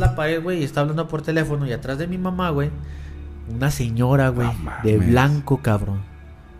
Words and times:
la 0.00 0.16
pared, 0.16 0.42
güey, 0.42 0.60
y 0.60 0.64
está 0.64 0.80
hablando 0.80 1.06
por 1.06 1.22
teléfono. 1.22 1.66
Y 1.66 1.72
atrás 1.72 1.98
de 1.98 2.06
mi 2.06 2.18
mamá, 2.18 2.50
güey, 2.50 2.70
una 3.48 3.70
señora, 3.70 4.28
güey, 4.30 4.48
de 4.82 4.98
blanco, 4.98 5.58
cabrón. 5.58 6.02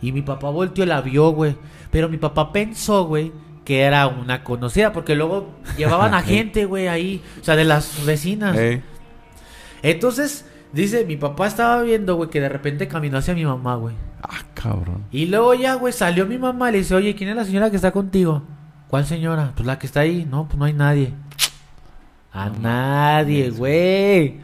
Y 0.02 0.12
mi 0.12 0.22
papá 0.22 0.50
volteó 0.50 0.84
y 0.84 0.86
la 0.86 1.00
vio, 1.00 1.30
güey. 1.30 1.56
Pero 1.90 2.08
mi 2.08 2.16
papá 2.16 2.52
pensó, 2.52 3.04
güey, 3.04 3.32
que 3.64 3.82
era 3.82 4.06
una 4.06 4.44
conocida. 4.44 4.92
Porque 4.92 5.14
luego 5.14 5.50
llevaban 5.76 6.14
a 6.14 6.22
gente, 6.22 6.64
güey, 6.64 6.88
ahí. 6.88 7.22
O 7.40 7.44
sea, 7.44 7.56
de 7.56 7.64
las 7.64 8.04
vecinas. 8.06 8.56
Entonces, 9.82 10.46
dice, 10.72 11.04
mi 11.04 11.16
papá 11.16 11.46
estaba 11.46 11.82
viendo, 11.82 12.16
güey, 12.16 12.30
que 12.30 12.40
de 12.40 12.48
repente 12.48 12.88
caminó 12.88 13.18
hacia 13.18 13.34
mi 13.34 13.44
mamá, 13.44 13.74
güey. 13.76 13.94
Ah, 14.22 14.42
cabrón. 14.54 15.04
Y 15.10 15.26
luego 15.26 15.54
ya, 15.54 15.74
güey, 15.74 15.92
salió 15.92 16.26
mi 16.26 16.38
mamá 16.38 16.68
y 16.68 16.72
le 16.72 16.78
dice, 16.78 16.94
oye, 16.94 17.14
¿quién 17.14 17.30
es 17.30 17.36
la 17.36 17.44
señora 17.44 17.70
que 17.70 17.76
está 17.76 17.90
contigo? 17.90 18.42
¿Cuál 18.88 19.06
señora? 19.06 19.52
Pues 19.54 19.66
la 19.66 19.78
que 19.78 19.86
está 19.86 20.00
ahí. 20.00 20.26
No, 20.28 20.46
pues 20.46 20.58
no 20.58 20.64
hay 20.64 20.72
nadie. 20.72 21.14
A 22.32 22.48
nadie, 22.48 23.50
güey. 23.50 24.40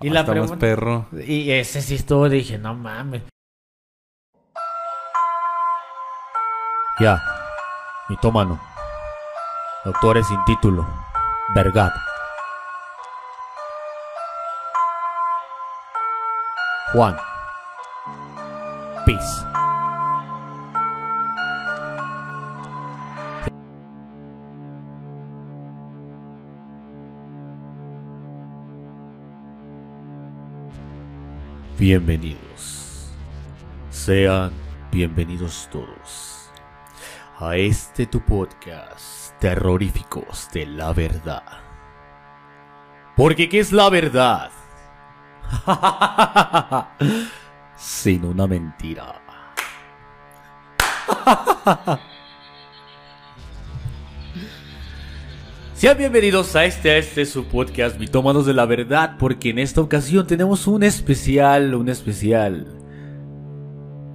Y 0.00 0.10
la 0.10 0.24
pregunta... 0.24 0.58
perro. 0.58 1.06
Y 1.26 1.50
ese 1.50 1.80
sí 1.80 1.94
estuvo, 1.94 2.28
dije, 2.28 2.58
no 2.58 2.74
mames. 2.74 3.22
Ya, 6.98 7.22
mitómano. 8.08 8.60
Doctores 9.84 10.26
sin 10.26 10.42
título. 10.44 10.86
Vergat. 11.54 11.92
Juan. 16.92 17.16
Peace. 19.04 19.55
Bienvenidos. 31.78 33.10
Sean 33.90 34.50
bienvenidos 34.90 35.68
todos 35.70 36.50
a 37.38 37.56
este 37.56 38.06
tu 38.06 38.22
podcast 38.22 39.38
terroríficos 39.40 40.48
de 40.54 40.64
la 40.64 40.94
verdad. 40.94 41.42
Porque 43.14 43.50
¿qué 43.50 43.60
es 43.60 43.72
la 43.72 43.90
verdad? 43.90 44.50
Sin 47.76 48.24
una 48.24 48.46
mentira. 48.46 49.20
Sean 55.76 55.98
bienvenidos 55.98 56.56
a 56.56 56.64
este, 56.64 56.96
este 56.96 57.26
su 57.26 57.44
podcast 57.44 58.00
Mitómanos 58.00 58.46
de 58.46 58.54
la 58.54 58.64
Verdad, 58.64 59.16
porque 59.18 59.50
en 59.50 59.58
esta 59.58 59.82
ocasión 59.82 60.26
tenemos 60.26 60.66
un 60.66 60.82
especial, 60.82 61.74
un 61.74 61.90
especial, 61.90 62.66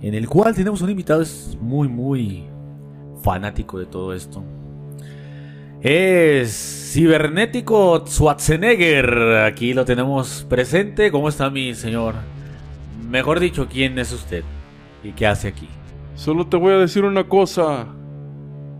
en 0.01 0.15
el 0.15 0.27
cual 0.27 0.55
tenemos 0.55 0.81
un 0.81 0.89
invitado 0.89 1.21
es 1.21 1.55
muy, 1.61 1.87
muy 1.87 2.45
fanático 3.21 3.77
de 3.77 3.85
todo 3.85 4.15
esto. 4.15 4.43
Es 5.81 6.89
cibernético 6.93 8.05
Schwarzenegger, 8.07 9.45
aquí 9.45 9.75
lo 9.75 9.85
tenemos 9.85 10.43
presente. 10.49 11.11
¿Cómo 11.11 11.29
está 11.29 11.51
mi 11.51 11.75
señor? 11.75 12.15
Mejor 13.07 13.39
dicho, 13.39 13.67
¿quién 13.71 13.99
es 13.99 14.11
usted? 14.11 14.43
¿Y 15.03 15.11
qué 15.11 15.27
hace 15.27 15.49
aquí? 15.49 15.69
Solo 16.15 16.47
te 16.47 16.57
voy 16.57 16.73
a 16.73 16.79
decir 16.79 17.03
una 17.03 17.25
cosa. 17.25 17.85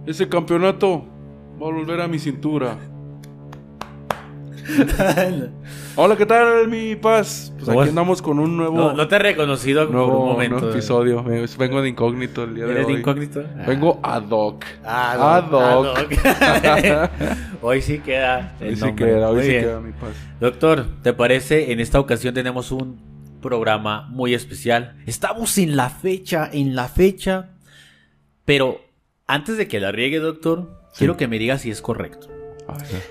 Ese 0.07 0.27
campeonato 0.27 1.10
va 1.61 1.67
a 1.67 1.71
volver 1.71 2.01
a 2.01 2.07
mi 2.07 2.19
cintura. 2.19 2.77
Hola, 5.95 6.15
¿qué 6.15 6.25
tal, 6.25 6.67
mi 6.69 6.95
paz? 6.95 7.51
Pues 7.55 7.65
¿Cómo 7.65 7.81
aquí 7.81 7.89
andamos 7.89 8.21
con 8.21 8.39
un 8.39 8.55
nuevo, 8.55 8.75
No, 8.77 8.93
no 8.93 9.07
te 9.07 9.15
he 9.15 9.19
reconocido 9.19 9.85
por 9.85 9.93
nuevo, 9.95 10.19
un 10.23 10.31
momento. 10.33 10.55
nuevo 10.57 10.71
episodio. 10.71 11.23
Vengo- 11.23 11.81
de 11.81 11.89
incógnito 11.89 12.43
el 12.45 12.55
día 12.55 12.65
de 12.65 12.71
¿Eres 12.71 12.87
de 12.87 12.93
hoy. 12.93 12.99
incógnito? 12.99 13.43
Vengo 13.67 13.99
ad 14.01 14.23
hoc. 14.29 14.63
Ah, 14.83 15.37
Ad 15.37 15.51
hoc. 15.51 15.97
ad 16.23 17.03
hoc. 17.03 17.11
hoy 17.61 17.81
sí 17.81 17.99
queda. 17.99 18.55
el 18.61 18.69
Hoy 18.69 18.75
sí 18.75 18.81
nombre. 18.85 19.05
queda, 19.05 19.29
hoy 19.29 19.35
Muy 19.35 19.43
sí 19.43 19.49
bien. 19.49 19.63
queda 19.63 19.79
mi 19.81 19.91
paz. 19.91 20.09
Doctor, 20.39 20.85
¿te 21.01 21.13
parece? 21.13 21.71
En 21.73 21.79
esta 21.79 21.99
ocasión 21.99 22.33
tenemos 22.33 22.71
un 22.71 22.99
programa 23.41 24.07
muy 24.09 24.33
especial. 24.33 24.95
Estamos 25.05 25.57
en 25.57 25.75
la 25.75 25.89
fecha, 25.89 26.49
en 26.51 26.75
la 26.75 26.87
fecha. 26.87 27.49
Pero 28.45 28.79
antes 29.27 29.57
de 29.57 29.67
que 29.67 29.79
la 29.79 29.91
riegue, 29.91 30.19
doctor, 30.19 30.80
Sí. 30.91 30.99
quiero 30.99 31.17
que 31.17 31.27
me 31.27 31.39
diga 31.39 31.57
si 31.57 31.71
es 31.71 31.81
correcto. 31.81 32.27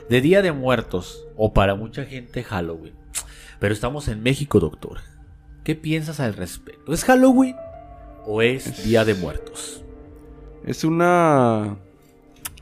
De 0.09 0.21
Día 0.21 0.41
de 0.43 0.53
Muertos, 0.53 1.27
o 1.37 1.53
para 1.53 1.75
mucha 1.75 2.05
gente 2.05 2.43
Halloween. 2.45 2.95
Pero 3.59 3.75
estamos 3.75 4.09
en 4.09 4.23
México, 4.23 4.59
doctor. 4.61 4.99
¿Qué 5.65 5.75
piensas 5.75 6.19
al 6.21 6.33
respecto? 6.35 6.93
¿Es 6.95 7.05
Halloween 7.05 7.57
o 8.27 8.41
es 8.43 8.67
Es- 8.67 8.85
Día 8.85 9.05
de 9.05 9.15
Muertos? 9.15 9.83
Es 10.65 10.85
una. 10.85 11.77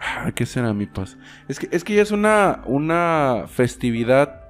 Ah, 0.00 0.30
¿Qué 0.34 0.46
será 0.46 0.72
mi 0.72 0.86
paz? 0.86 1.16
Es 1.48 1.58
que, 1.58 1.68
es 1.70 1.82
que 1.84 1.94
ya 1.94 2.02
es 2.02 2.10
una, 2.12 2.62
una 2.66 3.44
festividad 3.48 4.40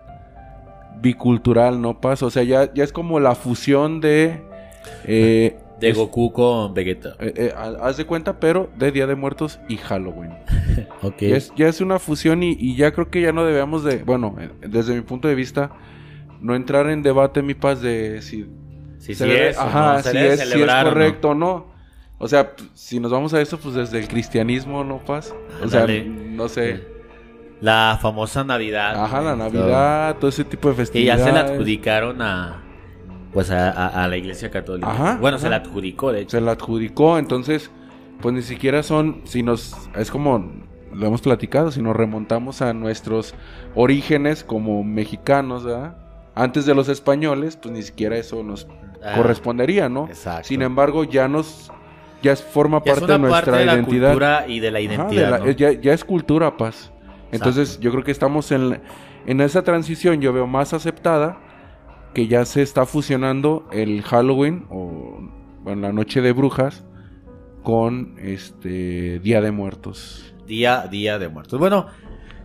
bicultural, 1.01 1.81
¿no, 1.81 2.01
paz? 2.01 2.23
O 2.23 2.31
sea, 2.31 2.43
ya, 2.43 2.73
ya 2.75 2.85
es 2.85 2.93
como 2.93 3.21
la 3.21 3.35
fusión 3.35 4.01
de. 4.01 4.43
eh, 5.05 5.59
De 5.81 5.91
es- 5.91 5.97
Goku 5.97 6.33
con 6.33 6.75
Vegeta. 6.75 7.15
eh, 7.21 7.33
eh, 7.37 7.55
ha- 7.57 7.87
haz 7.87 7.97
de 7.97 8.05
cuenta, 8.05 8.41
pero 8.41 8.69
de 8.77 8.91
Día 8.93 9.07
de 9.07 9.15
Muertos 9.15 9.61
y 9.69 9.77
Halloween. 9.77 10.33
Ok. 11.03 11.17
Ya, 11.21 11.37
es, 11.37 11.53
ya 11.57 11.69
es 11.69 11.81
una 11.81 11.99
fusión 11.99 12.43
y, 12.43 12.53
y 12.59 12.77
ya 12.77 12.93
creo 12.93 13.11
que 13.11 13.21
ya 13.21 13.33
no 13.33 13.45
debemos 13.45 13.85
de. 13.85 13.99
Bueno, 14.05 14.37
eh, 14.41 14.51
desde 14.69 14.95
mi 14.95 15.01
punto 15.03 15.29
de 15.29 15.35
vista, 15.35 15.71
no 16.41 16.55
entrar 16.55 16.89
en 16.91 17.03
debate, 17.03 17.43
mi 17.43 17.55
paz, 17.55 17.81
de 17.83 18.21
si 18.23 18.47
Si 18.99 19.15
sí 19.15 19.25
es, 19.31 19.59
ajá, 19.59 19.95
no, 19.95 20.03
si 20.03 20.09
es, 20.09 20.13
si 20.13 20.43
es 20.45 20.49
celebrar 20.51 20.87
o 20.87 20.89
no. 20.89 20.95
correcto 20.95 21.29
o 21.31 21.35
no. 21.35 21.67
O 22.19 22.27
sea, 22.29 22.53
si 22.75 22.99
nos 22.99 23.13
vamos 23.13 23.33
a 23.35 23.41
eso, 23.41 23.59
pues 23.59 23.75
desde 23.77 24.01
el 24.01 24.09
cristianismo, 24.09 24.83
¿no, 24.83 24.99
Paz? 24.99 25.33
O 25.65 25.69
sea, 25.69 25.87
no 25.87 26.49
sé. 26.49 26.85
La 27.61 27.99
famosa 28.01 28.43
Navidad. 28.45 29.03
Ajá, 29.05 29.21
la 29.21 29.37
Navidad, 29.37 30.17
todo 30.19 30.29
ese 30.31 30.45
tipo 30.45 30.69
de 30.69 30.75
todo. 30.75 30.83
Y 30.99 31.05
ya 31.05 31.17
festividades. 31.17 31.25
se 31.25 31.33
la 31.33 31.41
adjudicaron 31.41 32.23
a. 32.23 32.63
Pues 33.33 33.51
a, 33.51 33.71
a- 33.71 34.05
a 34.05 34.09
la 34.09 34.17
iglesia 34.17 34.51
católica. 34.51 34.91
Ajá, 34.91 35.19
bueno, 35.21 35.37
ajá. 35.37 35.45
se 35.45 35.51
la 35.51 35.57
adjudicó, 35.57 36.13
de 36.13 36.23
hecho. 36.23 36.37
Se 36.39 36.41
la 36.41 36.53
adjudicó, 36.53 37.19
entonces, 37.19 37.71
pues 38.21 38.35
ni 38.35 38.43
siquiera 38.43 38.83
son, 38.83 39.21
si 39.25 39.43
nos, 39.43 39.77
es 39.97 40.11
como, 40.11 40.51
lo 40.93 41.07
hemos 41.07 41.21
platicado, 41.21 41.71
si 41.71 41.83
nos 41.83 41.95
remontamos 41.95 42.63
a 42.63 42.73
nuestros 42.73 43.35
orígenes 43.75 44.45
como 44.45 44.83
mexicanos, 44.83 45.65
¿verdad? 45.65 45.97
Antes 46.35 46.67
de 46.67 46.75
los 46.75 46.89
españoles, 46.89 47.57
pues 47.57 47.73
ni 47.75 47.83
siquiera 47.83 48.17
eso 48.17 48.43
nos 48.43 48.67
Ah, 49.05 49.13
correspondería, 49.17 49.89
¿no? 49.89 50.07
Exacto. 50.09 50.49
Sin 50.49 50.61
embargo, 50.61 51.05
ya 51.05 51.29
nos, 51.29 51.71
ya 52.21 52.35
forma 52.35 52.79
Ya 52.85 52.95
parte 52.95 53.01
de 53.03 53.07
parte 53.07 53.19
nuestra 53.21 53.57
de 53.59 53.67
la 53.67 53.75
identidad. 53.75 54.09
cultura 54.09 54.45
y 54.49 54.59
de 54.59 54.71
la 54.73 54.79
Ajá, 54.81 54.87
identidad. 54.89 55.25
de 55.25 55.31
la- 55.31 55.39
¿no? 55.39 55.45
es- 55.47 55.57
ya, 55.57 55.71
ya 55.73 55.93
es 55.93 56.05
cultura, 56.05 56.57
paz. 56.57 56.91
Entonces 57.31 57.79
yo 57.79 57.93
creo 57.93 58.03
que 58.03 58.11
estamos 58.11 58.51
en, 58.51 58.81
en 59.27 59.41
esa 59.41 59.63
transición, 59.63 60.21
yo 60.21 60.33
veo 60.33 60.49
más 60.49 60.73
aceptada, 60.73 61.39
que 62.15 62.27
ya 62.27 62.45
se 62.45 62.63
está 62.63 62.87
fusionando 62.87 63.69
el 63.73 64.03
Halloween 64.03 64.67
o 64.71 65.19
bueno, 65.63 65.83
la 65.83 65.93
noche 65.93 66.21
de 66.21 66.33
brujas 66.33 66.85
con 67.63 68.17
este 68.19 69.19
Día 69.21 69.41
de 69.41 69.51
Muertos. 69.51 70.35
Día, 70.47 70.87
Día 70.91 71.19
de 71.19 71.29
Muertos. 71.29 71.59
Bueno, 71.59 71.87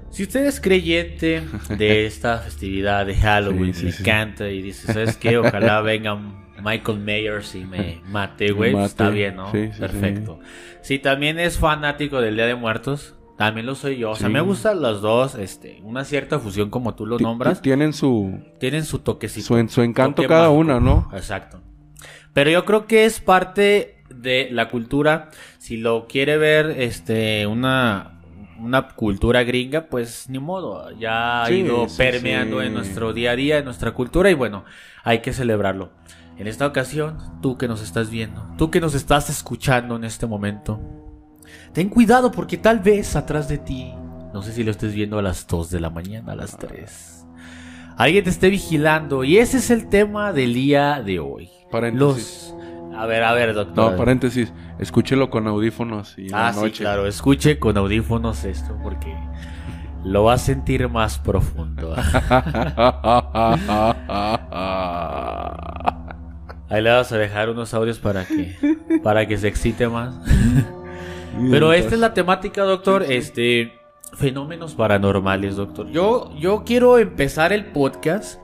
si 0.10 0.24
usted 0.24 0.46
es 0.46 0.60
creyente 0.60 1.44
de 1.78 2.06
esta 2.06 2.40
festividad 2.40 3.06
de 3.06 3.16
Halloween, 3.16 3.74
Sí, 3.74 3.80
sí, 3.82 3.86
le 3.88 3.92
sí. 3.94 4.02
encanta 4.04 4.50
y 4.50 4.62
dice, 4.62 4.92
¿sabes 4.92 5.18
qué? 5.18 5.38
Ojalá 5.38 5.82
venga 5.82 6.16
Michael 6.62 7.00
Myers 7.00 7.56
y 7.56 7.64
me 7.66 8.02
mate, 8.10 8.52
güey. 8.52 8.74
Mate. 8.74 8.86
Está 8.86 9.10
bien, 9.10 9.38
¿no? 9.38 9.52
Sí, 9.52 9.70
sí, 9.74 9.80
Perfecto. 9.80 10.40
Si 10.82 11.00
también 11.00 11.40
es 11.40 11.58
fanático 11.58 12.20
del 12.22 12.36
Día 12.36 12.46
de 12.46 12.56
Muertos, 12.56 13.16
también 13.38 13.66
lo 13.66 13.76
soy 13.76 13.98
yo. 13.98 14.12
O 14.12 14.16
sea, 14.16 14.28
Sí. 14.28 14.34
me 14.34 14.42
gustan 14.42 14.82
los 14.82 15.02
dos, 15.02 15.36
este, 15.36 15.80
una 15.84 16.04
cierta 16.06 16.40
fusión 16.40 16.70
como 16.70 16.94
tú 16.96 17.06
lo 17.06 17.18
nombras. 17.20 17.60
ti- 17.62 17.70
Tienen 17.70 17.94
su, 17.94 18.40
Tienen 18.60 18.86
su 18.86 19.00
toquecito. 19.00 19.46
su, 19.48 19.58
en- 19.58 19.70
su 19.70 19.82
encanto 19.82 20.18
toque 20.18 20.28
cada 20.28 20.48
mágico. 20.50 20.60
una, 20.60 20.80
¿no? 20.80 21.10
Exacto. 21.14 21.62
Pero 22.34 22.50
yo 22.50 22.66
creo 22.66 22.86
que 22.88 23.06
es 23.06 23.20
parte 23.20 23.98
de 24.10 24.50
la 24.52 24.70
cultura. 24.70 25.30
Si 25.60 25.78
lo 25.78 26.08
quiere 26.08 26.38
ver, 26.38 26.72
este, 26.82 27.46
una, 27.48 28.22
una 28.60 28.90
cultura 28.90 29.44
gringa, 29.44 29.88
pues 29.88 30.30
ni 30.30 30.40
modo. 30.40 30.92
Ya 31.00 31.44
ha 31.44 31.48
Sí, 31.48 31.56
ido 31.56 31.88
sí, 31.90 31.98
permeando 31.98 32.62
en 32.62 32.74
nuestro 32.74 33.14
día 33.14 33.32
a 33.32 33.36
día, 33.36 33.58
en 33.58 33.66
nuestra 33.66 33.92
cultura, 33.92 34.30
y 34.30 34.34
bueno, 34.36 34.64
hay 35.04 35.20
que 35.20 35.34
celebrarlo. 35.34 35.92
En 36.38 36.48
esta 36.48 36.66
ocasión, 36.66 37.18
tú 37.42 37.58
que 37.58 37.68
nos 37.68 37.82
estás 37.84 38.10
viendo, 38.10 38.48
tú 38.58 38.72
que 38.72 38.80
nos 38.82 38.96
estás 38.96 39.30
escuchando 39.30 39.96
en 39.96 40.04
este 40.04 40.26
momento, 40.26 40.80
ten 41.74 41.90
cuidado 41.90 42.32
porque 42.32 42.58
tal 42.58 42.80
vez 42.80 43.16
atrás 43.16 43.48
de 43.48 43.58
ti, 43.58 43.94
no 44.34 44.42
sé 44.42 44.54
si 44.54 44.64
lo 44.64 44.72
estés 44.72 44.94
viendo 44.94 45.20
a 45.20 45.22
las 45.22 45.46
2 45.48 45.70
de 45.70 45.80
la 45.80 45.90
mañana, 45.90 46.34
a 46.34 46.36
las 46.36 46.58
3. 46.58 47.26
Alguien 47.98 48.24
te 48.24 48.30
esté 48.30 48.50
vigilando 48.50 49.24
y 49.24 49.38
ese 49.38 49.58
es 49.58 49.70
el 49.70 49.88
tema 49.88 50.34
del 50.34 50.54
día 50.54 51.02
de 51.04 51.20
hoy. 51.20 51.50
Paréntesis. 51.72 52.54
Los 52.90 52.98
A 52.98 53.06
ver, 53.06 53.24
a 53.24 53.34
ver, 53.34 53.54
doctor. 53.54 53.92
No, 53.92 53.98
paréntesis. 53.98 54.52
Escúchelo 54.80 55.30
con 55.30 55.48
audífonos 55.48 56.18
y 56.18 56.28
Ah, 56.34 56.52
la 56.56 56.64
sí, 56.64 56.72
claro, 56.72 57.06
escuche 57.08 57.60
con 57.60 57.78
audífonos 57.78 58.44
esto 58.46 58.78
porque 58.82 59.16
lo 60.04 60.24
va 60.24 60.34
a 60.34 60.38
sentir 60.38 60.90
más 60.90 61.20
profundo. 61.20 61.96
Ahí 66.70 66.82
le 66.82 66.90
vas 66.92 67.12
a 67.12 67.18
dejar 67.18 67.50
unos 67.50 67.74
audios 67.74 68.00
para 68.00 68.26
que, 68.26 68.56
para 69.04 69.28
que 69.28 69.38
se 69.38 69.48
excite 69.48 69.88
más. 69.88 70.16
Pero 71.50 71.74
esta 71.74 71.96
es 71.96 72.00
la 72.00 72.14
temática, 72.14 72.64
doctor. 72.64 73.04
Este, 73.04 73.74
fenómenos 74.14 74.76
paranormales, 74.76 75.56
doctor. 75.56 75.90
Yo, 75.90 76.32
yo 76.38 76.64
quiero 76.66 76.98
empezar 77.00 77.54
el 77.54 77.66
podcast 77.66 78.40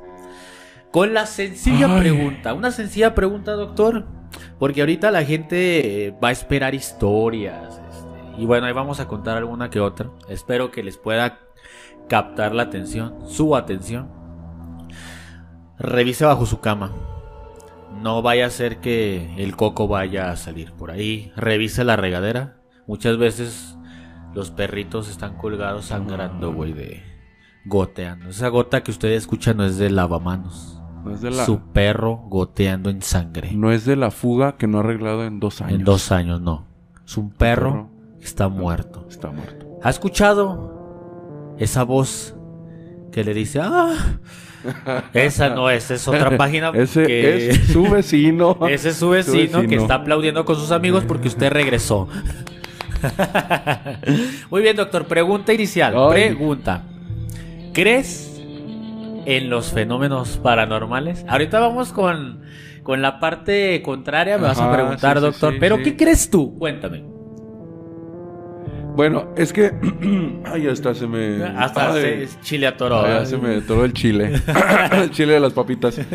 con 0.92 1.14
la 1.14 1.26
sencilla 1.26 2.00
pregunta. 2.00 2.54
Una 2.54 2.72
sencilla 2.72 3.14
pregunta, 3.14 3.54
doctor. 3.54 4.06
Porque 4.58 4.82
ahorita 4.82 5.12
la 5.12 5.24
gente 5.24 6.08
eh, 6.08 6.16
va 6.24 6.30
a 6.30 6.32
esperar 6.32 6.76
historias. 6.76 7.80
Este, 7.90 8.42
y 8.42 8.46
bueno, 8.46 8.68
ahí 8.68 8.74
vamos 8.74 9.00
a 9.00 9.08
contar 9.08 9.38
alguna 9.38 9.70
que 9.70 9.80
otra. 9.80 10.10
Espero 10.28 10.72
que 10.72 10.84
les 10.84 10.98
pueda 10.98 11.40
captar 12.08 12.54
la 12.54 12.64
atención, 12.64 13.16
su 13.28 13.56
atención. 13.56 14.10
Revise 15.78 16.26
bajo 16.26 16.46
su 16.46 16.60
cama. 16.60 16.92
No 18.02 18.22
vaya 18.22 18.46
a 18.46 18.50
ser 18.50 18.78
que 18.78 19.34
el 19.38 19.56
coco 19.56 19.88
vaya 19.88 20.32
a 20.32 20.36
salir 20.36 20.74
por 20.74 20.92
ahí. 20.92 21.32
Revise 21.36 21.84
la 21.84 21.96
regadera. 21.96 22.59
Muchas 22.90 23.20
veces 23.20 23.78
los 24.34 24.50
perritos 24.50 25.10
están 25.10 25.38
colgados 25.38 25.86
sangrando, 25.86 26.52
güey, 26.52 26.74
de 26.74 27.04
goteando. 27.66 28.30
Esa 28.30 28.48
gota 28.48 28.82
que 28.82 28.90
usted 28.90 29.10
escucha 29.10 29.54
no 29.54 29.64
es 29.64 29.78
de 29.78 29.92
lavamanos. 29.92 30.82
No 31.06 31.12
es 31.12 31.22
de 31.22 31.30
la... 31.30 31.46
Su 31.46 31.72
perro 31.72 32.16
goteando 32.16 32.90
en 32.90 33.04
sangre. 33.04 33.52
No 33.52 33.72
es 33.72 33.86
de 33.86 33.96
la 33.96 34.10
fuga 34.10 34.58
que 34.58 34.66
no 34.66 34.80
ha 34.80 34.82
arreglado 34.82 35.24
en 35.24 35.40
dos 35.40 35.62
años. 35.62 35.78
En 35.78 35.86
dos 35.86 36.12
años, 36.12 36.42
no. 36.42 36.66
Es 37.06 37.16
un 37.16 37.30
perro, 37.30 37.92
que 38.18 38.26
está 38.26 38.50
muerto. 38.50 39.06
Está 39.08 39.30
muerto. 39.30 39.68
¿Ha 39.84 39.92
escuchado 39.92 41.56
esa 41.60 41.84
voz 41.84 42.36
que 43.12 43.24
le 43.24 43.36
dice, 43.36 43.60
ah, 43.62 43.94
esa 45.14 45.50
no 45.50 45.70
es, 45.70 45.92
es 45.92 46.08
otra 46.08 46.36
página. 46.38 46.70
ese 46.74 47.50
es 47.50 47.68
su 47.68 47.84
vecino. 47.84 48.58
ese 48.68 48.90
es 48.90 48.96
su 48.96 49.10
vecino, 49.10 49.62
que 49.68 49.76
está 49.76 49.94
aplaudiendo 49.94 50.44
con 50.44 50.56
sus 50.56 50.72
amigos 50.72 51.04
porque 51.08 51.28
usted 51.28 51.52
regresó. 51.52 52.08
Muy 54.50 54.62
bien, 54.62 54.76
doctor. 54.76 55.06
Pregunta 55.06 55.54
inicial. 55.54 55.94
Pregunta. 56.10 56.84
¿Crees 57.74 58.42
en 59.26 59.50
los 59.50 59.72
fenómenos 59.72 60.38
paranormales? 60.38 61.26
Ahorita 61.28 61.60
vamos 61.60 61.92
con, 61.94 62.42
con 62.84 63.02
la 63.02 63.20
parte 63.20 63.82
contraria. 63.82 64.38
Me 64.38 64.44
vas 64.48 64.60
a 64.60 64.72
preguntar, 64.72 65.22
doctor. 65.22 65.56
Pero 65.60 65.78
¿qué 65.78 65.96
crees 65.96 66.30
tú? 66.30 66.56
Cuéntame. 66.58 67.04
Bueno, 68.96 69.30
es 69.38 69.54
que. 69.54 69.72
Ay, 70.46 70.68
hasta 70.68 70.94
se 70.94 71.08
me. 71.08 71.44
Hasta 71.44 71.94
se 71.94 72.28
chile 72.42 72.68
atoró. 72.68 73.08
Ya 73.08 73.26
se 73.26 73.38
me 73.38 73.56
atoró 73.56 73.86
el 73.86 73.94
chile. 73.94 74.34
el 74.92 75.12
chile 75.12 75.34
de 75.34 75.40
las 75.40 75.54
papitas. 75.54 76.00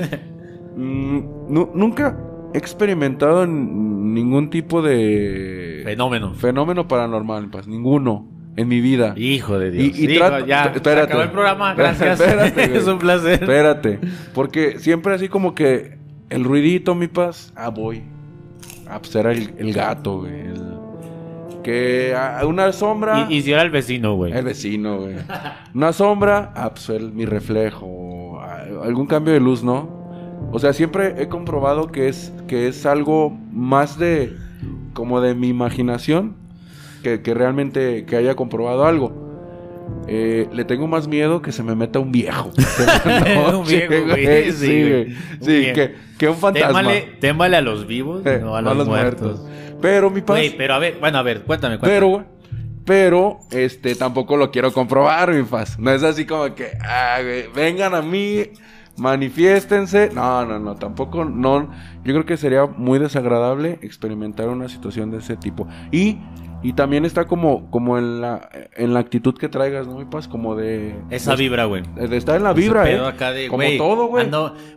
Mm, 0.76 1.52
nunca 1.72 2.18
experimentado 2.54 3.46
ningún 3.46 4.50
tipo 4.50 4.82
de. 4.82 5.82
Fenómeno. 5.84 6.34
Fenómeno 6.34 6.88
paranormal, 6.88 7.50
pues. 7.50 7.66
Ninguno. 7.66 8.26
En 8.56 8.68
mi 8.68 8.80
vida. 8.80 9.14
Hijo 9.16 9.58
de 9.58 9.72
Dios. 9.72 9.98
Y, 9.98 10.06
ya. 10.46 10.72
Espérate. 10.74 11.00
acabó 11.02 11.22
el 11.22 11.30
programa. 11.30 11.74
Gracias. 11.76 12.20
Espérate, 12.20 12.76
es 12.76 12.86
un 12.86 12.98
placer. 12.98 13.42
Espérate. 13.42 13.98
Porque 14.32 14.78
siempre 14.78 15.14
así 15.14 15.28
como 15.28 15.54
que. 15.54 15.98
El 16.30 16.44
ruidito, 16.44 16.94
mi 16.94 17.08
paz. 17.08 17.52
Ah, 17.54 17.68
voy. 17.68 18.02
Ah, 18.88 18.98
pues 18.98 19.14
era 19.14 19.32
el, 19.32 19.54
el 19.58 19.72
gato, 19.72 20.20
güey. 20.20 20.40
El 20.40 20.74
que 21.64 22.14
una 22.46 22.72
sombra. 22.72 23.26
Y, 23.28 23.42
si 23.42 23.50
era 23.50 23.62
el 23.62 23.70
vecino, 23.70 24.14
güey. 24.14 24.32
El 24.32 24.44
vecino, 24.44 25.00
güey. 25.00 25.16
Una 25.74 25.92
sombra, 25.92 26.52
ah, 26.54 26.72
pues 26.72 27.00
mi 27.12 27.24
reflejo. 27.24 28.40
Algún 28.84 29.06
cambio 29.06 29.34
de 29.34 29.40
luz, 29.40 29.64
¿no? 29.64 30.03
O 30.52 30.58
sea, 30.58 30.72
siempre 30.72 31.14
he 31.18 31.28
comprobado 31.28 31.88
que 31.88 32.08
es, 32.08 32.32
que 32.46 32.68
es 32.68 32.86
algo 32.86 33.36
más 33.52 33.98
de. 33.98 34.36
como 34.92 35.20
de 35.20 35.34
mi 35.34 35.48
imaginación. 35.48 36.36
Que, 37.02 37.18
realmente 37.34 38.06
que 38.06 38.16
haya 38.16 38.34
comprobado 38.34 38.86
algo. 38.86 39.12
Eh, 40.08 40.48
le 40.52 40.64
tengo 40.64 40.86
más 40.86 41.06
miedo 41.06 41.42
que 41.42 41.52
se 41.52 41.62
me 41.62 41.74
meta 41.74 41.98
un 41.98 42.12
viejo. 42.12 42.50
un 43.58 43.66
viejo, 43.66 43.94
güey. 44.06 44.52
Sí, 44.52 44.88
güey. 44.88 45.16
Sí, 45.40 45.72
que, 45.74 45.94
que, 46.16 46.28
un 46.28 46.36
fantasma. 46.36 46.82
Témale, 47.20 47.56
a 47.56 47.60
los 47.60 47.86
vivos, 47.86 48.24
no 48.24 48.56
a 48.56 48.62
los, 48.62 48.86
muertos. 48.86 49.46
Pero 49.82 50.08
mi 50.08 50.22
paz. 50.22 50.40
pero 50.56 50.74
a 50.74 50.78
ver, 50.78 50.96
bueno, 50.98 51.18
a 51.18 51.22
ver, 51.22 51.42
cuéntame, 51.42 51.78
cuéntame. 51.78 52.00
Pero, 52.00 52.24
pero, 52.86 53.40
este, 53.50 53.94
tampoco 53.94 54.38
lo 54.38 54.50
quiero 54.50 54.72
comprobar, 54.72 55.32
mi 55.32 55.42
paz. 55.42 55.78
No 55.78 55.90
es 55.90 56.02
así 56.02 56.24
como 56.24 56.54
que, 56.54 56.70
ah, 56.82 57.18
vengan 57.54 57.94
a 57.94 58.00
mí, 58.00 58.44
manifiéstense. 58.96 60.10
No, 60.14 60.44
no, 60.44 60.58
no, 60.58 60.76
tampoco, 60.76 61.24
no. 61.24 61.70
Yo 62.04 62.12
creo 62.12 62.26
que 62.26 62.36
sería 62.36 62.66
muy 62.66 62.98
desagradable 62.98 63.78
experimentar 63.82 64.48
una 64.48 64.68
situación 64.68 65.10
de 65.10 65.18
ese 65.18 65.36
tipo. 65.36 65.66
Y 65.90 66.18
y 66.64 66.72
también 66.72 67.04
está 67.04 67.26
como, 67.26 67.70
como 67.70 67.98
en 67.98 68.22
la 68.22 68.48
en 68.74 68.94
la 68.94 69.00
actitud 69.00 69.36
que 69.36 69.50
traigas, 69.50 69.86
¿no, 69.86 69.98
mi 69.98 70.06
paz? 70.06 70.28
Como 70.28 70.56
de... 70.56 70.94
Esa 71.10 71.36
vibra, 71.36 71.66
güey. 71.66 71.82
Estar 72.10 72.36
en 72.36 72.42
la 72.42 72.54
vibra, 72.54 72.90
¿eh? 72.90 73.48
como 73.50 73.64
todo, 73.76 74.06
güey. 74.06 74.26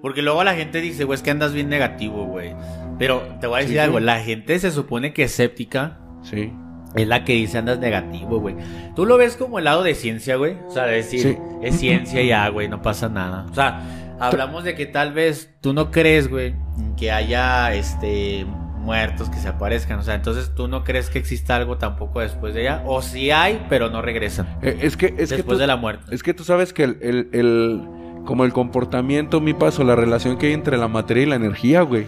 Porque 0.01 0.21
luego 0.21 0.43
la 0.43 0.53
gente 0.53 0.81
dice, 0.81 1.05
güey, 1.05 1.15
es 1.15 1.23
que 1.23 1.31
andas 1.31 1.53
bien 1.53 1.69
negativo, 1.69 2.25
güey. 2.25 2.53
Pero 2.99 3.21
te 3.39 3.47
voy 3.47 3.59
a 3.59 3.61
decir 3.61 3.79
algo, 3.79 4.01
la 4.01 4.19
gente 4.19 4.59
se 4.59 4.71
supone 4.71 5.13
que 5.13 5.23
escéptica. 5.23 5.99
Sí. 6.23 6.51
Es 6.93 7.07
la 7.07 7.23
que 7.23 7.33
dice 7.33 7.57
andas 7.57 7.79
negativo, 7.79 8.41
güey. 8.41 8.55
Tú 8.93 9.05
lo 9.05 9.17
ves 9.17 9.37
como 9.37 9.57
el 9.59 9.65
lado 9.65 9.81
de 9.81 9.95
ciencia, 9.95 10.35
güey. 10.35 10.57
O 10.67 10.71
sea, 10.71 10.87
decir, 10.87 11.37
es 11.61 11.79
ciencia 11.79 12.21
y 12.21 12.27
ya, 12.27 12.49
güey, 12.49 12.67
no 12.67 12.81
pasa 12.81 13.07
nada. 13.07 13.45
O 13.49 13.53
sea, 13.53 14.06
hablamos 14.19 14.63
de 14.63 14.75
que 14.75 14.85
tal 14.85 15.13
vez 15.13 15.53
tú 15.61 15.73
no 15.73 15.91
crees, 15.91 16.29
güey, 16.29 16.55
que 16.97 17.11
haya 17.11 17.73
este 17.73 18.45
muertos 18.87 19.29
que 19.29 19.37
se 19.37 19.49
aparezcan. 19.49 19.99
O 19.99 20.03
sea, 20.03 20.15
entonces 20.15 20.55
tú 20.55 20.67
no 20.67 20.83
crees 20.83 21.09
que 21.09 21.19
exista 21.19 21.57
algo 21.57 21.77
tampoco 21.77 22.21
después 22.21 22.53
de 22.53 22.61
ella. 22.61 22.83
O 22.85 23.01
si 23.01 23.31
hay, 23.31 23.65
pero 23.69 23.89
no 23.89 24.01
regresan. 24.01 24.47
Eh, 24.61 24.79
es 24.81 24.95
que 24.95 25.13
es 25.17 25.29
después 25.29 25.59
de 25.59 25.67
la 25.67 25.75
muerte. 25.75 26.15
Es 26.15 26.23
que 26.23 26.33
tú 26.33 26.43
sabes 26.43 26.71
que 26.71 26.83
el, 26.83 26.97
el, 27.01 27.81
como 28.25 28.45
el 28.45 28.53
comportamiento, 28.53 29.41
mi 29.41 29.53
paso, 29.53 29.83
la 29.83 29.95
relación 29.95 30.37
que 30.37 30.47
hay 30.47 30.53
entre 30.53 30.77
la 30.77 30.87
materia 30.87 31.23
y 31.23 31.25
la 31.25 31.35
energía, 31.35 31.81
güey. 31.81 32.07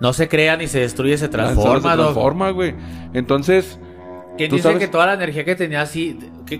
No 0.00 0.12
se 0.12 0.28
crea 0.28 0.56
ni 0.56 0.68
se 0.68 0.80
destruye, 0.80 1.18
se 1.18 1.28
transforma. 1.28 1.90
Se 1.90 1.98
transforma, 1.98 2.50
güey. 2.50 2.74
Entonces. 3.12 3.78
¿Quién 4.36 4.50
dice 4.50 4.78
que 4.78 4.88
toda 4.88 5.06
la 5.06 5.14
energía 5.14 5.44
que 5.44 5.54
tenías 5.54 5.90
sí? 5.90 6.18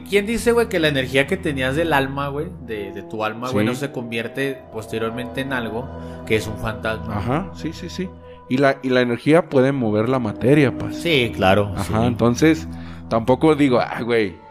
¿Quién 0.08 0.26
dice, 0.26 0.52
güey, 0.52 0.68
que 0.68 0.78
la 0.78 0.88
energía 0.88 1.26
que 1.26 1.36
tenías 1.36 1.76
del 1.76 1.92
alma, 1.92 2.28
güey, 2.28 2.46
de, 2.66 2.92
de, 2.92 3.02
tu 3.02 3.24
alma, 3.24 3.50
güey, 3.50 3.66
no 3.66 3.74
se 3.74 3.90
convierte 3.90 4.60
posteriormente 4.72 5.40
en 5.40 5.52
algo 5.52 5.88
que 6.26 6.36
es 6.36 6.46
un 6.46 6.56
fantasma? 6.58 7.18
Ajá, 7.18 7.50
sí, 7.54 7.72
sí, 7.72 7.88
sí. 7.88 8.08
Y 8.48 8.58
la, 8.58 8.78
y 8.82 8.90
la 8.90 9.00
energía 9.00 9.48
puede 9.48 9.72
mover 9.72 10.08
la 10.08 10.18
materia, 10.18 10.76
pues. 10.76 10.96
Sí, 10.96 11.32
claro. 11.34 11.72
Ajá, 11.76 12.06
entonces 12.06 12.68
tampoco 13.08 13.54
digo, 13.54 13.80
ah, 13.80 14.02
güey. 14.02 14.43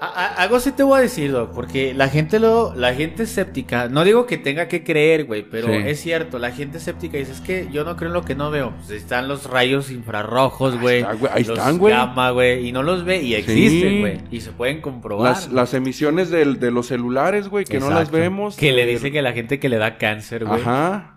Algo 0.00 0.60
sí 0.60 0.72
te 0.72 0.82
voy 0.82 0.98
a 0.98 1.02
decir, 1.02 1.32
Doc, 1.32 1.52
porque 1.52 1.92
la 1.92 2.08
gente 2.08 2.38
lo, 2.38 2.74
la 2.74 2.94
gente 2.94 3.24
escéptica, 3.24 3.88
no 3.88 4.04
digo 4.04 4.26
que 4.26 4.38
tenga 4.38 4.68
que 4.68 4.84
creer, 4.84 5.24
güey, 5.24 5.42
pero 5.42 5.72
es 5.72 6.00
cierto, 6.00 6.38
la 6.38 6.52
gente 6.52 6.78
escéptica 6.78 7.18
dice, 7.18 7.32
es 7.32 7.40
que 7.40 7.68
yo 7.72 7.84
no 7.84 7.96
creo 7.96 8.08
en 8.08 8.14
lo 8.14 8.24
que 8.24 8.34
no 8.34 8.50
veo. 8.50 8.72
Pues 8.76 8.90
están 8.90 9.26
los 9.26 9.46
rayos 9.46 9.90
infrarrojos, 9.90 10.78
güey. 10.80 11.02
Ahí, 11.02 11.42
están, 11.42 11.78
güey. 11.78 11.94
güey, 12.32 12.68
y 12.68 12.72
no 12.72 12.82
los 12.82 13.04
ve 13.04 13.22
y 13.22 13.34
existen, 13.34 14.00
güey, 14.00 14.20
y 14.30 14.40
se 14.40 14.52
pueden 14.52 14.80
comprobar. 14.80 15.36
Las, 15.52 15.74
emisiones 15.74 16.30
de 16.30 16.70
los 16.70 16.86
celulares, 16.86 17.48
güey, 17.48 17.64
que 17.64 17.80
no 17.80 17.90
las 17.90 18.10
vemos. 18.10 18.56
Que 18.56 18.72
le 18.72 18.86
dicen 18.86 19.12
que 19.12 19.22
la 19.22 19.32
gente 19.32 19.58
que 19.58 19.68
le 19.68 19.78
da 19.78 19.98
cáncer, 19.98 20.44
güey. 20.44 20.60
Ajá. 20.60 21.14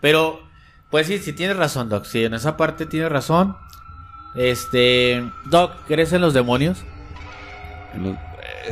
Pero 0.00 0.40
pues 0.90 1.06
sí, 1.06 1.18
sí 1.18 1.32
tienes 1.32 1.56
razón, 1.56 1.88
Doc. 1.88 2.04
Sí, 2.04 2.24
en 2.24 2.34
esa 2.34 2.56
parte 2.56 2.86
tienes 2.86 3.10
razón. 3.10 3.56
Este, 4.34 5.22
Doc, 5.46 5.72
¿crees 5.86 6.12
en 6.12 6.20
los 6.20 6.34
demonios? 6.34 6.84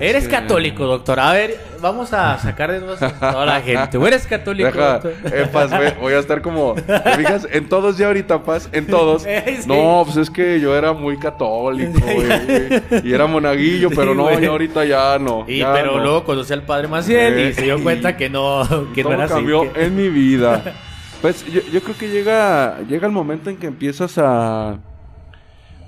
Eres 0.00 0.28
católico, 0.28 0.84
doctor. 0.84 1.18
A 1.20 1.32
ver, 1.32 1.58
vamos 1.80 2.12
a 2.12 2.38
sacar 2.38 2.70
de 2.70 2.80
dudas 2.80 3.02
a 3.02 3.32
toda 3.32 3.46
la 3.46 3.60
gente. 3.60 3.98
eres 4.06 4.26
católico, 4.26 4.70
doctor? 4.70 5.14
Eh, 5.24 5.48
paz, 5.50 5.70
voy 6.00 6.12
a 6.12 6.18
estar 6.18 6.42
como. 6.42 6.74
¿Te 6.74 7.16
fijas? 7.16 7.46
En 7.50 7.68
todos 7.68 7.96
ya 7.96 8.08
ahorita, 8.08 8.42
Paz. 8.42 8.68
En 8.72 8.86
todos. 8.86 9.26
No, 9.66 10.02
pues 10.04 10.16
es 10.16 10.30
que 10.30 10.60
yo 10.60 10.76
era 10.76 10.92
muy 10.92 11.18
católico, 11.18 11.98
güey. 12.00 13.02
Y 13.04 13.12
era 13.12 13.26
monaguillo, 13.26 13.90
pero 13.94 14.14
no, 14.14 14.38
ya 14.38 14.48
ahorita 14.48 14.84
ya 14.84 15.18
no. 15.18 15.44
Y 15.46 15.62
pero 15.62 15.98
luego 15.98 16.24
conocí 16.24 16.52
al 16.52 16.62
padre 16.62 16.88
Maciel 16.88 17.38
y 17.38 17.42
eh, 17.42 17.52
se 17.52 17.62
dio 17.62 17.82
cuenta 17.82 18.16
que 18.16 18.28
no, 18.28 18.92
que 18.94 19.02
no 19.02 19.12
era 19.12 19.26
cambió 19.26 19.74
en 19.76 19.96
mi 19.96 20.08
vida. 20.08 20.62
Pues 21.22 21.46
yo, 21.46 21.62
yo, 21.72 21.80
creo 21.80 21.96
que 21.96 22.08
llega, 22.08 22.78
llega 22.86 23.06
el 23.06 23.12
momento 23.12 23.48
en 23.48 23.56
que 23.56 23.66
empiezas 23.66 24.18
a, 24.18 24.76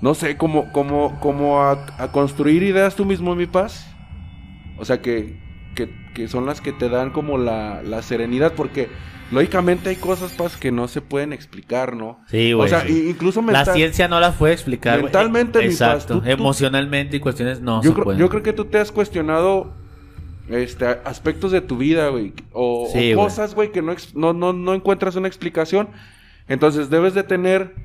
no 0.01 0.13
sé, 0.13 0.37
como, 0.37 0.71
como, 0.71 1.19
como 1.19 1.61
a, 1.61 1.77
construir 2.11 2.63
ideas 2.63 2.95
tú 2.95 3.05
mismo, 3.05 3.35
mi 3.35 3.47
paz. 3.47 3.87
O 4.77 4.85
sea, 4.85 5.01
que, 5.01 5.35
que, 5.75 6.27
son 6.27 6.45
las 6.45 6.61
que 6.61 6.73
te 6.73 6.89
dan 6.89 7.11
como 7.11 7.37
la, 7.37 7.81
la 7.83 8.01
serenidad, 8.01 8.53
porque 8.53 8.89
lógicamente 9.31 9.89
hay 9.89 9.95
cosas 9.95 10.33
paz 10.33 10.57
que 10.57 10.71
no 10.71 10.87
se 10.87 11.01
pueden 11.01 11.33
explicar, 11.33 11.95
¿no? 11.95 12.19
Sí, 12.27 12.53
güey. 12.53 12.65
O 12.65 12.69
sea, 12.69 12.87
incluso 12.89 13.41
mental, 13.41 13.67
la 13.67 13.73
ciencia 13.73 14.07
no 14.07 14.19
las 14.19 14.35
puede 14.35 14.53
explicar. 14.53 15.01
Mentalmente, 15.01 15.63
exacto. 15.63 16.21
Emocionalmente 16.25 17.17
y 17.17 17.19
cuestiones 17.19 17.61
no 17.61 17.81
yo 17.81 17.93
creo, 17.93 18.13
Yo 18.13 18.29
creo 18.29 18.43
que 18.43 18.53
tú 18.53 18.65
te 18.65 18.79
has 18.79 18.91
cuestionado 18.91 19.73
este 20.49 20.85
aspectos 20.85 21.51
de 21.51 21.61
tu 21.61 21.77
vida, 21.77 22.09
güey, 22.09 22.33
o, 22.51 22.89
cosas, 23.15 23.53
güey, 23.53 23.71
que 23.71 23.81
no, 23.81 23.95
no, 24.15 24.33
no, 24.33 24.53
no 24.53 24.73
encuentras 24.73 25.15
una 25.15 25.27
explicación. 25.27 25.89
Entonces 26.47 26.89
debes 26.89 27.13
de 27.13 27.23
tener, 27.23 27.75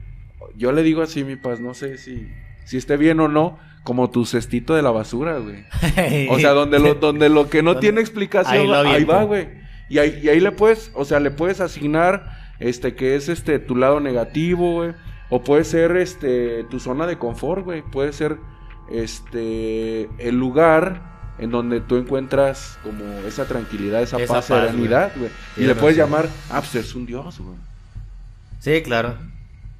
yo 0.57 0.73
le 0.73 0.83
digo 0.83 1.03
así, 1.03 1.25
mi 1.25 1.37
paz, 1.37 1.61
no 1.61 1.75
sé 1.75 1.99
si, 1.99 2.29
si 2.65 2.77
esté 2.77 2.97
bien 2.97 3.21
o 3.21 3.29
no, 3.29 3.59
como 3.83 4.11
tu 4.11 4.25
cestito 4.25 4.75
de 4.75 4.83
la 4.83 4.91
basura, 4.91 5.39
güey. 5.39 5.65
o 6.31 6.39
sea, 6.39 6.51
donde 6.51 6.79
lo, 6.79 6.95
donde 6.95 7.29
lo 7.29 7.49
que 7.51 7.63
no 7.63 7.79
tiene 7.79 8.01
explicación, 8.01 8.73
ahí, 8.87 9.05
va, 9.05 9.25
güey. 9.25 9.49
Y 9.89 9.99
ahí, 9.99 10.21
y 10.23 10.29
ahí 10.29 10.41
le 10.41 10.53
puedes, 10.53 10.91
o 10.95 11.05
sea, 11.05 11.21
le 11.21 11.31
puedes 11.31 11.61
asignar, 11.61 12.55
este, 12.59 12.95
que 12.95 13.17
es 13.17 13.29
este, 13.29 13.59
tu 13.59 13.77
lado 13.77 14.01
negativo, 14.01 14.73
güey. 14.73 14.93
O 15.31 15.43
puede 15.43 15.65
ser, 15.65 15.97
este, 15.97 16.65
tu 16.65 16.81
zona 16.81 17.07
de 17.07 17.19
confort, 17.19 17.65
güey. 17.65 17.83
Puede 17.83 18.13
ser, 18.13 18.39
este, 18.91 20.09
el 20.19 20.39
lugar 20.39 21.15
en 21.39 21.51
donde 21.51 21.81
tú 21.81 21.97
encuentras 21.97 22.79
como 22.83 23.05
esa 23.27 23.47
tranquilidad, 23.47 24.03
esa, 24.03 24.19
paz, 24.27 24.47
serenidad, 24.47 25.13
güey. 25.17 25.31
Y 25.57 25.65
le 25.65 25.75
puedes 25.75 25.97
llamar, 25.97 26.29
ah, 26.51 26.61
pues 26.61 26.75
es 26.77 26.95
un 26.95 27.05
dios, 27.07 27.39
güey. 27.39 27.57
Sí, 28.61 28.83
claro. 28.83 29.19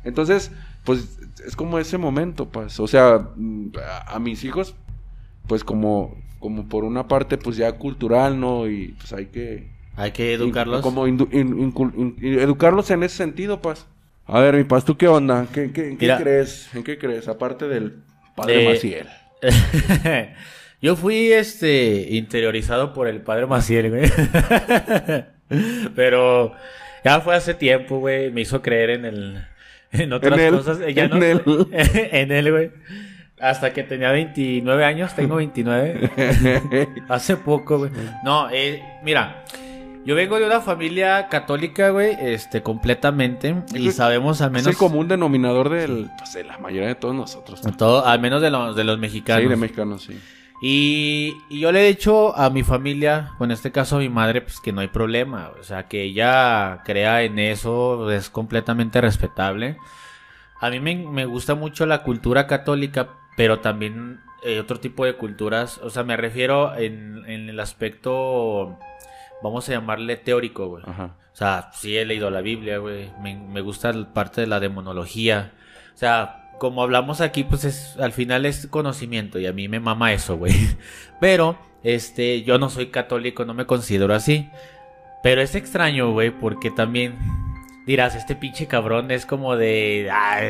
Entonces, 0.05 0.53
pues 0.85 1.19
es 1.47 1.57
como 1.57 1.79
ese 1.79 1.99
momento, 1.99 2.49
pues. 2.49 2.79
O 2.81 2.87
sea, 2.87 3.29
a, 4.07 4.19
mis 4.19 4.45
hijos, 4.45 4.75
pues 5.47 5.65
como, 5.65 6.17
como 6.39 6.69
por 6.69 6.85
una 6.85 7.09
parte, 7.09 7.39
pues 7.39 7.57
ya 7.57 7.73
cultural, 7.73 8.39
¿no? 8.39 8.69
Y 8.69 8.95
pues 8.99 9.13
hay 9.13 9.27
que... 9.27 9.73
Hay 9.97 10.11
que 10.11 10.33
educarlos. 10.33 10.83
como 10.83 11.07
educarlos 11.07 12.91
en 12.91 13.03
ese 13.05 13.17
sentido, 13.17 13.61
pues. 13.61 13.87
A 14.27 14.41
ver, 14.41 14.57
mi 14.57 14.65
paz, 14.65 14.85
¿tú 14.85 14.97
qué 14.97 15.07
onda? 15.07 15.47
¿Qué, 15.53 15.71
qué, 15.71 15.97
qué 15.97 16.17
crees? 16.19 16.75
¿En 16.75 16.83
qué 16.83 16.99
crees? 16.99 17.29
Aparte 17.29 17.69
del 17.69 18.03
padre 18.35 18.69
Maciel. 18.69 19.09
Yo 20.83 20.97
fui 20.97 21.33
este 21.33 22.09
interiorizado 22.11 22.93
por 22.93 23.07
el 23.07 23.21
padre 23.21 23.47
Maciel, 23.47 23.91
güey. 23.91 24.11
Pero 25.95 26.53
ya 27.05 27.21
fue 27.21 27.37
hace 27.37 27.55
tiempo, 27.55 27.99
güey. 27.99 28.31
Me 28.31 28.41
hizo 28.41 28.63
creer 28.63 28.91
en 28.91 29.05
el 29.05 29.47
en 29.95 30.13
otras 30.13 30.51
cosas. 30.51 30.79
Ya 30.95 31.05
en, 31.05 31.23
él. 31.23 31.43
en 31.73 32.33
él, 32.33 32.51
güey. 32.51 32.71
Hasta 33.41 33.73
que 33.73 33.83
tenía 33.83 34.13
29 34.13 34.85
años, 34.85 35.15
tengo 35.15 35.37
29. 35.37 36.89
Hace 37.09 37.37
poco, 37.37 37.79
güey. 37.79 37.91
No, 38.25 38.49
eh, 38.51 38.83
mira, 39.03 39.45
yo 40.05 40.15
vengo 40.15 40.39
de 40.39 40.47
una 40.47 40.61
familia 40.61 41.29
católica, 41.29 41.91
güey, 41.91 42.17
este, 42.21 42.63
completamente. 42.63 43.55
Y 43.75 43.91
sabemos 43.91 44.41
al 44.41 44.51
menos. 44.51 44.67
Es 44.67 44.73
el 44.75 44.77
común 44.77 45.09
denominador 45.09 45.71
del, 45.71 46.11
pues, 46.19 46.35
de 46.35 46.45
la 46.45 46.59
mayoría 46.59 46.89
de 46.89 46.95
todos 46.95 47.15
nosotros. 47.15 47.61
Todo, 47.77 48.05
al 48.07 48.21
menos 48.21 48.43
de 48.43 48.51
los, 48.51 48.77
de 48.77 48.85
los 48.85 48.99
mexicanos. 48.99 49.43
Sí, 49.43 49.49
de 49.49 49.57
mexicanos, 49.57 50.03
sí. 50.03 50.19
Y, 50.61 51.37
yo 51.51 51.73
le 51.73 51.85
he 51.85 51.89
dicho 51.89 52.37
a 52.37 52.51
mi 52.51 52.63
familia, 52.63 53.33
o 53.39 53.45
en 53.45 53.51
este 53.51 53.73
caso 53.73 53.97
a 53.97 54.01
mi 54.01 54.09
madre, 54.09 54.41
pues 54.41 54.61
que 54.61 54.73
no 54.73 54.81
hay 54.81 54.89
problema. 54.89 55.53
O 55.61 55.63
sea, 55.63 55.89
que 55.89 56.03
ella 56.03 56.83
crea 56.85 57.23
en 57.23 57.39
eso, 57.39 58.11
es 58.11 58.31
completamente 58.31 59.01
respetable. 59.01 59.77
A 60.61 60.71
mí 60.71 60.81
me, 60.81 61.25
gusta 61.27 61.55
mucho 61.55 61.87
la 61.87 62.03
cultura 62.03 62.47
católica, 62.47 63.09
pero 63.37 63.61
también 63.61 64.21
eh, 64.43 64.61
otro 64.61 64.81
tipo 64.81 65.05
de 65.05 65.17
culturas. 65.17 65.79
O 65.79 65.91
sea, 65.91 66.05
me 66.05 66.17
refiero 66.17 66.75
en, 66.77 67.25
el 67.27 67.61
aspecto, 67.61 68.79
vamos 69.43 69.69
a 69.69 69.73
llamarle 69.73 70.17
teórico, 70.17 70.69
güey. 70.69 70.85
O 70.85 71.37
sea, 71.37 71.71
sí 71.75 71.97
he 71.97 72.05
leído 72.05 72.31
la 72.31 72.41
Biblia, 72.41 72.79
güey. 72.79 73.11
Me, 73.21 73.37
me 73.37 73.61
gusta 73.61 73.93
parte 74.15 74.41
de 74.43 74.47
la 74.47 74.61
demonología. 74.61 75.53
O 75.95 75.99
sea, 75.99 76.44
como 76.59 76.83
hablamos 76.83 77.21
aquí, 77.21 77.45
pues 77.45 77.65
es, 77.65 77.97
al 77.99 78.13
final 78.13 78.47
es 78.47 78.67
conocimiento 78.67 79.39
y 79.39 79.47
a 79.47 79.53
mí 79.53 79.69
me 79.69 79.81
mama 79.81 80.13
eso, 80.13 80.37
güey. 80.37 80.53
Pero, 81.21 81.59
este, 81.83 82.43
yo 82.43 82.59
no 82.59 82.71
soy 82.71 82.87
católico, 82.87 83.45
no 83.45 83.55
me 83.55 83.67
considero 83.67 84.15
así. 84.15 84.49
Pero 85.23 85.41
es 85.41 85.55
extraño, 85.55 86.13
güey, 86.13 86.31
porque 86.31 86.71
también 86.71 87.17
dirás, 87.87 88.15
este 88.15 88.35
pinche 88.37 88.67
cabrón 88.67 89.11
es 89.11 89.27
como 89.27 89.57
de, 89.57 90.09
ah, 90.13 90.41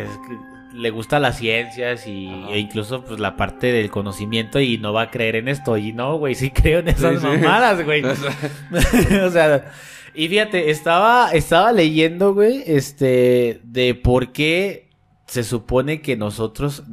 le 0.74 0.90
gusta 0.90 1.20
las 1.20 1.38
ciencias 1.38 2.06
y 2.06 2.28
e 2.50 2.58
incluso 2.58 3.04
pues 3.04 3.20
la 3.20 3.36
parte 3.36 3.70
del 3.70 3.90
conocimiento 3.90 4.60
y 4.60 4.78
no 4.78 4.92
va 4.92 5.02
a 5.02 5.10
creer 5.10 5.36
en 5.36 5.48
esto. 5.48 5.76
Y 5.76 5.92
no, 5.92 6.18
güey, 6.18 6.34
sí 6.34 6.50
creo 6.54 6.80
en 6.80 6.88
esas 6.88 7.22
mamadas, 7.22 7.84
güey. 7.84 8.02
o 9.24 9.30
sea, 9.30 9.72
y 10.14 10.28
fíjate, 10.28 10.70
estaba, 10.70 11.30
estaba 11.32 11.72
leyendo, 11.72 12.34
güey, 12.34 12.62
este, 12.66 13.60
de 13.64 13.94
por 13.94 14.32
qué 14.32 14.83
se 15.26 15.44
supone 15.44 16.02
que 16.02 16.16
nosotros 16.16 16.84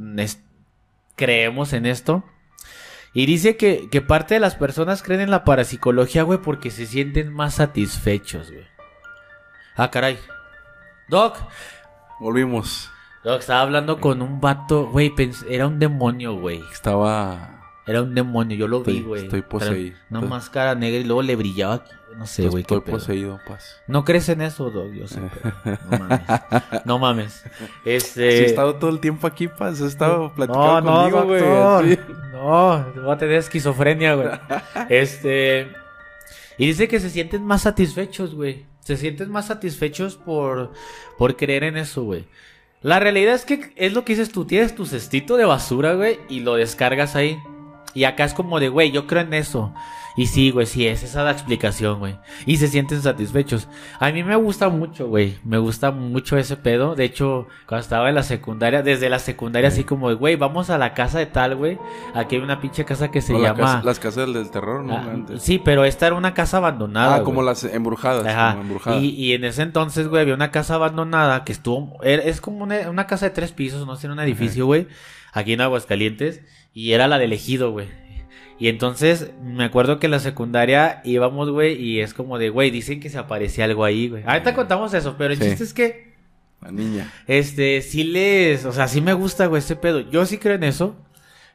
creemos 1.16 1.72
en 1.72 1.86
esto. 1.86 2.24
Y 3.14 3.26
dice 3.26 3.56
que, 3.56 3.88
parte 4.06 4.34
de 4.34 4.40
las 4.40 4.54
personas 4.54 5.02
creen 5.02 5.20
en 5.20 5.30
la 5.30 5.44
parapsicología, 5.44 6.22
güey, 6.22 6.40
porque 6.40 6.70
se 6.70 6.86
sienten 6.86 7.32
más 7.32 7.54
satisfechos, 7.56 8.50
güey. 8.50 8.66
Ah, 9.76 9.90
caray. 9.90 10.18
Doc. 11.08 11.36
Volvimos. 12.20 12.90
Doc, 13.22 13.40
estaba 13.40 13.60
hablando 13.60 14.00
con 14.00 14.22
un 14.22 14.40
vato, 14.40 14.86
güey, 14.86 15.12
era 15.48 15.66
un 15.66 15.78
demonio, 15.78 16.34
güey. 16.34 16.62
Estaba... 16.72 17.60
Era 17.86 18.02
un 18.02 18.14
demonio, 18.14 18.56
yo 18.56 18.68
lo 18.68 18.82
vi, 18.82 19.02
güey. 19.02 19.24
Estoy 19.24 19.42
poseído. 19.42 19.96
Una 20.08 20.20
máscara 20.20 20.74
negra 20.74 21.00
y 21.00 21.04
luego 21.04 21.22
le 21.22 21.36
brillaba 21.36 21.74
aquí. 21.74 21.90
No 22.16 22.26
sé, 22.26 22.48
güey. 22.48 22.62
Estoy 22.62 22.80
poseído, 22.80 23.40
paz. 23.46 23.82
No 23.86 24.04
crees 24.04 24.28
en 24.28 24.42
eso, 24.42 24.70
Doc, 24.70 24.92
yo 24.92 25.08
sé. 25.08 25.20
no 25.20 25.98
mames. 25.98 26.20
No 26.84 26.98
mames. 26.98 27.44
Este... 27.84 28.42
he 28.42 28.44
estado 28.46 28.76
todo 28.76 28.90
el 28.90 29.00
tiempo 29.00 29.26
aquí, 29.26 29.48
paz. 29.48 29.80
He 29.80 29.86
estado 29.86 30.32
platicando 30.34 30.80
no, 30.80 31.10
conmigo, 31.10 31.24
güey. 31.24 31.98
No, 32.32 32.86
voy 33.02 33.12
a 33.12 33.18
tener 33.18 33.36
esquizofrenia, 33.36 34.14
güey. 34.14 34.28
Este... 34.88 35.70
Y 36.58 36.66
dice 36.66 36.88
que 36.88 37.00
se 37.00 37.10
sienten 37.10 37.44
más 37.44 37.62
satisfechos, 37.62 38.34
güey. 38.34 38.66
Se 38.80 38.96
sienten 38.96 39.30
más 39.30 39.46
satisfechos 39.46 40.16
por, 40.16 40.72
por 41.16 41.36
creer 41.36 41.64
en 41.64 41.76
eso, 41.76 42.02
güey. 42.02 42.26
La 42.82 42.98
realidad 42.98 43.34
es 43.34 43.44
que 43.44 43.72
es 43.76 43.92
lo 43.92 44.04
que 44.04 44.14
dices 44.14 44.32
tú. 44.32 44.44
Tienes 44.44 44.74
tu 44.74 44.86
cestito 44.86 45.36
de 45.36 45.44
basura, 45.44 45.94
güey, 45.94 46.18
y 46.28 46.40
lo 46.40 46.54
descargas 46.54 47.14
ahí. 47.14 47.38
Y 47.94 48.04
acá 48.04 48.24
es 48.24 48.34
como 48.34 48.58
de, 48.58 48.68
güey, 48.68 48.90
yo 48.90 49.06
creo 49.06 49.22
en 49.22 49.34
eso. 49.34 49.72
Y 50.14 50.26
sí, 50.26 50.50
güey, 50.50 50.66
sí 50.66 50.86
es, 50.86 51.02
esa 51.02 51.22
la 51.24 51.30
explicación, 51.30 51.98
güey. 51.98 52.16
Y 52.44 52.58
se 52.58 52.68
sienten 52.68 53.00
satisfechos. 53.00 53.68
A 53.98 54.10
mí 54.10 54.22
me 54.22 54.36
gusta 54.36 54.68
mucho, 54.68 55.08
güey. 55.08 55.38
Me 55.42 55.56
gusta 55.58 55.90
mucho 55.90 56.36
ese 56.36 56.56
pedo. 56.56 56.94
De 56.94 57.04
hecho, 57.04 57.46
cuando 57.66 57.82
estaba 57.82 58.08
en 58.10 58.14
la 58.14 58.22
secundaria, 58.22 58.82
desde 58.82 59.08
la 59.08 59.18
secundaria, 59.18 59.68
así 59.68 59.84
como, 59.84 60.14
güey, 60.14 60.36
vamos 60.36 60.68
a 60.68 60.76
la 60.76 60.92
casa 60.92 61.18
de 61.18 61.26
tal, 61.26 61.56
güey. 61.56 61.78
Aquí 62.14 62.36
hay 62.36 62.42
una 62.42 62.60
pinche 62.60 62.84
casa 62.84 63.10
que 63.10 63.22
se 63.22 63.38
llama. 63.38 63.80
las 63.84 63.98
casas 63.98 64.32
del 64.32 64.50
terror, 64.50 64.84
¿no? 64.84 64.94
Ah, 64.94 65.38
sí, 65.38 65.58
pero 65.58 65.84
esta 65.84 66.08
era 66.08 66.16
una 66.16 66.34
casa 66.34 66.58
abandonada. 66.58 67.16
Ah, 67.16 67.22
como 67.22 67.42
las 67.42 67.64
embrujadas. 67.64 68.26
Ajá. 68.26 68.58
Y, 69.00 69.32
en 69.32 69.44
ese 69.44 69.62
entonces, 69.62 70.08
güey, 70.08 70.22
había 70.22 70.34
una 70.34 70.50
casa 70.50 70.74
abandonada 70.74 71.44
que 71.44 71.52
estuvo. 71.52 71.98
Es 72.02 72.40
como 72.40 72.64
una, 72.64 73.06
casa 73.06 73.26
de 73.26 73.30
tres 73.30 73.52
pisos, 73.52 73.86
no 73.86 73.96
sé, 73.96 74.06
en 74.06 74.12
un 74.12 74.20
edificio, 74.20 74.66
güey. 74.66 74.88
Aquí 75.32 75.54
en 75.54 75.62
Aguascalientes. 75.62 76.42
Y 76.74 76.92
era 76.92 77.06
la 77.06 77.18
de 77.18 77.26
elegido, 77.26 77.70
güey. 77.70 77.88
Y 78.58 78.68
entonces 78.68 79.32
me 79.42 79.64
acuerdo 79.64 79.98
que 79.98 80.06
en 80.06 80.12
la 80.12 80.20
secundaria 80.20 81.00
íbamos, 81.04 81.50
güey, 81.50 81.80
y 81.82 82.00
es 82.00 82.14
como 82.14 82.38
de, 82.38 82.50
güey, 82.50 82.70
dicen 82.70 83.00
que 83.00 83.10
se 83.10 83.18
aparecía 83.18 83.64
algo 83.64 83.84
ahí, 83.84 84.08
güey. 84.08 84.22
Ahorita 84.26 84.54
contamos 84.54 84.94
eso, 84.94 85.16
pero 85.18 85.32
el 85.32 85.40
chiste 85.40 85.64
es 85.64 85.74
que. 85.74 86.12
La 86.60 86.70
niña. 86.70 87.12
Este, 87.26 87.82
sí 87.82 88.04
les. 88.04 88.64
O 88.64 88.72
sea, 88.72 88.88
sí 88.88 89.00
me 89.00 89.14
gusta, 89.14 89.46
güey, 89.46 89.58
este 89.58 89.76
pedo. 89.76 90.00
Yo 90.10 90.26
sí 90.26 90.38
creo 90.38 90.54
en 90.54 90.64
eso. 90.64 90.96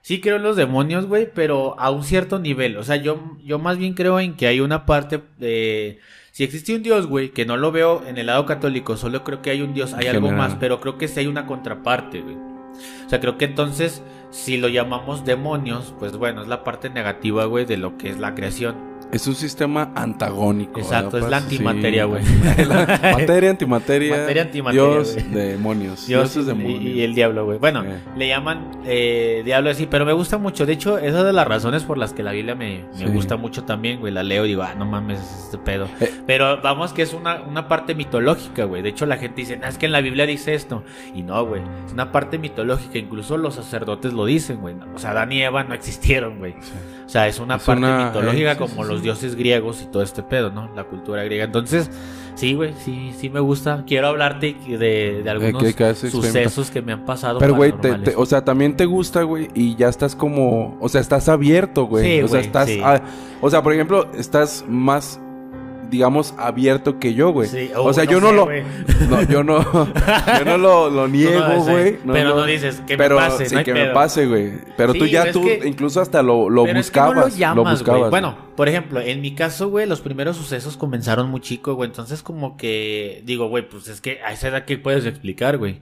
Sí 0.01 0.21
creo 0.21 0.37
en 0.37 0.43
los 0.43 0.55
demonios, 0.55 1.05
güey, 1.05 1.29
pero 1.33 1.79
a 1.79 1.91
un 1.91 2.03
cierto 2.03 2.39
nivel. 2.39 2.77
O 2.77 2.83
sea, 2.83 2.95
yo, 2.95 3.37
yo 3.43 3.59
más 3.59 3.77
bien 3.77 3.93
creo 3.93 4.19
en 4.19 4.35
que 4.35 4.47
hay 4.47 4.59
una 4.59 4.85
parte 4.85 5.21
de. 5.37 5.99
Si 6.31 6.43
existe 6.43 6.75
un 6.75 6.83
Dios, 6.83 7.07
güey, 7.07 7.31
que 7.31 7.45
no 7.45 7.57
lo 7.57 7.71
veo 7.71 8.03
en 8.05 8.17
el 8.17 8.27
lado 8.27 8.45
católico, 8.45 8.95
solo 8.95 9.23
creo 9.23 9.41
que 9.41 9.49
hay 9.49 9.61
un 9.61 9.73
Dios, 9.73 9.93
hay 9.93 10.07
algo 10.07 10.31
más, 10.31 10.55
pero 10.55 10.79
creo 10.79 10.97
que 10.97 11.07
sí 11.07 11.19
hay 11.19 11.27
una 11.27 11.47
contraparte, 11.47 12.21
güey. 12.21 12.35
O 12.35 13.09
sea, 13.09 13.19
creo 13.19 13.37
que 13.37 13.45
entonces 13.45 14.03
si 14.29 14.57
lo 14.57 14.67
llamamos 14.67 15.25
demonios, 15.25 15.93
pues 15.99 16.17
bueno, 16.17 16.41
es 16.41 16.47
la 16.47 16.63
parte 16.63 16.89
negativa, 16.89 17.45
güey, 17.45 17.65
de 17.65 17.77
lo 17.77 17.97
que 17.97 18.09
es 18.09 18.19
la 18.19 18.35
creación. 18.35 18.96
Es 19.11 19.25
un 19.25 19.35
sistema 19.35 19.91
antagónico. 19.95 20.81
Exacto, 20.81 21.17
es 21.17 21.29
la 21.29 21.37
antimateria, 21.37 22.05
güey. 22.05 22.23
materia, 23.13 23.49
antimateria. 23.51 24.17
Materia, 24.17 24.41
antimateria. 24.41 24.83
Dios, 24.83 25.15
demonios. 25.31 26.07
Dios, 26.07 26.35
es 26.35 26.45
demonios. 26.45 26.81
Y, 26.81 27.03
el 27.03 27.15
diablo, 27.15 27.45
güey. 27.45 27.57
Bueno, 27.57 27.83
eh. 27.85 27.99
le 28.17 28.27
llaman 28.27 28.81
eh, 28.85 29.43
diablo 29.45 29.69
así, 29.69 29.87
pero 29.89 30.05
me 30.05 30.11
gusta 30.11 30.37
mucho. 30.37 30.65
De 30.65 30.73
hecho, 30.73 30.97
esa 30.97 31.19
es 31.19 31.25
de 31.25 31.33
las 31.33 31.47
razones 31.47 31.83
por 31.83 31.97
las 31.97 32.11
que 32.11 32.21
la 32.21 32.33
Biblia 32.33 32.53
me, 32.55 32.83
gusta 33.13 33.37
mucho 33.37 33.63
también, 33.63 34.01
güey. 34.01 34.11
La 34.11 34.23
leo 34.23 34.45
y 34.45 34.49
digo, 34.49 34.63
ah, 34.63 34.75
no 34.75 34.85
mames, 34.85 35.19
este 35.45 35.57
pedo. 35.57 35.87
Eh. 36.01 36.11
Pero 36.25 36.61
vamos, 36.61 36.91
que 36.91 37.01
es 37.01 37.13
una, 37.13 37.41
una 37.43 37.69
parte 37.69 37.95
mitológica, 37.95 38.65
güey. 38.65 38.81
De 38.81 38.89
hecho, 38.89 39.05
la 39.05 39.15
gente 39.15 39.41
dice, 39.41 39.59
es 39.65 39.77
que 39.77 39.85
en 39.85 39.93
la 39.93 40.01
Biblia 40.01 40.25
dice 40.25 40.53
esto. 40.53 40.83
Y 41.15 41.23
no, 41.23 41.45
güey. 41.45 41.61
Es 41.85 41.93
una 41.93 42.11
parte 42.11 42.37
mitológica. 42.37 42.97
Incluso 42.97 43.37
los 43.37 43.55
sacerdotes 43.55 44.11
lo 44.11 44.25
dicen, 44.25 44.57
güey. 44.57 44.75
O 44.93 44.99
sea, 44.99 45.11
Adán 45.11 45.31
y 45.31 45.41
Eva 45.41 45.63
no 45.63 45.73
existieron, 45.73 46.39
güey. 46.39 46.55
O 47.07 47.09
sea, 47.09 47.25
es 47.29 47.39
una 47.39 47.57
parte 47.57 47.81
mitológica 47.81 48.57
como 48.57 48.83
los 48.83 49.01
dioses 49.01 49.35
griegos 49.35 49.81
y 49.81 49.85
todo 49.85 50.03
este 50.03 50.23
pedo, 50.23 50.51
¿no? 50.51 50.69
La 50.75 50.83
cultura 50.83 51.23
griega. 51.23 51.45
Entonces, 51.45 51.89
sí, 52.35 52.53
güey, 52.53 52.73
sí, 52.83 53.13
sí 53.17 53.29
me 53.29 53.39
gusta. 53.39 53.85
Quiero 53.87 54.07
hablarte 54.07 54.57
de, 54.67 55.21
de 55.23 55.29
algunos 55.29 55.73
que 55.73 55.95
sucesos 55.95 56.69
que 56.69 56.81
me 56.81 56.91
han 56.91 57.05
pasado. 57.05 57.39
Pero, 57.39 57.55
güey, 57.55 57.73
o 58.17 58.25
sea, 58.25 58.43
también 58.43 58.75
te 58.75 58.85
gusta, 58.85 59.23
güey, 59.23 59.47
y 59.53 59.77
ya 59.77 59.87
estás 59.87 60.17
como, 60.17 60.77
o 60.81 60.89
sea, 60.89 60.99
estás 60.99 61.29
abierto, 61.29 61.85
güey. 61.85 62.03
Sí, 62.03 62.21
o 62.23 62.27
sea, 62.27 62.39
güey, 62.39 62.45
estás, 62.45 62.69
o 63.39 63.49
sea, 63.49 63.63
por 63.63 63.71
ejemplo, 63.71 64.05
estás 64.17 64.65
más, 64.67 65.21
digamos, 65.89 66.33
abierto 66.37 66.99
que 66.99 67.13
yo, 67.13 67.31
güey. 67.31 67.47
Sí, 67.49 67.69
o 67.75 67.93
sea, 67.93 68.05
no 68.05 68.11
yo 68.11 68.19
no 68.21 68.29
sé, 68.29 68.35
lo, 68.35 68.45
no, 69.09 69.21
yo 69.23 69.43
no, 69.43 69.63
yo 70.39 70.45
no 70.45 70.57
lo, 70.57 70.89
lo 70.89 71.07
niego, 71.07 71.61
güey. 71.63 71.97
pero 72.05 72.35
no 72.35 72.45
dices 72.45 72.81
que 72.87 72.97
me 72.97 73.09
pase, 73.09 73.45
sí, 73.47 73.55
que 73.63 73.73
me 73.73 73.87
pase, 73.87 74.25
güey. 74.25 74.53
Pero 74.77 74.93
tú 74.93 75.05
ya, 75.05 75.31
tú, 75.31 75.43
que- 75.43 75.61
incluso 75.65 76.01
hasta 76.01 76.21
lo, 76.21 76.49
lo 76.49 76.65
Pero 76.65 76.79
es 76.79 76.91
que 76.91 76.99
no 76.99 77.05
buscabas. 77.13 77.55
lo 77.55 77.63
buscabas. 77.63 77.99
güey. 77.99 78.09
Bueno, 78.11 78.37
por 78.55 78.69
ejemplo, 78.69 78.99
en 79.01 79.21
mi 79.21 79.33
caso, 79.35 79.69
güey, 79.69 79.85
los 79.87 80.01
primeros 80.01 80.37
sucesos 80.37 80.77
comenzaron 80.77 81.29
muy 81.29 81.41
chico, 81.41 81.73
güey. 81.75 81.89
Entonces, 81.89 82.23
como 82.23 82.57
que 82.57 83.21
digo, 83.25 83.47
güey, 83.49 83.67
pues 83.67 83.87
es 83.87 84.01
que 84.01 84.19
a 84.25 84.31
esa 84.33 84.47
edad 84.49 84.65
que 84.65 84.77
puedes 84.77 85.05
explicar, 85.05 85.57
güey. 85.57 85.81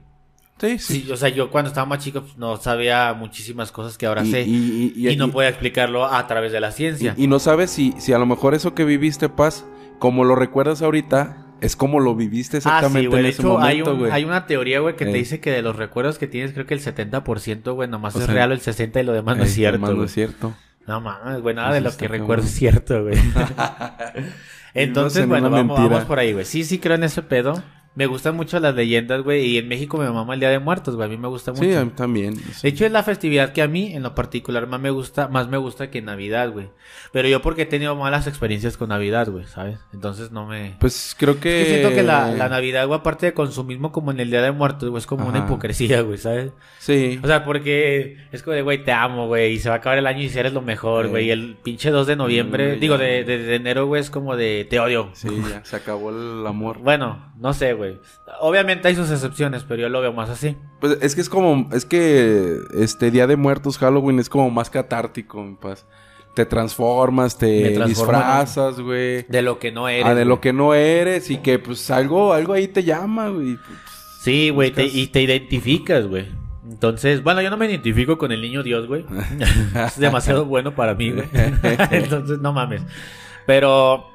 sí, 0.59 0.79
sí. 0.79 1.01
Sí, 1.01 1.11
o 1.11 1.17
sea, 1.17 1.27
yo 1.29 1.51
cuando 1.51 1.67
estaba 1.69 1.85
más 1.85 1.99
chico 2.03 2.21
pues, 2.21 2.37
no 2.37 2.55
sabía 2.57 3.13
muchísimas 3.13 3.71
cosas 3.73 3.97
que 3.97 4.05
ahora 4.05 4.23
Y- 4.23 4.31
sé. 4.31 4.41
y- 4.43 4.93
y- 4.95 5.09
Y, 5.09 5.15
no 5.17 5.29
podía 5.29 5.49
explicarlo 5.49 6.05
a 6.05 6.25
través 6.27 6.51
de 6.53 6.59
la 6.61 6.71
ciencia. 6.71 7.13
Y, 7.17 7.23
y 7.25 7.27
no 7.27 7.39
sabes 7.39 7.71
si, 7.71 7.93
si 7.97 8.13
a 8.13 8.17
lo 8.17 8.25
mejor 8.25 8.53
eso 8.53 8.73
que 8.73 8.85
viviste, 8.85 9.27
Paz, 9.29 9.65
como 9.99 10.23
lo 10.23 10.35
recuerdas 10.35 10.81
ahorita, 10.81 11.37
es 11.61 11.75
como 11.75 11.99
lo 11.99 12.15
viviste 12.15 12.57
Ah, 12.57 12.59
exactamente 12.59 12.99
sí, 13.01 13.07
güey. 13.07 13.19
en 13.21 13.25
ese 13.27 13.41
hecho, 13.41 13.59
hay, 13.59 13.81
momento, 13.81 14.03
un- 14.05 14.11
hay 14.11 14.23
una 14.25 14.45
teoría, 14.45 14.79
güey, 14.81 14.95
que 14.95 15.05
te 15.05 15.11
Ey. 15.11 15.19
dice 15.19 15.39
que 15.39 15.51
de 15.51 15.61
los 15.61 15.75
recuerdos 15.75 16.17
que 16.17 16.27
tienes, 16.27 16.53
creo 16.53 16.65
que 16.65 16.73
el 16.73 16.81
70%, 16.81 17.73
güey, 17.73 17.89
nomás 17.89 18.15
O 18.15 18.19
es 18.19 18.25
sea, 18.25 18.33
real, 18.33 18.51
el 18.51 18.59
60% 18.61 18.99
y 18.99 19.03
lo 19.03 19.13
demás 19.13 19.37
no 19.37 19.43
es 19.43 19.53
cierto. 19.53 19.77
nomás 19.77 19.89
no 19.91 19.95
güey. 19.97 20.05
es 20.07 20.13
cierto. 20.13 20.53
No 20.87 21.01
mames, 21.01 21.41
güey, 21.41 21.55
nada 21.55 21.69
Eso 21.69 21.75
de 21.75 21.81
lo 21.81 21.97
que 21.97 22.07
recuerdo 22.07 22.43
es 22.43 22.51
cierto, 22.51 23.03
güey. 23.03 23.15
Entonces, 24.73 25.23
en 25.23 25.29
bueno, 25.29 25.49
vamos 25.49 26.05
por 26.05 26.19
ahí, 26.19 26.33
güey. 26.33 26.45
Sí, 26.45 26.63
sí 26.63 26.79
creo 26.79 26.95
en 26.95 27.03
ese 27.05 27.21
pedo. 27.21 27.61
Me 27.95 28.05
gustan 28.07 28.35
mucho 28.35 28.59
las 28.59 28.75
leyendas, 28.75 29.21
güey. 29.23 29.45
Y 29.45 29.57
en 29.57 29.67
México 29.67 29.97
me 29.97 30.09
mama 30.09 30.33
el 30.33 30.39
Día 30.41 30.49
de 30.49 30.59
Muertos, 30.59 30.95
güey. 30.95 31.07
A 31.07 31.09
mí 31.09 31.17
me 31.17 31.27
gusta 31.29 31.51
mucho. 31.53 31.63
Sí, 31.63 31.73
a 31.73 31.85
mí 31.85 31.91
también. 31.95 32.35
De 32.61 32.69
hecho, 32.69 32.85
es 32.85 32.91
la 32.91 33.03
festividad 33.03 33.53
que 33.53 33.61
a 33.61 33.67
mí, 33.67 33.93
en 33.93 34.03
lo 34.03 34.13
particular, 34.15 34.67
más 34.67 34.81
me 34.81 34.89
gusta, 34.89 35.27
más 35.29 35.47
me 35.47 35.57
gusta 35.57 35.89
que 35.89 36.01
Navidad, 36.01 36.51
güey. 36.51 36.67
Pero 37.13 37.27
yo 37.29 37.41
porque 37.41 37.61
he 37.61 37.65
tenido 37.65 37.95
malas 37.95 38.27
experiencias 38.27 38.75
con 38.77 38.89
Navidad, 38.89 39.29
güey, 39.29 39.45
¿sabes? 39.45 39.79
Entonces 39.93 40.31
no 40.31 40.45
me... 40.45 40.75
Pues 40.79 41.15
creo 41.17 41.39
que... 41.39 41.61
Es 41.61 41.67
que 41.67 41.73
siento 41.79 41.95
que 41.95 42.03
la, 42.03 42.31
la 42.31 42.49
Navidad, 42.49 42.85
güey, 42.87 42.99
aparte 42.99 43.27
de 43.27 43.33
consumismo 43.33 43.91
como 43.91 44.11
en 44.11 44.19
el 44.19 44.29
Día 44.29 44.41
de 44.41 44.51
Muertos, 44.51 44.89
güey, 44.89 44.99
es 44.99 45.07
como 45.07 45.27
una 45.27 45.39
hipocresía, 45.39 46.01
güey, 46.01 46.17
¿sabes? 46.17 46.51
Sí. 46.79 47.19
O 47.23 47.27
sea, 47.27 47.45
porque 47.45 48.17
es 48.33 48.43
como 48.43 48.55
de, 48.55 48.61
güey, 48.61 48.83
te 48.83 48.91
amo, 48.91 49.27
güey, 49.27 49.53
y 49.53 49.59
se 49.59 49.69
va 49.69 49.75
a 49.75 49.77
acabar 49.77 49.97
el 49.97 50.07
año 50.07 50.21
y 50.21 50.29
si 50.29 50.37
eres 50.37 50.51
lo 50.53 50.61
mejor, 50.61 51.05
Sí. 51.05 51.09
güey. 51.11 51.27
Y 51.27 51.31
el 51.31 51.55
pinche 51.63 51.91
2 51.91 52.07
de 52.07 52.15
noviembre, 52.17 52.75
Mm, 52.75 52.79
digo, 52.79 52.97
de, 52.97 53.23
de, 53.23 53.37
de 53.37 53.55
enero, 53.55 53.85
güey, 53.87 54.01
es 54.01 54.09
como 54.09 54.35
de, 54.35 54.67
te 54.69 54.79
odio. 54.79 55.09
Sí, 55.13 55.29
ya 55.49 55.63
se 55.63 55.75
acabó 55.77 56.09
el 56.09 56.45
amor. 56.45 56.79
Bueno, 56.79 57.33
no 57.37 57.53
sé, 57.53 57.73
güey. 57.73 57.99
Obviamente 58.39 58.87
hay 58.87 58.95
sus 58.95 59.11
excepciones, 59.11 59.63
pero 59.63 59.81
yo 59.81 59.89
lo 59.89 60.01
veo 60.01 60.13
más 60.13 60.29
así. 60.29 60.55
Pues 60.79 60.97
es 61.01 61.15
que 61.15 61.21
es 61.21 61.29
como... 61.29 61.69
Es 61.73 61.85
que 61.85 62.57
este 62.73 63.11
Día 63.11 63.27
de 63.27 63.35
Muertos, 63.35 63.77
Halloween, 63.77 64.19
es 64.19 64.29
como 64.29 64.49
más 64.49 64.69
catártico, 64.69 65.43
mi 65.43 65.55
paz. 65.55 65.85
Te 66.33 66.45
transformas, 66.45 67.37
te 67.37 67.79
disfrazas, 67.85 68.79
güey. 68.79 69.23
De 69.29 69.41
lo 69.41 69.57
que 69.57 69.71
no 69.71 69.87
eres. 69.87 70.05
Ah, 70.05 70.15
de 70.15 70.25
lo 70.25 70.41
que 70.41 70.51
no 70.51 70.73
eres 70.73 71.29
y 71.29 71.37
que 71.37 71.59
pues 71.59 71.89
algo, 71.91 72.33
algo 72.33 72.51
ahí 72.53 72.67
te 72.67 72.83
llama, 72.83 73.29
güey. 73.29 73.57
Sí, 74.21 74.49
güey, 74.49 74.71
Buscas- 74.71 74.93
y 74.93 75.07
te 75.07 75.21
identificas, 75.21 76.07
güey. 76.07 76.27
Entonces, 76.69 77.23
bueno, 77.23 77.41
yo 77.41 77.49
no 77.49 77.57
me 77.57 77.67
identifico 77.67 78.17
con 78.17 78.31
el 78.31 78.41
niño 78.41 78.63
Dios, 78.63 78.87
güey. 78.87 79.05
es 79.87 79.99
demasiado 79.99 80.45
bueno 80.45 80.75
para 80.75 80.93
mí, 80.93 81.11
güey. 81.11 81.27
Entonces, 81.91 82.39
no 82.39 82.51
mames. 82.51 82.81
Pero 83.45 84.14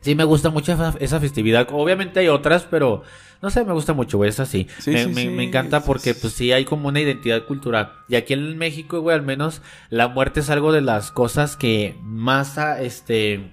sí 0.00 0.14
me 0.14 0.24
gusta 0.24 0.50
mucho 0.50 0.72
esa, 0.72 0.94
esa 1.00 1.20
festividad. 1.20 1.68
Obviamente 1.72 2.20
hay 2.20 2.28
otras, 2.28 2.66
pero 2.70 3.02
no 3.42 3.50
sé, 3.50 3.64
me 3.64 3.72
gusta 3.72 3.92
mucho, 3.92 4.16
güey. 4.18 4.30
Es 4.30 4.40
así. 4.40 4.66
Sí, 4.78 4.90
me, 4.92 5.04
sí, 5.04 5.08
me- 5.10 5.22
sí. 5.22 5.28
me 5.28 5.44
encanta 5.44 5.82
porque, 5.84 6.14
pues 6.14 6.32
sí, 6.32 6.52
hay 6.52 6.64
como 6.64 6.88
una 6.88 7.00
identidad 7.00 7.44
cultural. 7.44 7.92
Y 8.08 8.16
aquí 8.16 8.32
en 8.34 8.56
México, 8.58 9.00
güey, 9.00 9.14
al 9.16 9.22
menos 9.22 9.62
la 9.90 10.08
muerte 10.08 10.40
es 10.40 10.50
algo 10.50 10.72
de 10.72 10.80
las 10.80 11.10
cosas 11.10 11.56
que 11.56 11.96
más, 12.02 12.58
ah, 12.58 12.80
este. 12.80 13.52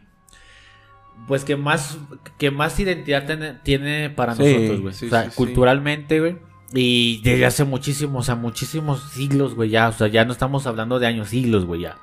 Pues 1.28 1.46
que 1.46 1.56
más, 1.56 1.98
que 2.38 2.52
más 2.52 2.78
identidad 2.80 3.26
tiene, 3.26 3.54
tiene 3.64 4.10
para 4.10 4.36
nosotros, 4.36 4.82
güey. 4.82 4.94
o 4.94 5.10
sea, 5.10 5.30
culturalmente, 5.30 6.20
güey. 6.20 6.38
Y 6.74 7.22
desde 7.22 7.46
hace 7.46 7.64
muchísimos, 7.66 8.22
o 8.22 8.26
sea, 8.26 8.36
muchísimos 8.36 9.12
siglos, 9.12 9.54
güey, 9.56 9.70
ya. 9.70 9.88
O 9.90 9.94
sea, 9.94 10.08
ya 10.08 10.26
no 10.26 10.34
estamos 10.34 10.66
hablando 10.68 11.00
de 11.00 11.08
años, 11.08 11.30
siglos, 11.30 11.66
güey, 11.66 11.82
ya. 11.82 11.98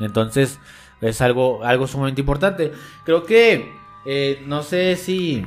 Entonces, 0.00 0.60
es 1.08 1.20
algo, 1.20 1.62
algo 1.64 1.86
sumamente 1.86 2.20
importante. 2.20 2.72
Creo 3.04 3.24
que, 3.24 3.72
eh, 4.06 4.42
no 4.46 4.62
sé 4.62 4.96
si, 4.96 5.44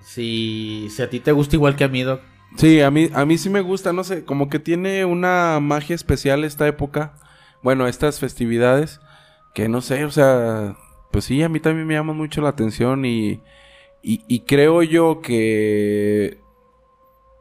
si, 0.00 0.88
si 0.90 1.02
a 1.02 1.10
ti 1.10 1.20
te 1.20 1.32
gusta 1.32 1.56
igual 1.56 1.76
que 1.76 1.84
a 1.84 1.88
mí, 1.88 2.02
Doc. 2.02 2.20
Sí, 2.56 2.80
a 2.80 2.90
mí, 2.90 3.10
a 3.12 3.24
mí 3.24 3.38
sí 3.38 3.50
me 3.50 3.60
gusta, 3.60 3.92
no 3.92 4.04
sé, 4.04 4.24
como 4.24 4.48
que 4.48 4.58
tiene 4.58 5.04
una 5.04 5.60
magia 5.60 5.94
especial 5.94 6.44
esta 6.44 6.66
época. 6.66 7.14
Bueno, 7.62 7.86
estas 7.86 8.20
festividades, 8.20 9.00
que 9.54 9.68
no 9.68 9.80
sé, 9.80 10.04
o 10.04 10.10
sea, 10.10 10.76
pues 11.10 11.24
sí, 11.24 11.42
a 11.42 11.48
mí 11.48 11.60
también 11.60 11.86
me 11.86 11.94
llama 11.94 12.12
mucho 12.12 12.40
la 12.40 12.50
atención 12.50 13.04
y, 13.04 13.42
y, 14.02 14.22
y 14.28 14.40
creo 14.40 14.82
yo 14.82 15.20
que 15.20 16.40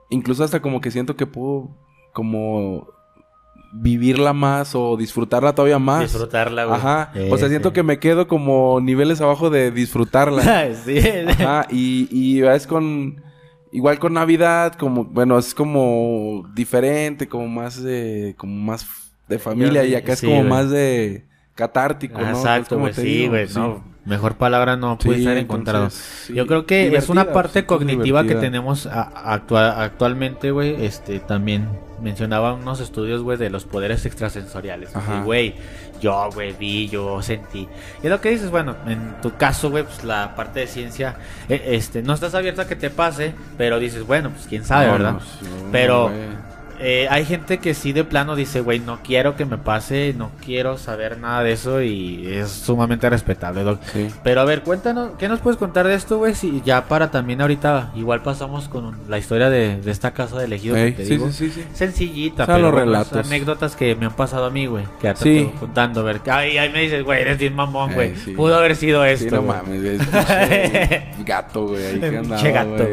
incluso 0.09 0.43
hasta 0.43 0.61
como 0.61 0.81
que 0.81 0.91
siento 0.91 1.15
que 1.15 1.27
puedo 1.27 1.69
como 2.13 2.94
vivirla 3.77 4.31
más 4.33 4.73
o 4.75 4.95
disfrutarla 4.97 5.53
todavía 5.53 5.79
más. 5.79 6.01
Disfrutarla, 6.01 6.65
güey. 6.65 6.77
Ajá, 6.77 7.11
Eh, 7.13 7.29
o 7.31 7.37
sea, 7.37 7.49
siento 7.49 7.73
que 7.73 7.83
me 7.83 7.99
quedo 7.99 8.27
como 8.27 8.79
niveles 8.81 9.19
abajo 9.21 9.49
de 9.49 9.71
disfrutarla. 9.71 10.69
sí. 10.85 10.99
Ajá, 11.27 11.67
y, 11.69 12.07
y 12.11 12.41
es 12.43 12.67
con. 12.67 13.21
Igual 13.71 13.99
con 13.99 14.13
Navidad, 14.13 14.73
como, 14.75 15.03
bueno, 15.03 15.37
es 15.37 15.53
como 15.53 16.49
diferente, 16.55 17.27
como 17.27 17.47
más 17.49 17.81
de. 17.83 18.33
como 18.37 18.55
más 18.55 18.87
de 19.27 19.37
familia, 19.39 19.83
y 19.83 19.95
acá 19.95 20.13
es 20.13 20.19
Sí, 20.19 20.27
como 20.27 20.37
güey. 20.39 20.49
más 20.49 20.69
de 20.69 21.25
catártico, 21.55 22.21
¿no? 22.21 22.29
Exacto, 22.29 22.75
como 22.75 22.81
güey. 22.85 22.93
Sí, 22.93 23.27
güey. 23.27 23.47
sí. 23.47 23.59
No, 23.59 23.83
mejor 24.05 24.35
palabra 24.35 24.77
no 24.77 24.97
puede 24.97 25.17
Sí, 25.17 25.23
ser 25.25 25.37
entonces, 25.37 25.43
encontrado. 25.43 25.89
sí. 25.89 26.33
Yo 26.33 26.47
creo 26.47 26.65
que 26.65 26.95
es 26.95 27.09
una 27.09 27.33
parte 27.33 27.59
es 27.59 27.65
cognitiva 27.65 28.23
que 28.23 28.35
tenemos 28.35 28.85
a- 28.87 29.11
actualmente, 29.83 30.51
güey. 30.51 30.85
Este 30.85 31.19
también 31.19 31.67
mencionaba 32.01 32.53
unos 32.53 32.79
estudios, 32.79 33.21
güey, 33.21 33.37
de 33.37 33.49
los 33.49 33.65
poderes 33.65 34.05
extrasensoriales. 34.05 34.91
Güey, 35.23 35.55
yo, 36.01 36.29
güey, 36.33 36.53
vi, 36.53 36.89
yo 36.89 37.21
sentí. 37.21 37.67
Y 38.03 38.07
lo 38.09 38.19
que 38.21 38.29
dices, 38.29 38.51
bueno, 38.51 38.75
en 38.87 39.15
tu 39.21 39.35
caso, 39.35 39.69
güey, 39.69 39.83
pues 39.83 40.03
la 40.03 40.35
parte 40.35 40.61
de 40.61 40.67
ciencia, 40.67 41.15
eh, 41.49 41.61
este, 41.67 42.01
no 42.01 42.13
estás 42.13 42.35
abierto 42.35 42.61
a 42.61 42.67
que 42.67 42.75
te 42.75 42.89
pase, 42.89 43.33
pero 43.57 43.79
dices, 43.79 44.05
bueno, 44.05 44.29
pues 44.31 44.45
quién 44.47 44.63
sabe, 44.65 44.87
No, 44.87 44.91
¿verdad? 44.93 45.11
no, 45.13 45.19
sí, 45.19 45.25
no, 45.65 45.71
Pero-. 45.71 46.11
Eh, 46.79 47.07
hay 47.09 47.25
gente 47.25 47.59
que 47.59 47.73
sí 47.73 47.93
de 47.93 48.03
plano 48.03 48.35
dice, 48.35 48.61
güey, 48.61 48.79
no 48.79 48.99
quiero 49.03 49.35
que 49.35 49.45
me 49.45 49.57
pase, 49.57 50.13
no 50.17 50.31
quiero 50.43 50.77
saber 50.77 51.17
nada 51.19 51.43
de 51.43 51.53
eso 51.53 51.81
y 51.81 52.27
es 52.27 52.49
sumamente 52.49 53.09
respetable, 53.09 53.63
Doc. 53.63 53.79
Sí. 53.93 54.07
Pero 54.23 54.41
a 54.41 54.45
ver, 54.45 54.61
cuéntanos, 54.61 55.11
¿qué 55.17 55.27
nos 55.29 55.39
puedes 55.39 55.57
contar 55.57 55.87
de 55.87 55.95
esto, 55.95 56.17
güey? 56.17 56.35
Si 56.35 56.61
ya 56.65 56.85
para 56.85 57.11
también 57.11 57.41
ahorita, 57.41 57.91
igual 57.95 58.21
pasamos 58.23 58.67
con 58.67 58.95
la 59.07 59.17
historia 59.17 59.49
de, 59.49 59.77
de 59.81 59.91
esta 59.91 60.11
casa 60.11 60.37
de 60.37 60.45
elegido 60.45 60.75
Ey, 60.75 60.91
que 60.91 60.97
te 60.97 61.05
sí, 61.05 61.11
digo. 61.11 61.31
sí. 61.31 61.51
Sencillita, 61.73 62.43
O 62.43 62.45
sea, 62.45 62.55
pero 62.55 62.71
los 62.71 62.79
relatos. 62.79 63.25
anécdotas 63.27 63.75
que 63.75 63.95
me 63.95 64.05
han 64.05 64.15
pasado 64.15 64.45
a 64.45 64.49
mí, 64.49 64.65
güey. 64.65 64.83
Que 65.01 65.07
te 65.07 65.13
estoy 65.13 65.51
contando, 65.59 66.01
a 66.01 66.03
ver. 66.03 66.21
Ay, 66.27 66.57
ahí 66.57 66.69
me 66.69 66.81
dices, 66.81 67.03
güey, 67.03 67.21
eres 67.21 67.37
bien 67.37 67.55
mamón, 67.55 67.93
güey. 67.93 68.13
Pudo 68.35 68.55
haber 68.57 68.75
sido 68.75 69.03
esto. 69.05 69.35
no 69.37 69.41
mames, 69.43 69.81
es 69.83 69.99
gato, 71.25 71.67
güey, 71.67 71.85
ahí 71.85 71.99
que 71.99 72.09
Pinche 72.11 72.17
andaba, 72.17 72.51
gato. 72.51 72.83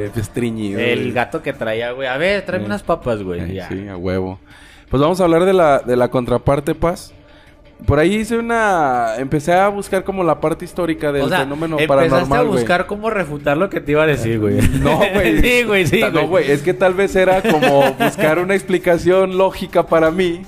El 0.78 1.12
gato 1.12 1.42
que 1.42 1.52
traía, 1.52 1.92
güey. 1.92 2.08
A 2.08 2.16
ver, 2.16 2.44
tráeme 2.44 2.66
unas 2.66 2.82
papas, 2.82 3.22
güey. 3.22 3.40
Ey, 3.40 3.54
ya. 3.54 3.71
Sí, 3.76 3.88
a 3.88 3.96
huevo. 3.96 4.38
Pues 4.88 5.00
vamos 5.00 5.20
a 5.20 5.24
hablar 5.24 5.44
de 5.44 5.52
la, 5.52 5.78
de 5.80 5.96
la 5.96 6.08
contraparte, 6.08 6.74
Paz. 6.74 7.12
Por 7.86 7.98
ahí 7.98 8.14
hice 8.16 8.36
una... 8.38 9.16
Empecé 9.18 9.52
a 9.52 9.68
buscar 9.68 10.04
como 10.04 10.22
la 10.22 10.40
parte 10.40 10.64
histórica 10.64 11.10
del 11.10 11.22
o 11.22 11.28
sea, 11.28 11.40
fenómeno 11.40 11.78
empezaste 11.78 12.08
paranormal, 12.10 12.38
a 12.38 12.42
güey. 12.42 12.58
buscar 12.58 12.86
cómo 12.86 13.10
refutar 13.10 13.56
lo 13.56 13.68
que 13.70 13.80
te 13.80 13.92
iba 13.92 14.04
a 14.04 14.06
decir, 14.06 14.38
güey. 14.38 14.60
No, 14.80 14.98
güey. 14.98 15.40
sí, 15.42 15.62
güey, 15.64 15.86
sí, 15.86 16.00
No, 16.12 16.28
güey. 16.28 16.50
Es 16.50 16.62
que 16.62 16.74
tal 16.74 16.94
vez 16.94 17.16
era 17.16 17.42
como 17.42 17.92
buscar 17.94 18.38
una 18.38 18.54
explicación 18.54 19.36
lógica 19.36 19.86
para 19.86 20.10
mí. 20.10 20.42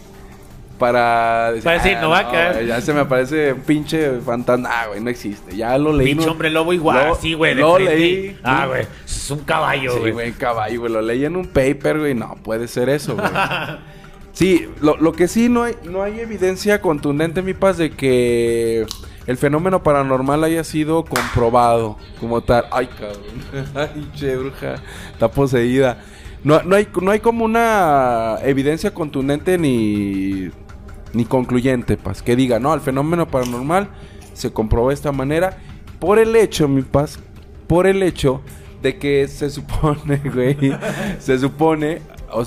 Para 0.85 1.49
decir, 1.53 1.65
Para 1.65 1.83
decir, 1.83 1.99
no 2.01 2.11
va 2.11 2.19
a 2.19 2.31
caer". 2.31 2.55
güey, 2.55 2.67
Ya 2.67 2.81
se 2.81 2.93
me 2.93 3.01
aparece 3.01 3.53
un 3.55 3.61
pinche 3.61 4.21
fantasma. 4.21 4.69
Ah, 4.71 4.87
güey, 4.89 5.01
no 5.01 5.09
existe. 5.11 5.57
Ya 5.57 5.77
lo 5.79 5.93
leí. 5.93 6.09
Pinche 6.09 6.27
¿no? 6.27 6.33
hombre 6.33 6.51
lobo 6.51 6.73
igual, 6.73 7.09
Lo- 7.09 7.15
sí, 7.15 7.35
güey. 7.35 7.55
Lo 7.55 7.79
leí. 7.79 8.37
Ah, 8.43 8.67
güey. 8.67 8.87
Es 9.07 9.31
un 9.31 9.41
caballo, 9.41 9.93
Sí, 9.95 9.99
güey. 10.01 10.13
güey, 10.13 10.33
caballo, 10.33 10.81
güey. 10.81 10.93
Lo 10.93 11.01
leí 11.03 11.25
en 11.25 11.37
un 11.37 11.47
paper, 11.47 11.99
güey. 12.01 12.15
No, 12.15 12.37
puede 12.43 12.69
ser 12.69 12.89
eso, 12.89 13.15
güey. 13.17 13.27
Sí, 14.33 14.69
lo, 14.81 14.97
lo 14.97 15.13
que 15.13 15.29
sí 15.29 15.49
no 15.49 15.63
hay, 15.63 15.77
no 15.85 16.03
hay 16.03 16.19
evidencia 16.19 16.81
contundente, 16.81 17.41
mi 17.41 17.55
paz, 17.55 17.79
de 17.79 17.91
que 17.93 18.85
el 19.29 19.37
fenómeno 19.37 19.85
paranormal 19.85 20.43
haya 20.43 20.65
sido 20.65 21.05
comprobado 21.05 21.97
como 22.19 22.41
tal. 22.41 22.65
Ay, 22.73 22.89
cabrón. 22.89 23.23
Ay, 23.77 24.11
che, 24.17 24.37
bruja. 24.37 24.75
Está 25.13 25.29
poseída. 25.31 25.99
No, 26.43 26.61
no, 26.65 26.75
hay, 26.75 26.89
no 27.01 27.13
hay 27.13 27.21
como 27.21 27.45
una 27.45 28.39
evidencia 28.43 28.93
contundente 28.93 29.57
ni, 29.57 30.51
ni 31.15 31.25
concluyente, 31.25 31.97
paz. 31.97 32.23
Que 32.23 32.37
diga, 32.37 32.59
no, 32.59 32.75
el 32.75 32.81
fenómeno 32.81 33.29
paranormal 33.29 33.89
se 34.33 34.53
comprobó 34.53 34.89
de 34.89 34.95
esta 34.95 35.13
manera 35.13 35.59
por 35.99 36.19
el 36.19 36.37
hecho, 36.37 36.69
mi 36.69 36.83
paz, 36.83 37.19
por 37.67 37.87
el 37.87 38.03
hecho 38.03 38.43
de 38.83 38.99
que 38.99 39.27
se 39.29 39.49
supone, 39.49 40.21
güey, 40.35 40.77
se 41.19 41.39
supone, 41.39 42.03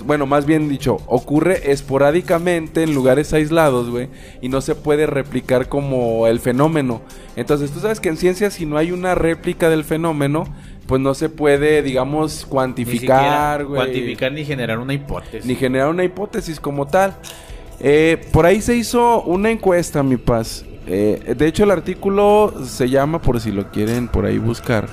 bueno, 0.05 0.27
más 0.27 0.45
bien 0.45 0.69
dicho, 0.69 0.97
ocurre 1.07 1.71
esporádicamente 1.71 2.83
en 2.83 2.93
lugares 2.93 3.33
aislados, 3.33 3.89
güey, 3.89 4.09
y 4.41 4.49
no 4.49 4.61
se 4.61 4.75
puede 4.75 5.07
replicar 5.07 5.67
como 5.67 6.27
el 6.27 6.39
fenómeno. 6.39 7.01
Entonces, 7.35 7.71
tú 7.71 7.79
sabes 7.79 7.99
que 7.99 8.09
en 8.09 8.17
ciencia 8.17 8.51
si 8.51 8.67
no 8.67 8.77
hay 8.77 8.91
una 8.91 9.15
réplica 9.15 9.69
del 9.69 9.83
fenómeno, 9.83 10.43
pues 10.85 11.01
no 11.01 11.15
se 11.15 11.29
puede, 11.29 11.81
digamos, 11.81 12.45
cuantificar, 12.45 13.65
güey. 13.65 13.81
Cuantificar 13.81 14.31
ni 14.31 14.45
generar 14.45 14.77
una 14.77 14.93
hipótesis. 14.93 15.45
Ni 15.45 15.55
generar 15.55 15.89
una 15.89 16.03
hipótesis 16.03 16.59
como 16.59 16.85
tal. 16.85 17.15
Eh, 17.79 18.25
por 18.31 18.45
ahí 18.45 18.61
se 18.61 18.75
hizo 18.75 19.21
una 19.23 19.49
encuesta, 19.49 20.03
mi 20.03 20.17
paz. 20.17 20.65
Eh, 20.87 21.35
de 21.37 21.47
hecho, 21.47 21.63
el 21.63 21.71
artículo 21.71 22.53
se 22.65 22.89
llama, 22.89 23.21
por 23.21 23.39
si 23.39 23.51
lo 23.51 23.69
quieren 23.71 24.07
por 24.07 24.25
ahí 24.25 24.37
buscar. 24.37 24.87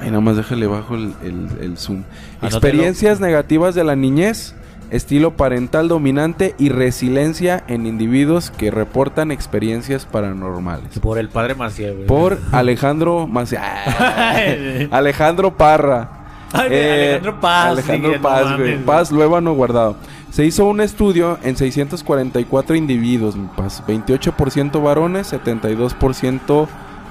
Ay, 0.00 0.08
nada 0.08 0.20
más 0.20 0.36
déjale 0.36 0.66
bajo 0.66 0.94
el, 0.94 1.74
zoom. 1.76 2.04
Experiencias 2.42 3.18
negativas 3.18 3.74
de 3.74 3.82
la 3.82 3.96
niñez, 3.96 4.54
estilo 4.90 5.36
parental 5.36 5.88
dominante 5.88 6.54
y 6.58 6.68
resiliencia 6.68 7.64
en 7.66 7.86
individuos 7.86 8.50
que 8.50 8.70
reportan 8.70 9.30
experiencias 9.30 10.04
paranormales. 10.04 10.98
Por 11.00 11.18
el 11.18 11.28
padre 11.28 11.54
Maciel, 11.54 12.04
Por 12.06 12.38
Alejandro 12.52 13.26
Maciel. 13.26 13.62
Alejandro 14.90 15.56
Parra. 15.56 16.25
Eh, 16.54 17.18
Alejandro 17.18 17.40
Paz. 17.40 17.66
Alejandro 17.66 18.22
Paz, 18.22 18.56
güey. 18.56 18.78
Paz, 18.84 19.10
Luébano 19.10 19.54
guardado. 19.54 19.96
Se 20.30 20.44
hizo 20.44 20.66
un 20.66 20.80
estudio 20.80 21.38
en 21.42 21.56
644 21.56 22.76
individuos, 22.76 23.36
mi 23.36 23.48
paz. 23.48 23.82
28% 23.86 24.82
varones, 24.82 25.32
72% 25.32 26.68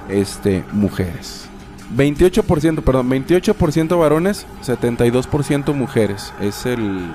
este, 0.10 0.64
mujeres. 0.72 1.50
28%, 1.96 2.82
perdón, 2.82 3.10
28% 3.10 4.00
varones, 4.00 4.46
72% 4.64 5.74
mujeres. 5.74 6.34
Es 6.42 6.66
el, 6.66 7.12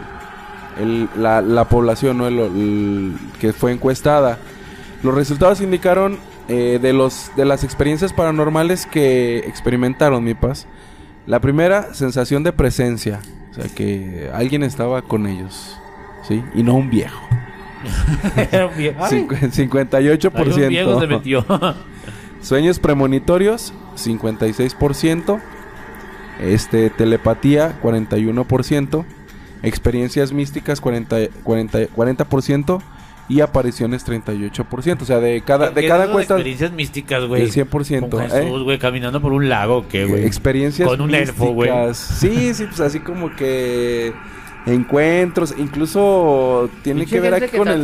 la, 1.16 1.64
población 1.68 2.18
¿no? 2.18 2.26
el, 2.28 3.14
que 3.40 3.52
fue 3.52 3.72
encuestada. 3.72 4.38
Los 5.02 5.14
resultados 5.14 5.60
indicaron 5.60 6.18
eh, 6.48 6.78
de, 6.80 6.92
los, 6.92 7.30
de 7.36 7.44
las 7.44 7.64
experiencias 7.64 8.12
paranormales 8.12 8.86
que 8.86 9.38
experimentaron, 9.38 10.24
mi 10.24 10.34
paz. 10.34 10.66
La 11.30 11.40
primera, 11.40 11.94
sensación 11.94 12.42
de 12.42 12.52
presencia. 12.52 13.20
O 13.52 13.54
sea, 13.54 13.72
que 13.72 14.28
alguien 14.34 14.64
estaba 14.64 15.02
con 15.02 15.28
ellos. 15.28 15.78
¿Sí? 16.26 16.42
Y 16.56 16.64
no 16.64 16.74
un 16.74 16.90
viejo. 16.90 17.24
Era 18.50 18.66
un 18.66 18.76
viejo. 18.76 18.98
58%. 19.04 20.62
un 20.64 20.68
viejo 20.68 21.00
se 21.00 21.06
metió. 21.06 21.46
Sueños 22.42 22.80
premonitorios, 22.80 23.72
56%. 23.94 25.40
Este, 26.40 26.90
telepatía, 26.90 27.80
41%. 27.80 29.04
Experiencias 29.62 30.32
místicas, 30.32 30.80
40, 30.80 31.16
40%. 31.44 32.82
Y 33.30 33.40
apariciones 33.40 34.06
38%. 34.06 35.02
O 35.02 35.04
sea, 35.04 35.20
de 35.20 35.40
cada, 35.42 35.70
de 35.70 35.86
cada 35.86 36.06
encuesta. 36.06 36.34
Experiencias 36.34 36.72
místicas, 36.72 37.24
güey. 37.24 37.42
El 37.42 37.52
100%. 37.52 38.10
Con 38.10 38.28
Jesús, 38.28 38.62
güey, 38.64 38.78
caminando 38.78 39.22
por 39.22 39.32
un 39.32 39.48
lago, 39.48 39.86
¿qué, 39.88 40.04
güey? 40.04 40.26
Experiencias 40.26 40.88
Con 40.88 41.00
un 41.00 41.14
elfo, 41.14 41.52
güey. 41.52 41.70
Sí, 41.94 42.52
sí, 42.54 42.66
pues 42.66 42.80
así 42.80 43.00
como 43.00 43.34
que 43.34 44.12
encuentros, 44.66 45.54
incluso 45.56 46.68
tiene 46.82 47.06
que 47.06 47.20
ver 47.20 47.34
aquí 47.34 47.56
con 47.56 47.68
el, 47.68 47.80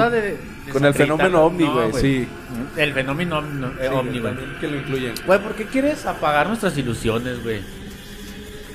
con 0.72 0.84
el 0.84 0.94
fenómeno 0.94 1.44
ovni, 1.44 1.64
güey, 1.64 1.92
sí. 1.94 2.28
El 2.76 2.92
fenómeno 2.92 3.38
ovni, 3.38 4.18
güey. 4.18 4.34
Que 4.60 4.68
lo 4.68 4.76
incluyen. 4.76 5.14
Güey, 5.24 5.40
¿por 5.40 5.54
qué 5.54 5.64
quieres 5.66 6.04
apagar 6.06 6.48
nuestras 6.48 6.76
ilusiones, 6.76 7.42
güey? 7.42 7.60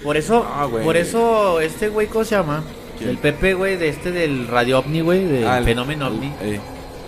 Por 0.04 0.18
eso, 0.18 0.48
ah, 0.50 0.68
por 0.68 0.98
eso 0.98 1.60
este 1.62 1.90
güey, 1.90 2.08
¿cómo 2.08 2.24
se 2.24 2.36
llama? 2.36 2.64
El 3.08 3.18
Pepe, 3.18 3.54
güey, 3.54 3.78
de 3.78 3.90
este 3.90 4.12
del 4.12 4.48
radio 4.48 4.80
ovni, 4.80 5.02
güey, 5.02 5.26
del 5.26 5.48
ah, 5.48 5.62
fenómeno 5.64 6.08
ovni. 6.08 6.32
Eh. 6.42 6.60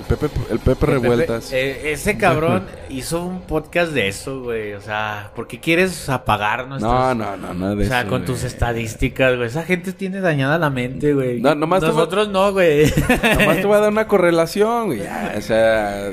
Pepe, 0.03 0.27
el 0.51 0.59
Pepe 0.59 0.85
Revueltas. 0.85 1.51
Eh, 1.53 1.91
ese 1.91 2.17
cabrón 2.17 2.65
hizo 2.89 3.23
un 3.23 3.41
podcast 3.41 3.91
de 3.93 4.07
eso, 4.07 4.41
güey. 4.41 4.73
O 4.73 4.81
sea, 4.81 5.31
¿por 5.35 5.47
qué 5.47 5.59
quieres 5.59 6.09
apagar 6.09 6.67
nuestras... 6.67 6.91
No, 6.91 7.15
no, 7.15 7.37
no, 7.37 7.53
no 7.53 7.75
de 7.75 7.85
O 7.85 7.87
sea, 7.87 8.05
con 8.07 8.25
tus 8.25 8.43
estadísticas, 8.43 9.35
güey. 9.35 9.47
Esa 9.47 9.63
gente 9.63 9.93
tiene 9.93 10.19
dañada 10.21 10.57
la 10.57 10.69
mente, 10.69 11.13
güey. 11.13 11.41
No, 11.41 11.55
nomás 11.55 11.81
Nosotros 11.81 12.29
no, 12.29 12.51
güey. 12.51 12.91
Nomás 13.39 13.57
te 13.57 13.65
voy 13.65 13.77
a 13.77 13.79
dar 13.79 13.91
una 13.91 14.07
correlación, 14.07 14.87
güey. 14.87 15.01
o 15.01 15.41
sea, 15.41 16.09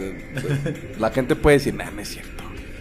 la 0.98 1.10
gente 1.10 1.36
puede 1.36 1.58
decir, 1.58 1.74
nah, 1.74 1.90
no 1.90 2.00
es 2.00 2.08
cierto. 2.08 2.39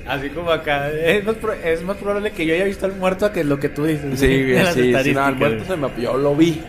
Así 0.10 0.30
como 0.30 0.52
acá. 0.52 0.90
Es 0.90 1.24
más, 1.24 1.36
es 1.64 1.84
más, 1.84 1.98
probable 1.98 2.32
que 2.32 2.46
yo 2.46 2.56
haya 2.56 2.66
visto 2.66 2.86
al 2.86 2.96
muerto 2.96 3.28
a 3.28 3.32
que 3.32 3.44
lo 3.44 3.60
que 3.60 3.70
tú 3.70 3.86
dices. 3.86 4.20
Sí, 4.20 4.54
sí, 4.74 4.94
sí. 5.04 5.14
No, 5.14 5.28
el 5.28 5.36
muerto 5.36 5.66
se 5.66 5.78
me... 5.78 5.88
Yo 6.02 6.18
lo 6.18 6.36
vi. 6.36 6.62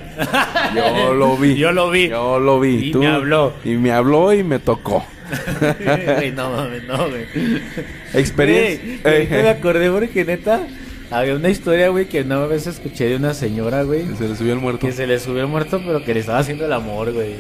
Yo 0.75 1.15
lo 1.15 1.37
vi. 1.37 1.57
yo 1.57 1.73
lo 1.73 1.91
vi. 1.91 2.09
Yo 2.11 2.39
lo 2.39 2.61
vi. 2.61 2.91
Y 2.91 2.95
me 2.95 3.07
habló. 3.07 3.55
Y 3.65 3.71
me 3.71 3.93
habló 3.93 4.33
y 4.35 4.45
me 4.45 4.59
tocó. 4.59 5.05
no 6.35 6.51
mames, 6.51 6.85
no, 6.85 7.09
güey. 7.09 7.25
Experiencia. 8.13 9.01
me 9.05 9.49
acordé 9.49 9.91
porque 9.91 10.25
neta... 10.25 10.61
Había 11.11 11.35
una 11.35 11.49
historia, 11.49 11.89
güey, 11.89 12.09
que 12.09 12.21
una 12.23 12.39
vez 12.47 12.67
escuché 12.67 13.07
de 13.09 13.17
una 13.17 13.35
señora, 13.35 13.83
güey. 13.83 14.07
Que 14.07 14.17
se 14.17 14.29
le 14.29 14.37
subió 14.37 14.53
el 14.53 14.61
muerto. 14.61 14.87
Que 14.87 14.93
se 14.93 15.07
le 15.07 15.19
subió 15.19 15.43
el 15.43 15.49
muerto, 15.49 15.81
pero 15.85 16.05
que 16.05 16.15
le 16.15 16.21
estaba 16.21 16.39
haciendo 16.39 16.65
el 16.67 16.73
amor, 16.73 17.13
güey. 17.13 17.35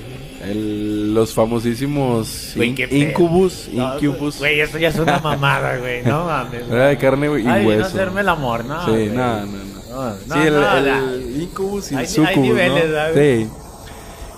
El, 0.45 1.15
los 1.15 1.35
famosísimos 1.35 2.57
incubus, 2.57 3.69
incubus. 3.73 4.39
Güey, 4.39 4.61
eso 4.61 4.79
ya 4.79 4.89
es 4.89 4.99
una 4.99 5.19
mamada, 5.23 5.77
güey. 5.79 6.03
No 6.03 6.25
mames. 6.25 6.63
Era 6.69 6.87
de 6.89 6.97
carne 6.99 7.27
y 7.41 7.47
Ay, 7.47 7.67
hueso. 7.67 7.85
hacerme 7.87 8.23
el 8.23 8.29
amor, 8.29 8.65
¿no? 8.65 8.85
Sí, 8.87 9.11
no, 9.13 9.47
no, 9.47 9.53
no. 9.91 10.15
sí, 10.17 10.47
el, 10.47 10.55
el 10.55 11.43
incubus 11.43 11.93
y 11.93 11.95
el 11.97 12.09
sucubus, 12.09 12.29
hay 12.29 12.41
niveles, 12.41 12.85
¿no? 12.91 13.15
Sí. 13.21 13.49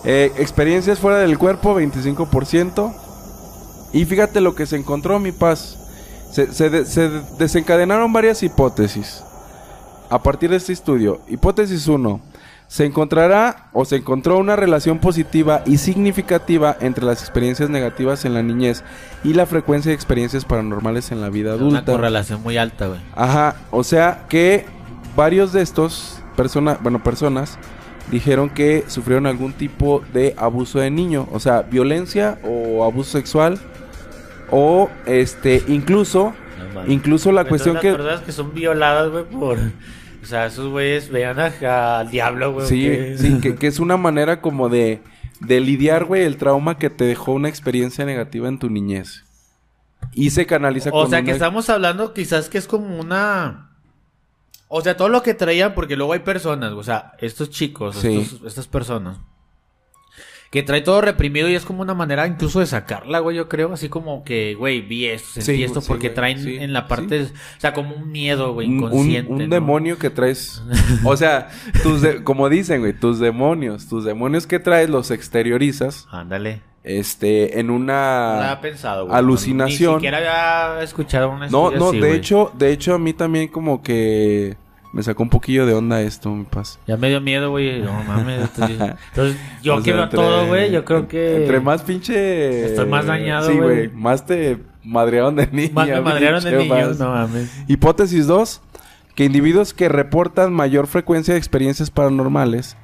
Eh, 0.04 0.32
experiencias 0.38 0.98
fuera 0.98 1.18
del 1.18 1.38
cuerpo, 1.38 1.78
25%. 1.80 2.92
Y 3.92 4.04
fíjate 4.04 4.40
lo 4.40 4.54
que 4.54 4.66
se 4.66 4.76
encontró, 4.76 5.18
mi 5.20 5.32
paz. 5.32 5.78
Se, 6.32 6.52
se, 6.52 6.84
se 6.84 7.08
desencadenaron 7.38 8.12
varias 8.12 8.42
hipótesis 8.42 9.22
a 10.10 10.22
partir 10.22 10.50
de 10.50 10.56
este 10.56 10.72
estudio. 10.72 11.20
Hipótesis 11.28 11.86
1 11.86 12.20
se 12.72 12.86
encontrará 12.86 13.68
o 13.74 13.84
se 13.84 13.96
encontró 13.96 14.38
una 14.38 14.56
relación 14.56 14.98
positiva 14.98 15.62
y 15.66 15.76
significativa 15.76 16.74
entre 16.80 17.04
las 17.04 17.20
experiencias 17.20 17.68
negativas 17.68 18.24
en 18.24 18.32
la 18.32 18.42
niñez 18.42 18.82
y 19.22 19.34
la 19.34 19.44
frecuencia 19.44 19.90
de 19.90 19.94
experiencias 19.94 20.46
paranormales 20.46 21.12
en 21.12 21.20
la 21.20 21.28
vida 21.28 21.50
adulta. 21.50 21.80
Una 21.80 21.84
correlación 21.84 22.42
muy 22.42 22.56
alta, 22.56 22.86
güey. 22.86 23.00
Ajá, 23.14 23.56
o 23.70 23.84
sea 23.84 24.24
que 24.30 24.64
varios 25.14 25.52
de 25.52 25.60
estos 25.60 26.22
personas, 26.34 26.82
bueno, 26.82 27.02
personas 27.02 27.58
dijeron 28.10 28.48
que 28.48 28.84
sufrieron 28.88 29.26
algún 29.26 29.52
tipo 29.52 30.02
de 30.14 30.34
abuso 30.38 30.78
de 30.78 30.90
niño, 30.90 31.28
o 31.30 31.40
sea, 31.40 31.60
violencia 31.60 32.38
o 32.42 32.84
abuso 32.84 33.10
sexual 33.10 33.60
o 34.52 34.88
este 35.06 35.64
incluso 35.66 36.32
incluso 36.86 37.32
la 37.32 37.44
cuestión 37.44 37.78
que 37.80 37.96
que 38.24 38.32
son 38.32 38.54
violadas, 38.54 39.10
güey, 39.10 39.24
por 39.24 39.58
o 40.22 40.24
sea, 40.24 40.46
esos 40.46 40.70
güeyes 40.70 41.10
vean 41.10 41.40
al 41.40 42.10
diablo, 42.10 42.52
güey. 42.52 42.68
Sí, 42.68 43.18
sí, 43.18 43.40
que, 43.40 43.66
es 43.66 43.80
una 43.80 43.96
manera 43.96 44.40
como 44.40 44.68
de, 44.68 45.02
de 45.40 45.60
lidiar, 45.60 46.04
güey, 46.04 46.22
el 46.22 46.36
trauma 46.36 46.78
que 46.78 46.90
te 46.90 47.04
dejó 47.04 47.32
una 47.32 47.48
experiencia 47.48 48.04
negativa 48.04 48.48
en 48.48 48.60
tu 48.60 48.70
niñez. 48.70 49.24
Y 50.12 50.30
se 50.30 50.46
canaliza 50.46 50.90
O 50.92 51.08
sea, 51.08 51.22
que 51.22 51.32
estamos 51.32 51.68
hablando 51.70 52.14
quizás 52.14 52.48
que 52.48 52.58
es 52.58 52.68
como 52.68 53.00
una... 53.00 53.70
O 54.68 54.80
sea, 54.80 54.96
todo 54.96 55.08
lo 55.08 55.22
que 55.22 55.34
traían, 55.34 55.74
porque 55.74 55.96
luego 55.96 56.12
hay 56.12 56.20
personas, 56.20 56.72
o 56.72 56.82
sea, 56.82 57.12
estos 57.18 57.50
chicos, 57.50 58.02
estas 58.04 58.68
personas, 58.68 59.18
que 60.52 60.62
trae 60.62 60.82
todo 60.82 61.00
reprimido 61.00 61.48
y 61.48 61.54
es 61.54 61.64
como 61.64 61.80
una 61.80 61.94
manera 61.94 62.26
incluso 62.26 62.60
de 62.60 62.66
sacarla, 62.66 63.20
güey, 63.20 63.34
yo 63.34 63.48
creo, 63.48 63.72
así 63.72 63.88
como 63.88 64.22
que, 64.22 64.54
güey, 64.54 64.82
vi 64.82 65.06
esto, 65.06 65.40
sentí 65.40 65.64
esto, 65.64 65.80
porque 65.80 66.10
traen 66.10 66.46
en 66.46 66.74
la 66.74 66.88
parte, 66.88 67.22
o 67.22 67.26
sea, 67.56 67.72
como 67.72 67.94
un 67.96 68.12
miedo, 68.12 68.52
güey, 68.52 68.68
inconsciente. 68.68 69.32
Un, 69.32 69.48
demonio 69.48 69.98
que 69.98 70.10
traes, 70.10 70.62
o 71.04 71.16
sea, 71.16 71.48
tus 71.82 72.04
como 72.22 72.50
dicen, 72.50 72.80
güey, 72.80 72.92
tus 72.92 73.18
demonios, 73.18 73.88
tus 73.88 74.04
demonios 74.04 74.46
que 74.46 74.58
traes 74.58 74.90
los 74.90 75.10
exteriorizas. 75.10 76.06
Ándale. 76.10 76.60
Este, 76.84 77.58
en 77.58 77.70
una 77.70 78.58
pensado, 78.60 79.10
alucinación. 79.10 79.92
Ni 79.92 80.00
siquiera 80.00 80.72
había 80.72 80.82
escuchado 80.82 81.30
una 81.30 81.48
No, 81.48 81.70
no, 81.70 81.92
de 81.92 82.14
hecho, 82.14 82.52
de 82.58 82.72
hecho 82.72 82.94
a 82.94 82.98
mí 82.98 83.14
también 83.14 83.48
como 83.48 83.82
que 83.82 84.58
me 84.92 85.02
sacó 85.02 85.22
un 85.22 85.30
poquillo 85.30 85.64
de 85.64 85.74
onda 85.74 86.02
esto, 86.02 86.30
mi 86.30 86.44
paz. 86.44 86.78
Ya 86.86 86.96
me 86.96 87.08
dio 87.08 87.20
miedo, 87.20 87.50
güey. 87.50 87.80
No 87.80 87.92
mames. 88.06 88.50
Entonces, 88.58 89.36
yo 89.62 89.80
quiero 89.82 90.08
todo, 90.08 90.46
güey. 90.46 90.70
Yo 90.70 90.84
creo 90.84 91.08
que. 91.08 91.42
Entre 91.42 91.60
más 91.60 91.82
pinche. 91.82 92.66
Estoy 92.66 92.86
más 92.86 93.06
dañado, 93.06 93.46
güey. 93.46 93.56
Sí, 93.56 93.60
güey. 93.60 93.88
Más 93.88 94.26
te 94.26 94.58
madrearon 94.84 95.34
de 95.36 95.46
niño. 95.48 95.72
Más 95.72 95.88
me 95.88 96.00
madrearon 96.00 96.44
de 96.44 96.58
niños, 96.58 96.98
no 96.98 97.10
mames. 97.10 97.50
Hipótesis 97.68 98.26
2. 98.26 98.60
Que 99.14 99.24
individuos 99.24 99.74
que 99.74 99.88
reportan 99.88 100.52
mayor 100.52 100.86
frecuencia 100.86 101.34
de 101.34 101.38
experiencias 101.38 101.90
paranormales 101.90 102.76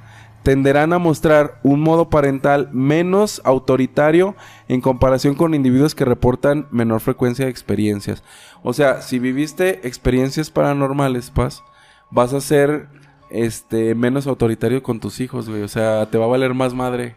tenderán 0.42 0.92
a 0.92 0.98
mostrar 0.98 1.58
un 1.62 1.80
modo 1.80 2.10
parental 2.10 2.68
menos 2.72 3.42
autoritario 3.44 4.36
en 4.68 4.80
comparación 4.80 5.34
con 5.34 5.54
individuos 5.54 5.94
que 5.94 6.04
reportan 6.04 6.66
menor 6.70 7.00
frecuencia 7.00 7.44
de 7.44 7.50
experiencias. 7.50 8.22
O 8.62 8.72
sea, 8.72 9.02
si 9.02 9.18
viviste 9.18 9.86
experiencias 9.86 10.50
paranormales, 10.50 11.30
Paz, 11.30 11.62
vas 12.10 12.32
a 12.32 12.40
ser 12.40 12.88
este 13.30 13.94
menos 13.94 14.26
autoritario 14.26 14.82
con 14.82 15.00
tus 15.00 15.20
hijos, 15.20 15.48
güey. 15.48 15.62
O 15.62 15.68
sea, 15.68 16.06
te 16.06 16.18
va 16.18 16.24
a 16.24 16.28
valer 16.28 16.54
más 16.54 16.74
madre 16.74 17.16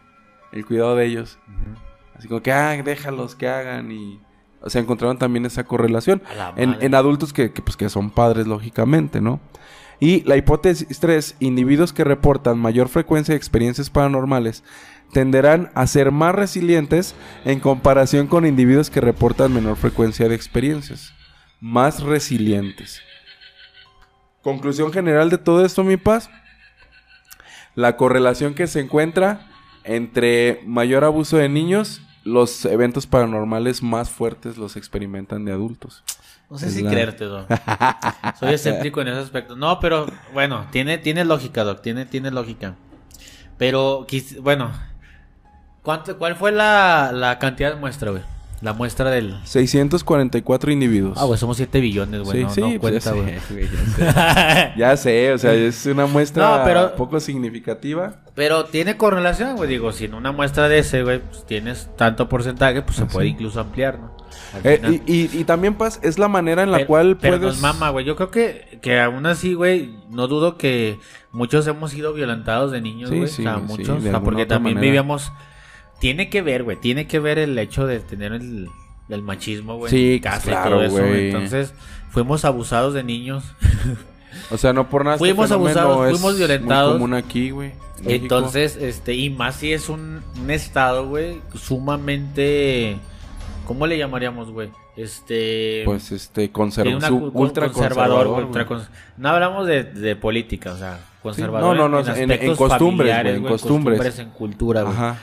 el 0.52 0.66
cuidado 0.66 0.96
de 0.96 1.06
ellos. 1.06 1.38
Así 2.16 2.28
como 2.28 2.42
que, 2.42 2.52
ah, 2.52 2.80
déjalos 2.82 3.34
que 3.34 3.48
hagan 3.48 3.90
y... 3.90 4.20
O 4.64 4.70
sea, 4.70 4.80
encontraron 4.80 5.18
también 5.18 5.44
esa 5.44 5.64
correlación 5.64 6.22
en, 6.54 6.76
en, 6.80 6.94
adultos 6.94 7.32
que, 7.32 7.52
que, 7.52 7.62
pues, 7.62 7.76
que 7.76 7.88
son 7.88 8.10
padres, 8.10 8.46
lógicamente, 8.46 9.20
¿no? 9.20 9.40
Y 9.98 10.22
la 10.22 10.36
hipótesis 10.36 11.00
3, 11.00 11.36
individuos 11.40 11.92
que 11.92 12.04
reportan 12.04 12.60
mayor 12.60 12.88
frecuencia 12.88 13.32
de 13.32 13.38
experiencias 13.38 13.90
paranormales 13.90 14.62
tenderán 15.12 15.70
a 15.74 15.86
ser 15.86 16.10
más 16.10 16.34
resilientes 16.34 17.14
en 17.44 17.60
comparación 17.60 18.26
con 18.26 18.46
individuos 18.46 18.88
que 18.88 19.00
reportan 19.00 19.52
menor 19.52 19.76
frecuencia 19.76 20.28
de 20.28 20.34
experiencias. 20.34 21.12
Más 21.60 22.02
resilientes. 22.02 23.02
Conclusión 24.42 24.92
general 24.92 25.30
de 25.30 25.38
todo 25.38 25.64
esto, 25.64 25.84
mi 25.84 25.96
paz. 25.96 26.28
La 27.74 27.96
correlación 27.96 28.54
que 28.54 28.66
se 28.66 28.80
encuentra 28.80 29.48
entre 29.84 30.60
mayor 30.66 31.04
abuso 31.04 31.36
de 31.38 31.48
niños, 31.48 32.02
los 32.24 32.64
eventos 32.64 33.06
paranormales 33.06 33.82
más 33.82 34.10
fuertes 34.10 34.58
los 34.58 34.76
experimentan 34.76 35.44
de 35.44 35.52
adultos. 35.52 36.04
No 36.50 36.58
sé 36.58 36.70
si 36.70 36.84
creerte, 36.84 37.24
Doc. 37.24 37.46
Soy 38.38 38.52
escéptico 38.52 39.00
en 39.00 39.08
ese 39.08 39.20
aspecto. 39.20 39.56
No, 39.56 39.80
pero 39.80 40.06
bueno, 40.34 40.66
tiene, 40.70 40.98
tiene 40.98 41.24
lógica, 41.24 41.64
Doc. 41.64 41.80
Tiene, 41.80 42.04
tiene 42.04 42.30
lógica. 42.30 42.74
Pero, 43.56 44.06
bueno, 44.40 44.70
¿cuánto, 45.82 46.18
¿cuál 46.18 46.36
fue 46.36 46.52
la, 46.52 47.10
la 47.14 47.38
cantidad 47.38 47.70
de 47.70 47.80
muestra, 47.80 48.10
güey? 48.10 48.22
La 48.62 48.72
muestra 48.72 49.10
del... 49.10 49.36
644 49.42 50.70
individuos. 50.70 51.18
Ah, 51.20 51.24
güey, 51.24 51.36
somos 51.36 51.56
7 51.56 51.80
billones, 51.80 52.22
güey. 52.22 52.38
Sí, 52.38 52.44
no, 52.44 52.50
sí, 52.50 52.78
pues 52.78 53.04
cuenta, 53.04 53.40
güey. 53.50 53.68
ya, 54.76 54.96
sé, 54.96 55.32
o 55.32 55.38
sea, 55.38 55.52
es 55.52 55.84
una 55.86 56.06
muestra 56.06 56.94
poco 56.96 57.18
significativa. 57.18 58.20
Pero 58.36 58.66
tiene 58.66 58.96
correlación, 58.96 59.56
güey. 59.56 59.68
Digo, 59.68 59.90
si 59.90 60.04
en 60.04 60.14
una 60.14 60.30
muestra 60.30 60.68
de 60.68 60.78
ese, 60.78 61.02
güey, 61.02 61.18
pues 61.18 61.44
tienes 61.44 61.90
tanto 61.96 62.28
porcentaje, 62.28 62.82
pues 62.82 62.98
se 62.98 63.06
puede 63.06 63.26
incluso 63.26 63.58
ampliar, 63.58 63.98
¿no? 63.98 64.16
Eh, 64.62 65.00
y, 65.06 65.36
y, 65.36 65.44
también, 65.44 65.74
Paz, 65.74 65.98
es 66.04 66.20
la 66.20 66.28
manera 66.28 66.62
en 66.62 66.70
la 66.70 66.86
cual 66.86 67.18
pero 67.20 67.38
puedes... 67.40 67.56
Pero 67.56 67.74
mama, 67.74 67.90
güey. 67.90 68.04
Yo 68.04 68.14
creo 68.14 68.30
que, 68.30 68.78
que 68.80 69.00
aún 69.00 69.26
así, 69.26 69.54
güey, 69.54 69.96
no 70.08 70.28
dudo 70.28 70.56
que 70.56 71.00
muchos 71.32 71.66
hemos 71.66 71.90
sido 71.90 72.12
violentados 72.12 72.70
de 72.70 72.80
niños, 72.80 73.10
güey. 73.10 73.26
Sí, 73.26 73.42
o 73.42 73.44
sea, 73.44 73.58
muchos. 73.58 73.98
o 73.98 74.00
sea, 74.00 74.20
porque 74.20 74.46
también 74.46 74.80
vivíamos 74.80 75.32
tiene 76.02 76.28
que 76.28 76.42
ver, 76.42 76.64
güey. 76.64 76.76
Tiene 76.76 77.06
que 77.06 77.20
ver 77.20 77.38
el 77.38 77.56
hecho 77.56 77.86
de 77.86 78.00
tener 78.00 78.32
el, 78.32 78.68
machismo, 79.22 79.76
güey. 79.76 79.88
Sí, 79.88 80.20
claro, 80.20 80.90
güey. 80.90 81.28
Entonces, 81.28 81.74
fuimos 82.10 82.44
abusados 82.44 82.92
de 82.92 83.04
niños. 83.04 83.44
o 84.50 84.58
sea, 84.58 84.72
no 84.72 84.88
por 84.88 85.04
nada. 85.04 85.14
Este 85.14 85.28
fuimos 85.28 85.52
abusados, 85.52 86.10
fuimos 86.10 86.36
violentados. 86.38 86.94
Muy 86.94 87.02
común 87.02 87.14
aquí, 87.14 87.50
güey. 87.50 87.70
Entonces, 88.04 88.76
este, 88.80 89.14
y 89.14 89.30
más 89.30 89.54
si 89.54 89.72
es 89.72 89.88
un, 89.88 90.24
estado, 90.48 91.06
güey, 91.06 91.40
sumamente. 91.54 92.96
¿Cómo 93.64 93.86
le 93.86 93.96
llamaríamos, 93.96 94.50
güey? 94.50 94.70
Este. 94.96 95.82
Pues 95.84 96.10
este, 96.10 96.50
conservador. 96.50 97.30
ultra 97.32 97.70
conservador. 97.70 98.48
no 99.18 99.28
hablamos 99.28 99.68
de, 99.68 100.16
política, 100.20 100.72
o 100.72 100.76
sea, 100.76 100.98
conservador. 101.22 101.76
no, 101.76 101.88
no, 101.88 102.02
no, 102.02 102.16
en, 102.16 102.28
en, 102.32 102.56
costumbres, 102.56 103.22
güey, 103.22 103.36
en 103.36 103.44
costumbres. 103.44 104.18
En 104.18 104.30
cultura, 104.30 104.82
güey. 104.82 104.94
Ajá. 104.96 105.18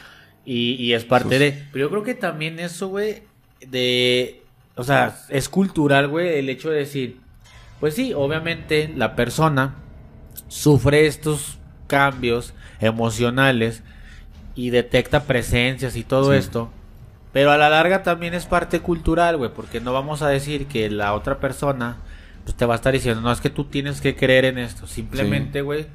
Y, 0.46 0.94
es 0.94 1.06
parte 1.06 1.38
de. 1.38 1.52
Pero 1.72 1.86
yo 1.86 1.90
creo 1.92 2.04
que 2.04 2.16
también 2.16 2.60
eso, 2.60 2.88
güey, 2.88 3.24
de. 3.68 4.42
O 4.76 4.84
sea, 4.84 5.16
es 5.30 5.50
cultural, 5.50 6.08
güey, 6.08 6.40
el 6.40 6.50
hecho 6.50 6.70
de 6.70 6.80
decir. 6.80 7.18
Pues 7.80 7.94
sí, 7.94 8.14
obviamente 8.14 8.92
la 8.96 9.16
persona 9.16 9.76
sufre 10.48 11.06
estos 11.06 11.60
cambios 11.88 12.54
emocionales 12.80 13.84
y 14.56 14.72
detecta 14.72 15.24
presencias 15.24 15.96
y 15.96 16.04
todo 16.04 16.34
esto. 16.34 16.72
Pero 17.32 17.52
a 17.52 17.58
la 17.58 17.70
larga 17.70 18.04
también 18.04 18.34
es 18.34 18.46
parte 18.46 18.80
cultural, 18.80 19.38
güey, 19.38 19.52
porque 19.54 19.80
no 19.80 19.94
vamos 19.94 20.22
a 20.22 20.30
decir 20.30 20.68
que 20.68 20.90
la 20.90 21.14
otra 21.14 21.40
persona 21.40 21.98
pues, 22.44 22.56
te 22.56 22.66
va 22.66 22.74
a 22.74 22.78
estar 22.78 22.92
diciendo, 22.92 23.22
no, 23.22 23.32
es 23.32 23.40
que 23.40 23.52
tú 23.52 23.66
tienes 23.66 24.02
que 24.02 24.16
creer 24.16 24.46
en 24.46 24.58
esto. 24.58 24.88
Simplemente, 24.88 25.62
güey, 25.62 25.86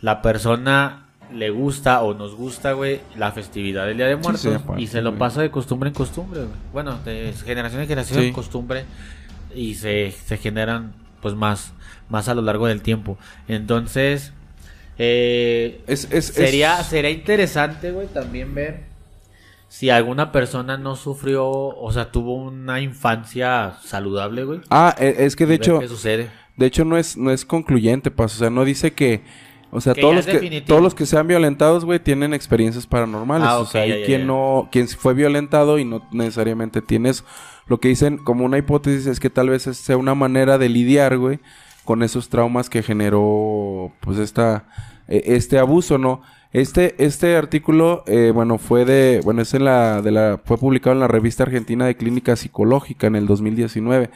la 0.00 0.20
persona 0.22 1.01
le 1.34 1.50
gusta 1.50 2.02
o 2.02 2.14
nos 2.14 2.34
gusta, 2.34 2.72
güey, 2.72 3.00
la 3.16 3.32
festividad 3.32 3.86
del 3.86 3.96
Día 3.96 4.06
de 4.06 4.16
Muertos 4.16 4.48
y 4.76 4.86
se 4.86 5.02
lo 5.02 5.16
pasa 5.16 5.42
de 5.42 5.50
costumbre 5.50 5.88
en 5.88 5.94
costumbre, 5.94 6.40
güey. 6.40 6.52
Bueno, 6.72 6.98
de 7.04 7.32
generación 7.44 7.82
en 7.82 7.88
generación 7.88 8.20
en 8.20 8.32
costumbre 8.32 8.84
y 9.54 9.74
se, 9.74 10.10
se 10.10 10.36
generan 10.36 10.94
pues 11.20 11.34
más, 11.34 11.72
más 12.08 12.28
a 12.28 12.34
lo 12.34 12.42
largo 12.42 12.66
del 12.66 12.82
tiempo. 12.82 13.18
Entonces, 13.48 14.32
eh, 14.98 15.82
es, 15.86 16.08
sería, 16.26 16.82
sería 16.82 17.10
interesante, 17.10 17.90
güey, 17.90 18.08
también 18.08 18.54
ver 18.54 18.92
si 19.68 19.88
alguna 19.88 20.32
persona 20.32 20.76
no 20.76 20.96
sufrió, 20.96 21.48
o 21.48 21.92
sea, 21.92 22.12
tuvo 22.12 22.34
una 22.34 22.80
infancia 22.80 23.78
saludable, 23.82 24.44
güey. 24.44 24.60
Ah, 24.68 24.94
e, 24.98 25.14
es 25.20 25.34
que 25.34 25.46
de 25.46 25.54
hecho... 25.54 25.80
¿Qué 25.80 25.88
sucede? 25.88 26.30
De 26.56 26.66
hecho 26.66 26.84
no 26.84 26.98
es, 26.98 27.16
no 27.16 27.30
es 27.30 27.46
concluyente, 27.46 28.10
pues, 28.10 28.34
o 28.34 28.38
sea, 28.38 28.50
no 28.50 28.66
dice 28.66 28.92
que 28.92 29.22
o 29.72 29.80
sea, 29.80 29.94
todos 29.94 30.14
los, 30.14 30.26
que, 30.26 30.60
todos 30.60 30.82
los 30.82 30.94
que 30.94 31.06
sean 31.06 31.26
violentados, 31.26 31.84
güey, 31.84 31.98
tienen 31.98 32.34
experiencias 32.34 32.86
paranormales. 32.86 33.48
Ah, 33.48 33.58
o 33.58 33.66
sea, 33.66 33.82
hay 33.82 34.04
quien 34.04 34.26
no, 34.26 34.68
quien 34.70 34.86
fue 34.86 35.14
violentado 35.14 35.78
y 35.78 35.84
no 35.84 36.06
necesariamente 36.12 36.82
tienes 36.82 37.24
lo 37.66 37.80
que 37.80 37.88
dicen 37.88 38.18
como 38.18 38.44
una 38.44 38.58
hipótesis 38.58 39.06
es 39.06 39.20
que 39.20 39.30
tal 39.30 39.48
vez 39.48 39.62
sea 39.62 39.96
una 39.96 40.14
manera 40.14 40.58
de 40.58 40.68
lidiar, 40.68 41.16
güey, 41.18 41.40
con 41.84 42.02
esos 42.02 42.28
traumas 42.28 42.68
que 42.68 42.82
generó, 42.82 43.92
pues, 44.00 44.18
esta, 44.18 44.66
e, 45.08 45.22
este 45.26 45.58
abuso, 45.58 45.98
¿no? 45.98 46.22
Este, 46.52 46.94
este 47.02 47.34
artículo, 47.36 48.04
eh, 48.06 48.30
bueno, 48.34 48.58
fue 48.58 48.84
de, 48.84 49.22
bueno, 49.24 49.40
es 49.40 49.54
en 49.54 49.64
la, 49.64 50.02
de 50.02 50.10
la, 50.10 50.40
fue 50.44 50.58
publicado 50.58 50.92
en 50.92 51.00
la 51.00 51.08
revista 51.08 51.44
argentina 51.44 51.86
de 51.86 51.96
clínica 51.96 52.36
psicológica 52.36 53.06
en 53.06 53.16
el 53.16 53.26
2019. 53.26 54.10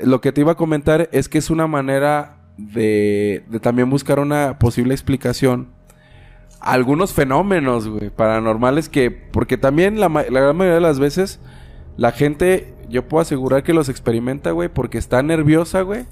Lo 0.00 0.20
que 0.20 0.32
te 0.32 0.42
iba 0.42 0.52
a 0.52 0.56
comentar 0.56 1.08
es 1.12 1.30
que 1.30 1.38
es 1.38 1.48
una 1.48 1.66
manera 1.66 2.37
de, 2.58 3.44
también 3.62 3.88
buscar 3.88 4.18
una 4.18 4.58
posible 4.58 4.92
explicación 4.92 5.68
a 6.60 6.72
algunos 6.72 7.14
fenómenos, 7.14 7.88
güey, 7.88 8.10
paranormales 8.10 8.88
que, 8.88 9.10
porque 9.10 9.56
también 9.56 10.00
la, 10.00 10.08
la, 10.08 10.40
gran 10.40 10.56
mayoría 10.56 10.74
de 10.74 10.80
las 10.80 10.98
veces 10.98 11.40
la 11.96 12.12
gente, 12.12 12.74
yo 12.88 13.06
puedo 13.08 13.22
asegurar 13.22 13.62
que 13.62 13.72
los 13.72 13.88
experimenta, 13.88 14.50
güey, 14.50 14.68
porque 14.68 14.98
está 14.98 15.22
nerviosa, 15.22 15.82
güey. 15.82 16.04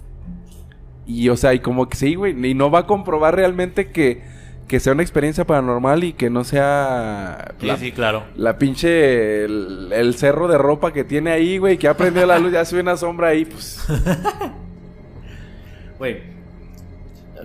Y, 1.06 1.28
o 1.28 1.36
sea, 1.36 1.54
y 1.54 1.60
como 1.60 1.88
que 1.88 1.96
sí, 1.96 2.14
güey, 2.14 2.34
y 2.48 2.54
no 2.54 2.70
va 2.70 2.80
a 2.80 2.86
comprobar 2.86 3.36
realmente 3.36 3.90
que, 3.90 4.22
que 4.66 4.80
sea 4.80 4.92
una 4.92 5.02
experiencia 5.02 5.46
paranormal 5.46 6.02
y 6.02 6.12
que 6.12 6.30
no 6.30 6.42
sea... 6.42 7.54
Sí, 7.60 7.70
sí, 7.78 7.92
claro. 7.92 8.24
La 8.34 8.58
pinche... 8.58 9.44
El, 9.44 9.92
el, 9.92 10.14
cerro 10.14 10.48
de 10.48 10.58
ropa 10.58 10.92
que 10.92 11.04
tiene 11.04 11.30
ahí, 11.30 11.58
güey, 11.58 11.78
que 11.78 11.86
ha 11.86 11.96
prendido 11.96 12.26
la 12.26 12.40
luz, 12.40 12.52
ya 12.52 12.64
sube 12.64 12.80
una 12.80 12.96
sombra 12.96 13.28
ahí, 13.28 13.44
pues... 13.44 13.84
Güey, 15.98 16.35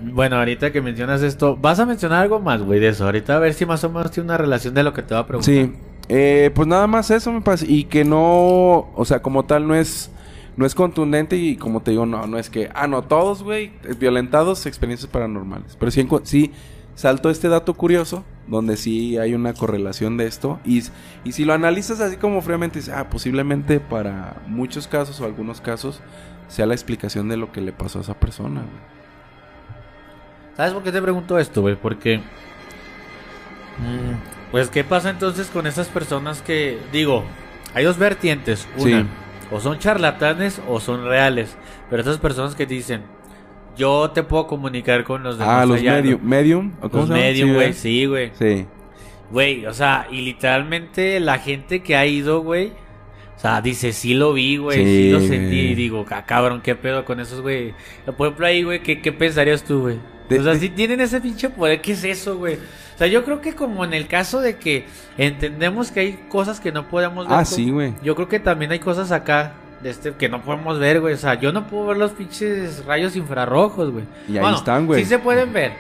bueno, 0.04 0.38
ahorita 0.38 0.72
que 0.72 0.82
mencionas 0.82 1.22
esto, 1.22 1.56
¿vas 1.58 1.80
a 1.80 1.86
mencionar 1.86 2.24
algo 2.24 2.40
más, 2.40 2.62
güey, 2.62 2.80
de 2.80 2.90
eso? 2.90 3.06
Ahorita 3.06 3.36
a 3.36 3.40
ver 3.40 3.54
si 3.54 3.66
más 3.66 3.84
o 3.84 3.90
menos 3.90 4.12
tiene 4.12 4.28
una 4.28 4.38
relación 4.38 4.74
de 4.74 4.84
lo 4.84 4.94
que 4.94 5.02
te 5.02 5.14
va 5.14 5.22
a 5.22 5.28
preguntar. 5.28 5.54
Sí, 5.54 5.74
eh, 6.10 6.52
pues 6.54 6.68
nada 6.68 6.88
más 6.88 7.12
eso 7.12 7.32
me 7.32 7.42
pasa. 7.42 7.66
Y 7.68 7.86
que 7.86 8.04
no, 8.04 8.92
o 8.96 9.06
sea, 9.06 9.22
como 9.22 9.46
tal, 9.46 9.68
no 9.68 9.76
es, 9.76 10.12
no 10.58 10.66
es 10.66 10.76
contundente 10.76 11.38
y 11.38 11.56
como 11.56 11.82
te 11.82 11.92
digo, 11.92 12.06
no, 12.06 12.28
no 12.28 12.38
es 12.38 12.50
que, 12.50 12.70
ah, 12.74 12.88
no, 12.88 13.04
todos, 13.04 13.44
güey, 13.44 13.72
violentados, 14.00 14.66
experiencias 14.66 15.10
paranormales. 15.10 15.76
Pero 15.80 15.92
sí, 15.92 16.08
sí 16.24 16.52
salto 16.96 17.30
este 17.30 17.48
dato 17.48 17.74
curioso, 17.74 18.24
donde 18.48 18.78
sí 18.78 19.18
hay 19.18 19.34
una 19.34 19.54
correlación 19.54 20.18
de 20.18 20.28
esto. 20.28 20.60
Y, 20.66 20.84
y 21.24 21.32
si 21.32 21.46
lo 21.46 21.54
analizas 21.54 22.00
así 22.02 22.18
como 22.18 22.42
fríamente, 22.42 22.80
dices, 22.80 22.94
ah, 22.96 23.10
posiblemente 23.10 23.80
para 23.80 24.42
muchos 24.48 24.88
casos 24.88 25.20
o 25.22 25.26
algunos 25.26 25.62
casos 25.62 26.02
sea 26.48 26.66
la 26.66 26.74
explicación 26.74 27.30
de 27.30 27.38
lo 27.38 27.52
que 27.52 27.62
le 27.62 27.72
pasó 27.72 28.00
a 28.00 28.02
esa 28.02 28.20
persona, 28.20 28.62
güey. 28.62 29.01
¿Sabes 30.62 30.76
por 30.76 30.84
qué 30.84 30.92
te 30.92 31.02
pregunto 31.02 31.40
esto, 31.40 31.62
güey? 31.62 31.76
Porque... 31.76 32.20
Mm, 33.80 34.52
pues, 34.52 34.70
¿qué 34.70 34.84
pasa 34.84 35.10
entonces 35.10 35.48
con 35.48 35.66
esas 35.66 35.88
personas 35.88 36.44
que... 36.44 36.78
Digo, 36.92 37.24
hay 37.74 37.84
dos 37.84 37.98
vertientes. 37.98 38.68
Una, 38.78 39.08
o 39.50 39.60
son 39.60 39.80
charlatanes 39.80 40.62
o 40.68 40.80
son 40.80 41.04
reales. 41.04 41.58
Pero 41.90 42.04
esas 42.04 42.20
personas 42.20 42.54
que 42.54 42.68
dicen, 42.68 43.02
yo 43.76 44.12
te 44.12 44.22
puedo 44.22 44.46
comunicar 44.46 45.04
con 45.04 45.24
los 45.24 45.40
demás. 45.40 45.64
Ah, 45.64 45.66
los 45.66 45.82
medium. 45.82 46.22
¿Medium? 46.22 46.74
los 46.94 47.10
medium, 47.10 47.56
güey. 47.56 47.74
Sí, 47.74 48.06
güey. 48.06 48.30
Sí. 48.38 48.68
Güey, 49.32 49.66
o 49.66 49.74
sea, 49.74 50.06
y 50.12 50.22
literalmente 50.22 51.20
la 51.20 51.40
gente 51.40 51.82
que 51.82 51.96
ha 51.96 52.06
ido, 52.06 52.42
güey, 52.44 52.72
O 53.36 53.40
sea, 53.40 53.62
dice, 53.62 53.94
sí 53.94 54.14
lo 54.14 54.34
vi, 54.34 54.58
güey, 54.58 54.78
sí, 54.78 55.12
lo 55.12 55.22
sentí. 55.22 55.60
Y 55.60 55.74
digo, 55.74 56.06
ah, 56.12 56.24
cabrón, 56.24 56.62
qué 56.62 56.76
pedo 56.76 57.04
con 57.04 57.20
esos, 57.20 57.42
güey. 57.42 57.74
Por 58.16 58.28
ejemplo, 58.28 58.46
ahí, 58.46 58.62
güey, 58.62 58.84
¿qué, 58.84 59.02
¿qué, 59.02 59.12
pensarías 59.12 59.64
tú, 59.64 59.82
güey? 59.82 60.12
O 60.40 60.44
sea, 60.44 60.56
si 60.56 60.70
tienen 60.70 61.02
ese 61.02 61.20
pinche 61.22 61.50
poder, 61.50 61.82
¿qué 61.82 61.94
es 61.94 62.04
eso, 62.04 62.38
güey? 62.38 62.56
O 62.56 62.98
sea, 62.98 63.08
yo 63.08 63.24
creo 63.24 63.42
que 63.42 63.54
como 63.54 63.84
en 63.84 63.94
el 63.94 64.08
caso 64.08 64.42
de 64.42 64.58
que 64.58 64.86
entendemos 65.18 65.92
que 65.92 66.00
hay 66.02 66.14
cosas 66.30 66.60
que 66.60 66.72
no 66.72 66.88
podemos 66.88 67.28
ver. 67.28 67.38
Ah, 67.40 67.46
sí, 67.46 67.72
güey. 67.72 67.94
Yo 68.04 68.16
creo 68.16 68.28
que 68.28 68.40
también 68.40 68.72
hay 68.72 68.80
cosas 68.80 69.12
acá 69.12 69.54
de 69.82 69.90
este 69.90 70.14
que 70.14 70.30
no 70.30 70.42
podemos 70.42 70.80
ver, 70.80 71.02
güey. 71.02 71.14
O 71.14 71.18
sea, 71.18 71.36
yo 71.36 71.52
no 71.52 71.68
puedo 71.68 71.88
ver 71.88 71.98
los 71.98 72.12
pinches 72.12 72.86
rayos 72.86 73.16
infrarrojos, 73.16 73.92
güey. 73.92 74.06
Y 74.28 74.38
ahí 74.38 74.54
están, 74.54 74.86
güey. 74.86 75.04
Sí 75.04 75.10
se 75.10 75.20
pueden 75.20 75.52
ver. 75.54 75.72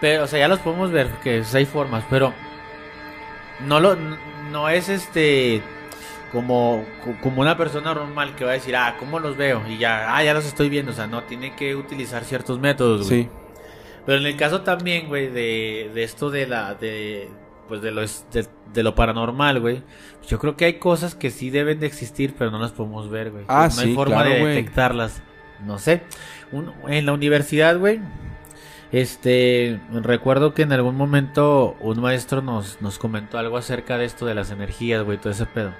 Pero, 0.00 0.24
o 0.24 0.26
sea, 0.26 0.40
ya 0.40 0.48
los 0.48 0.58
podemos 0.58 0.90
ver, 0.90 1.06
que 1.22 1.42
hay 1.54 1.64
formas, 1.64 2.04
pero 2.10 2.32
no 3.66 3.78
lo 3.78 3.96
no 4.50 4.68
es 4.68 4.88
este 4.88 5.62
como, 6.32 6.84
como 7.22 7.42
una 7.42 7.56
persona 7.56 7.94
normal 7.94 8.34
que 8.34 8.44
va 8.44 8.52
a 8.52 8.54
decir, 8.54 8.74
ah, 8.74 8.96
¿cómo 8.98 9.18
los 9.18 9.36
veo? 9.36 9.62
Y 9.68 9.78
ya, 9.78 10.16
ah, 10.16 10.24
ya 10.24 10.32
los 10.34 10.46
estoy 10.46 10.68
viendo. 10.70 10.92
O 10.92 10.94
sea, 10.94 11.06
no, 11.06 11.22
tiene 11.24 11.54
que 11.54 11.76
utilizar 11.76 12.24
ciertos 12.24 12.58
métodos, 12.58 13.08
güey. 13.08 13.24
Sí. 13.24 13.28
Pero 14.06 14.18
en 14.18 14.26
el 14.26 14.36
caso 14.36 14.62
también, 14.62 15.08
güey, 15.08 15.28
de, 15.28 15.90
de 15.94 16.02
esto 16.02 16.30
de 16.30 16.46
la, 16.46 16.74
de, 16.74 17.28
pues 17.68 17.80
de 17.82 17.90
lo, 17.92 18.02
de, 18.02 18.82
lo 18.82 18.94
paranormal, 18.94 19.60
güey. 19.60 19.82
Yo 20.26 20.38
creo 20.38 20.56
que 20.56 20.64
hay 20.64 20.74
cosas 20.74 21.14
que 21.14 21.30
sí 21.30 21.50
deben 21.50 21.80
de 21.80 21.86
existir, 21.86 22.34
pero 22.36 22.50
no 22.50 22.58
las 22.58 22.72
podemos 22.72 23.08
ver, 23.10 23.30
güey. 23.30 23.44
Ah, 23.48 23.68
no 23.74 23.80
hay 23.80 23.94
forma 23.94 24.24
de 24.24 24.44
detectarlas. 24.44 25.22
No 25.64 25.78
sé. 25.78 26.02
en 26.88 27.06
la 27.06 27.12
universidad, 27.12 27.78
güey. 27.78 28.00
Este, 28.90 29.80
recuerdo 29.90 30.52
que 30.52 30.62
en 30.62 30.72
algún 30.72 30.96
momento 30.96 31.76
un 31.80 32.00
maestro 32.00 32.42
nos, 32.42 32.82
nos 32.82 32.98
comentó 32.98 33.38
algo 33.38 33.56
acerca 33.56 33.96
de 33.96 34.04
esto 34.04 34.26
de 34.26 34.34
las 34.34 34.50
energías, 34.50 35.02
güey, 35.02 35.16
todo 35.16 35.32
ese 35.32 35.46
pedo. 35.46 35.72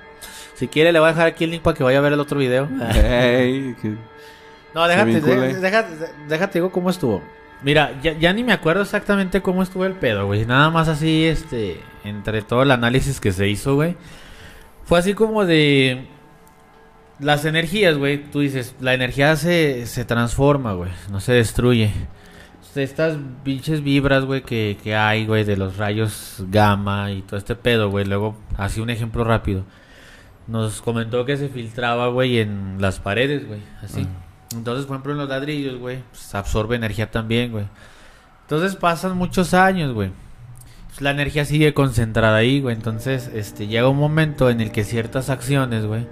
Si 0.55 0.69
quiere, 0.69 0.93
le 0.93 0.99
voy 0.99 1.09
a 1.09 1.13
dejar 1.13 1.27
aquí 1.27 1.45
el 1.45 1.51
link 1.51 1.63
para 1.63 1.77
que 1.77 1.83
vaya 1.83 1.99
a 1.99 2.03
ver 2.03 2.15
el 2.15 2.21
otro 2.21 2.39
video. 2.39 2.67
no, 2.71 2.79
déjate, 4.89 5.21
déjate, 5.21 5.93
déjate, 6.29 6.59
digo 6.59 6.71
cómo 6.73 6.89
estuvo. 6.89 7.21
Mira, 7.65 8.01
ya, 8.03 8.33
ni 8.33 8.45
me 8.45 8.53
acuerdo 8.53 8.83
exactamente 8.83 9.41
cómo 9.41 9.63
estuvo 9.63 9.85
el 9.85 9.95
pedo, 9.95 10.27
güey. 10.27 10.45
Nada 10.47 10.71
más 10.71 10.89
así, 10.89 11.25
este, 11.25 11.81
entre 12.05 12.43
todo 12.43 12.63
el 12.63 12.71
análisis 12.71 13.21
que 13.21 13.33
se 13.33 13.49
hizo, 13.49 13.75
güey. 13.77 13.97
Fue 14.85 14.99
así 14.99 15.15
como 15.15 15.45
de... 15.45 16.07
Las 17.21 17.45
energías, 17.45 17.97
güey. 17.97 18.19
Tú 18.19 18.41
dices, 18.41 18.75
la 18.81 18.95
energía 18.95 19.37
se, 19.37 19.87
se 19.87 20.05
transforma, 20.05 20.73
güey. 20.73 20.91
No 21.11 21.21
se 21.21 21.33
destruye. 21.35 21.93
Estas 22.75 23.17
pinches 23.45 23.83
vibras, 23.83 24.25
güey, 24.25 24.43
que, 24.43 24.77
que 24.83 24.97
hay, 24.97 25.27
güey, 25.27 25.45
de 25.45 25.57
los 25.57 25.77
rayos 25.77 26.43
gamma 26.49 27.13
y 27.13 27.23
todo 27.23 27.37
este 27.37 27.55
pedo, 27.55 27.91
güey. 27.91 28.07
Luego, 28.07 28.37
así 28.57 28.81
un 28.81 28.91
ejemplo 28.91 29.23
rápido 29.23 29.65
nos 30.47 30.83
comentó 30.83 31.25
que 31.25 31.37
se 31.37 31.49
filtraba, 31.49 32.09
güey, 32.09 32.39
en 32.39 32.77
las 32.81 33.01
paredes, 33.01 33.47
güey, 33.47 33.61
así. 33.83 34.07
Entonces, 34.55 34.87
por 34.87 34.97
ejemplo, 34.97 35.13
en 35.13 35.19
los 35.19 35.29
ladrillos, 35.29 35.79
güey, 35.79 36.03
pues, 36.11 36.35
absorbe 36.35 36.77
energía 36.77 37.11
también, 37.11 37.53
güey. 37.53 37.67
Entonces 38.43 38.77
pasan 38.77 39.17
muchos 39.17 39.55
años, 39.55 39.93
güey. 39.95 40.11
Pues, 40.89 41.01
la 41.01 41.11
energía 41.11 41.45
sigue 41.45 41.75
concentrada 41.75 42.37
ahí, 42.37 42.61
güey. 42.61 42.75
Entonces, 42.75 43.31
este, 43.35 43.67
llega 43.67 43.89
un 43.89 43.99
momento 43.99 44.51
en 44.51 44.61
el 44.61 44.73
que 44.73 44.85
ciertas 44.85 45.31
acciones, 45.31 45.87
güey, 45.87 46.07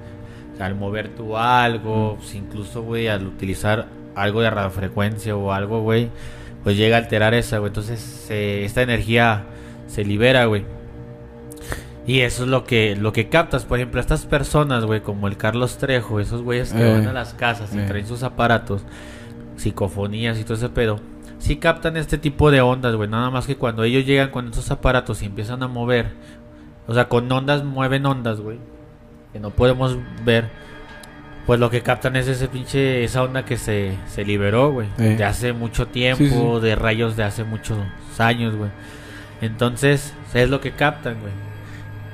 al 0.58 0.74
mover 0.74 1.14
tú 1.14 1.36
algo, 1.36 2.16
pues, 2.16 2.34
incluso, 2.34 2.82
güey, 2.82 3.08
al 3.08 3.26
utilizar 3.26 3.88
algo 4.14 4.40
de 4.40 4.50
radiofrecuencia 4.50 5.36
o 5.36 5.52
algo, 5.52 5.82
güey, 5.82 6.10
pues 6.64 6.76
llega 6.76 6.96
a 6.96 7.00
alterar 7.00 7.32
esa, 7.34 7.58
güey. 7.58 7.68
Entonces, 7.68 8.26
esta 8.30 8.82
energía 8.82 9.44
se 9.86 10.04
libera, 10.04 10.44
güey. 10.46 10.64
Y 12.10 12.22
eso 12.22 12.42
es 12.42 12.48
lo 12.48 12.64
que, 12.64 12.96
lo 12.96 13.12
que 13.12 13.28
captas. 13.28 13.64
Por 13.64 13.78
ejemplo, 13.78 14.00
estas 14.00 14.26
personas, 14.26 14.84
güey, 14.84 15.00
como 15.00 15.28
el 15.28 15.36
Carlos 15.36 15.78
Trejo, 15.78 16.18
esos 16.18 16.42
güeyes 16.42 16.72
que 16.72 16.82
van 16.82 17.06
a 17.06 17.10
eh, 17.10 17.14
las 17.14 17.34
casas 17.34 17.72
y 17.72 17.78
eh. 17.78 17.84
traen 17.86 18.04
sus 18.04 18.24
aparatos, 18.24 18.82
psicofonías 19.54 20.36
y 20.40 20.42
todo 20.42 20.54
ese 20.54 20.70
pedo, 20.70 20.98
sí 21.38 21.58
captan 21.58 21.96
este 21.96 22.18
tipo 22.18 22.50
de 22.50 22.62
ondas, 22.62 22.96
güey. 22.96 23.08
Nada 23.08 23.30
más 23.30 23.46
que 23.46 23.54
cuando 23.54 23.84
ellos 23.84 24.06
llegan 24.06 24.32
con 24.32 24.48
esos 24.48 24.72
aparatos 24.72 25.22
y 25.22 25.26
empiezan 25.26 25.62
a 25.62 25.68
mover, 25.68 26.10
o 26.88 26.94
sea, 26.94 27.08
con 27.08 27.30
ondas 27.30 27.62
mueven 27.62 28.04
ondas, 28.04 28.40
güey, 28.40 28.58
que 29.32 29.38
no 29.38 29.50
podemos 29.50 29.96
ver. 30.24 30.48
Pues 31.46 31.60
lo 31.60 31.70
que 31.70 31.82
captan 31.82 32.16
es 32.16 32.26
ese 32.26 32.48
pinche, 32.48 33.04
esa 33.04 33.22
onda 33.22 33.44
que 33.44 33.56
se, 33.56 33.96
se 34.08 34.24
liberó, 34.24 34.72
güey. 34.72 34.88
Eh. 34.98 35.14
De 35.16 35.22
hace 35.22 35.52
mucho 35.52 35.86
tiempo, 35.86 36.58
de 36.58 36.74
rayos 36.74 37.16
de 37.16 37.22
hace 37.22 37.44
muchos 37.44 37.78
años, 38.18 38.56
güey. 38.56 38.70
Entonces, 39.40 40.12
es 40.34 40.50
lo 40.50 40.60
que 40.60 40.72
captan, 40.72 41.20
güey. 41.20 41.49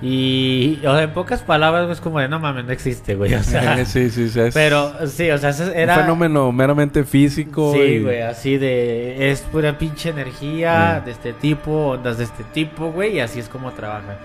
Y, 0.02 0.78
o 0.86 0.92
sea, 0.92 1.04
en 1.04 1.10
pocas 1.12 1.42
palabras, 1.42 1.88
es 1.90 2.00
como 2.02 2.20
de 2.20 2.28
no 2.28 2.38
mames, 2.38 2.66
no 2.66 2.72
existe, 2.72 3.14
güey. 3.14 3.34
O 3.34 3.42
sea, 3.42 3.84
sí, 3.86 4.10
sí, 4.10 4.28
sí. 4.28 4.40
pero, 4.52 4.92
sí, 5.06 5.30
o 5.30 5.38
sea, 5.38 5.50
era. 5.74 5.94
Un 5.94 6.00
fenómeno 6.02 6.52
meramente 6.52 7.04
físico. 7.04 7.72
Sí, 7.72 8.00
güey, 8.00 8.20
así 8.20 8.58
de. 8.58 9.30
Es 9.30 9.40
pura 9.40 9.78
pinche 9.78 10.10
energía 10.10 11.02
de 11.04 11.12
este 11.12 11.32
tipo, 11.32 11.70
ondas 11.90 12.18
de 12.18 12.24
este 12.24 12.44
tipo, 12.44 12.92
güey, 12.92 13.16
y 13.16 13.20
así 13.20 13.38
es 13.38 13.48
como 13.48 13.72
trabaja. 13.72 14.18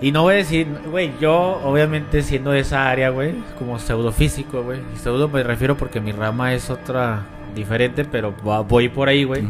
Y 0.00 0.12
no 0.12 0.22
voy 0.22 0.34
a 0.34 0.36
decir, 0.36 0.68
güey, 0.90 1.12
yo, 1.20 1.60
obviamente, 1.64 2.22
siendo 2.22 2.50
de 2.52 2.60
esa 2.60 2.88
área, 2.88 3.08
güey, 3.08 3.34
como 3.58 3.78
pseudofísico, 3.78 4.62
güey. 4.62 4.80
Pseudo 4.96 5.28
me 5.28 5.42
refiero 5.42 5.76
porque 5.76 6.00
mi 6.00 6.12
rama 6.12 6.54
es 6.54 6.70
otra 6.70 7.22
diferente, 7.54 8.04
pero 8.04 8.32
voy 8.68 8.90
por 8.90 9.08
ahí, 9.08 9.24
güey. 9.24 9.42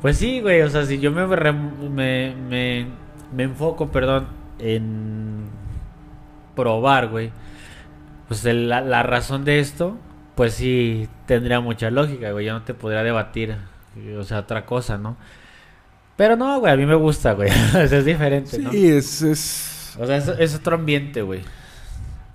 Pues 0.00 0.16
sí, 0.18 0.40
güey, 0.40 0.60
o 0.62 0.70
sea, 0.70 0.84
si 0.84 1.00
yo 1.00 1.10
me, 1.10 1.26
me, 1.26 2.34
me 2.48 2.86
me 3.32 3.44
enfoco, 3.44 3.88
perdón, 3.88 4.26
en 4.58 5.44
probar, 6.54 7.08
güey. 7.08 7.30
Pues 8.28 8.44
la, 8.44 9.02
razón 9.02 9.44
de 9.44 9.60
esto, 9.60 9.96
pues 10.34 10.54
sí 10.54 11.08
tendría 11.26 11.60
mucha 11.60 11.90
lógica, 11.90 12.32
güey. 12.32 12.46
Yo 12.46 12.52
no 12.52 12.62
te 12.62 12.74
podría 12.74 13.02
debatir, 13.02 13.56
o 14.18 14.24
sea, 14.24 14.40
otra 14.40 14.66
cosa, 14.66 14.98
¿no? 14.98 15.16
Pero 16.16 16.36
no, 16.36 16.60
güey, 16.60 16.72
a 16.72 16.76
mí 16.76 16.84
me 16.84 16.94
gusta, 16.94 17.32
güey. 17.32 17.50
es 17.74 18.04
diferente, 18.04 18.58
¿no? 18.58 18.70
Sí, 18.70 18.88
es, 18.88 19.22
es... 19.22 19.96
O 19.98 20.06
sea, 20.06 20.16
es, 20.16 20.54
otro 20.54 20.76
ambiente, 20.76 21.22
güey. 21.22 21.40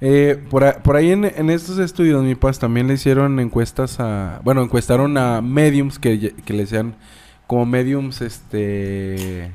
Eh, 0.02 0.42
por, 0.50 0.82
por, 0.82 0.96
ahí 0.96 1.12
en, 1.12 1.26
en, 1.26 1.50
estos 1.50 1.78
estudios, 1.78 2.24
mi 2.24 2.36
paz, 2.36 2.60
también 2.60 2.88
le 2.88 2.96
hicieron 2.96 3.40
encuestas 3.40 4.00
a... 4.00 4.42
Bueno, 4.44 4.64
encuestaron 4.64 5.18
a 5.18 5.42
mediums 5.42 6.00
que, 6.00 6.34
que 6.34 6.54
le 6.54 6.60
decían 6.60 6.96
como 7.46 7.66
mediums, 7.66 8.22
este 8.22 9.52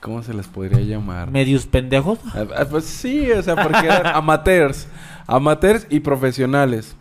¿Cómo 0.00 0.22
se 0.22 0.32
les 0.32 0.46
podría 0.46 0.80
llamar? 0.80 1.30
¿Medios 1.30 1.66
pendejos? 1.66 2.20
Ah, 2.34 2.44
ah, 2.56 2.64
pues 2.70 2.84
sí, 2.84 3.30
o 3.32 3.42
sea, 3.42 3.56
porque 3.56 3.86
eran 3.86 4.06
amateurs. 4.14 4.86
Amateurs 5.26 5.86
y 5.90 6.00
profesionales. 6.00 6.94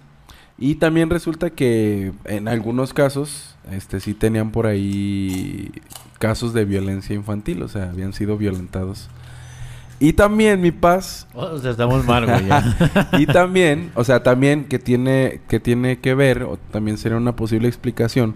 Y 0.58 0.76
también 0.76 1.10
resulta 1.10 1.52
que 1.52 2.12
en 2.26 2.48
algunos 2.48 2.94
casos, 2.94 3.56
este 3.72 4.00
sí 4.00 4.16
tenían 4.16 4.52
por 4.52 4.66
ahí 4.66 5.72
casos 6.18 6.54
de 6.54 6.66
violencia 6.66 7.16
infantil, 7.16 7.62
o 7.62 7.68
sea, 7.68 7.90
habían 7.92 8.14
sido 8.14 8.38
violentados. 8.38 9.10
Y 10.00 10.14
también 10.14 10.62
mi 10.62 10.72
paz. 10.72 11.28
o 11.34 11.60
sea, 11.60 11.72
estamos 11.72 12.04
mal, 12.06 12.26
güey. 12.26 12.46
y 13.22 13.28
también, 13.28 13.92
o 13.94 14.04
sea, 14.04 14.24
también 14.24 14.66
que 14.66 14.80
tiene 14.80 15.42
que 15.48 15.60
tiene 15.60 16.00
que 16.00 16.16
ver, 16.16 16.44
o 16.44 16.58
también 16.72 16.98
sería 16.98 17.18
una 17.18 17.36
posible 17.36 17.68
explicación, 17.68 18.34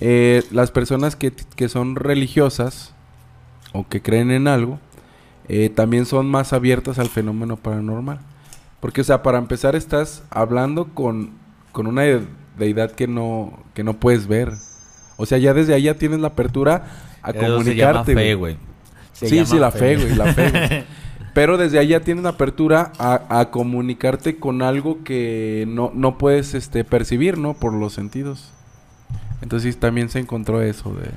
eh, 0.00 0.42
las 0.50 0.70
personas 0.70 1.16
que, 1.16 1.32
que 1.32 1.68
son 1.68 1.96
religiosas 1.96 2.93
o 3.74 3.86
que 3.86 4.00
creen 4.00 4.30
en 4.30 4.48
algo, 4.48 4.78
eh, 5.48 5.68
también 5.68 6.06
son 6.06 6.26
más 6.30 6.52
abiertas 6.54 6.98
al 6.98 7.08
fenómeno 7.08 7.56
paranormal. 7.56 8.20
Porque, 8.80 9.02
o 9.02 9.04
sea, 9.04 9.22
para 9.22 9.38
empezar 9.38 9.76
estás 9.76 10.22
hablando 10.30 10.86
con, 10.94 11.32
con 11.72 11.86
una 11.86 12.04
deidad 12.56 12.92
que 12.92 13.06
no, 13.06 13.64
que 13.74 13.84
no 13.84 13.94
puedes 13.94 14.26
ver. 14.26 14.52
O 15.16 15.26
sea, 15.26 15.38
ya 15.38 15.52
desde 15.52 15.74
ahí 15.74 15.82
ya 15.82 15.94
tienes 15.94 16.20
la 16.20 16.28
apertura 16.28 16.84
a 17.20 17.32
comunicarte. 17.32 18.14
fe, 18.14 18.34
güey. 18.34 18.56
Sí, 19.12 19.44
sí, 19.44 19.58
la 19.58 19.70
fe, 19.70 19.96
güey, 19.96 20.14
la 20.14 20.32
fe. 20.32 20.84
Pero 21.34 21.56
desde 21.56 21.80
ahí 21.80 21.88
ya 21.88 22.00
tienes 22.00 22.22
la 22.22 22.30
apertura 22.30 22.92
a, 22.98 23.40
a 23.40 23.50
comunicarte 23.50 24.36
con 24.36 24.62
algo 24.62 25.02
que 25.02 25.64
no, 25.66 25.90
no 25.92 26.16
puedes 26.16 26.54
este, 26.54 26.84
percibir, 26.84 27.38
¿no? 27.38 27.54
Por 27.54 27.72
los 27.72 27.92
sentidos. 27.92 28.52
Entonces 29.42 29.76
también 29.78 30.08
se 30.10 30.20
encontró 30.20 30.62
eso 30.62 30.94
de... 30.94 31.10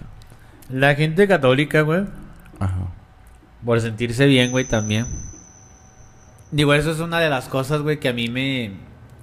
La 0.70 0.96
gente 0.96 1.28
católica, 1.28 1.82
güey, 1.82 2.06
Ajá. 2.60 2.88
Por 3.66 3.82
sentirse 3.82 4.26
bien, 4.26 4.52
güey, 4.52 4.66
también. 4.66 5.06
Digo, 6.52 6.74
eso 6.74 6.92
es 6.92 7.00
una 7.00 7.20
de 7.20 7.30
las 7.30 7.48
cosas, 7.48 7.82
güey, 7.82 8.00
que 8.00 8.10
a 8.10 8.14
mí 8.14 8.30
me... 8.30 8.72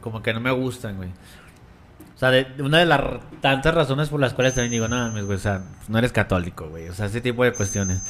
Como 0.01 0.23
que 0.23 0.35
no 0.35 0.41
me 0.41 0.51
gustan, 0.51 0.97
güey. 0.97 1.09
O 2.15 2.19
sea, 2.19 2.31
de, 2.31 2.47
una 2.63 2.79
de 2.79 2.87
las 2.87 3.01
tantas 3.41 3.75
razones 3.75 4.09
por 4.09 4.21
las 4.21 4.35
cuales 4.35 4.55
también 4.55 4.71
digo, 4.71 4.89
no 4.89 4.97
mames, 4.97 5.25
güey, 5.25 5.37
o 5.37 5.41
sea, 5.41 5.63
no 5.89 5.99
eres 5.99 6.13
católico, 6.13 6.69
güey. 6.69 6.89
O 6.89 6.95
sea, 6.95 7.07
ese 7.07 7.21
tipo 7.21 7.43
de 7.43 7.53
cuestiones. 7.53 8.03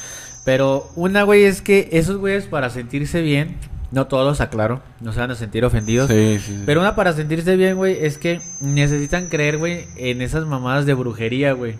Pero 0.45 0.91
una, 0.95 1.23
güey, 1.23 1.43
es 1.43 1.61
que 1.61 1.89
esos 1.91 2.17
güeyes 2.17 2.45
para 2.45 2.69
sentirse 2.69 3.21
bien, 3.21 3.57
no 3.91 4.07
todos, 4.07 4.41
aclaro, 4.41 4.83
no 4.99 5.11
se 5.11 5.21
van 5.21 5.31
a 5.31 5.35
sentir 5.35 5.65
ofendidos. 5.65 6.09
Sí, 6.09 6.37
sí, 6.39 6.57
sí. 6.57 6.63
Pero 6.65 6.81
una 6.81 6.95
para 6.95 7.13
sentirse 7.13 7.55
bien, 7.55 7.77
güey, 7.77 7.97
es 8.05 8.17
que 8.17 8.41
necesitan 8.61 9.27
creer, 9.27 9.57
güey, 9.57 9.87
en 9.95 10.21
esas 10.21 10.45
mamadas 10.45 10.85
de 10.85 10.93
brujería, 10.93 11.53
güey. 11.53 11.77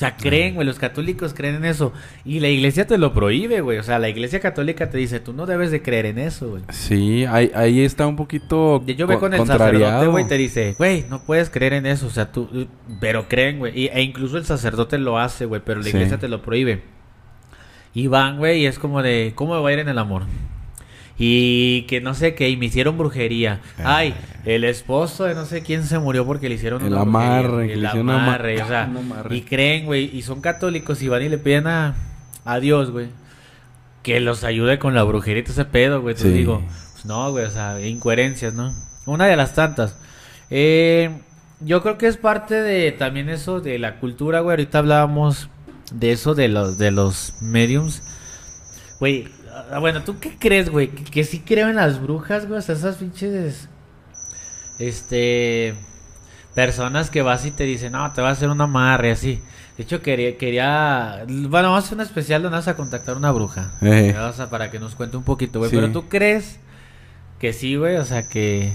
O 0.00 0.02
sea, 0.02 0.16
creen, 0.16 0.54
güey, 0.54 0.66
los 0.66 0.78
católicos 0.78 1.34
creen 1.34 1.56
en 1.56 1.66
eso. 1.66 1.92
Y 2.24 2.40
la 2.40 2.48
iglesia 2.48 2.86
te 2.86 2.96
lo 2.96 3.12
prohíbe, 3.12 3.60
güey. 3.60 3.76
O 3.76 3.82
sea, 3.82 3.98
la 3.98 4.08
iglesia 4.08 4.40
católica 4.40 4.88
te 4.88 4.96
dice, 4.96 5.20
tú 5.20 5.34
no 5.34 5.44
debes 5.44 5.70
de 5.70 5.82
creer 5.82 6.06
en 6.06 6.18
eso, 6.18 6.48
güey. 6.48 6.62
Sí, 6.70 7.26
ahí, 7.26 7.50
ahí 7.54 7.84
está 7.84 8.06
un 8.06 8.16
poquito 8.16 8.82
Yo 8.86 9.06
ve 9.06 9.18
con 9.18 9.34
el 9.34 9.44
sacerdote, 9.46 10.06
güey, 10.06 10.26
te 10.26 10.38
dice, 10.38 10.74
güey, 10.78 11.04
no 11.10 11.22
puedes 11.22 11.50
creer 11.50 11.74
en 11.74 11.84
eso. 11.84 12.06
O 12.06 12.10
sea, 12.10 12.32
tú... 12.32 12.66
Pero 12.98 13.28
creen, 13.28 13.58
güey. 13.58 13.88
E 13.88 14.00
incluso 14.00 14.38
el 14.38 14.46
sacerdote 14.46 14.96
lo 14.96 15.18
hace, 15.18 15.44
güey, 15.44 15.60
pero 15.62 15.82
la 15.82 15.90
iglesia 15.90 16.16
te 16.16 16.28
lo 16.28 16.40
prohíbe. 16.40 16.80
Y 17.92 18.06
van, 18.06 18.38
güey, 18.38 18.62
y 18.62 18.66
es 18.66 18.78
como 18.78 19.02
de, 19.02 19.32
¿cómo 19.34 19.54
me 19.54 19.60
va 19.60 19.68
a 19.68 19.72
ir 19.74 19.80
en 19.80 19.90
el 19.90 19.98
amor? 19.98 20.22
Y 21.22 21.82
que 21.82 22.00
no 22.00 22.14
sé 22.14 22.34
qué, 22.34 22.48
y 22.48 22.56
me 22.56 22.64
hicieron 22.64 22.96
brujería. 22.96 23.60
Eh. 23.78 23.82
Ay, 23.84 24.14
el 24.46 24.64
esposo 24.64 25.24
de 25.24 25.34
no 25.34 25.44
sé 25.44 25.62
quién 25.62 25.84
se 25.84 25.98
murió 25.98 26.24
porque 26.24 26.48
le 26.48 26.54
hicieron 26.54 26.82
el 26.82 26.96
amarre, 26.96 27.74
el 27.74 27.84
amarre, 27.84 28.62
o 28.62 28.66
sea, 28.66 28.90
y 29.30 29.42
creen, 29.42 29.84
güey, 29.84 30.16
y 30.16 30.22
son 30.22 30.40
católicos 30.40 31.02
y 31.02 31.08
van 31.08 31.22
y 31.22 31.28
le 31.28 31.36
piden 31.36 31.66
a, 31.66 31.94
Dios, 32.62 32.90
güey, 32.90 33.08
que 34.02 34.18
los 34.18 34.44
ayude 34.44 34.78
con 34.78 34.94
la 34.94 35.02
brujería 35.02 35.44
y 35.46 35.50
ese 35.50 35.66
pedo, 35.66 36.00
güey. 36.00 36.14
Te 36.14 36.30
digo, 36.30 36.62
pues 36.92 37.04
no, 37.04 37.30
güey, 37.30 37.44
o 37.44 37.50
sea, 37.50 37.78
incoherencias, 37.86 38.54
¿no? 38.54 38.72
Una 39.04 39.26
de 39.26 39.36
las 39.36 39.54
tantas. 39.54 39.98
Eh, 40.48 41.10
yo 41.60 41.82
creo 41.82 41.98
que 41.98 42.06
es 42.06 42.16
parte 42.16 42.54
de 42.54 42.92
también 42.92 43.28
eso 43.28 43.60
de 43.60 43.78
la 43.78 44.00
cultura, 44.00 44.40
güey. 44.40 44.54
Ahorita 44.54 44.78
hablábamos 44.78 45.50
de 45.92 46.12
eso 46.12 46.34
de 46.34 46.48
los 46.48 46.78
de 46.78 46.90
los 46.90 47.34
mediums. 47.42 48.02
Güey, 48.98 49.28
bueno, 49.80 50.02
¿tú 50.02 50.18
qué 50.20 50.36
crees, 50.38 50.70
güey? 50.70 50.88
¿Que, 50.88 51.24
sí 51.24 51.40
creo 51.40 51.68
en 51.68 51.76
las 51.76 52.00
brujas, 52.00 52.46
güey. 52.46 52.58
O 52.58 52.62
sea, 52.62 52.74
esas 52.74 52.96
pinches. 52.96 53.68
Este. 54.78 55.74
Personas 56.54 57.10
que 57.10 57.22
vas 57.22 57.46
y 57.46 57.52
te 57.52 57.64
dicen, 57.64 57.92
no, 57.92 58.12
te 58.12 58.22
va 58.22 58.30
a 58.30 58.32
hacer 58.32 58.48
una 58.48 58.64
amarre, 58.64 59.12
así. 59.12 59.40
De 59.76 59.84
hecho, 59.84 60.02
quería. 60.02 60.36
quería 60.36 61.24
bueno, 61.26 61.68
vamos 61.70 61.84
a 61.84 61.86
hacer 61.86 61.98
un 61.98 62.02
especial 62.02 62.42
donde 62.42 62.58
vas 62.58 62.68
a 62.68 62.76
contactar 62.76 63.14
a 63.14 63.18
una 63.18 63.30
bruja. 63.30 63.72
Eh. 63.82 64.14
para 64.50 64.70
que 64.70 64.80
nos 64.80 64.94
cuente 64.94 65.16
un 65.16 65.24
poquito, 65.24 65.58
güey. 65.58 65.70
Pero 65.70 65.90
tú 65.92 66.08
crees 66.08 66.58
que 67.38 67.52
sí, 67.52 67.76
güey. 67.76 67.96
O 67.96 68.04
sea, 68.04 68.28
que. 68.28 68.72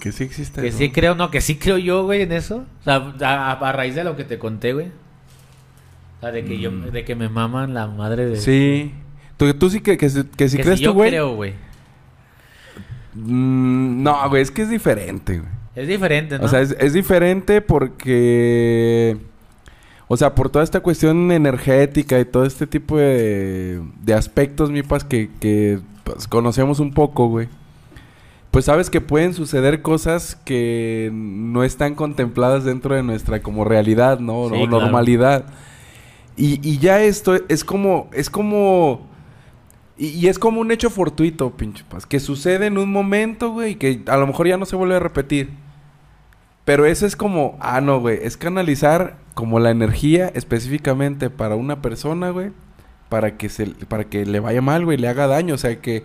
Que 0.00 0.10
sí 0.10 0.24
existe. 0.24 0.62
Que 0.62 0.72
sí 0.72 0.90
creo, 0.90 1.14
no, 1.14 1.30
que 1.30 1.40
sí 1.40 1.56
creo 1.56 1.78
yo, 1.78 2.04
güey, 2.04 2.22
en 2.22 2.32
eso. 2.32 2.64
O 2.80 2.84
sea, 2.84 3.54
a, 3.54 3.72
raíz 3.72 3.94
de 3.94 4.04
lo 4.04 4.16
que 4.16 4.24
te 4.24 4.38
conté, 4.38 4.72
güey. 4.72 4.88
O 4.88 6.20
sea, 6.20 6.32
de 6.32 6.44
que 6.44 6.58
yo, 6.58 6.70
mm. 6.70 6.90
de 6.90 7.04
que 7.04 7.14
me 7.14 7.28
maman 7.28 7.74
la 7.74 7.86
madre 7.86 8.26
de. 8.26 8.36
Sí. 8.36 8.94
¿Tú, 9.58 9.70
sí 9.70 9.80
que, 9.80 9.96
que, 9.96 10.08
que 10.08 10.48
crees 10.48 10.80
tú, 10.80 10.92
güey? 10.92 11.10
creo, 11.10 11.34
güey. 11.34 11.54
Mm, 13.14 14.02
no, 14.02 14.28
güey, 14.28 14.42
es 14.42 14.50
que 14.50 14.62
es 14.62 14.70
diferente, 14.70 15.38
güey. 15.38 15.50
Es 15.74 15.88
diferente, 15.88 16.38
¿no? 16.38 16.44
O 16.44 16.48
sea, 16.48 16.60
es, 16.60 16.92
diferente 16.92 17.60
porque... 17.60 19.16
O 20.08 20.16
sea, 20.16 20.34
por 20.34 20.50
toda 20.50 20.62
esta 20.62 20.80
cuestión 20.80 21.32
energética 21.32 22.20
y 22.20 22.26
todo 22.26 22.44
este 22.44 22.66
tipo 22.66 22.98
de, 22.98 23.80
de 24.02 24.12
aspectos, 24.14 24.70
mi 24.70 24.82
paz, 24.82 25.04
que, 25.04 25.30
que 25.40 25.78
pues, 26.04 26.28
conocemos 26.28 26.80
un 26.80 26.92
poco, 26.92 27.28
güey. 27.28 27.48
Pues 28.50 28.66
sabes 28.66 28.90
que 28.90 29.00
pueden 29.00 29.32
suceder 29.32 29.80
cosas 29.80 30.36
que 30.44 31.10
no 31.14 31.64
están 31.64 31.94
contempladas 31.94 32.64
dentro 32.64 32.94
de 32.94 33.02
nuestra 33.02 33.40
como 33.40 33.64
realidad, 33.64 34.18
¿no? 34.18 34.40
o 34.40 34.66
normalidad. 34.66 35.46
Y, 36.36 36.60
y 36.68 36.76
ya 36.78 37.00
esto 37.02 37.34
es 37.48 37.64
como, 37.64 38.10
es 38.12 38.28
como 38.28 39.08
y, 40.02 40.26
es 40.26 40.40
como 40.40 40.60
un 40.60 40.72
hecho 40.72 40.90
fortuito, 40.90 41.50
pinche 41.56 41.84
paz. 41.88 42.06
Que 42.06 42.18
sucede 42.18 42.66
en 42.66 42.76
un 42.76 42.90
momento, 42.90 43.52
güey, 43.52 43.72
y 43.72 43.74
que 43.76 44.00
a 44.06 44.16
lo 44.16 44.26
mejor 44.26 44.48
ya 44.48 44.56
no 44.56 44.66
se 44.66 44.74
vuelve 44.74 44.96
a 44.96 44.98
repetir. 44.98 45.50
Pero 46.64 46.86
eso 46.86 47.06
es 47.06 47.14
como, 47.14 47.56
ah, 47.60 47.80
no, 47.80 48.00
güey, 48.00 48.18
es 48.20 48.36
canalizar 48.36 49.16
como 49.34 49.60
la 49.60 49.70
energía 49.70 50.28
específicamente 50.34 51.30
para 51.30 51.54
una 51.54 51.82
persona, 51.82 52.30
güey, 52.30 52.50
para 53.08 53.36
que 53.36 53.48
se 53.48 53.66
para 53.88 54.04
que 54.04 54.26
le 54.26 54.40
vaya 54.40 54.60
mal, 54.60 54.84
güey, 54.84 54.98
le 54.98 55.06
haga 55.06 55.28
daño, 55.28 55.54
o 55.54 55.58
sea, 55.58 55.80
que 55.80 56.02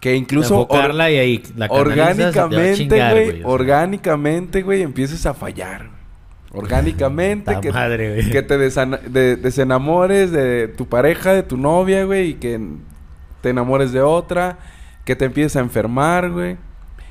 que 0.00 0.16
incluso 0.16 0.66
y 0.70 0.74
ahí, 1.16 1.42
orgánicamente, 1.68 3.10
güey, 3.10 3.42
orgánicamente, 3.44 4.62
güey, 4.62 4.80
empieces 4.80 5.26
a 5.26 5.34
fallar. 5.34 5.90
Orgánicamente 6.50 7.58
que, 7.60 7.72
que 8.32 8.42
te 8.42 8.56
desenamores 9.36 10.30
de 10.30 10.68
tu 10.68 10.86
pareja, 10.86 11.34
de 11.34 11.42
tu 11.42 11.58
novia, 11.58 12.04
güey, 12.04 12.30
y 12.30 12.34
que 12.34 12.60
te 13.44 13.50
enamores 13.50 13.92
de 13.92 14.00
otra, 14.00 14.56
que 15.04 15.14
te 15.14 15.26
empieces 15.26 15.56
a 15.56 15.60
enfermar, 15.60 16.30
güey. 16.30 16.56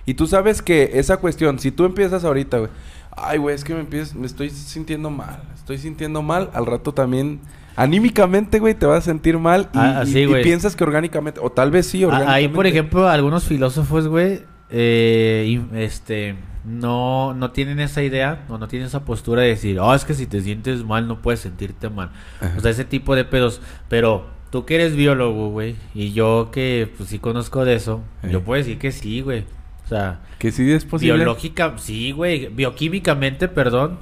Y 0.03 0.15
tú 0.15 0.25
sabes 0.25 0.63
que 0.63 0.89
esa 0.95 1.17
cuestión, 1.17 1.59
si 1.59 1.69
tú 1.69 1.86
empiezas 1.86 2.25
ahorita, 2.25 2.57
güey, 2.57 2.71
ay, 3.15 3.38
güey, 3.38 3.53
es 3.53 3.63
que 3.63 3.75
me 3.75 3.81
empiezo, 3.81 4.17
me 4.17 4.25
estoy 4.25 4.49
sintiendo 4.49 5.11
mal, 5.11 5.43
estoy 5.53 5.77
sintiendo 5.77 6.23
mal, 6.23 6.49
al 6.55 6.65
rato 6.65 6.91
también 6.91 7.39
anímicamente, 7.75 8.59
güey, 8.59 8.73
te 8.73 8.88
vas 8.88 8.97
a 8.97 9.01
sentir 9.01 9.38
mal 9.38 9.69
y, 9.73 9.77
ah, 9.77 10.03
piensas 10.41 10.75
que 10.75 10.84
orgánicamente, 10.84 11.39
o 11.39 11.51
tal 11.51 11.69
vez 11.69 11.86
sí, 11.86 12.03
orgánicamente. 12.03 12.47
Ahí, 12.47 12.47
por 12.47 12.65
ejemplo, 12.65 13.07
algunos 13.07 13.43
filósofos, 13.43 14.07
güey, 14.07 14.41
eh, 14.71 15.61
este, 15.75 16.36
no, 16.65 17.36
no 17.36 17.51
tienen 17.51 17.79
esa 17.79 18.01
idea 18.01 18.43
o 18.49 18.57
no 18.57 18.67
tienen 18.67 18.88
esa 18.88 19.05
postura 19.05 19.43
de 19.43 19.49
decir, 19.49 19.79
oh, 19.79 19.93
es 19.93 20.03
que 20.03 20.15
si 20.15 20.25
te 20.25 20.41
sientes 20.41 20.84
mal 20.84 21.07
no 21.07 21.21
puedes 21.21 21.41
sentirte 21.41 21.91
mal. 21.91 22.09
O 22.57 22.59
sea, 22.59 22.71
ese 22.71 22.86
tipo 22.86 23.15
de 23.15 23.23
pedos. 23.23 23.61
Pero 23.88 24.34
tú 24.54 24.66
que 24.66 24.76
eres 24.76 24.95
biólogo, 24.95 25.49
güey, 25.49 25.76
y 25.95 26.14
yo 26.14 26.49
que 26.51 26.88
pues 26.95 27.10
sí 27.10 27.18
conozco 27.18 27.66
de 27.66 27.74
eso, 27.74 28.04
yo 28.30 28.41
puedo 28.41 28.60
decir 28.60 28.78
que 28.78 28.91
sí, 28.91 29.22
güey. 29.22 29.45
O 29.84 29.88
sea, 29.88 30.20
que 30.38 30.51
sí 30.51 30.72
es 30.72 30.86
posible. 30.86 31.16
Biológica, 31.16 31.74
sí, 31.78 32.12
güey, 32.12 32.49
bioquímicamente, 32.49 33.47
perdón. 33.47 33.97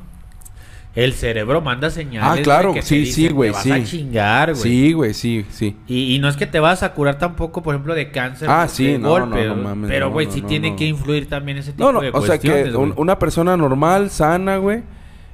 El 0.94 1.14
cerebro 1.14 1.62
manda 1.62 1.90
señales. 1.90 2.42
Ah, 2.42 2.44
claro, 2.44 2.74
sí, 2.82 3.06
sí, 3.06 3.30
güey, 3.30 3.54
sí. 3.54 3.70
Vas 3.70 3.80
a 3.80 3.84
chingar, 3.86 4.52
güey. 4.52 4.62
Sí, 4.62 4.92
güey, 4.92 5.14
sí, 5.14 5.46
sí. 5.52 5.78
Y, 5.88 6.20
no 6.20 6.28
es 6.28 6.36
que 6.36 6.48
te 6.48 6.60
vas 6.60 6.84
a 6.84 6.92
curar 6.92 7.18
tampoco, 7.18 7.64
por 7.64 7.74
ejemplo, 7.74 7.96
de 7.96 8.12
cáncer. 8.12 8.50
Ah, 8.52 8.68
sí, 8.68 8.98
no, 8.98 9.08
golpe, 9.08 9.46
no, 9.46 9.56
no, 9.56 9.64
mames, 9.64 9.90
Pero, 9.90 10.12
güey, 10.12 10.30
sí 10.30 10.42
tiene 10.42 10.76
que 10.76 10.84
influir 10.84 11.30
también 11.30 11.60
ese 11.60 11.72
tipo 11.72 12.02
de 12.02 12.12
o 12.14 12.22
sea, 12.26 12.38
que 12.40 12.74
una 12.98 13.18
persona 13.20 13.56
normal, 13.56 14.10
sana, 14.10 14.58
güey, 14.58 14.84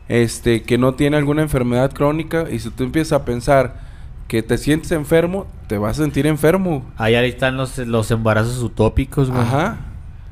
este, 0.09 0.61
que 0.61 0.77
no 0.77 0.93
tiene 0.93 1.17
alguna 1.17 1.41
enfermedad 1.41 1.91
crónica, 1.91 2.45
y 2.51 2.59
si 2.59 2.69
tú 2.69 2.83
empiezas 2.83 3.13
a 3.13 3.25
pensar 3.25 3.86
que 4.27 4.43
te 4.43 4.57
sientes 4.57 4.91
enfermo, 4.91 5.47
te 5.67 5.77
vas 5.77 5.99
a 5.99 6.03
sentir 6.03 6.27
enfermo. 6.27 6.83
Ahí, 6.97 7.15
ahí 7.15 7.29
están 7.29 7.57
los, 7.57 7.77
los 7.77 8.11
embarazos 8.11 8.61
utópicos, 8.61 9.29
güey. 9.29 9.41
Ajá. 9.41 9.77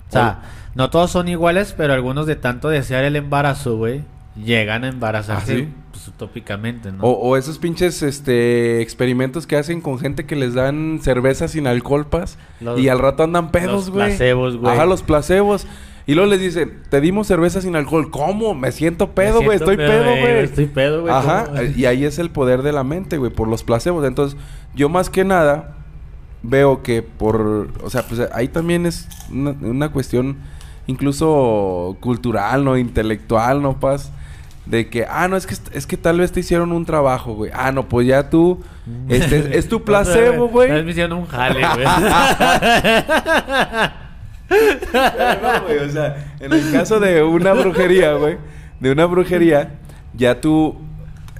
O 0.10 0.12
sea, 0.12 0.41
no 0.76 0.89
todos 0.89 1.12
son 1.12 1.28
iguales, 1.28 1.74
pero 1.76 1.93
algunos 1.93 2.26
de 2.28 2.36
tanto 2.36 2.70
desear 2.70 3.06
el 3.06 3.16
embarazo, 3.16 3.78
güey, 3.78 4.04
llegan 4.36 4.84
a 4.84 4.89
embarazarse 4.89 5.70
¿Ah, 5.70 5.82
pues, 5.91 6.08
utópicamente, 6.08 6.91
¿no? 6.91 7.04
O, 7.04 7.38
esos 7.38 7.58
pinches 7.58 8.04
este 8.04 8.82
experimentos 8.82 9.48
que 9.48 9.56
hacen 9.56 9.82
con 9.82 10.00
gente 10.00 10.26
que 10.26 10.36
les 10.36 10.54
dan 10.54 11.00
cerveza 11.02 11.48
sin 11.48 11.68
alcohol, 11.68 12.08
y 12.78 12.89
al 12.89 13.00
rato 13.00 13.24
andan 13.24 13.52
pedos, 13.52 13.89
güey. 13.89 14.10
Los 14.10 14.18
placebos, 14.18 14.58
güey. 14.58 14.74
Ajá, 14.74 14.86
los 14.86 15.02
placebos. 15.02 15.66
Y 16.08 16.14
luego 16.14 16.30
les 16.30 16.39
dicen, 16.39 16.82
te 16.89 17.01
dimos 17.01 17.28
cerveza 17.28 17.62
sin 17.62 17.76
alcohol. 17.76 18.12
¿Cómo? 18.12 18.53
Me 18.53 18.72
siento 18.72 19.12
pedo, 19.12 19.41
güey. 19.41 19.58
Estoy 19.58 19.76
pedo, 19.76 20.03
güey. 20.03 20.43
Estoy 20.43 20.68
pedo, 20.68 21.01
güey. 21.01 21.14
Ajá. 21.14 21.47
Y 21.76 21.86
ahí 21.86 22.06
es 22.06 22.20
el 22.20 22.30
poder 22.30 22.62
de 22.62 22.72
la 22.72 22.84
mente, 22.84 23.18
güey, 23.18 23.32
por 23.32 23.47
los 23.47 23.64
placebos. 23.64 24.06
Entonces, 24.06 24.38
yo 24.76 24.88
más 24.88 25.10
que 25.10 25.24
nada 25.24 25.78
veo 26.43 26.84
que 26.84 27.01
por... 27.01 27.70
O 27.84 27.89
sea, 27.89 28.03
pues 28.03 28.22
ahí 28.34 28.47
también 28.47 28.86
es 28.86 29.08
una, 29.32 29.89
cuestión 29.89 30.38
incluso 30.86 31.97
cultural, 32.01 32.64
¿no? 32.64 32.78
Intelectual, 32.78 33.64
¿no, 33.64 33.80
Paz? 33.80 34.12
De 34.68 34.89
que, 34.89 35.08
ah, 35.10 35.28
no, 35.28 35.38
es 35.38 35.47
que, 35.47 35.56
es 35.74 35.88
que 35.88 35.97
tal 35.97 36.20
vez 36.20 36.32
te 36.32 36.41
hicieron 36.41 36.72
un 36.72 36.86
trabajo, 36.86 37.34
güey. 37.34 37.49
Ah, 37.51 37.72
no, 37.72 37.89
pues 37.89 38.06
ya 38.06 38.30
tú... 38.30 38.62
Este, 39.10 39.58
es 39.58 39.68
tu 39.68 39.84
placebo, 39.86 40.49
güey. 40.49 40.84
Me 40.84 40.91
hicieron 40.91 41.18
un 41.18 41.26
jale, 41.26 41.62
güey. 41.62 41.88
o 44.50 45.89
sea, 45.91 46.34
en 46.39 46.54
el 46.54 46.72
caso 46.72 47.00
de 47.00 47.24
una 47.24 47.54
brujería, 47.54 48.14
güey, 48.14 48.38
de 48.80 48.91
una 48.91 49.06
brujería, 49.06 49.72
ya 50.14 50.39
tú 50.39 50.78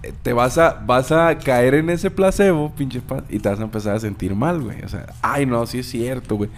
eh, 0.04 0.14
te 0.24 0.34
vas 0.34 0.58
a, 0.58 0.82
vas 0.86 1.12
a 1.12 1.38
caer 1.38 1.76
en 1.76 1.90
ese 1.90 2.10
placebo, 2.10 2.74
pinche 2.76 3.02
y 3.30 3.40
te 3.40 3.50
vas 3.50 3.60
a 3.60 3.64
empezar 3.64 3.96
a 3.96 4.00
sentir 4.00 4.36
mal, 4.36 4.62
güey. 4.62 4.82
O 4.84 4.88
sea, 4.88 5.06
ay, 5.22 5.46
no, 5.46 5.66
sí 5.66 5.80
es 5.80 5.88
cierto, 5.88 6.36
güey. 6.36 6.50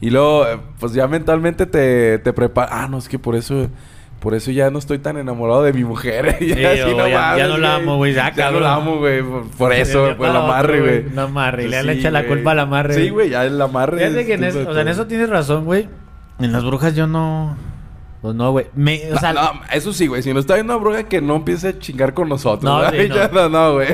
Y 0.00 0.10
luego, 0.10 0.46
eh, 0.46 0.58
pues 0.80 0.92
ya 0.92 1.06
mentalmente 1.06 1.66
te, 1.66 2.18
te 2.18 2.32
preparas. 2.32 2.70
Ah, 2.72 2.88
no, 2.88 2.98
es 2.98 3.08
que 3.08 3.18
por 3.18 3.36
eso 3.36 3.68
por 4.24 4.34
eso 4.34 4.50
ya 4.50 4.70
no 4.70 4.78
estoy 4.78 5.00
tan 5.00 5.18
enamorado 5.18 5.62
de 5.64 5.74
mi 5.74 5.84
mujer. 5.84 6.38
ya, 6.40 6.86
no, 6.86 7.06
ya, 7.06 7.46
no 7.46 7.58
la 7.58 7.74
amo, 7.74 7.98
güey. 7.98 8.14
Ya, 8.14 8.32
no 8.50 8.58
la 8.58 8.76
amo, 8.76 8.96
güey. 8.96 9.22
Por, 9.58 9.74
eso, 9.74 10.16
por 10.16 10.30
el 10.30 10.34
amarre, 10.34 10.80
güey. 10.80 11.04
No 11.14 11.22
amarre. 11.24 11.68
le, 11.68 11.82
le 11.82 11.92
echa 11.92 12.10
la 12.10 12.26
culpa 12.26 12.52
al 12.52 12.60
amarre. 12.60 12.94
Sí, 12.94 13.10
güey, 13.10 13.28
ya 13.28 13.44
el 13.44 13.60
amarre. 13.60 13.98
Fíjate 13.98 14.24
que 14.24 14.32
en 14.32 14.44
eso, 14.44 14.66
o 14.66 14.72
sea, 14.72 14.80
en 14.80 14.88
eso 14.88 15.06
tienes 15.06 15.28
razón, 15.28 15.66
güey. 15.66 15.90
En 16.38 16.52
las 16.52 16.64
brujas 16.64 16.96
yo 16.96 17.06
no... 17.06 17.54
Pues 18.22 18.34
no, 18.34 18.50
güey. 18.50 18.64
O 19.12 19.18
sea, 19.18 19.34
no, 19.34 19.60
eso 19.70 19.92
sí, 19.92 20.06
güey. 20.06 20.22
Si 20.22 20.32
no 20.32 20.40
está 20.40 20.54
viendo 20.54 20.74
una 20.74 20.82
bruja 20.82 21.02
que 21.02 21.20
no 21.20 21.36
empiece 21.36 21.68
a 21.68 21.78
chingar 21.78 22.14
con 22.14 22.30
nosotros. 22.30 22.64
No, 22.64 22.90
sí, 22.90 23.10
no. 23.34 23.50
no, 23.50 23.74
güey. 23.74 23.88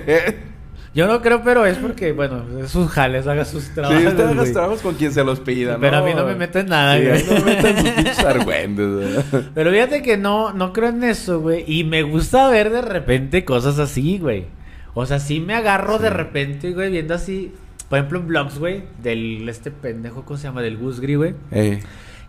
Yo 0.92 1.06
no 1.06 1.22
creo, 1.22 1.42
pero 1.44 1.64
es 1.66 1.78
porque, 1.78 2.10
bueno, 2.12 2.42
es 2.60 2.70
sus 2.70 2.90
jales, 2.90 3.26
haga 3.28 3.44
sus 3.44 3.72
trabajos. 3.72 4.00
Sí, 4.00 4.06
usted 4.08 4.24
haga 4.24 4.44
sus 4.44 4.52
trabajos 4.52 4.82
con 4.82 4.94
quien 4.96 5.12
se 5.12 5.22
los 5.22 5.38
pida, 5.38 5.78
Pero 5.80 5.98
a 5.98 6.02
mí 6.02 6.12
no 6.14 6.26
me 6.26 6.34
meten 6.34 6.66
nada, 6.66 6.98
sí, 6.98 7.04
güey. 7.04 7.24
no 7.24 7.44
me 7.44 7.54
meten 7.54 7.76
sus 7.76 7.90
pinches 7.90 8.18
argüendes, 8.24 9.24
Pero 9.54 9.70
fíjate 9.70 10.02
que 10.02 10.16
no, 10.16 10.52
no 10.52 10.72
creo 10.72 10.88
en 10.88 11.04
eso, 11.04 11.40
güey. 11.40 11.64
Y 11.66 11.84
me 11.84 12.02
gusta 12.02 12.48
ver 12.48 12.70
de 12.70 12.82
repente 12.82 13.44
cosas 13.44 13.78
así, 13.78 14.18
güey. 14.18 14.46
O 14.94 15.06
sea, 15.06 15.20
sí 15.20 15.38
me 15.38 15.54
agarro 15.54 15.98
de 15.98 16.10
repente, 16.10 16.72
güey, 16.72 16.90
viendo 16.90 17.14
así, 17.14 17.52
por 17.88 17.98
ejemplo, 17.98 18.18
en 18.18 18.26
blogs, 18.26 18.58
güey, 18.58 18.82
del 19.00 19.48
este 19.48 19.70
pendejo, 19.70 20.24
¿cómo 20.24 20.38
se 20.38 20.48
llama? 20.48 20.60
Del 20.60 20.76
Gusgri, 20.76 21.14
güey. 21.14 21.34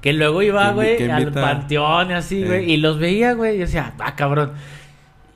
Que 0.01 0.14
luego 0.14 0.43
iba, 0.43 0.72
güey, 0.72 1.09
al 1.09 1.32
panteón 1.32 2.12
y 2.12 2.14
así, 2.14 2.43
güey. 2.45 2.72
Y 2.72 2.78
los 2.78 2.99
veía, 2.99 3.34
güey. 3.34 3.55
Y 3.55 3.59
decía, 3.59 3.93
ah, 3.99 4.16
cabrón. 4.16 4.51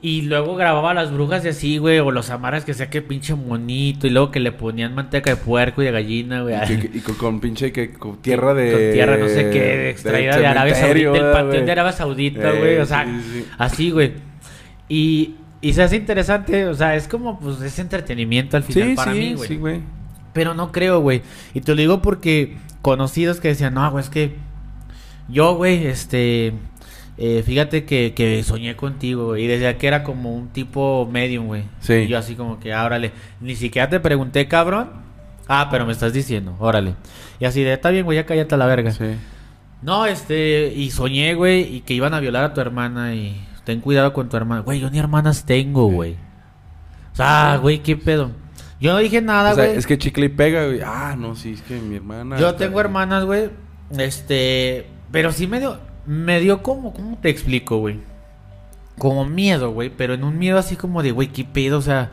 Y 0.02 0.22
luego 0.22 0.54
grababa 0.56 0.90
a 0.90 0.94
las 0.94 1.10
brujas 1.10 1.44
y 1.44 1.48
así, 1.48 1.78
güey. 1.78 1.98
O 2.00 2.10
los 2.10 2.30
amaras 2.30 2.64
que 2.64 2.74
sea 2.74 2.90
que 2.90 3.00
pinche 3.02 3.34
monito. 3.34 4.06
Y 4.06 4.10
luego 4.10 4.30
que 4.30 4.40
le 4.40 4.52
ponían 4.52 4.94
manteca 4.94 5.30
de 5.30 5.36
puerco 5.36 5.82
y 5.82 5.86
de 5.86 5.90
gallina, 5.92 6.42
güey. 6.42 6.54
y, 6.94 7.00
con, 7.00 7.14
con 7.16 7.40
pinche 7.40 7.72
que 7.72 7.92
con 7.92 8.18
tierra 8.18 8.52
de 8.54 8.72
Con 8.72 8.92
tierra, 8.92 9.16
no 9.16 9.26
sé 9.28 9.50
qué, 9.50 9.90
extraída 9.90 10.36
de, 10.38 10.46
Arabia 10.46 10.74
Saudita, 10.74 11.12
del 11.12 11.22
¿verdad, 11.22 11.32
panteón 11.32 11.66
de 11.66 11.72
Arabia 11.72 11.92
Saudita, 11.92 12.52
Eh, 12.54 12.58
güey. 12.58 12.76
o 12.78 12.86
sea, 12.86 13.04
sí, 13.04 13.20
sí, 13.22 13.30
sí. 13.40 13.46
así, 13.58 13.90
güey. 13.90 14.12
Y, 14.88 15.34
y 15.62 15.72
se 15.72 15.82
hace 15.82 15.96
interesante, 15.96 16.66
o 16.66 16.74
sea, 16.74 16.94
es 16.94 17.08
como, 17.08 17.40
pues, 17.40 17.60
es 17.62 17.78
entretenimiento 17.78 18.56
al 18.56 18.62
final 18.62 18.90
Sí, 18.90 18.94
para 18.94 19.12
mí, 19.12 19.34
güey. 19.34 19.48
sí, 19.48 19.56
güey. 19.56 19.80
Pero 20.34 20.52
no 20.54 20.70
creo, 20.70 21.00
güey. 21.00 21.22
Y 21.54 21.62
te 21.62 21.72
lo 21.74 21.78
digo 21.80 22.02
porque 22.02 22.56
conocidos 22.82 23.40
que 23.40 23.48
decían, 23.48 23.74
no, 23.74 23.90
güey, 23.90 24.04
es 24.04 24.10
que 24.10 24.34
yo, 25.28 25.54
güey, 25.56 25.86
este, 25.86 26.52
eh, 27.18 27.42
fíjate 27.44 27.84
que, 27.84 28.12
que 28.14 28.42
soñé 28.42 28.76
contigo, 28.76 29.26
güey. 29.26 29.44
Y 29.44 29.46
decía 29.46 29.78
que 29.78 29.86
era 29.86 30.02
como 30.02 30.34
un 30.34 30.48
tipo 30.48 31.08
medium, 31.10 31.46
güey. 31.46 31.64
Sí. 31.80 31.94
Y 31.94 32.08
yo 32.08 32.18
así 32.18 32.34
como 32.34 32.60
que, 32.60 32.72
ah, 32.72 32.84
órale. 32.84 33.12
Ni 33.40 33.56
siquiera 33.56 33.88
te 33.88 34.00
pregunté, 34.00 34.48
cabrón. 34.48 34.90
Ah, 35.48 35.68
pero 35.70 35.86
me 35.86 35.92
estás 35.92 36.12
diciendo, 36.12 36.56
órale. 36.58 36.94
Y 37.38 37.44
así 37.44 37.62
de, 37.62 37.72
está 37.72 37.90
bien, 37.90 38.04
güey, 38.04 38.16
ya 38.16 38.26
cállate 38.26 38.54
a 38.54 38.58
la 38.58 38.66
verga. 38.66 38.90
Sí. 38.90 39.04
No, 39.82 40.06
este, 40.06 40.72
y 40.74 40.90
soñé, 40.90 41.34
güey, 41.34 41.76
y 41.76 41.80
que 41.82 41.94
iban 41.94 42.14
a 42.14 42.20
violar 42.20 42.44
a 42.44 42.54
tu 42.54 42.60
hermana 42.60 43.14
y 43.14 43.40
ten 43.64 43.80
cuidado 43.80 44.12
con 44.12 44.28
tu 44.28 44.36
hermana. 44.36 44.62
Güey, 44.62 44.80
yo 44.80 44.90
ni 44.90 44.98
hermanas 44.98 45.44
tengo, 45.44 45.86
güey. 45.86 46.16
O 47.12 47.16
sea, 47.16 47.58
güey, 47.62 47.78
qué 47.78 47.96
pedo. 47.96 48.32
Yo 48.80 48.92
no 48.92 48.98
dije 48.98 49.22
nada, 49.22 49.52
O 49.52 49.54
sea, 49.54 49.66
güey. 49.66 49.76
es 49.78 49.86
que 49.86 49.96
chicle 49.96 50.26
y 50.26 50.28
pega, 50.30 50.66
güey. 50.66 50.80
Ah, 50.84 51.14
no, 51.16 51.34
sí, 51.34 51.52
es 51.52 51.62
que 51.62 51.78
mi 51.78 51.96
hermana. 51.96 52.38
Yo 52.38 52.54
tengo 52.56 52.80
hermanas, 52.80 53.24
güey. 53.24 53.50
Este, 53.96 54.86
pero 55.12 55.30
sí 55.32 55.46
me 55.46 55.60
dio, 55.60 55.78
me 56.06 56.40
dio 56.40 56.62
como, 56.62 56.92
¿cómo 56.92 57.18
te 57.18 57.28
explico, 57.28 57.78
güey? 57.78 58.00
Como 58.98 59.24
miedo, 59.26 59.72
güey, 59.72 59.90
pero 59.90 60.14
en 60.14 60.24
un 60.24 60.38
miedo 60.38 60.58
así 60.58 60.76
como 60.76 61.02
de, 61.02 61.10
güey, 61.12 61.28
qué 61.28 61.44
pedo, 61.44 61.78
o 61.78 61.82
sea, 61.82 62.10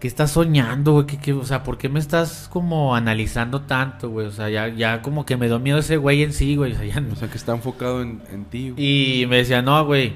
¿qué 0.00 0.08
estás 0.08 0.32
soñando, 0.32 0.92
güey? 0.94 1.06
¿Qué, 1.06 1.18
qué, 1.18 1.32
o 1.32 1.44
sea, 1.44 1.62
¿por 1.62 1.78
qué 1.78 1.88
me 1.88 2.00
estás 2.00 2.48
como 2.52 2.94
analizando 2.96 3.60
tanto, 3.62 4.10
güey? 4.10 4.26
O 4.26 4.32
sea, 4.32 4.48
ya, 4.50 4.68
ya 4.68 5.00
como 5.02 5.24
que 5.24 5.36
me 5.36 5.46
dio 5.46 5.58
miedo 5.60 5.78
ese 5.78 5.96
güey 5.96 6.22
en 6.22 6.32
sí, 6.32 6.56
güey. 6.56 6.72
O 6.72 6.76
sea, 6.76 6.84
ya 6.86 7.00
no- 7.00 7.12
O 7.12 7.16
sea, 7.16 7.28
que 7.28 7.36
está 7.38 7.52
enfocado 7.52 8.02
en, 8.02 8.20
en 8.32 8.44
ti. 8.46 8.70
güey. 8.70 9.20
Y 9.22 9.26
me 9.26 9.36
decía, 9.36 9.62
no, 9.62 9.84
güey, 9.86 10.12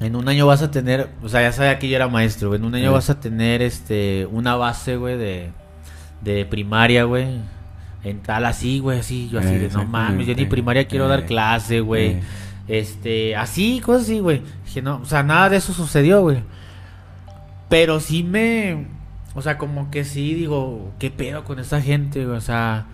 en 0.00 0.14
un 0.16 0.28
año 0.28 0.46
vas 0.46 0.62
a 0.62 0.70
tener, 0.70 1.08
o 1.22 1.28
sea, 1.28 1.40
ya 1.42 1.52
sabía 1.52 1.78
que 1.78 1.88
yo 1.88 1.96
era 1.96 2.08
maestro, 2.08 2.48
güey, 2.48 2.60
en 2.60 2.66
un 2.66 2.74
año 2.74 2.90
Eh. 2.90 2.94
vas 2.94 3.08
a 3.10 3.18
tener, 3.20 3.62
este, 3.62 4.26
una 4.30 4.56
base, 4.56 4.96
güey, 4.96 5.16
de, 5.16 5.50
de 6.20 6.44
primaria, 6.44 7.04
güey. 7.04 7.26
En 8.02 8.20
tal 8.20 8.46
así, 8.46 8.78
güey, 8.78 9.00
así, 9.00 9.28
yo 9.30 9.38
así 9.40 9.54
de, 9.56 9.68
no 9.68 9.84
mames, 9.84 10.26
yo 10.26 10.34
ni 10.34 10.46
primaria 10.46 10.86
quiero 10.86 11.06
dar 11.08 11.20
Eh, 11.20 11.26
clase, 11.26 11.80
güey. 11.80 12.06
eh. 12.12 12.22
Este, 12.68 13.34
así, 13.36 13.80
cosas 13.80 14.02
así, 14.04 14.20
güey. 14.20 14.42
Dije, 14.64 14.80
no, 14.80 15.00
o 15.02 15.04
sea, 15.04 15.22
nada 15.22 15.50
de 15.50 15.56
eso 15.56 15.72
sucedió, 15.72 16.22
güey. 16.22 16.38
Pero 17.68 18.00
sí 18.00 18.22
me, 18.24 18.86
o 19.34 19.42
sea, 19.42 19.58
como 19.58 19.90
que 19.90 20.04
sí 20.04 20.34
digo, 20.34 20.92
¿qué 20.98 21.10
pedo 21.10 21.44
con 21.44 21.58
esta 21.58 21.80
gente, 21.80 22.24
güey? 22.24 22.36
O 22.36 22.40
sea, 22.40 22.86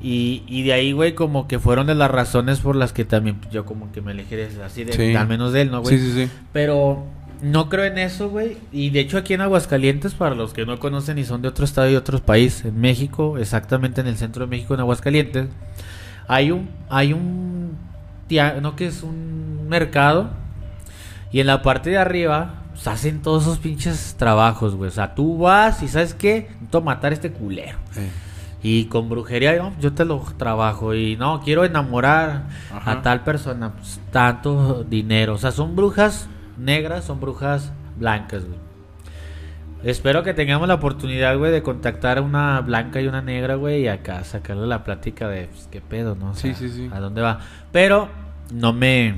y, 0.00 0.42
y 0.46 0.62
de 0.64 0.72
ahí, 0.72 0.92
güey, 0.92 1.14
como 1.14 1.48
que 1.48 1.58
fueron 1.58 1.86
de 1.86 1.94
las 1.94 2.10
razones 2.10 2.60
por 2.60 2.76
las 2.76 2.92
que 2.92 3.04
también 3.04 3.38
yo 3.50 3.64
como 3.64 3.90
que 3.92 4.00
me 4.00 4.10
alejé 4.12 4.36
de, 4.36 4.64
así 4.64 4.84
de, 4.84 4.92
Sí. 4.92 5.14
al 5.14 5.28
menos 5.28 5.52
de 5.52 5.62
él, 5.62 5.70
¿no, 5.70 5.80
güey? 5.82 5.98
Sí, 5.98 6.04
sí, 6.12 6.24
sí. 6.26 6.30
Pero 6.52 7.04
no 7.42 7.68
creo 7.68 7.84
en 7.84 7.98
eso, 7.98 8.28
güey. 8.28 8.58
Y 8.72 8.90
de 8.90 9.00
hecho 9.00 9.18
aquí 9.18 9.34
en 9.34 9.40
Aguascalientes, 9.40 10.14
para 10.14 10.34
los 10.34 10.52
que 10.52 10.66
no 10.66 10.78
conocen 10.78 11.18
y 11.18 11.24
son 11.24 11.42
de 11.42 11.48
otro 11.48 11.64
estado 11.64 11.90
y 11.90 11.96
otro 11.96 12.18
país, 12.20 12.64
en 12.64 12.80
México, 12.80 13.38
exactamente 13.38 14.00
en 14.00 14.06
el 14.06 14.16
centro 14.16 14.44
de 14.44 14.50
México, 14.50 14.74
en 14.74 14.80
Aguascalientes, 14.80 15.48
hay 16.26 16.50
un, 16.50 16.68
hay 16.88 17.12
un, 17.12 17.76
no 18.60 18.76
que 18.76 18.86
es 18.86 19.02
un 19.02 19.68
mercado 19.68 20.30
y 21.32 21.40
en 21.40 21.46
la 21.46 21.62
parte 21.62 21.90
de 21.90 21.98
arriba 21.98 22.62
pues, 22.72 22.86
hacen 22.86 23.22
todos 23.22 23.42
esos 23.42 23.58
pinches 23.58 24.14
trabajos, 24.18 24.74
güey. 24.74 24.88
O 24.88 24.92
sea, 24.92 25.14
tú 25.14 25.38
vas 25.38 25.82
y 25.82 25.88
sabes 25.88 26.14
qué, 26.14 26.48
necesito 26.52 26.80
matar 26.80 27.12
a 27.12 27.14
este 27.14 27.30
culero. 27.30 27.78
Y 28.62 28.86
con 28.86 29.08
brujería, 29.08 29.56
no, 29.56 29.72
yo 29.80 29.92
te 29.92 30.04
lo 30.04 30.18
trabajo. 30.36 30.94
Y 30.94 31.16
no, 31.16 31.40
quiero 31.40 31.64
enamorar 31.64 32.48
Ajá. 32.74 32.92
a 32.92 33.02
tal 33.02 33.22
persona. 33.22 33.72
Pues, 33.72 34.00
tanto 34.10 34.84
dinero. 34.84 35.34
O 35.34 35.38
sea, 35.38 35.52
son 35.52 35.76
brujas 35.76 36.28
negras, 36.58 37.04
son 37.04 37.20
brujas 37.20 37.72
blancas, 37.96 38.44
güey. 38.44 38.58
Espero 39.84 40.24
que 40.24 40.34
tengamos 40.34 40.66
la 40.66 40.74
oportunidad, 40.74 41.38
güey, 41.38 41.52
de 41.52 41.62
contactar 41.62 42.18
a 42.18 42.22
una 42.22 42.60
blanca 42.62 43.00
y 43.00 43.06
una 43.06 43.22
negra, 43.22 43.54
güey, 43.54 43.82
y 43.82 43.88
acá 43.88 44.24
sacarle 44.24 44.66
la 44.66 44.82
plática 44.82 45.28
de, 45.28 45.46
pues, 45.46 45.68
qué 45.70 45.80
pedo, 45.80 46.16
¿no? 46.16 46.30
O 46.30 46.34
Sí, 46.34 46.52
sí, 46.54 46.68
sí. 46.68 46.90
¿A 46.92 46.98
dónde 46.98 47.22
va? 47.22 47.40
Pero 47.70 48.08
no 48.52 48.72
me... 48.72 49.14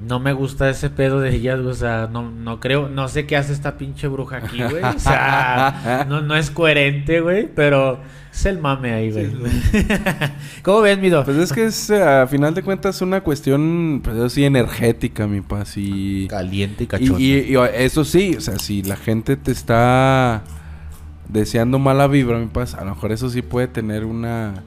No 0.00 0.20
me 0.20 0.34
gusta 0.34 0.68
ese 0.68 0.90
pedo 0.90 1.20
de 1.20 1.34
ellas, 1.34 1.58
o 1.60 1.72
sea, 1.72 2.08
no, 2.12 2.30
no 2.30 2.60
creo, 2.60 2.88
no 2.90 3.08
sé 3.08 3.24
qué 3.26 3.34
hace 3.36 3.54
esta 3.54 3.78
pinche 3.78 4.08
bruja 4.08 4.36
aquí, 4.38 4.62
güey, 4.62 4.84
o 4.84 4.98
sea, 4.98 6.04
no, 6.08 6.20
no 6.20 6.36
es 6.36 6.50
coherente, 6.50 7.20
güey, 7.22 7.48
pero 7.54 7.98
es 8.30 8.44
el 8.44 8.58
mame 8.58 8.92
ahí, 8.92 9.10
güey. 9.10 9.30
¿Cómo 10.62 10.82
ves, 10.82 10.98
Mido? 10.98 11.24
Pues 11.24 11.38
es 11.38 11.50
que 11.52 11.64
es, 11.64 11.88
eh, 11.88 12.02
a 12.02 12.26
final 12.26 12.52
de 12.52 12.62
cuentas, 12.62 13.00
una 13.00 13.22
cuestión, 13.22 14.02
pues 14.04 14.16
así, 14.18 14.44
energética, 14.44 15.26
mi 15.26 15.40
paz. 15.40 15.74
Y, 15.78 16.26
Caliente 16.28 16.82
y 16.82 16.84
y, 16.84 16.86
cachondo. 16.88 17.18
y- 17.18 17.32
y 17.32 17.56
eso 17.76 18.04
sí, 18.04 18.34
o 18.36 18.40
sea, 18.42 18.58
si 18.58 18.82
la 18.82 18.96
gente 18.96 19.36
te 19.38 19.50
está 19.50 20.42
deseando 21.28 21.78
mala 21.78 22.06
vibra, 22.06 22.38
mi 22.38 22.46
paz, 22.48 22.74
a 22.74 22.84
lo 22.84 22.90
mejor 22.94 23.12
eso 23.12 23.30
sí 23.30 23.40
puede 23.40 23.68
tener 23.68 24.04
una... 24.04 24.62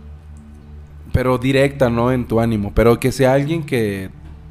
Pero 1.13 1.37
directa, 1.37 1.89
¿no? 1.89 2.11
En 2.11 2.25
tu 2.27 2.39
ánimo. 2.39 2.71
Pero 2.75 2.99
que 2.99 3.11
sea 3.11 3.33
alguien 3.33 3.63
que, 3.63 4.09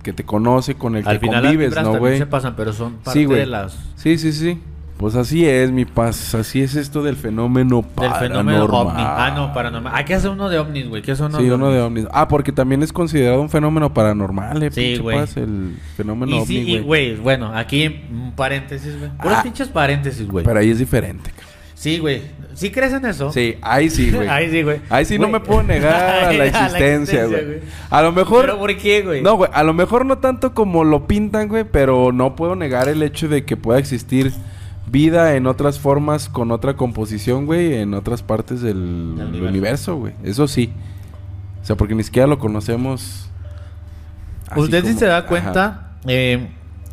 que 0.09 0.15
te 0.15 0.25
conoce, 0.25 0.75
con 0.75 0.97
el 0.97 1.07
Al 1.07 1.21
que 1.21 1.27
final 1.27 1.43
convives, 1.43 1.75
¿no, 1.83 1.99
güey? 1.99 2.17
se 2.17 2.25
pasan, 2.25 2.55
pero 2.57 2.73
son 2.73 2.95
parte 2.95 3.19
Sí, 3.21 3.27
de 3.27 3.45
las... 3.45 3.77
Sí, 3.97 4.17
sí, 4.17 4.33
sí. 4.33 4.59
Pues 4.97 5.15
así 5.15 5.45
es, 5.47 5.71
mi 5.71 5.85
paz. 5.85 6.35
Así 6.35 6.63
es 6.63 6.75
esto 6.77 7.03
del 7.03 7.15
fenómeno 7.15 7.83
Del 7.83 7.91
paranormal. 7.95 8.29
fenómeno 8.29 8.65
ovni. 8.65 8.95
Ah, 9.05 9.33
no, 9.37 9.53
paranormal. 9.53 9.93
Hay 9.95 10.05
que 10.07 10.15
hacer 10.15 10.31
uno 10.31 10.49
de 10.49 10.59
ovnis, 10.59 10.89
güey. 10.89 11.03
¿Qué 11.03 11.15
son 11.15 11.31
Sí, 11.37 11.49
uno 11.51 11.71
de 11.71 11.81
ovnis. 11.83 12.07
Ah, 12.11 12.27
porque 12.27 12.51
también 12.53 12.83
es 12.83 12.91
considerado 12.93 13.41
un 13.43 13.51
fenómeno 13.51 13.93
paranormal, 13.93 14.63
eh, 14.63 14.71
Sí, 14.73 14.97
güey. 14.97 15.19
el 15.37 15.77
fenómeno 15.97 16.37
Y 16.43 16.47
sí, 16.47 16.59
ovni, 16.63 16.79
güey. 16.81 17.15
bueno, 17.17 17.53
aquí 17.55 18.01
un 18.11 18.33
paréntesis, 18.35 18.99
güey. 18.99 19.11
Puros 19.19 19.37
Ah. 19.39 19.43
pinches 19.45 19.69
paréntesis, 19.69 20.27
güey. 20.27 20.45
Pero 20.45 20.59
ahí 20.59 20.71
es 20.71 20.79
diferente. 20.79 21.31
cabrón. 21.31 21.49
Sí, 21.75 21.99
güey. 21.99 22.23
¿Sí 22.59 22.73
crees 22.73 22.93
en 22.93 23.05
eso? 23.07 23.31
Sí, 23.31 23.55
ahí 23.63 23.89
sí, 23.89 24.11
güey. 24.15 24.27
Ahí 24.27 24.51
sí, 24.51 24.63
güey. 24.65 24.81
Ahí 24.91 25.05
sí 25.05 25.17
no 25.17 25.29
me 25.29 25.39
puedo 25.39 25.63
negar 25.63 26.25
a 26.25 26.33
la 26.33 26.45
existencia, 26.47 27.27
güey. 27.27 27.61
A 27.89 28.03
lo 28.03 28.11
mejor... 28.11 28.41
¿Pero 28.47 28.59
por 28.59 28.77
qué, 28.77 29.03
güey? 29.03 29.23
No, 29.23 29.37
güey, 29.37 29.49
a 29.55 29.63
lo 29.63 29.73
mejor 29.75 30.05
no 30.05 30.19
tanto 30.19 30.55
como 30.55 30.83
lo 30.83 31.07
pintan, 31.07 31.47
güey, 31.47 31.63
pero 31.63 32.11
no 32.11 32.35
puedo 32.35 32.57
negar 32.57 32.89
el 32.89 33.01
hecho 33.05 33.29
de 33.29 33.45
que 33.45 33.57
pueda 33.57 33.79
existir 33.79 34.33
vida 34.91 35.37
en 35.37 35.47
otras 35.47 35.79
formas, 35.79 36.29
con 36.29 36.51
otra 36.51 36.75
composición, 36.75 37.47
güey, 37.47 37.75
en 37.75 37.95
otras 37.95 38.25
partes 38.25 38.61
del, 38.61 39.15
Del 39.15 39.27
universo, 39.29 39.49
universo. 39.49 39.97
güey. 39.97 40.15
Eso 40.25 40.49
sí. 40.49 40.73
O 41.63 41.65
sea, 41.65 41.77
porque 41.77 41.95
ni 41.95 42.03
siquiera 42.03 42.27
lo 42.27 42.41
conocemos. 42.41 43.31
Usted 44.57 44.85
sí 44.85 44.95
se 44.95 45.07
da 45.07 45.27
cuenta, 45.27 45.93
eh, 46.09 46.49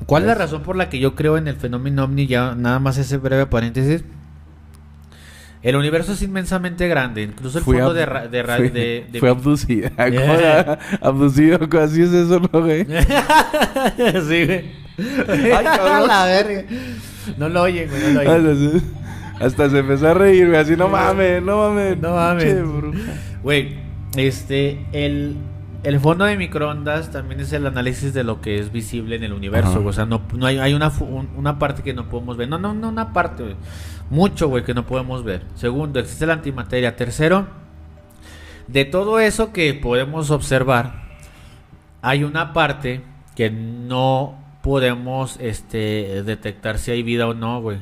¿cuál 0.05 0.24
es 0.24 0.28
la 0.28 0.36
razón 0.36 0.61
por 0.61 0.76
la 0.76 0.89
que 0.89 0.99
yo 0.99 1.16
creo 1.16 1.38
en 1.38 1.47
el 1.47 1.55
fenómeno 1.55 2.03
ovni? 2.03 2.28
Ya 2.28 2.53
nada 2.53 2.78
más 2.78 2.99
ese 2.99 3.18
breve 3.18 3.47
paréntesis. 3.47 4.03
El 5.66 5.76
universo 5.76 6.13
es 6.13 6.22
inmensamente 6.22 6.88
grande, 6.88 7.24
incluso 7.24 7.57
el 7.57 7.63
Fui 7.63 7.78
fondo 7.78 7.93
de, 7.93 8.05
ra- 8.05 8.28
de, 8.28 8.43
ra- 8.43 8.57
fui- 8.57 8.70
de- 8.70 9.07
de- 9.11 9.20
Fue 9.20 9.30
abducida. 9.30 9.89
¿Cómo 9.97 10.11
Yeah. 10.11 10.78
Abducido, 11.01 11.59
así 11.82 12.03
es 12.03 12.13
eso, 12.13 12.39
¿no, 12.39 12.61
güey? 12.61 12.86
sí, 14.28 14.45
güey. 14.45 14.66
Ay, 15.28 15.63
cabrón. 15.66 16.07
la 16.07 16.26
verga. 16.26 16.63
No 17.38 17.49
lo 17.49 17.63
oyen, 17.63 17.89
güey, 17.89 18.01
no 18.01 18.09
lo 18.09 18.20
Hasta 18.20 18.36
oyen. 18.36 18.82
se- 18.82 19.43
Hasta 19.43 19.70
se 19.72 19.80
empezó 19.80 20.07
a 20.09 20.13
reír, 20.13 20.47
güey. 20.47 20.59
Así, 20.59 20.76
no 20.76 20.88
mames, 20.88 21.41
no 21.41 21.57
mames. 21.57 21.97
No 21.99 22.11
mames. 22.13 22.55
Güey, 23.41 23.76
este, 24.16 24.86
el, 24.91 25.36
el 25.84 25.99
fondo 25.99 26.26
de 26.26 26.38
microondas 26.38 27.11
también 27.11 27.39
es 27.41 27.51
el 27.53 27.66
análisis 27.66 28.13
de 28.13 28.24
lo 28.24 28.39
que 28.39 28.59
es 28.59 28.72
visible 28.72 29.16
en 29.16 29.24
el 29.24 29.34
universo. 29.34 29.72
Ajá. 29.72 29.80
O 29.80 29.93
sea, 29.93 30.05
no, 30.05 30.22
no 30.38 30.45
hay, 30.45 30.59
hay 30.59 30.74
una, 30.74 30.89
un- 30.99 31.30
una 31.36 31.57
parte 31.59 31.82
que 31.84 31.93
no 31.93 32.07
podemos 32.07 32.38
ver. 32.38 32.47
No, 32.49 32.57
no, 32.59 32.74
no, 32.74 32.89
una 32.89 33.11
parte, 33.13 33.43
güey. 33.43 33.55
Mucho, 34.10 34.47
güey, 34.47 34.64
que 34.64 34.74
no 34.74 34.86
podemos 34.86 35.24
ver. 35.24 35.43
Segundo, 35.56 35.99
existe 35.99 36.26
la 36.26 36.34
antimateria. 36.34 36.95
Tercero, 36.95 37.47
de 38.68 38.86
todo 38.86 39.20
eso 39.20 39.51
que 39.51 39.74
podemos 39.74 40.32
observar, 40.32 41.03
hay 42.01 42.24
una 42.24 42.53
parte 42.53 43.01
que 43.36 43.49
no 43.49 44.39
podemos 44.62 45.38
este, 45.39 46.24
detectar 46.24 46.78
si 46.78 46.91
hay 46.91 47.03
vida 47.03 47.28
o 47.28 47.34
no, 47.34 47.62
güey. 47.62 47.78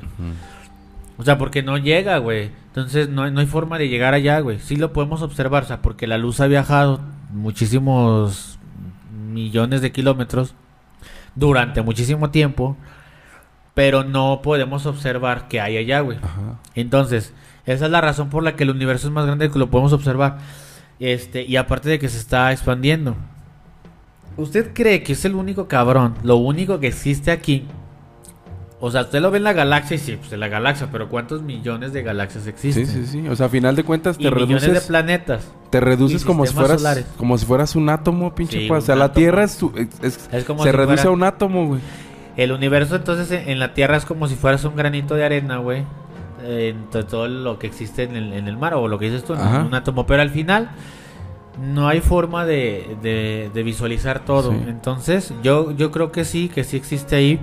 O 1.17 1.23
sea, 1.23 1.37
porque 1.37 1.63
no 1.63 1.77
llega, 1.77 2.17
güey. 2.17 2.51
Entonces 2.67 3.07
no, 3.07 3.29
no 3.29 3.39
hay 3.39 3.45
forma 3.45 3.77
de 3.77 3.87
llegar 3.87 4.13
allá, 4.13 4.39
güey. 4.39 4.59
Sí 4.59 4.75
lo 4.75 4.93
podemos 4.93 5.21
observar, 5.21 5.63
o 5.63 5.67
sea, 5.67 5.81
porque 5.81 6.07
la 6.07 6.17
luz 6.17 6.39
ha 6.39 6.47
viajado 6.47 6.99
muchísimos 7.31 8.59
millones 9.11 9.81
de 9.81 9.91
kilómetros 9.91 10.55
durante 11.35 11.81
muchísimo 11.81 12.31
tiempo. 12.31 12.75
Pero 13.73 14.03
no 14.03 14.41
podemos 14.43 14.85
observar 14.85 15.47
que 15.47 15.59
hay 15.61 15.77
allá, 15.77 16.01
güey. 16.01 16.17
Ajá. 16.21 16.59
Entonces, 16.75 17.33
esa 17.65 17.85
es 17.85 17.91
la 17.91 18.01
razón 18.01 18.29
por 18.29 18.43
la 18.43 18.55
que 18.55 18.63
el 18.63 18.69
universo 18.69 19.07
es 19.07 19.13
más 19.13 19.25
grande 19.25 19.49
que 19.49 19.59
lo 19.59 19.69
podemos 19.69 19.93
observar. 19.93 20.37
Este, 20.99 21.43
y 21.43 21.55
aparte 21.57 21.89
de 21.89 21.99
que 21.99 22.07
se 22.09 22.17
está 22.19 22.51
expandiendo. 22.51 23.15
¿Usted 24.37 24.71
cree 24.73 25.03
que 25.03 25.13
es 25.13 25.25
el 25.25 25.35
único 25.35 25.67
cabrón, 25.67 26.15
lo 26.23 26.37
único 26.37 26.79
que 26.79 26.87
existe 26.87 27.31
aquí? 27.31 27.65
O 28.79 28.91
sea, 28.91 29.01
usted 29.03 29.21
lo 29.21 29.31
ve 29.31 29.37
en 29.37 29.43
la 29.45 29.53
galaxia 29.53 29.95
y 29.95 29.97
sí, 29.99 30.17
pues 30.17 30.33
en 30.33 30.39
la 30.41 30.49
galaxia, 30.49 30.89
pero 30.91 31.07
¿cuántos 31.07 31.41
millones 31.41 31.93
de 31.93 32.03
galaxias 32.03 32.47
existen? 32.47 32.85
Sí, 32.85 33.05
sí, 33.05 33.21
sí. 33.21 33.27
O 33.29 33.35
sea, 33.35 33.45
a 33.45 33.49
final 33.49 33.75
de 33.77 33.83
cuentas 33.85 34.17
Y 34.19 34.23
te 34.23 34.31
millones 34.31 34.61
de 34.63 34.67
reduces, 34.67 34.87
planetas. 34.87 35.47
te 35.69 35.79
reduces 35.79 36.25
como 36.25 36.45
si 36.45 36.53
fueras 36.53 36.81
solares. 36.81 37.05
como 37.17 37.37
si 37.37 37.45
fueras 37.45 37.75
un 37.77 37.87
átomo, 37.89 38.35
pinche 38.35 38.59
Sí. 38.59 38.69
O 38.69 38.81
sea, 38.81 38.95
la. 38.97 39.13
Tierra 39.13 39.43
es, 39.45 39.57
es- 39.75 39.87
es- 40.01 40.29
Es 40.33 40.43
como 40.43 40.63
se 40.63 40.71
si 40.71 40.75
reduce 40.75 40.95
fuera- 40.97 41.09
a 41.09 41.13
un 41.13 41.23
átomo, 41.23 41.67
güey. 41.67 41.81
El 42.37 42.51
universo 42.51 42.95
entonces 42.95 43.31
en 43.31 43.49
en 43.49 43.59
la 43.59 43.73
Tierra 43.73 43.95
es 43.97 44.05
como 44.05 44.27
si 44.27 44.35
fueras 44.35 44.63
un 44.65 44.75
granito 44.75 45.15
de 45.15 45.25
arena, 45.25 45.57
güey. 45.57 45.83
En 46.45 46.89
to- 46.89 47.05
todo 47.05 47.27
lo 47.27 47.57
que 47.59 47.67
existe 47.67 48.03
en 48.03 48.15
el, 48.15 48.33
en 48.33 48.47
el 48.47 48.57
mar 48.57 48.73
o 48.73 48.87
lo 48.87 48.97
que 48.99 49.05
dices 49.05 49.23
tú, 49.23 49.33
en 49.33 49.39
un 49.67 49.73
átomo. 49.75 50.05
Pero 50.05 50.21
al 50.21 50.29
final 50.29 50.71
no 51.61 51.87
hay 51.87 52.01
forma 52.01 52.45
de, 52.45 52.97
de- 53.01 53.49
de 53.53 53.63
visualizar 53.63 54.19
todo. 54.25 54.51
Sí. 54.51 54.57
Entonces 54.67 55.33
yo, 55.43 55.71
yo 55.71 55.91
creo 55.91 56.11
que 56.11 56.25
sí, 56.25 56.49
que 56.49 56.63
sí 56.63 56.75
existe 56.75 57.15
ahí 57.15 57.39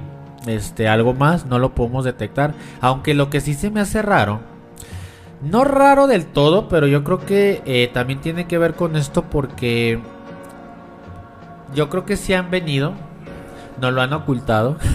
este, 0.46 0.88
algo 0.88 1.14
más. 1.14 1.46
No 1.46 1.58
lo 1.58 1.74
podemos 1.74 2.04
detectar. 2.04 2.54
Aunque 2.80 3.14
lo 3.14 3.30
que 3.30 3.40
sí 3.40 3.54
se 3.54 3.70
me 3.70 3.80
hace 3.80 4.02
raro. 4.02 4.40
No 5.40 5.64
raro 5.64 6.06
del 6.06 6.26
todo, 6.26 6.68
pero 6.68 6.86
yo 6.86 7.02
creo 7.04 7.20
que 7.24 7.62
eh, 7.64 7.88
también 7.94 8.20
tiene 8.20 8.46
que 8.46 8.58
ver 8.58 8.74
con 8.74 8.96
esto 8.96 9.22
porque 9.30 9.98
yo 11.74 11.88
creo 11.88 12.04
que 12.04 12.16
sí 12.16 12.34
han 12.34 12.50
venido. 12.50 12.92
No 13.80 13.90
lo 13.90 14.00
han 14.02 14.12
ocultado. 14.12 14.76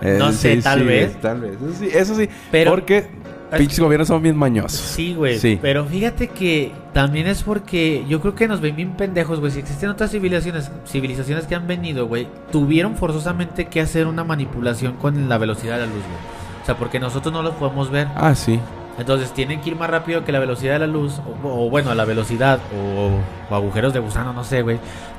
No 0.00 0.28
Eh, 0.28 0.32
sé, 0.32 0.56
tal 0.62 0.84
vez. 0.84 1.20
Tal 1.20 1.40
vez. 1.40 1.54
Eso 1.60 1.74
sí, 1.78 1.88
eso 1.92 2.14
sí. 2.14 2.28
Pero- 2.52 2.70
porque 2.70 3.08
pinches 3.56 3.80
gobiernos 3.80 4.06
son 4.06 4.22
bien 4.22 4.36
mañosos. 4.36 4.78
Sí, 4.78 5.14
güey. 5.14 5.38
Sí. 5.38 5.58
Pero 5.60 5.84
fíjate 5.86 6.28
que 6.28 6.70
también 6.92 7.26
es 7.26 7.42
porque 7.42 8.04
yo 8.08 8.20
creo 8.20 8.34
que 8.36 8.46
nos 8.46 8.60
ven 8.60 8.76
bien 8.76 8.92
pendejos, 8.92 9.40
güey. 9.40 9.50
Si 9.50 9.58
existen 9.58 9.88
otras 9.88 10.12
civilizaciones, 10.12 10.70
civilizaciones 10.86 11.46
que 11.46 11.56
han 11.56 11.66
venido, 11.66 12.06
güey, 12.06 12.28
tuvieron 12.52 12.94
forzosamente 12.96 13.66
que 13.66 13.80
hacer 13.80 14.06
una 14.06 14.22
manipulación 14.22 14.92
con 14.94 15.28
la 15.28 15.36
velocidad 15.38 15.74
de 15.74 15.80
la 15.80 15.86
luz, 15.86 15.94
güey. 16.02 16.62
O 16.62 16.66
sea, 16.66 16.76
porque 16.76 17.00
nosotros 17.00 17.32
no 17.32 17.42
los 17.42 17.54
podemos 17.54 17.90
ver. 17.90 18.06
Ah, 18.14 18.34
sí. 18.36 18.60
Entonces 18.98 19.32
tienen 19.32 19.60
que 19.60 19.70
ir 19.70 19.76
más 19.76 19.88
rápido 19.88 20.24
que 20.24 20.32
la 20.32 20.40
velocidad 20.40 20.72
de 20.74 20.80
la 20.80 20.86
luz, 20.88 21.20
o, 21.44 21.48
o 21.66 21.70
bueno, 21.70 21.90
a 21.90 21.94
la 21.94 22.04
velocidad, 22.04 22.58
o, 22.76 23.10
o 23.48 23.54
agujeros 23.54 23.92
de 23.94 24.00
gusano, 24.00 24.32
no 24.32 24.42
sé, 24.42 24.62
güey, 24.62 24.78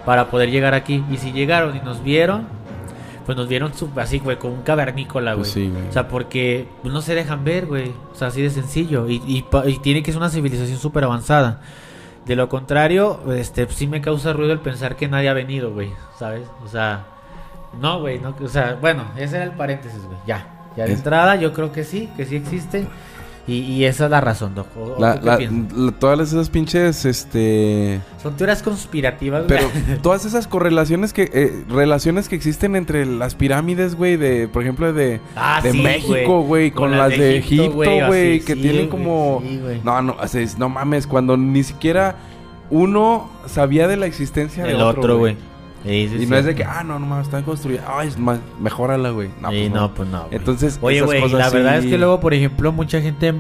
para 0.10 0.26
poder 0.32 0.50
llegar 0.50 0.74
aquí. 0.74 1.04
Y 1.12 1.18
si 1.18 1.32
llegaron 1.32 1.78
y 1.78 1.82
nos 1.82 2.02
vieron, 2.02 2.48
pues 3.28 3.38
nos 3.38 3.48
vieron 3.48 3.76
su- 3.76 3.92
así, 3.98 4.18
güey, 4.18 4.40
como 4.40 4.56
un 4.56 4.64
cavernícola, 4.64 5.34
güey. 5.34 5.42
Pues 5.44 5.52
sí, 5.52 5.70
güey. 5.70 5.88
O 5.88 5.92
sea, 5.94 6.08
porque 6.08 6.68
pues, 6.82 6.92
no 6.92 7.04
se 7.04 7.14
dejan 7.14 7.44
ver, 7.44 7.68
güey. 7.68 7.92
O 8.12 8.16
sea, 8.16 8.30
así 8.30 8.42
de 8.42 8.50
sencillo. 8.50 9.08
Y, 9.08 9.18
y, 9.28 9.46
y 9.68 9.78
tiene 9.78 10.02
que 10.02 10.12
ser 10.12 10.18
una 10.20 10.32
civilización 10.32 10.80
súper 10.80 11.04
avanzada. 11.04 11.62
De 12.26 12.36
lo 12.36 12.50
contrario, 12.50 13.20
este, 13.36 13.68
sí 13.70 13.86
me 13.86 14.02
causa 14.02 14.34
ruido 14.34 14.52
el 14.52 14.60
pensar 14.62 14.96
que 14.96 15.08
nadie 15.08 15.30
ha 15.30 15.34
venido, 15.34 15.72
güey. 15.72 15.92
¿Sabes? 16.18 16.48
O 16.66 16.68
sea, 16.68 17.06
no, 17.80 18.00
güey. 18.00 18.18
No, 18.18 18.34
o 18.44 18.48
sea, 18.48 18.80
bueno, 18.82 19.04
ese 19.16 19.36
era 19.36 19.46
el 19.46 19.52
paréntesis, 19.52 20.04
güey. 20.06 20.18
Ya. 20.26 20.48
Ya 20.76 20.86
de 20.86 20.94
Es- 20.94 20.98
entrada, 20.98 21.36
yo 21.36 21.54
creo 21.54 21.72
que 21.72 21.84
sí, 21.84 22.10
que 22.18 22.26
sí 22.26 22.36
existe. 22.36 22.88
Y, 23.48 23.62
y 23.62 23.86
esa 23.86 24.06
es 24.06 24.12
la 24.12 24.22
razón, 24.22 24.54
Doc. 24.54 24.68
¿O- 24.78 24.98
La- 25.00 25.16
la- 25.16 25.40
la- 25.40 25.92
todas 25.94 26.20
esas 26.20 26.50
pinches, 26.50 27.04
este... 27.06 28.00
Son 28.22 28.38
teorías 28.38 28.62
conspirativas, 28.62 29.48
güey. 29.48 29.60
Pero 29.60 30.02
todas 30.04 30.26
esas 30.26 30.48
correlaciones 30.48 31.14
que... 31.14 31.30
eh, 31.34 31.64
relaciones 31.68 32.30
que 32.30 32.36
existen 32.36 32.76
entre 32.76 33.06
las 33.08 33.34
pirámides, 33.36 33.96
güey, 33.96 34.18
de... 34.18 34.48
Por 34.48 34.62
ejemplo, 34.62 34.94
de... 34.94 35.20
Ah, 35.36 35.62
de 35.64 35.72
sí, 35.72 35.82
México, 35.82 36.42
güey, 36.44 36.70
con, 36.72 36.92
las 36.92 37.10
de 37.10 37.38
Egipto, 37.38 37.72
güey, 37.72 38.06
güey, 38.06 38.36
así, 38.38 38.46
que 38.46 38.54
sí, 38.54 38.62
tienen 38.62 38.88
güey, 38.88 38.90
como... 38.90 39.42
sí, 39.44 39.62
no, 39.84 40.02
no, 40.04 40.16
es- 40.22 40.58
no 40.60 40.70
mames, 40.70 41.08
cuando 41.08 41.36
ni 41.36 41.64
siquiera 41.64 42.18
uno 42.70 43.30
sabía 43.48 43.88
de 43.88 43.98
la 43.98 44.06
existencia 44.06 44.64
El 44.66 44.78
de 44.78 44.84
otro, 44.84 45.18
güey. 45.18 45.36
Sí, 45.84 46.08
sí, 46.10 46.16
Y 46.16 46.20
sí. 46.20 46.26
no 46.26 46.36
es 46.38 46.46
de 46.46 46.56
que, 46.56 46.64
ah, 46.64 46.84
no, 46.84 47.00
no 47.00 47.06
mames, 47.06 47.28
están 47.28 47.44
construidas. 47.44 47.86
Ay, 47.88 48.10
es 48.10 48.18
más, 48.18 48.40
mejórala, 48.60 49.12
güey. 49.12 49.30
No, 49.42 49.50
pues 49.50 49.72
no, 49.72 49.94
pues 49.94 50.10
no. 50.10 50.24
güey. 50.26 50.36
Entonces, 50.36 50.78
Oye, 50.82 51.02
güey, 51.02 51.30
la 51.30 51.50
verdad 51.50 51.78
es 51.78 51.86
que 51.86 51.98
luego, 51.98 52.20
por 52.20 52.34
ejemplo, 52.34 52.72
mucha 52.72 53.02
gente 53.02 53.34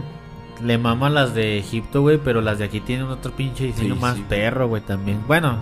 le 0.64 0.78
mama 0.78 1.10
las 1.10 1.34
de 1.34 1.58
Egipto, 1.58 2.02
güey, 2.02 2.18
pero 2.18 2.42
las 2.42 2.60
de 2.60 2.66
aquí 2.66 2.80
tienen 2.80 3.08
otro 3.08 3.32
pinche 3.32 3.66
diseño 3.66 3.96
más 3.96 4.18
perro, 4.30 4.68
güey, 4.68 4.82
también. 4.82 5.20
Bueno, 5.28 5.58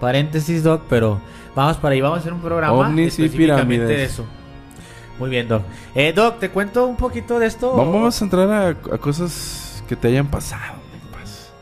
paréntesis, 0.00 0.62
Doc, 0.62 0.82
pero 0.88 1.20
vamos 1.54 1.76
para 1.78 1.94
ahí, 1.94 2.00
vamos 2.00 2.18
a 2.18 2.20
hacer 2.20 2.32
un 2.32 2.40
programa 2.40 2.72
Ovnis 2.72 3.18
y 3.18 3.24
específicamente 3.24 3.86
de 3.86 4.04
eso. 4.04 4.24
Muy 5.18 5.30
bien, 5.30 5.48
Doc. 5.48 5.62
Eh, 5.94 6.12
Doc, 6.12 6.38
¿te 6.38 6.48
cuento 6.50 6.86
un 6.86 6.96
poquito 6.96 7.38
de 7.38 7.46
esto? 7.46 7.74
Vamos 7.76 8.20
a 8.20 8.24
entrar 8.24 8.50
a, 8.50 8.68
a 8.68 8.98
cosas 8.98 9.84
que 9.88 9.94
te 9.96 10.08
hayan 10.08 10.28
pasado. 10.28 10.79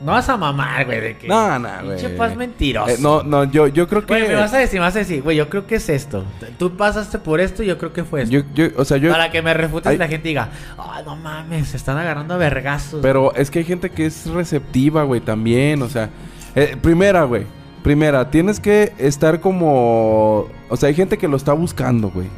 No 0.00 0.12
vas 0.12 0.28
a 0.28 0.36
mamar, 0.36 0.86
güey, 0.86 1.00
de 1.00 1.16
que... 1.16 1.26
No, 1.26 1.58
no, 1.58 1.68
Pinche 1.80 2.06
güey. 2.06 2.16
paz 2.16 2.36
mentiroso. 2.36 2.88
Eh, 2.88 2.96
no, 3.00 3.22
no, 3.24 3.44
yo, 3.44 3.66
yo 3.66 3.88
creo 3.88 4.06
que... 4.06 4.14
Güey, 4.14 4.28
me 4.28 4.34
vas 4.36 4.54
a 4.54 4.58
decir, 4.58 4.78
me 4.78 4.86
vas 4.86 4.94
a 4.94 5.00
decir, 5.00 5.22
güey, 5.22 5.36
yo 5.36 5.48
creo 5.48 5.66
que 5.66 5.74
es 5.74 5.88
esto. 5.88 6.24
Tú 6.56 6.76
pasaste 6.76 7.18
por 7.18 7.40
esto 7.40 7.64
y 7.64 7.66
yo 7.66 7.78
creo 7.78 7.92
que 7.92 8.04
fue 8.04 8.22
esto. 8.22 8.32
yo, 8.32 8.42
yo, 8.54 8.66
o 8.76 8.84
sea, 8.84 8.96
yo... 8.98 9.10
Para 9.10 9.30
que 9.32 9.42
me 9.42 9.52
refutes 9.54 9.92
y 9.92 9.96
la 9.98 10.06
gente 10.06 10.28
diga, 10.28 10.50
ah, 10.78 11.02
no 11.04 11.16
mames, 11.16 11.68
se 11.68 11.76
están 11.76 11.96
agarrando 11.98 12.34
a 12.34 12.36
vergazos. 12.36 13.00
Pero 13.02 13.34
es 13.34 13.50
que 13.50 13.58
hay 13.58 13.64
gente 13.64 13.90
que 13.90 14.06
es 14.06 14.26
receptiva, 14.28 15.02
güey, 15.02 15.20
también, 15.20 15.82
o 15.82 15.88
sea... 15.88 16.10
eh, 16.54 16.76
primera, 16.80 17.24
güey. 17.24 17.46
Primera, 17.82 18.30
tienes 18.30 18.60
que 18.60 18.92
estar 18.98 19.40
como... 19.40 20.46
O 20.68 20.76
sea, 20.76 20.88
hay 20.88 20.94
gente 20.94 21.18
que 21.18 21.26
lo 21.26 21.36
está 21.36 21.52
buscando, 21.54 22.10
güey. 22.10 22.28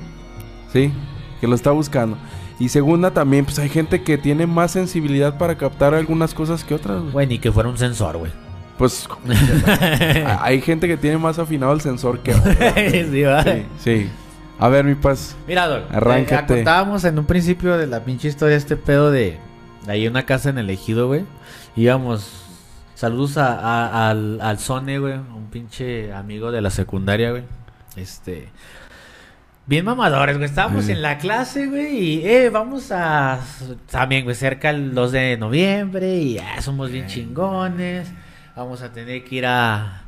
¿Sí? 0.73 0.93
Que 1.41 1.47
lo 1.47 1.55
está 1.55 1.73
buscando. 1.73 2.17
Y 2.61 2.69
segunda, 2.69 3.11
también, 3.11 3.45
pues 3.47 3.59
hay 3.59 3.69
gente 3.71 4.03
que 4.03 4.19
tiene 4.19 4.47
más 4.47 4.71
sensibilidad 4.73 5.37
para 5.39 5.57
captar 5.57 5.95
algunas 5.95 6.35
cosas 6.35 6.63
que 6.63 6.75
otras, 6.75 7.01
güey. 7.01 7.13
Güey, 7.13 7.27
ni 7.27 7.39
que 7.41 7.51
fuera 7.51 7.69
un 7.69 7.79
sensor, 7.79 8.19
güey. 8.19 8.31
Pues 8.79 9.09
hay 10.41 10.61
gente 10.61 10.87
que 10.87 10.97
tiene 10.97 11.19
más 11.19 11.39
afinado 11.39 11.73
el 11.73 11.81
sensor 11.81 12.21
que 12.21 12.35
otro. 12.35 12.53
sí. 12.77 13.05
Sí, 13.11 13.67
sí. 13.79 14.09
A 14.59 14.69
ver, 14.69 14.85
mi 14.85 14.95
paz. 14.95 15.37
Mira, 15.49 15.67
Doc, 15.67 15.85
Arráncate. 15.91 16.55
contábamos 16.57 17.05
en 17.05 17.19
un 17.19 17.25
principio 17.25 17.79
de 17.79 17.87
la 17.87 18.05
pinche 18.05 18.29
historia 18.29 18.57
este 18.59 18.77
pedo 18.77 19.11
de, 19.11 19.39
de 19.87 19.93
ahí 19.93 20.07
una 20.07 20.27
casa 20.27 20.51
en 20.51 20.59
el 20.59 20.69
ejido, 20.69 21.07
güey. 21.09 21.25
Íbamos. 21.77 22.31
Saludos 22.95 23.39
a, 23.39 23.55
a- 23.59 24.11
al, 24.11 24.39
al 24.43 24.59
Sone, 24.59 24.99
güey. 24.99 25.15
Un 25.15 25.47
pinche 25.51 26.13
amigo 26.13 26.53
de 26.53 26.61
la 26.61 26.69
secundaria, 26.69 27.31
güey. 27.31 27.45
Este. 27.97 28.49
Bien 29.71 29.85
mamadores, 29.85 30.37
güey. 30.37 30.49
Estábamos 30.49 30.89
en 30.89 31.01
la 31.01 31.19
clase, 31.19 31.69
güey. 31.69 31.97
Y, 31.97 32.27
eh, 32.27 32.51
vamos 32.51 32.91
a. 32.91 33.39
También, 33.89 34.25
güey, 34.25 34.35
cerca 34.35 34.71
el 34.71 34.93
2 34.97 35.13
de 35.13 35.37
noviembre. 35.37 36.13
Y 36.17 36.35
ya 36.35 36.61
somos 36.61 36.91
bien 36.91 37.07
chingones. 37.07 38.13
Vamos 38.57 38.83
a 38.83 38.93
tener 38.93 39.23
que 39.23 39.37
ir 39.37 39.47
a. 39.47 40.03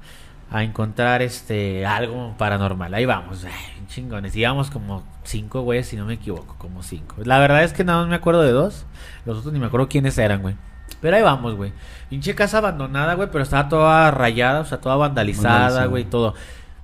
A 0.50 0.64
encontrar 0.64 1.22
este. 1.22 1.86
Algo 1.86 2.34
paranormal. 2.36 2.92
Ahí 2.92 3.04
vamos, 3.06 3.44
bien 3.44 3.86
chingones. 3.86 4.34
Íbamos 4.34 4.68
como 4.68 5.04
cinco, 5.22 5.60
güey, 5.60 5.84
si 5.84 5.94
no 5.94 6.06
me 6.06 6.14
equivoco. 6.14 6.56
Como 6.58 6.82
cinco. 6.82 7.14
La 7.24 7.38
verdad 7.38 7.62
es 7.62 7.72
que 7.72 7.84
nada 7.84 8.00
más 8.00 8.08
me 8.08 8.16
acuerdo 8.16 8.42
de 8.42 8.50
dos. 8.50 8.84
Los 9.24 9.38
otros 9.38 9.52
ni 9.52 9.60
me 9.60 9.66
acuerdo 9.66 9.86
quiénes 9.88 10.18
eran, 10.18 10.42
güey. 10.42 10.56
Pero 11.00 11.14
ahí 11.16 11.22
vamos, 11.22 11.54
güey. 11.54 11.72
Pinche 12.10 12.34
casa 12.34 12.58
abandonada, 12.58 13.14
güey, 13.14 13.28
pero 13.30 13.44
estaba 13.44 13.68
toda 13.68 14.10
rayada, 14.10 14.62
o 14.62 14.64
sea, 14.64 14.80
toda 14.80 14.96
vandalizada, 14.96 15.52
Vandalizada. 15.52 15.86
güey, 15.86 16.02
todo. 16.02 16.34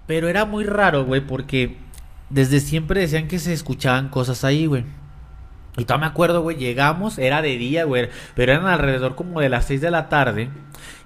Pero 0.07 0.29
era 0.29 0.45
muy 0.45 0.63
raro, 0.63 1.05
güey, 1.05 1.21
porque 1.21 1.88
desde 2.31 2.61
siempre 2.61 3.01
decían 3.01 3.29
que 3.29 3.39
se 3.39 3.53
escuchaban 3.53 4.09
cosas 4.09 4.45
ahí, 4.45 4.67
güey. 4.67 4.85
Y 5.77 5.85
todavía 5.85 6.09
me 6.09 6.11
acuerdo, 6.11 6.43
güey, 6.43 6.57
llegamos, 6.57 7.19
era 7.19 7.41
de 7.41 7.57
día, 7.57 7.85
güey, 7.85 8.09
pero 8.35 8.53
eran 8.53 8.67
alrededor 8.67 9.15
como 9.15 9.41
de 9.41 9.49
las 9.49 9.65
6 9.67 9.81
de 9.81 9.91
la 9.93 10.09
tarde. 10.09 10.49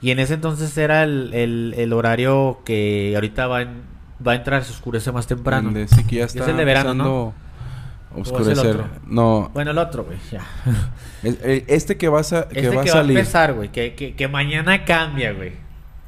Y 0.00 0.10
en 0.12 0.18
ese 0.18 0.34
entonces 0.34 0.76
era 0.78 1.02
el, 1.04 1.30
el- 1.34 1.74
el 1.76 1.92
horario 1.92 2.60
que 2.64 3.12
ahorita 3.14 3.46
va, 3.48 3.62
en- 3.62 3.82
va 4.26 4.32
a 4.32 4.34
entrar, 4.36 4.64
se 4.64 4.72
oscurece 4.72 5.12
más 5.12 5.26
temprano. 5.26 5.64
Donde 5.66 5.88
sí 5.88 6.04
que 6.04 6.16
ya 6.16 6.24
Es 6.24 6.34
el 6.36 6.56
de 6.56 6.64
verano, 6.64 7.34
el 8.14 8.22
oscurecer. 8.22 8.82
No, 9.06 9.50
Bueno, 9.52 9.72
el 9.72 9.78
otro, 9.78 10.04
güey, 10.04 10.16
ya. 10.30 10.40
eh, 11.22 11.64
este 11.68 11.98
que 11.98 12.08
vas 12.08 12.32
a, 12.32 12.48
que 12.48 12.60
Este 12.60 12.74
va 12.74 12.80
a 12.82 12.84
que 12.84 12.90
va 12.90 12.96
a 12.96 13.02
salir. 13.02 13.18
empezar, 13.18 13.52
güey. 13.52 13.68
Que, 13.70 13.94
que, 13.94 14.14
que 14.14 14.28
mañana 14.28 14.84
cambia, 14.86 15.32
güey. 15.32 15.52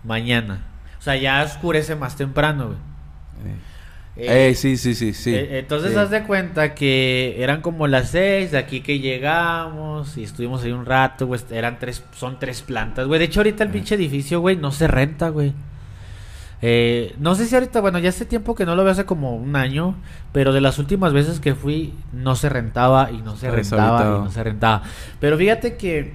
Mañana. 0.05 0.65
O 0.99 1.03
sea, 1.03 1.17
ya 1.17 1.43
oscurece 1.43 1.97
más 1.97 2.17
temprano, 2.17 2.67
güey. 2.69 2.79
Eh, 3.53 3.57
Eh, 4.17 4.55
sí, 4.55 4.77
sí, 4.77 4.95
sí, 4.95 5.13
sí. 5.13 5.35
eh, 5.35 5.59
entonces 5.59 5.93
Sí. 5.93 5.99
haz 5.99 6.11
de 6.11 6.23
cuenta 6.23 6.75
que 6.75 7.35
eran 7.43 7.61
como 7.63 7.89
las 7.89 8.11
seis 8.11 8.53
de 8.53 8.59
aquí 8.59 8.81
que 8.81 9.01
llegamos 9.01 10.17
y 10.17 10.23
estuvimos 10.23 10.63
ahí 10.63 10.71
un 10.73 10.87
rato, 10.87 11.27
güey. 11.27 11.41
Eran 11.51 11.79
tres, 11.81 12.05
son 12.17 12.39
tres 12.39 12.63
plantas, 12.63 13.07
güey. 13.09 13.19
De 13.19 13.25
hecho, 13.27 13.41
ahorita 13.41 13.65
el 13.65 13.71
pinche 13.71 13.97
edificio, 13.97 14.41
güey, 14.41 14.57
no 14.57 14.71
se 14.71 14.87
renta, 14.87 15.31
güey. 15.31 15.53
Eh, 16.63 17.15
no 17.19 17.35
sé 17.35 17.45
si 17.47 17.55
ahorita, 17.55 17.81
bueno, 17.81 17.99
ya 17.99 18.09
hace 18.09 18.25
tiempo 18.25 18.55
que 18.55 18.65
no 18.65 18.75
lo 18.77 18.85
veo 18.85 18.93
hace 18.93 19.05
como 19.05 19.37
un 19.37 19.55
año, 19.57 19.97
pero 20.33 20.53
de 20.53 20.61
las 20.63 20.79
últimas 20.79 21.13
veces 21.13 21.41
que 21.41 21.55
fui 21.55 21.93
no 22.13 22.37
se 22.37 22.49
rentaba 22.49 23.11
y 23.11 23.19
no 23.19 23.37
se 23.37 23.49
Está 23.49 23.57
rentaba 23.57 24.17
y 24.19 24.25
no 24.25 24.31
se 24.31 24.45
rentaba. 24.45 24.83
Pero 25.21 25.37
fíjate 25.37 25.77
que 25.77 26.15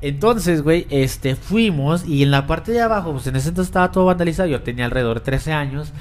entonces, 0.00 0.62
güey, 0.62 0.86
este 0.88 1.34
fuimos 1.36 2.06
y 2.06 2.22
en 2.22 2.30
la 2.30 2.46
parte 2.46 2.72
de 2.72 2.80
abajo, 2.80 3.12
pues 3.12 3.26
en 3.26 3.36
ese 3.36 3.50
entonces 3.50 3.68
estaba 3.68 3.90
todo 3.92 4.06
vandalizado, 4.06 4.48
yo 4.48 4.62
tenía 4.62 4.86
alrededor 4.86 5.18
de 5.18 5.24
13 5.24 5.52
años. 5.52 5.92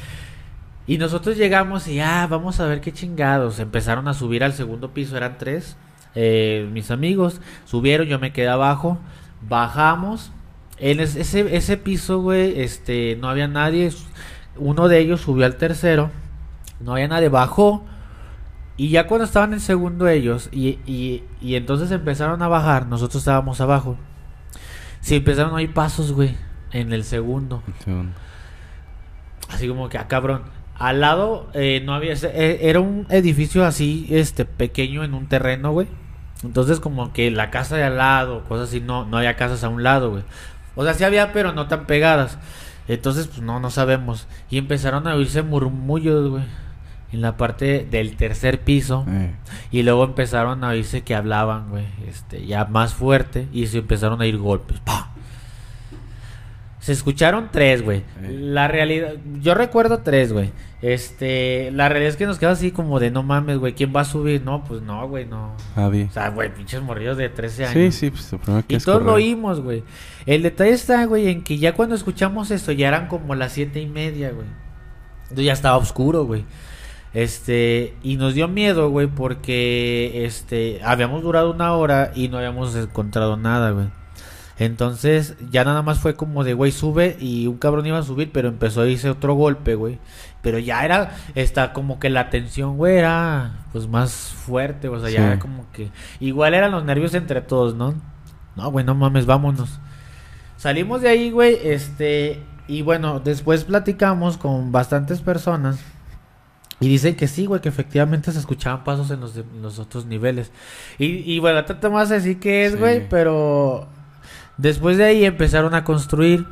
Y 0.90 0.98
nosotros 0.98 1.38
llegamos 1.38 1.88
y 1.88 1.98
ya, 1.98 2.26
vamos 2.26 2.60
a 2.60 2.66
ver 2.66 2.82
qué 2.82 2.92
chingados. 2.92 3.60
Empezaron 3.60 4.08
a 4.08 4.16
subir 4.16 4.44
al 4.44 4.54
segundo 4.54 4.92
piso, 4.92 5.16
eran 5.16 5.38
tres. 5.38 5.78
Eh, 6.16 6.68
mis 6.72 6.90
amigos 6.90 7.42
subieron, 7.66 8.08
yo 8.08 8.18
me 8.18 8.34
quedé 8.34 8.48
abajo. 8.48 8.98
Bajamos. 9.48 10.32
En 10.80 11.00
ese, 11.00 11.56
ese 11.56 11.78
piso, 11.78 12.22
güey, 12.24 12.60
este, 12.60 13.16
no 13.22 13.30
había 13.30 13.48
nadie. 13.48 13.92
Uno 14.58 14.88
de 14.88 14.98
ellos 14.98 15.22
subió 15.22 15.46
al 15.46 15.58
tercero. 15.58 16.10
No 16.80 16.94
había 16.94 17.08
nadie, 17.08 17.30
bajó. 17.30 17.86
Y 18.76 18.90
ya 18.90 19.06
cuando 19.06 19.26
estaban 19.26 19.54
en 19.54 19.60
segundo 19.60 20.08
ellos, 20.08 20.50
y, 20.52 20.80
y, 20.88 21.24
y 21.40 21.54
entonces 21.54 21.92
empezaron 21.92 22.42
a 22.42 22.48
bajar, 22.48 22.88
nosotros 22.88 23.22
estábamos 23.22 23.62
abajo. 23.62 23.96
Sí, 25.02 25.18
empezaron 25.18 25.52
a 25.52 25.58
oír 25.58 25.72
pasos, 25.72 26.14
güey, 26.14 26.36
en 26.72 26.94
el 26.94 27.04
segundo. 27.04 27.62
Así 29.50 29.68
como 29.68 29.88
que, 29.88 30.00
ah, 30.00 30.08
cabrón. 30.08 30.58
Al 30.80 31.02
lado 31.02 31.50
eh, 31.54 31.82
no 31.86 31.94
había... 31.94 32.14
Eh, 32.14 32.60
era 32.64 32.80
un 32.80 33.06
edificio 33.10 33.66
así, 33.66 34.08
este, 34.10 34.46
pequeño 34.46 35.04
en 35.04 35.14
un 35.14 35.28
terreno, 35.28 35.72
güey. 35.72 35.88
Entonces 36.44 36.80
como 36.80 37.12
que 37.12 37.30
la 37.32 37.52
casa 37.52 37.76
de 37.76 37.84
al 37.84 37.98
lado, 37.98 38.46
cosas 38.46 38.70
así, 38.70 38.80
no, 38.80 39.06
no 39.06 39.18
había 39.18 39.36
casas 39.36 39.64
a 39.64 39.70
un 39.70 39.84
lado, 39.84 40.12
güey. 40.12 40.24
O 40.76 40.84
sea, 40.86 40.94
sí 40.94 41.04
había, 41.04 41.34
pero 41.34 41.52
no 41.52 41.68
tan 41.68 41.86
pegadas. 41.86 42.38
Entonces, 42.88 43.28
pues 43.28 43.42
no, 43.42 43.60
no 43.60 43.70
sabemos. 43.70 44.28
Y 44.50 44.58
empezaron 44.58 45.08
a 45.08 45.16
oírse 45.16 45.44
murmullos, 45.44 46.30
güey. 46.30 46.44
En 47.12 47.22
la 47.22 47.38
parte 47.38 47.86
del 47.90 48.16
tercer 48.16 48.62
piso. 48.62 49.06
Eh. 49.08 49.32
Y 49.72 49.84
luego 49.84 50.04
empezaron 50.04 50.64
a 50.64 50.70
oírse 50.70 51.02
que 51.02 51.16
hablaban, 51.16 51.70
güey. 51.70 51.86
Este, 52.08 52.46
ya 52.46 52.66
más 52.66 52.94
fuerte. 52.94 53.48
Y 53.52 53.68
se 53.68 53.80
empezaron 53.80 54.22
a 54.22 54.26
ir 54.26 54.38
golpes. 54.38 54.80
¡Pah! 54.80 55.09
Se 56.80 56.94
escucharon 56.94 57.50
tres, 57.52 57.84
güey. 57.84 58.04
La 58.22 58.68
realidad, 58.70 59.14
yo 59.42 59.54
recuerdo 59.54 60.00
tres, 60.00 60.32
güey. 60.32 60.52
Este, 60.82 61.72
la 61.72 61.90
realidad 61.90 62.10
es 62.12 62.16
que 62.16 62.26
nos 62.26 62.40
queda 62.40 62.52
así 62.52 62.72
como 62.72 63.02
de 63.02 63.12
no 63.12 63.22
mames, 63.22 63.58
güey, 63.58 63.74
¿quién 63.74 63.94
va 63.94 64.02
a 64.02 64.06
subir? 64.06 64.42
No, 64.44 64.64
pues 64.64 64.82
no, 64.82 65.06
güey, 65.10 65.26
no. 65.26 65.56
Javi. 65.76 66.04
O 66.04 66.12
sea, 66.12 66.30
güey, 66.30 66.54
pinches 66.54 66.82
morridos 66.82 67.18
de 67.18 67.28
13 67.28 67.66
años. 67.66 67.74
Sí, 67.74 67.92
sí, 67.92 68.10
pues 68.12 68.32
lo 68.32 68.40
que 68.66 68.74
Y 68.74 68.78
es 68.78 68.86
todos 68.86 69.00
lo 69.02 69.10
correr. 69.12 69.26
oímos, 69.26 69.60
güey. 69.60 69.84
El 70.26 70.42
detalle 70.42 70.72
está, 70.72 71.04
güey, 71.06 71.28
en 71.28 71.44
que 71.44 71.58
ya 71.58 71.74
cuando 71.74 71.96
escuchamos 71.96 72.50
esto 72.50 72.72
ya 72.72 72.88
eran 72.88 73.08
como 73.10 73.36
las 73.36 73.52
siete 73.52 73.82
y 73.82 73.88
media, 73.88 74.32
güey. 74.32 74.48
Entonces 75.24 75.46
ya 75.46 75.54
estaba 75.54 75.76
oscuro, 75.78 76.24
güey. 76.26 76.46
Este, 77.14 77.96
y 78.04 78.16
nos 78.16 78.36
dio 78.36 78.48
miedo, 78.48 78.90
güey, 78.90 79.08
porque, 79.08 80.26
este, 80.26 80.80
habíamos 80.84 81.24
durado 81.24 81.52
una 81.52 81.74
hora 81.74 82.12
y 82.16 82.30
no 82.30 82.38
habíamos 82.38 82.74
encontrado 82.76 83.36
nada, 83.36 83.72
güey. 83.72 83.88
Entonces, 84.60 85.36
ya 85.52 85.64
nada 85.64 85.82
más 85.82 86.00
fue 86.00 86.16
como 86.16 86.44
de, 86.44 86.54
güey, 86.54 86.72
sube 86.72 87.16
y 87.20 87.48
un 87.48 87.58
cabrón 87.58 87.86
iba 87.86 87.98
a 87.98 88.04
subir, 88.04 88.32
pero 88.32 88.50
empezó 88.50 88.82
a 88.82 88.88
irse 88.88 89.10
otro 89.10 89.34
golpe, 89.34 89.76
güey. 89.76 90.00
Pero 90.42 90.60
ya 90.60 90.84
era, 90.86 91.16
está 91.34 91.72
como 91.74 91.98
que 92.00 92.10
la 92.10 92.30
tensión, 92.30 92.76
güey, 92.78 92.98
era 92.98 93.66
pues 93.72 93.88
más 93.88 94.12
fuerte, 94.12 94.90
o 94.90 95.00
sea, 95.00 95.10
ya 95.10 95.26
era 95.28 95.40
como 95.40 95.66
que, 95.72 95.90
igual 96.20 96.54
eran 96.54 96.72
los 96.72 96.84
nervios 96.84 97.14
entre 97.14 97.42
todos, 97.42 97.74
¿no? 97.76 97.96
No, 98.56 98.70
güey, 98.72 98.86
no 98.86 98.96
mames, 98.96 99.26
vámonos. 99.26 99.80
Salimos 100.58 101.02
de 101.02 101.10
ahí, 101.10 101.32
güey, 101.32 101.58
este, 101.64 102.44
y 102.68 102.82
bueno, 102.82 103.22
después 103.22 103.64
platicamos 103.64 104.38
con 104.38 104.72
bastantes 104.74 105.22
personas. 105.22 105.80
Y 106.82 106.88
dicen 106.88 107.16
que 107.16 107.28
sí, 107.28 107.46
güey, 107.46 107.60
que 107.62 107.68
efectivamente 107.70 108.32
se 108.32 108.40
escuchaban 108.40 108.84
pasos 108.86 109.12
en 109.12 109.20
los, 109.20 109.36
de- 109.36 109.42
en 109.42 109.62
los 109.62 109.80
otros 109.80 110.06
niveles. 110.06 110.52
Y, 110.98 111.08
y 111.34 111.40
bueno, 111.40 111.64
te 111.66 111.90
más 111.90 112.08
decir 112.10 112.40
que 112.40 112.66
es, 112.66 112.74
Sí. 112.74 112.78
güey, 112.78 113.08
pero 113.10 113.88
después 114.60 114.98
de 114.98 115.06
ahí 115.06 115.26
empezaron 115.26 115.74
a 115.74 115.84
construir, 115.84 116.46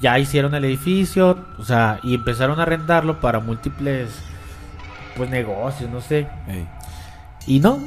ya 0.00 0.18
hicieron 0.18 0.54
el 0.54 0.64
edificio, 0.64 1.38
o 1.58 1.64
sea, 1.64 2.00
y 2.02 2.14
empezaron 2.14 2.58
a 2.58 2.64
rentarlo 2.64 3.20
para 3.20 3.40
múltiples, 3.40 4.10
pues, 5.16 5.30
negocios, 5.30 5.90
no 5.90 6.00
sé. 6.00 6.26
Y 7.46 7.60
no, 7.60 7.80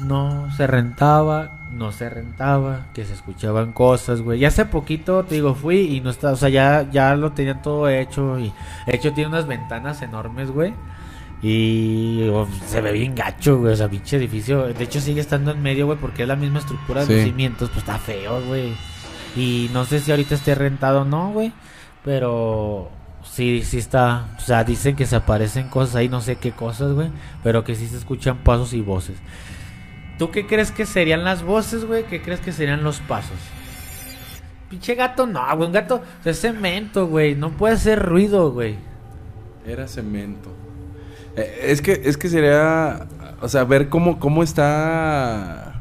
no 0.00 0.48
se 0.56 0.66
rentaba, 0.66 1.50
no 1.72 1.90
se 1.90 2.08
rentaba, 2.10 2.86
que 2.94 3.04
se 3.04 3.14
escuchaban 3.14 3.72
cosas, 3.72 4.20
güey. 4.20 4.40
Y 4.40 4.44
hace 4.44 4.64
poquito, 4.66 5.24
te 5.24 5.36
digo, 5.36 5.54
fui 5.54 5.96
y 5.96 6.00
no 6.00 6.10
está, 6.10 6.32
o 6.32 6.36
sea, 6.36 6.48
ya, 6.48 6.88
ya 6.90 7.16
lo 7.16 7.32
tenían 7.32 7.62
todo 7.62 7.88
hecho. 7.88 8.38
Y 8.38 8.52
de 8.86 8.96
hecho 8.96 9.12
tiene 9.12 9.30
unas 9.30 9.46
ventanas 9.46 10.02
enormes, 10.02 10.50
güey. 10.50 10.74
Y 11.40 12.28
oh, 12.30 12.48
se 12.66 12.80
ve 12.80 12.92
bien 12.92 13.14
gacho, 13.14 13.58
güey. 13.58 13.72
O 13.72 13.76
sea, 13.76 13.88
pinche 13.88 14.16
edificio. 14.16 14.64
De 14.64 14.84
hecho, 14.84 15.00
sigue 15.00 15.20
estando 15.20 15.52
en 15.52 15.62
medio, 15.62 15.86
güey, 15.86 15.98
porque 15.98 16.22
es 16.22 16.28
la 16.28 16.36
misma 16.36 16.58
estructura 16.58 17.04
de 17.04 17.14
los 17.14 17.24
cimientos. 17.24 17.68
Pues 17.70 17.78
está 17.78 17.98
feo, 17.98 18.40
güey. 18.46 18.74
Y 19.36 19.70
no 19.72 19.84
sé 19.84 20.00
si 20.00 20.10
ahorita 20.10 20.34
esté 20.34 20.54
rentado 20.54 21.02
o 21.02 21.04
no, 21.04 21.32
güey. 21.32 21.52
Pero 22.04 22.90
sí, 23.22 23.62
sí 23.64 23.78
está. 23.78 24.26
O 24.36 24.40
sea, 24.40 24.64
dicen 24.64 24.96
que 24.96 25.06
se 25.06 25.16
aparecen 25.16 25.68
cosas 25.68 25.96
ahí, 25.96 26.08
no 26.08 26.20
sé 26.20 26.36
qué 26.36 26.52
cosas, 26.52 26.92
güey. 26.92 27.10
Pero 27.42 27.64
que 27.64 27.74
sí 27.74 27.86
se 27.86 27.96
escuchan 27.96 28.38
pasos 28.38 28.72
y 28.72 28.80
voces. 28.80 29.16
¿Tú 30.18 30.30
qué 30.30 30.46
crees 30.46 30.72
que 30.72 30.86
serían 30.86 31.24
las 31.24 31.42
voces, 31.42 31.84
güey? 31.84 32.04
¿Qué 32.04 32.20
crees 32.20 32.40
que 32.40 32.52
serían 32.52 32.82
los 32.82 33.00
pasos? 33.00 33.38
Pinche 34.68 34.94
gato, 34.94 35.26
no, 35.26 35.44
güey. 35.56 35.68
Un 35.68 35.72
gato 35.72 36.02
es 36.24 36.40
cemento, 36.40 37.06
güey. 37.06 37.34
No 37.34 37.50
puede 37.50 37.74
hacer 37.74 38.02
ruido, 38.04 38.50
güey. 38.50 38.76
Era 39.66 39.86
cemento. 39.86 40.50
Eh, 41.36 41.66
es 41.68 41.80
que 41.80 42.00
es 42.04 42.16
que 42.16 42.28
sería, 42.28 43.06
o 43.40 43.48
sea, 43.48 43.64
ver 43.64 43.88
cómo 43.88 44.18
cómo 44.18 44.42
está 44.42 45.77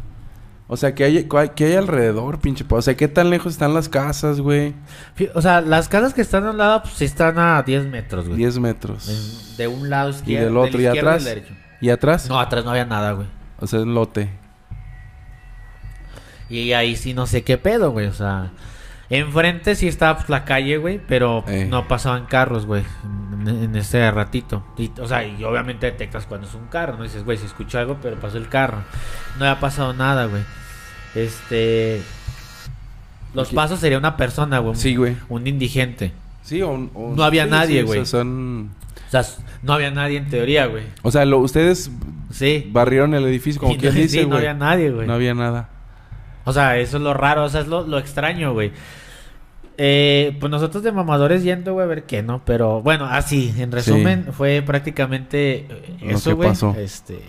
o 0.70 0.76
sea, 0.76 0.94
que 0.94 1.04
hay 1.06 1.28
que 1.56 1.66
hay 1.66 1.76
alrededor, 1.76 2.40
pinche, 2.40 2.66
o 2.70 2.82
sea, 2.82 2.96
qué 2.96 3.08
tan 3.08 3.30
lejos 3.30 3.54
están 3.54 3.74
las 3.74 3.88
casas, 3.88 4.42
güey. 4.42 4.74
O 5.34 5.42
sea, 5.42 5.62
las 5.62 5.88
casas 5.88 6.14
que 6.14 6.22
están 6.22 6.46
al 6.46 6.58
lado, 6.58 6.82
pues 6.84 6.96
sí 6.96 7.06
están 7.06 7.40
a 7.40 7.62
10 7.64 7.86
metros, 7.86 8.26
güey. 8.26 8.38
10 8.38 8.60
metros. 8.60 9.56
De 9.58 9.68
un 9.68 9.90
lado 9.90 10.10
Y 10.10 10.14
izquierdo. 10.14 10.46
del 10.46 10.58
otro 10.58 10.82
y 10.82 10.86
atrás. 10.88 11.28
¿Y 11.80 11.90
atrás? 11.90 12.28
No, 12.28 12.40
atrás 12.40 12.66
no 12.66 12.72
había 12.72 12.86
nada, 12.86 13.14
güey. 13.14 13.28
O 13.60 13.68
sea, 13.68 13.80
un 13.80 13.94
lote. 13.94 14.30
Y 16.50 16.72
ahí 16.74 16.96
sí 16.96 17.14
no 17.14 17.28
sé 17.28 17.44
qué 17.44 17.58
pedo, 17.58 17.92
güey. 17.92 18.08
O 18.08 18.14
sea, 18.14 18.52
enfrente 19.10 19.76
sí 19.76 19.88
estaba 19.88 20.18
pues, 20.18 20.30
la 20.30 20.44
calle, 20.46 20.78
güey, 20.78 21.00
pero 21.08 21.44
Eh. 21.48 21.66
no 21.70 21.88
pasaban 21.88 22.26
carros, 22.26 22.66
güey, 22.66 22.84
en, 23.34 23.48
en 23.48 23.76
ese 23.76 24.10
ratito. 24.12 24.64
Y, 24.78 24.92
o 25.00 25.08
sea, 25.08 25.26
y 25.26 25.44
obviamente 25.44 25.86
detectas 25.86 26.26
cuando 26.26 26.48
es 26.48 26.54
un 26.56 26.68
carro, 26.68 26.98
¿no? 26.98 27.04
Dices, 27.04 27.24
güey, 27.24 27.38
se 27.38 27.46
escuchó 27.46 27.80
algo, 27.80 27.98
pero 28.02 28.18
pasó 28.20 28.38
el 28.38 28.50
carro. 28.50 28.80
No 29.40 29.46
había 29.46 29.60
pasado 29.60 29.94
nada, 29.94 30.26
güey. 30.26 30.42
Este. 31.16 32.02
Los 33.34 33.52
pasos 33.52 33.80
sería 33.80 33.98
una 33.98 34.18
persona, 34.18 34.60
güey. 34.60 34.76
Sí, 34.76 34.96
güey. 34.96 35.16
Un 35.30 35.46
indigente. 35.48 36.12
Sí, 36.44 36.62
o, 36.62 36.70
un- 36.70 36.92
o- 36.94 37.14
No 37.16 37.24
había 37.24 37.44
sí, 37.46 37.50
nadie, 37.52 37.78
sí, 37.80 37.84
o 37.84 37.86
güey. 37.88 38.00
sea, 38.00 38.06
son 38.06 38.72
O 39.08 39.12
sea, 39.12 39.24
no 39.64 39.74
había 39.74 39.92
nadie 39.92 40.18
en 40.18 40.28
teoría, 40.30 40.66
güey. 40.66 40.84
O 41.02 41.12
sea, 41.12 41.24
lo, 41.26 41.40
ustedes 41.40 41.92
Sí. 42.32 42.70
barrieron 42.72 43.14
el 43.14 43.26
edificio 43.26 43.60
como 43.62 43.74
Y 43.76 43.78
quien 43.78 43.94
no- 43.94 44.00
dice, 44.02 44.20
sí, 44.20 44.22
no 44.24 44.28
güey. 44.30 44.40
había 44.40 44.54
nadie, 44.54 44.92
güey. 44.92 45.08
No 45.08 45.14
había 45.14 45.34
nada. 45.34 45.70
O 46.48 46.54
sea, 46.54 46.78
eso 46.78 46.96
es 46.96 47.04
lo 47.04 47.14
raro, 47.14 47.44
o 47.44 47.50
sea, 47.50 47.60
es 47.60 47.68
lo, 47.68 47.86
lo 47.86 47.98
extraño, 47.98 48.54
güey. 48.54 48.72
Eh, 49.78 50.38
pues 50.40 50.50
nosotros 50.50 50.82
de 50.82 50.94
mamadores 50.94 51.44
yendo, 51.44 51.74
güey, 51.74 51.84
a 51.84 51.88
ver 51.88 52.06
qué, 52.06 52.24
¿no? 52.24 52.42
Pero 52.46 52.82
bueno, 52.82 53.06
así, 53.06 53.54
en 53.58 53.74
resumen, 53.74 54.28
fue 54.32 54.64
prácticamente 54.66 55.68
eh, 55.70 55.98
eso, 56.04 56.38
güey. 56.38 56.48
pasó. 56.48 56.74
Este, 56.78 57.20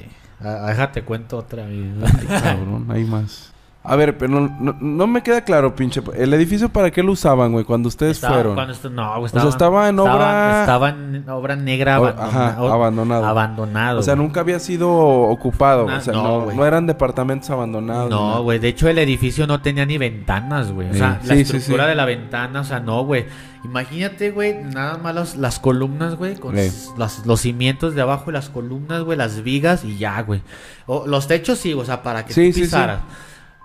ah, 0.41 0.67
déjate 0.69 1.03
cuento 1.03 1.37
otra. 1.37 1.65
güey. 1.65 1.93
Cabrón, 2.29 2.87
hay 2.91 3.05
más. 3.05 3.53
A 3.89 3.97
ver, 3.97 4.19
pero 4.19 4.41
no, 4.41 4.57
no, 4.61 4.77
no 4.81 5.07
me 5.07 5.23
queda 5.23 5.41
claro, 5.43 5.75
pinche. 5.75 6.03
¿El 6.15 6.33
edificio 6.35 6.69
para 6.69 6.91
qué 6.91 7.03
lo 7.03 7.13
usaban, 7.13 7.53
güey? 7.53 7.65
Cuando 7.65 7.89
ustedes 7.89 8.17
Estaba- 8.17 8.35
fueron. 8.35 8.55
cuando 8.55 8.91
no, 8.91 9.13
güey, 9.21 9.25
O 9.25 9.29
sea, 9.41 9.49
estaba, 9.49 9.89
en 9.89 9.99
obra- 9.99 10.61
Estaba 10.61 10.89
en 10.91 11.25
obra 11.29 11.57
negra 11.57 11.97
ajá, 11.97 12.55
abandonado. 12.59 13.25
Abandonado. 13.25 14.01
O 14.01 14.03
sea, 14.03 14.15
güey. 14.15 14.27
nunca 14.27 14.41
había 14.41 14.59
sido 14.59 14.91
ocupado. 14.91 15.87
O 15.87 16.01
sea, 16.01 16.13
no, 16.13 16.23
no, 16.23 16.41
güey. 16.45 16.57
no 16.57 16.67
eran 16.67 16.87
departamentos 16.87 17.49
abandonados. 17.51 18.11
No, 18.11 18.43
güey. 18.43 18.59
De 18.59 18.69
hecho, 18.69 18.89
el 18.89 18.99
edificio 18.99 19.47
no 19.47 19.61
tenía 19.63 19.87
ni 19.87 19.99
ventanas, 19.99 20.71
güey. 20.71 20.91
O 20.91 20.95
sea, 20.95 21.19
Sí, 21.23 21.29
la 21.29 21.35
sí, 21.35 21.41
estructura 21.41 21.85
sí. 21.85 21.89
de 21.89 21.95
la 21.95 22.05
ventana, 22.05 22.61
o 22.61 22.65
sea, 22.65 22.81
no, 22.81 23.05
güey. 23.05 23.25
Imagínate, 23.65 24.31
güey, 24.31 24.55
nada 24.55 24.99
más 24.99 25.37
las 25.37 25.59
columnas, 25.59 26.15
güey, 26.15 26.37
con 26.37 26.55
las- 26.55 27.27
los 27.27 27.41
cimientos 27.41 27.95
de 27.95 28.03
abajo 28.03 28.31
y 28.31 28.33
las 28.35 28.49
columnas, 28.51 29.03
güey, 29.03 29.19
las 29.19 29.43
vigas 29.43 29.85
y 29.85 29.99
ya, 29.99 30.21
güey. 30.23 30.43
O, 30.87 31.07
los 31.07 31.27
techos 31.27 31.59
sí, 31.59 31.73
o 31.75 31.85
sea, 31.85 32.03
para 32.03 32.23
que 32.25 32.29
tú 32.29 32.35
sí, 32.35 32.53
sí. 32.53 32.61
pisaras. 32.63 33.01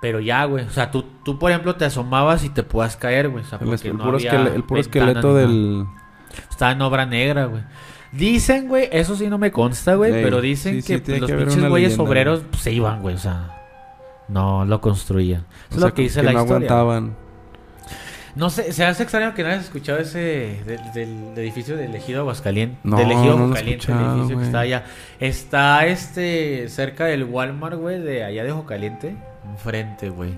Pero 0.03 0.19
ya, 0.19 0.43
güey. 0.43 0.65
O 0.65 0.69
sea, 0.69 0.91
tú, 0.91 1.05
tú, 1.23 1.39
por 1.39 1.49
ejemplo, 1.49 1.75
te 1.77 1.85
asomabas 1.85 2.43
y 2.43 2.49
te 2.49 2.61
puedas 2.61 2.97
caer, 2.97 3.29
güey. 3.29 3.41
O 3.45 3.47
sea, 3.47 3.57
El, 3.61 3.67
porque 3.69 3.87
el 3.87 3.95
no 3.97 4.03
puro, 4.03 4.17
había 4.17 4.31
esquele- 4.33 4.53
el 4.53 4.63
puro 4.65 4.81
esqueleto 4.81 5.33
del. 5.33 5.85
Estaba 6.49 6.73
en 6.73 6.81
obra 6.81 7.05
negra, 7.05 7.45
güey. 7.45 7.61
Dicen, 8.11 8.67
güey, 8.67 8.89
eso 8.91 9.15
sí 9.15 9.27
no 9.27 9.37
me 9.37 9.53
consta, 9.53 9.95
güey, 9.95 10.13
Ey, 10.13 10.21
pero 10.23 10.41
dicen 10.41 10.73
sí, 10.75 10.81
sí, 10.81 10.99
que 11.01 11.19
los 11.19 11.29
que 11.29 11.37
pinches 11.37 11.69
güeyes 11.69 11.97
obreros 11.97 12.41
pues, 12.49 12.61
se 12.63 12.73
iban, 12.73 13.01
güey, 13.01 13.15
o 13.15 13.17
sea, 13.17 13.61
no 14.27 14.65
lo 14.65 14.81
construían. 14.81 15.45
Eso 15.45 15.47
o 15.47 15.73
es 15.75 15.79
sea, 15.79 15.87
lo 15.87 15.93
que 15.93 16.01
dice 16.01 16.19
que 16.19 16.25
la 16.25 16.33
no 16.33 16.39
historia. 16.41 16.69
aguantaban. 16.69 17.15
No 18.35 18.49
sé, 18.49 18.73
se 18.73 18.83
hace 18.83 19.03
extraño 19.03 19.33
que 19.35 19.43
no 19.43 19.49
hayas 19.49 19.65
escuchado 19.65 19.99
ese 19.99 20.59
del, 20.65 20.79
del 20.93 21.37
edificio 21.37 21.77
del 21.77 21.93
Ejido 21.95 22.21
Aguascalientes. 22.21 22.79
No, 22.83 22.97
del 22.97 23.11
Ejido 23.11 23.25
no 23.25 23.31
lo 23.31 23.39
he 23.39 23.45
Aguascalientes, 23.45 23.89
el 23.89 23.95
edificio 23.95 24.27
que 24.27 24.33
güey. 24.33 24.45
está 24.45 24.59
allá. 24.59 24.83
Está 25.19 25.85
este 25.85 26.67
cerca 26.69 27.05
del 27.05 27.25
Walmart, 27.25 27.77
güey, 27.77 27.99
de 28.01 28.23
allá 28.23 28.43
de 28.43 28.51
Jocaliente, 28.51 29.15
enfrente, 29.51 30.09
güey. 30.09 30.31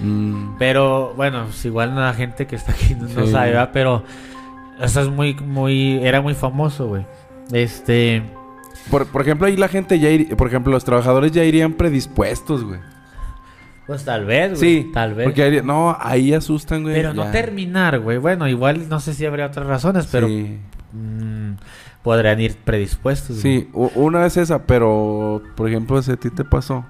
Mm, 0.00 0.56
Pero 0.58 1.14
bueno, 1.16 1.44
pues 1.46 1.64
igual 1.64 1.94
la 1.96 2.14
gente 2.14 2.46
que 2.46 2.56
está 2.56 2.72
aquí 2.72 2.94
no, 2.94 3.08
sabe, 3.26 3.48
¿verdad? 3.50 3.70
Pero 3.72 4.04
eso 4.80 5.00
es 5.00 5.08
muy, 5.08 5.34
muy, 5.34 5.98
era 6.04 6.20
muy 6.20 6.34
famoso, 6.34 6.86
güey. 6.88 7.04
Este. 7.52 8.22
Por, 8.90 9.06
por 9.06 9.22
ejemplo, 9.22 9.46
ahí 9.46 9.56
la 9.56 9.68
gente 9.68 9.98
ya 9.98 10.10
iría, 10.10 10.36
por 10.36 10.46
ejemplo, 10.48 10.72
los 10.72 10.84
trabajadores 10.84 11.32
ya 11.32 11.44
irían 11.44 11.74
predispuestos, 11.74 12.64
güey. 12.64 12.80
Pues 13.86 14.04
tal 14.04 14.24
vez, 14.24 14.50
güey. 14.58 14.60
Sí, 14.82 14.90
Tal 14.94 15.14
vez. 15.14 15.26
Porque 15.26 15.42
ahí- 15.42 15.60
no, 15.62 15.96
ahí 16.00 16.32
asustan, 16.32 16.82
güey. 16.82 16.94
pero 16.94 17.12
no 17.14 17.30
terminar, 17.30 17.98
güey. 17.98 18.18
Bueno, 18.18 18.46
igual 18.48 18.88
no 18.88 19.00
sé 19.00 19.12
si 19.14 19.26
habría 19.26 19.46
otras 19.46 19.66
razones, 19.66 20.08
pero 20.10 20.28
Sí, 20.28 20.58
mm, 20.92 21.52
podrían 22.02 22.40
ir 22.40 22.56
predispuestos. 22.56 23.36
sí, 23.38 23.68
una 23.72 24.24
es 24.26 24.36
esa, 24.36 24.64
pero 24.66 25.42
por 25.56 25.68
ejemplo, 25.68 26.00
si 26.02 26.12
a 26.12 26.16
ti 26.16 26.30
te 26.30 26.44
pasó. 26.44 26.84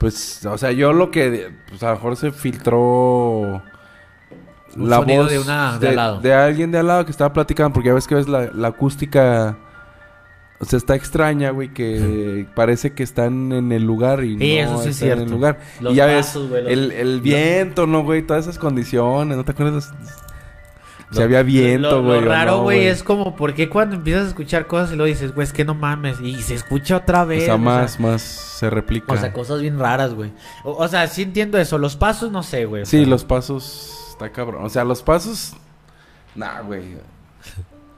Pues, 0.00 0.44
o 0.46 0.58
sea, 0.58 0.72
yo 0.72 0.92
lo 0.92 1.10
que, 1.10 1.50
pues 1.68 1.82
a 1.82 1.88
lo 1.90 1.94
mejor 1.96 2.16
se 2.16 2.30
filtró 2.32 3.62
Un 4.76 4.88
de 4.90 5.38
una- 5.38 5.78
de 5.78 5.88
al 5.88 5.96
lado. 5.96 6.20
de 6.20 6.34
alguien 6.34 6.70
de 6.70 6.78
al 6.78 6.86
lado 6.86 7.04
que 7.04 7.10
estaba 7.10 7.32
platicando, 7.32 7.72
porque 7.72 7.88
ya 7.88 7.94
ves 7.94 8.06
que 8.06 8.14
ves 8.14 8.28
la, 8.28 8.50
la 8.52 8.68
acústica, 8.68 9.56
o 10.58 10.64
sea, 10.64 10.76
está 10.78 10.94
extraña, 10.94 11.50
güey, 11.50 11.72
que 11.74 12.46
parece 12.54 12.92
que 12.92 13.02
están 13.02 13.52
en 13.52 13.72
el 13.72 13.84
lugar 13.84 14.24
y 14.24 14.38
Sí, 14.38 14.56
no 14.62 14.72
eso 14.74 14.82
sí 14.82 14.88
es 14.90 14.94
están 15.02 15.08
en 15.08 15.12
el 15.12 15.18
cierto. 15.18 15.34
lugar. 15.34 15.58
Los 15.80 15.92
y 15.92 15.96
ya 15.96 16.06
pasos, 16.06 16.42
ves 16.42 16.50
güey, 16.50 16.62
los- 16.62 16.72
el, 16.72 16.92
el 16.92 17.20
viento, 17.20 17.86
¿no, 17.86 18.02
güey? 18.02 18.22
Todas 18.22 18.44
esas 18.44 18.58
condiciones, 18.58 19.36
¿no 19.36 19.44
te 19.44 19.50
acuerdas? 19.52 19.92
Si 21.12 21.18
Lo- 21.18 21.24
había 21.24 21.42
viento, 21.44 21.90
lo- 21.90 22.02
güey. 22.02 22.20
Lo 22.20 22.28
raro, 22.28 22.56
no, 22.56 22.62
güey, 22.64 22.86
es 22.86 23.04
como, 23.04 23.36
¿por 23.36 23.54
qué 23.54 23.68
cuando 23.68 23.94
empiezas 23.94 24.24
a 24.24 24.28
escuchar 24.28 24.66
cosas 24.66 24.92
y 24.92 24.96
lo 24.96 25.04
dices, 25.04 25.32
güey, 25.34 25.46
es 25.46 25.52
que 25.52 25.64
no 25.64 25.74
mames? 25.74 26.20
Y 26.20 26.42
se 26.42 26.54
escucha 26.54 26.96
otra 26.96 27.22
O 27.22 27.26
vez. 27.26 27.44
sea, 27.44 27.54
o 27.54 27.58
más, 27.58 28.00
más 28.00 28.22
se 28.22 28.68
replica. 28.70 29.12
O 29.12 29.16
sea, 29.16 29.32
cosas 29.32 29.60
bien 29.60 29.78
raras, 29.78 30.14
güey. 30.14 30.32
O, 30.64 30.72
o 30.72 30.88
sea, 30.88 31.06
sí 31.06 31.22
entiendo 31.22 31.58
eso. 31.58 31.78
Los 31.78 31.94
pasos, 31.96 32.32
no 32.32 32.42
sé, 32.42 32.64
güey. 32.64 32.84
Sí, 32.86 32.98
sea, 32.98 33.06
los 33.06 33.24
pasos 33.24 34.08
está 34.10 34.32
cabrón. 34.32 34.64
O 34.64 34.68
sea, 34.68 34.82
los 34.84 35.02
pasos. 35.02 35.54
Nah, 36.34 36.60
güey. 36.62 36.96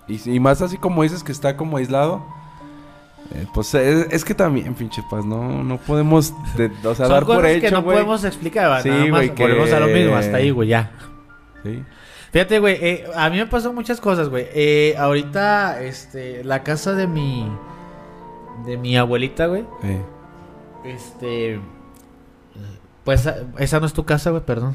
Y, 0.07 0.31
y 0.35 0.39
más 0.41 0.61
así 0.61 0.77
como 0.77 1.03
dices 1.03 1.23
que 1.25 1.33
está 1.33 1.57
como 1.57 1.79
aislado. 1.79 2.23
Eh, 3.35 3.47
pues 3.53 3.75
es, 3.75 4.07
es 4.11 4.25
que 4.25 4.35
también, 4.35 4.75
pinche 4.75 5.03
paz, 5.11 5.25
no, 5.25 5.63
no 5.63 5.77
podemos, 5.79 6.33
de- 6.57 6.71
o 6.85 6.95
sea, 6.95 7.07
Son 7.07 7.11
dar 7.11 7.25
por 7.27 7.45
hecho, 7.47 7.61
que 7.61 7.71
no 7.71 7.85
podemos 7.85 8.25
explicar, 8.25 8.71
¿va? 8.71 8.83
Sí, 8.83 8.89
Nada 8.89 9.07
más 9.07 9.31
que- 9.31 9.43
volvemos 9.43 9.73
a 9.73 9.81
lo 9.81 9.87
mismo, 9.89 10.17
hasta 10.17 10.37
ahí, 10.39 10.51
güey, 10.51 10.69
ya. 10.71 10.91
Sí. 11.63 11.83
Fíjate, 12.33 12.59
güey, 12.59 12.77
eh, 12.81 13.05
a 13.15 13.29
mí 13.31 13.37
me 13.39 13.47
pasan 13.47 13.75
muchas 13.75 14.01
cosas, 14.01 14.29
güey. 14.29 14.47
Eh, 14.55 14.95
ahorita, 14.99 15.83
este, 15.83 16.43
la 16.45 16.63
casa 16.63 16.95
de 16.95 17.07
mi, 17.07 17.51
de 18.67 18.77
mi 18.77 18.97
abuelita, 18.97 19.47
güey, 19.47 19.65
eh. 19.83 20.03
este, 20.85 21.61
pues, 23.05 23.27
a- 23.27 23.37
esa 23.59 23.81
no 23.81 23.87
es 23.87 23.93
tu 23.93 24.05
casa, 24.05 24.31
güey, 24.31 24.43
perdón. 24.45 24.75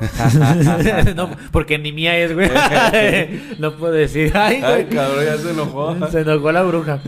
no, 1.16 1.30
porque 1.52 1.78
ni 1.78 1.90
mía 1.92 2.16
es, 2.18 2.34
güey. 2.34 2.50
no 3.58 3.72
puedo 3.76 3.92
decir, 3.92 4.32
ay, 4.36 4.60
Ay, 4.62 4.84
cabrón, 4.86 5.24
ya 5.24 5.36
se 5.38 5.50
enojó. 5.50 6.08
Se 6.10 6.20
enojó 6.20 6.52
la 6.52 6.62
bruja. 6.62 7.00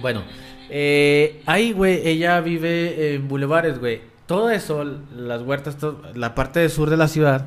Bueno, 0.00 0.22
eh, 0.68 1.42
ahí, 1.46 1.72
güey, 1.72 2.06
ella 2.06 2.40
vive 2.40 3.14
en 3.14 3.28
bulevares, 3.28 3.78
güey. 3.78 4.00
Todo 4.26 4.50
eso, 4.50 4.84
las 5.16 5.42
huertas, 5.42 5.76
todo- 5.78 6.02
la 6.14 6.34
parte 6.34 6.60
del 6.60 6.70
sur 6.70 6.88
de 6.90 6.96
la 6.96 7.08
ciudad, 7.08 7.46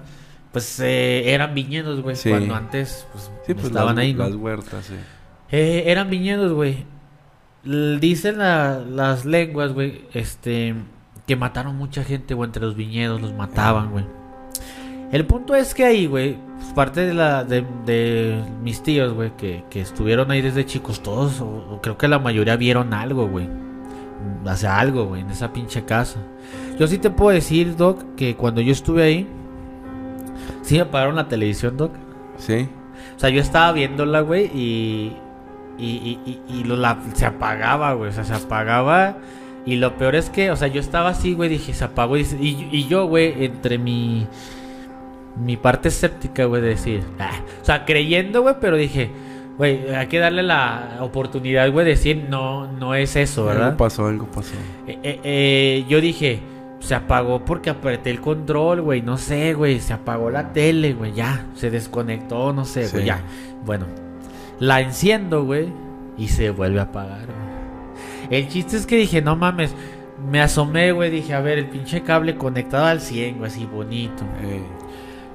pues 0.51 0.79
eh, 0.81 1.31
eran 1.33 1.53
viñedos, 1.55 2.01
güey. 2.01 2.15
Sí. 2.15 2.29
Cuando 2.29 2.55
antes, 2.55 3.07
pues, 3.13 3.31
Sí, 3.47 3.53
pues 3.53 3.67
estaban 3.67 3.95
las, 3.95 4.03
ahí, 4.03 4.13
¿no? 4.13 4.23
las 4.25 4.35
huertas, 4.35 4.85
sí. 4.85 4.95
Eh, 5.51 5.83
eran 5.87 6.09
viñedos, 6.09 6.51
güey. 6.53 6.85
Dicen 7.63 8.39
la- 8.39 8.79
las 8.79 9.23
lenguas, 9.23 9.71
güey, 9.71 10.01
este, 10.13 10.75
que 11.25 11.35
mataron 11.37 11.77
mucha 11.77 12.03
gente, 12.03 12.33
güey, 12.33 12.47
entre 12.49 12.61
los 12.65 12.75
viñedos, 12.75 13.21
los 13.21 13.31
mataban, 13.33 13.91
güey. 13.91 14.03
El 15.13 15.27
punto 15.27 15.53
es 15.53 15.75
que 15.75 15.85
ahí, 15.85 16.07
güey, 16.07 16.37
pues, 16.57 16.73
parte 16.73 17.05
de 17.05 17.13
la 17.13 17.43
de, 17.43 17.63
de 17.85 18.43
mis 18.63 18.81
tíos, 18.81 19.13
güey, 19.13 19.29
que, 19.37 19.63
que 19.69 19.79
estuvieron 19.79 20.31
ahí 20.31 20.41
desde 20.41 20.65
chicos, 20.65 21.03
todos, 21.03 21.39
o, 21.39 21.45
o 21.45 21.81
creo 21.83 21.99
que 21.99 22.07
la 22.07 22.17
mayoría 22.17 22.55
vieron 22.55 22.95
algo, 22.95 23.27
güey. 23.27 23.45
Mm, 23.47 24.55
sea, 24.55 24.79
algo, 24.79 25.05
güey, 25.05 25.21
en 25.21 25.29
esa 25.29 25.53
pinche 25.53 25.85
casa. 25.85 26.19
Yo 26.79 26.87
sí 26.87 26.97
te 26.97 27.11
puedo 27.11 27.29
decir, 27.29 27.75
Doc, 27.75 28.15
que 28.17 28.35
cuando 28.35 28.59
yo 28.61 28.71
estuve 28.71 29.03
ahí, 29.03 29.27
sí 30.63 30.75
me 30.75 30.81
apagaron 30.81 31.15
la 31.15 31.27
televisión, 31.27 31.77
Doc. 31.77 31.91
Sí. 32.37 32.67
O 33.15 33.19
sea, 33.19 33.29
yo 33.29 33.39
estaba 33.39 33.71
viéndola, 33.71 34.21
güey, 34.21 34.45
y. 34.45 35.17
Y, 35.77 35.85
y, 35.85 36.19
y, 36.25 36.59
y 36.59 36.63
lo, 36.63 36.75
la, 36.75 36.97
se 37.13 37.27
apagaba, 37.27 37.93
güey. 37.93 38.09
O 38.09 38.13
sea, 38.13 38.23
se 38.23 38.33
apagaba. 38.33 39.17
Y 39.63 39.75
lo 39.75 39.95
peor 39.95 40.15
es 40.15 40.31
que, 40.31 40.49
o 40.49 40.55
sea, 40.55 40.69
yo 40.69 40.79
estaba 40.79 41.09
así, 41.09 41.35
güey, 41.35 41.49
dije, 41.49 41.71
se 41.71 41.83
apagó. 41.83 42.17
Y, 42.17 42.21
y, 42.21 42.69
y 42.71 42.87
yo, 42.87 43.05
güey, 43.05 43.45
entre 43.45 43.77
mi. 43.77 44.27
Mi 45.37 45.57
parte 45.57 45.87
escéptica, 45.89 46.45
güey, 46.45 46.61
de 46.61 46.69
decir. 46.69 47.03
"Ah", 47.19 47.31
o 47.61 47.65
sea, 47.65 47.85
creyendo, 47.85 48.41
güey, 48.43 48.55
pero 48.61 48.77
dije, 48.77 49.09
güey, 49.57 49.89
hay 49.93 50.07
que 50.07 50.19
darle 50.19 50.43
la 50.43 50.97
oportunidad, 51.01 51.71
güey, 51.71 51.85
de 51.85 51.91
decir, 51.91 52.27
no, 52.29 52.71
no 52.71 52.93
es 52.95 53.15
eso, 53.15 53.45
¿verdad? 53.45 53.65
Algo 53.67 53.77
pasó, 53.77 54.07
algo 54.07 54.25
pasó. 54.27 54.53
Eh, 54.87 54.99
eh, 55.03 55.19
eh, 55.23 55.85
yo 55.89 55.99
dije, 56.01 56.39
se 56.79 56.95
apagó 56.95 57.43
porque 57.45 57.69
apreté 57.69 58.09
el 58.11 58.19
control, 58.21 58.81
güey. 58.81 59.01
No 59.01 59.17
sé, 59.17 59.53
güey. 59.53 59.79
Se 59.79 59.93
apagó 59.93 60.29
la 60.29 60.51
tele, 60.53 60.93
güey. 60.93 61.13
Ya, 61.13 61.45
se 61.55 61.71
desconectó, 61.71 62.51
no 62.53 62.65
sé, 62.65 62.89
güey. 62.89 63.03
Sí. 63.03 63.07
Ya. 63.07 63.21
Bueno, 63.65 63.85
la 64.59 64.81
enciendo, 64.81 65.45
güey. 65.45 65.69
Y 66.17 66.27
se 66.27 66.49
vuelve 66.51 66.79
a 66.79 66.83
apagar, 66.83 67.25
güey. 67.25 68.37
El 68.37 68.47
chiste 68.49 68.77
es 68.77 68.85
que 68.85 68.97
dije, 68.97 69.21
no 69.21 69.35
mames. 69.35 69.73
Me 70.29 70.41
asomé, 70.41 70.91
güey. 70.91 71.09
Dije, 71.09 71.33
a 71.33 71.39
ver, 71.39 71.57
el 71.57 71.65
pinche 71.67 72.01
cable 72.01 72.35
conectado 72.35 72.85
al 72.85 72.99
100, 73.01 73.37
güey. 73.37 73.49
Así 73.49 73.65
bonito. 73.65 74.23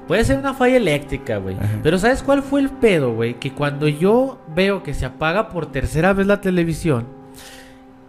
Puede 0.09 0.25
ser 0.25 0.39
una 0.39 0.55
falla 0.55 0.77
eléctrica, 0.77 1.37
güey. 1.37 1.55
Pero 1.83 1.99
¿sabes 1.99 2.23
cuál 2.23 2.41
fue 2.41 2.61
el 2.61 2.71
pedo, 2.71 3.13
güey? 3.13 3.35
Que 3.35 3.53
cuando 3.53 3.87
yo 3.87 4.41
veo 4.55 4.81
que 4.81 4.95
se 4.95 5.05
apaga 5.05 5.49
por 5.49 5.71
tercera 5.71 6.13
vez 6.13 6.25
la 6.25 6.41
televisión, 6.41 7.05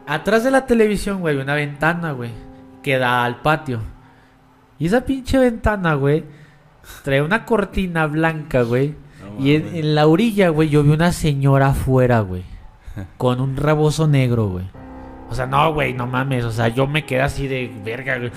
atrás 0.06 0.42
de 0.42 0.50
la 0.50 0.64
televisión, 0.64 1.20
güey, 1.20 1.36
una 1.36 1.54
ventana, 1.54 2.12
güey, 2.12 2.30
que 2.82 2.96
da 2.96 3.22
al 3.22 3.42
patio. 3.42 3.80
Y 4.78 4.86
esa 4.86 5.04
pinche 5.04 5.36
ventana, 5.36 5.92
güey, 5.92 6.24
trae 7.04 7.20
una 7.20 7.44
cortina 7.44 8.06
blanca, 8.06 8.62
güey. 8.62 8.94
No 9.20 9.44
y 9.44 9.56
en, 9.56 9.76
en 9.76 9.94
la 9.94 10.06
orilla, 10.06 10.48
güey, 10.48 10.70
yo 10.70 10.82
vi 10.82 10.92
una 10.92 11.12
señora 11.12 11.68
afuera, 11.68 12.20
güey, 12.20 12.44
con 13.18 13.42
un 13.42 13.58
rebozo 13.58 14.08
negro, 14.08 14.48
güey. 14.48 14.64
O 15.28 15.34
sea, 15.34 15.44
no, 15.44 15.74
güey, 15.74 15.92
no 15.92 16.06
mames. 16.06 16.46
O 16.46 16.50
sea, 16.50 16.68
yo 16.68 16.86
me 16.86 17.04
quedé 17.04 17.20
así 17.20 17.46
de 17.46 17.70
verga, 17.84 18.16
güey. 18.16 18.32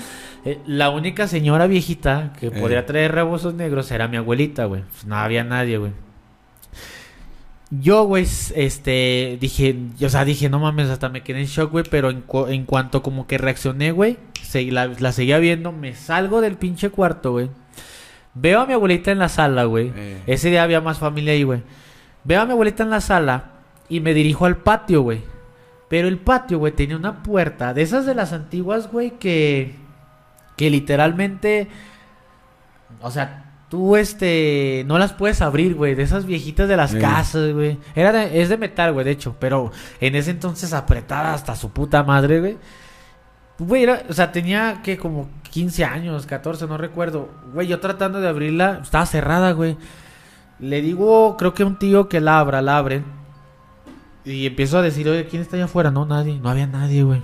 Eh, 0.46 0.60
la 0.66 0.90
única 0.90 1.28
señora 1.28 1.68
viejita 1.68 2.34
que 2.40 2.48
Eh. 2.48 2.52
podría 2.52 2.86
traer 2.86 3.14
rebozos 3.14 3.54
negros 3.54 3.90
era 3.92 4.08
mi 4.08 4.18
abuelita, 4.18 4.66
güey. 4.66 4.82
Pues 4.92 5.06
no 5.06 5.16
había 5.16 5.44
nadie, 5.44 5.78
güey. 5.78 5.92
Yo, 7.72 8.04
güey, 8.04 8.24
este, 8.56 9.38
dije, 9.42 9.76
o 10.06 10.10
sea, 10.10 10.26
dije, 10.26 10.48
no 10.48 10.60
mames, 10.60 10.90
hasta 10.90 11.10
me 11.10 11.24
quedé 11.24 11.40
en 11.40 11.48
shock, 11.48 11.72
güey, 11.72 11.84
pero 11.90 12.12
en, 12.12 12.22
cu- 12.22 12.46
en 12.48 12.66
cuanto 12.66 13.02
como 13.02 13.26
que 13.26 13.40
reaccioné, 13.40 13.92
güey, 13.92 14.18
se- 14.44 14.72
la, 14.72 14.88
la 15.00 15.12
seguía 15.12 15.40
viendo, 15.40 15.72
me 15.72 15.96
salgo 15.96 16.40
del 16.42 16.56
pinche 16.58 16.90
cuarto, 16.92 17.32
güey. 17.32 17.50
Veo 18.36 18.60
a 18.62 18.66
mi 18.68 18.74
abuelita 18.74 19.12
en 19.12 19.18
la 19.20 19.30
sala, 19.30 19.64
güey. 19.64 19.92
Eh. 19.96 20.22
Ese 20.28 20.50
día 20.52 20.62
había 20.64 20.82
más 20.82 21.00
familia 21.00 21.34
ahí, 21.34 21.44
güey. 21.44 21.62
Veo 22.24 22.42
a 22.42 22.46
mi 22.46 22.52
abuelita 22.52 22.84
en 22.84 22.90
la 22.92 23.02
sala 23.02 23.52
y 23.90 24.02
me 24.02 24.14
dirijo 24.14 24.46
al 24.46 24.58
patio, 24.58 25.02
güey. 25.02 25.22
Pero 25.90 26.08
el 26.08 26.18
patio, 26.18 26.60
güey, 26.60 26.74
tenía 26.74 26.96
una 26.98 27.24
puerta 27.24 27.74
de 27.74 27.82
esas 27.82 28.06
de 28.06 28.14
las 28.16 28.34
antiguas, 28.34 28.92
güey, 28.92 29.12
que 29.20 29.76
que 30.64 30.70
literalmente 30.70 31.68
o 33.02 33.12
sea, 33.12 33.52
tú 33.70 33.96
este 33.98 34.84
no 34.88 34.98
las 34.98 35.14
puedes 35.14 35.42
abrir, 35.42 35.76
güey, 35.76 35.94
de 35.96 36.04
esas 36.04 36.26
viejitas 36.26 36.70
de 36.70 36.78
las 36.78 36.92
Sí. 36.92 37.00
casas, 37.00 37.52
güey. 37.54 37.78
Era 37.96 38.12
de- 38.14 38.42
es 38.42 38.48
de 38.50 38.58
metal, 38.58 38.94
güey, 38.94 39.04
de 39.04 39.12
hecho, 39.12 39.36
pero 39.40 39.72
en 40.00 40.16
ese 40.16 40.32
entonces 40.32 40.74
apretada 40.74 41.34
hasta 41.34 41.56
su 41.56 41.72
puta 41.72 42.04
madre, 42.04 42.40
güey. 42.40 42.58
Güey, 43.60 43.84
era- 43.84 44.04
o 44.10 44.14
sea, 44.14 44.32
tenía 44.32 44.82
que 44.84 44.98
como 44.98 45.28
15 45.52 45.84
años, 45.84 46.26
14, 46.26 46.66
no 46.68 46.78
recuerdo. 46.78 47.30
Güey, 47.54 47.68
yo 47.68 47.80
tratando 47.80 48.22
de 48.22 48.30
abrirla, 48.30 48.80
estaba 48.84 49.06
cerrada, 49.06 49.52
güey. 49.52 49.76
Le 50.60 50.82
digo, 50.82 51.36
creo 51.38 51.54
que 51.54 51.64
un 51.64 51.78
tío 51.78 52.08
que 52.08 52.22
la 52.22 52.40
abra, 52.40 52.62
la 52.62 52.78
abre. 52.78 53.04
Y 54.24 54.46
empiezo 54.48 54.78
a 54.78 54.82
decir, 54.82 55.10
oye, 55.10 55.26
¿quién 55.28 55.42
está 55.42 55.58
allá 55.58 55.66
afuera? 55.66 55.92
No, 55.92 56.06
nadie, 56.06 56.40
no 56.40 56.50
había 56.50 56.68
nadie, 56.68 57.04
güey. 57.04 57.22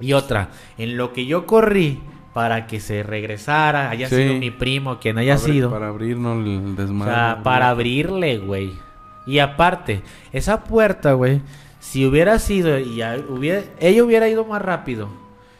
Y 0.00 0.12
otra, 0.14 0.48
en 0.78 0.96
lo 0.96 1.12
que 1.12 1.26
yo 1.26 1.44
corrí 1.44 2.00
para 2.34 2.66
que 2.66 2.80
se 2.80 3.02
regresara, 3.02 3.90
haya 3.90 4.08
Sí. 4.08 4.16
sido 4.16 4.34
mi 4.34 4.50
primo, 4.50 4.98
quien 5.00 5.18
haya 5.18 5.34
Abre- 5.36 5.52
sido. 5.52 5.70
Para 5.70 5.88
abrirnos 5.88 6.44
el 6.46 6.72
O 6.72 6.74
desmadre. 6.76 7.12
sea, 7.14 7.32
güey. 7.32 7.42
para 7.44 7.68
abrirle, 7.70 8.38
güey. 8.38 8.72
Y 9.26 9.38
aparte, 9.40 10.02
esa 10.32 10.64
puerta, 10.64 11.12
güey, 11.14 11.42
si 11.80 12.06
hubiera 12.06 12.38
sido 12.38 12.78
y 12.78 12.96
ya 12.96 13.16
hubiera, 13.28 13.62
ella 13.80 14.02
hubiera 14.04 14.28
ido 14.28 14.44
más 14.44 14.62
rápido, 14.62 15.08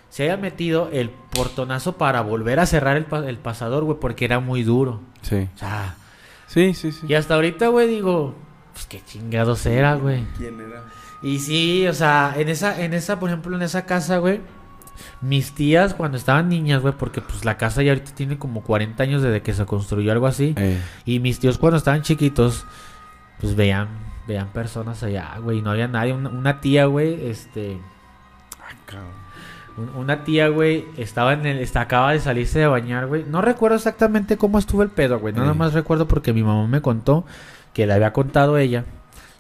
se 0.09 0.23
haya 0.25 0.37
metido 0.37 0.89
el 0.93 1.11
portonazo 1.11 1.97
para 1.99 2.21
volver 2.23 2.61
a 2.61 2.67
cerrar 2.67 2.97
el, 2.97 3.05
pa- 3.05 3.29
el 3.29 3.39
pasador, 3.39 3.85
güey, 3.85 3.99
porque 4.01 4.25
era 4.25 4.41
muy 4.41 4.63
duro. 4.63 5.01
Sí. 5.23 5.49
O 5.55 5.59
sea, 5.59 5.97
Sí, 6.47 6.73
sí, 6.75 6.93
sí. 6.93 7.07
y 7.09 7.15
hasta 7.15 7.35
ahorita, 7.35 7.69
güey, 7.69 7.89
digo, 7.89 8.35
pues 8.73 8.87
qué 8.87 9.03
chingados 9.05 9.67
era, 9.67 9.97
güey. 9.97 10.25
¿Quién 10.39 10.59
era? 10.61 10.85
Y 11.23 11.41
sí, 11.41 11.87
o 11.89 11.93
sea, 11.93 12.33
en 12.37 12.49
esa, 12.49 12.81
en 12.83 12.95
esa, 12.95 13.19
por 13.21 13.29
ejemplo, 13.29 13.55
en 13.57 13.63
esa 13.63 13.85
casa, 13.85 14.19
güey, 14.19 14.41
mis 15.21 15.53
tías 15.53 15.95
cuando 15.95 16.17
estaban 16.17 16.49
niñas, 16.49 16.83
güey, 16.83 16.95
porque 16.99 17.21
pues 17.21 17.45
la 17.45 17.57
casa 17.57 17.83
ya 17.83 17.93
ahorita 17.93 18.13
tiene 18.15 18.39
como 18.39 18.63
40 18.63 19.03
años 19.03 19.23
desde 19.23 19.43
que 19.43 19.53
se 19.55 19.65
construyó 19.67 20.13
algo 20.13 20.27
así. 20.27 20.55
Eh, 20.57 20.81
Y 21.05 21.19
mis 21.21 21.39
tíos 21.41 21.59
cuando 21.59 21.77
estaban 21.77 22.03
chiquitos, 22.03 22.65
pues 23.41 23.55
veían 23.57 23.89
veían 24.27 24.49
personas 24.49 25.03
allá, 25.03 25.37
güey, 25.43 25.59
y 25.59 25.63
no 25.63 25.71
había 25.71 25.89
nadie. 25.89 26.13
Una, 26.13 26.29
una 26.29 26.61
tía, 26.61 26.85
güey, 26.85 27.27
este... 27.29 27.79
Ah, 28.61 28.75
cabrón. 28.85 29.29
Una 29.97 30.25
tía, 30.25 30.49
güey, 30.49 30.85
estaba 30.99 31.33
en 31.33 31.47
el... 31.47 31.67
Acaba 31.75 32.13
de 32.13 32.21
salirse 32.21 32.59
de 32.59 32.67
bañar, 32.67 33.07
güey. 33.07 33.25
No 33.27 33.41
recuerdo 33.41 33.77
exactamente 33.77 34.37
cómo 34.37 34.59
estuvo 34.59 34.83
el 34.83 34.91
pedo, 34.91 35.19
güey. 35.19 35.33
Nada 35.33 35.53
Sí. 35.53 35.59
más 35.59 35.73
recuerdo 35.73 36.07
porque 36.09 36.33
mi 36.35 36.43
mamá 36.43 36.67
me 36.67 36.83
contó 36.83 37.25
que 37.73 37.87
le 37.87 37.93
había 37.95 38.13
contado 38.13 38.59
ella. 38.59 38.85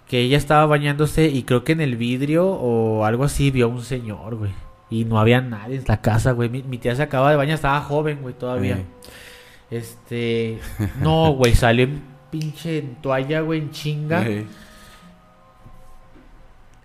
Que 0.07 0.21
ella 0.21 0.39
estaba 0.39 0.65
bañándose 0.65 1.27
y 1.27 1.43
creo 1.43 1.65
que 1.65 1.73
en 1.73 1.83
el 1.83 1.97
vidrio 1.97 2.47
o 2.49 3.05
algo 3.05 3.25
así 3.25 3.51
vio 3.51 3.67
a 3.67 3.69
un 3.69 3.83
señor, 3.83 4.37
güey. 4.37 4.53
Y 4.91 5.05
no 5.05 5.19
había 5.21 5.41
nadie 5.41 5.77
en 5.77 5.85
la 5.87 6.01
casa, 6.01 6.33
güey. 6.33 6.49
Mi, 6.49 6.63
mi 6.63 6.79
tía 6.79 6.95
se 6.97 7.03
acaba 7.03 7.31
de 7.31 7.37
bañar, 7.37 7.57
estaba 7.57 7.81
joven, 7.81 8.21
güey, 8.23 8.35
todavía. 8.35 8.79
Eh. 8.79 8.87
Este... 9.71 10.61
No, 11.01 11.33
güey, 11.33 11.55
salió 11.55 11.85
en 11.85 12.03
pinche 12.31 12.79
en 12.79 12.97
toalla, 12.97 13.41
güey, 13.41 13.61
en 13.61 13.71
chinga. 13.71 14.23
Eh. 14.27 14.47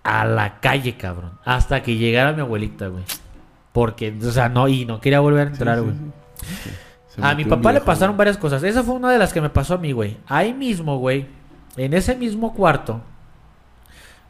a 0.03 0.25
la 0.25 0.59
calle, 0.59 0.97
cabrón. 0.97 1.31
Hasta 1.45 1.81
que 1.81 1.95
llegara 1.95 2.33
mi 2.33 2.41
abuelita, 2.41 2.87
güey. 2.87 3.03
Porque, 3.71 4.13
o 4.21 4.31
sea, 4.31 4.49
no, 4.49 4.67
y 4.67 4.85
no 4.85 4.99
quería 4.99 5.19
volver 5.19 5.47
a 5.47 5.51
entrar, 5.51 5.81
güey. 5.81 5.95
sí, 7.07 7.21
A 7.21 7.33
mi 7.35 7.45
papá 7.45 7.71
le 7.71 7.81
pasaron 7.81 8.13
güey. 8.13 8.19
varias 8.19 8.37
cosas. 8.37 8.61
Esa 8.63 8.83
fue 8.83 8.95
una 8.95 9.11
de 9.11 9.17
las 9.17 9.33
que 9.33 9.41
me 9.41 9.49
pasó 9.49 9.75
a 9.75 9.77
mí, 9.77 9.93
güey. 9.93 10.17
Ahí 10.27 10.53
mismo, 10.53 10.97
güey. 10.99 11.25
En 11.77 11.93
ese 11.93 12.15
mismo 12.15 12.53
cuarto. 12.53 13.01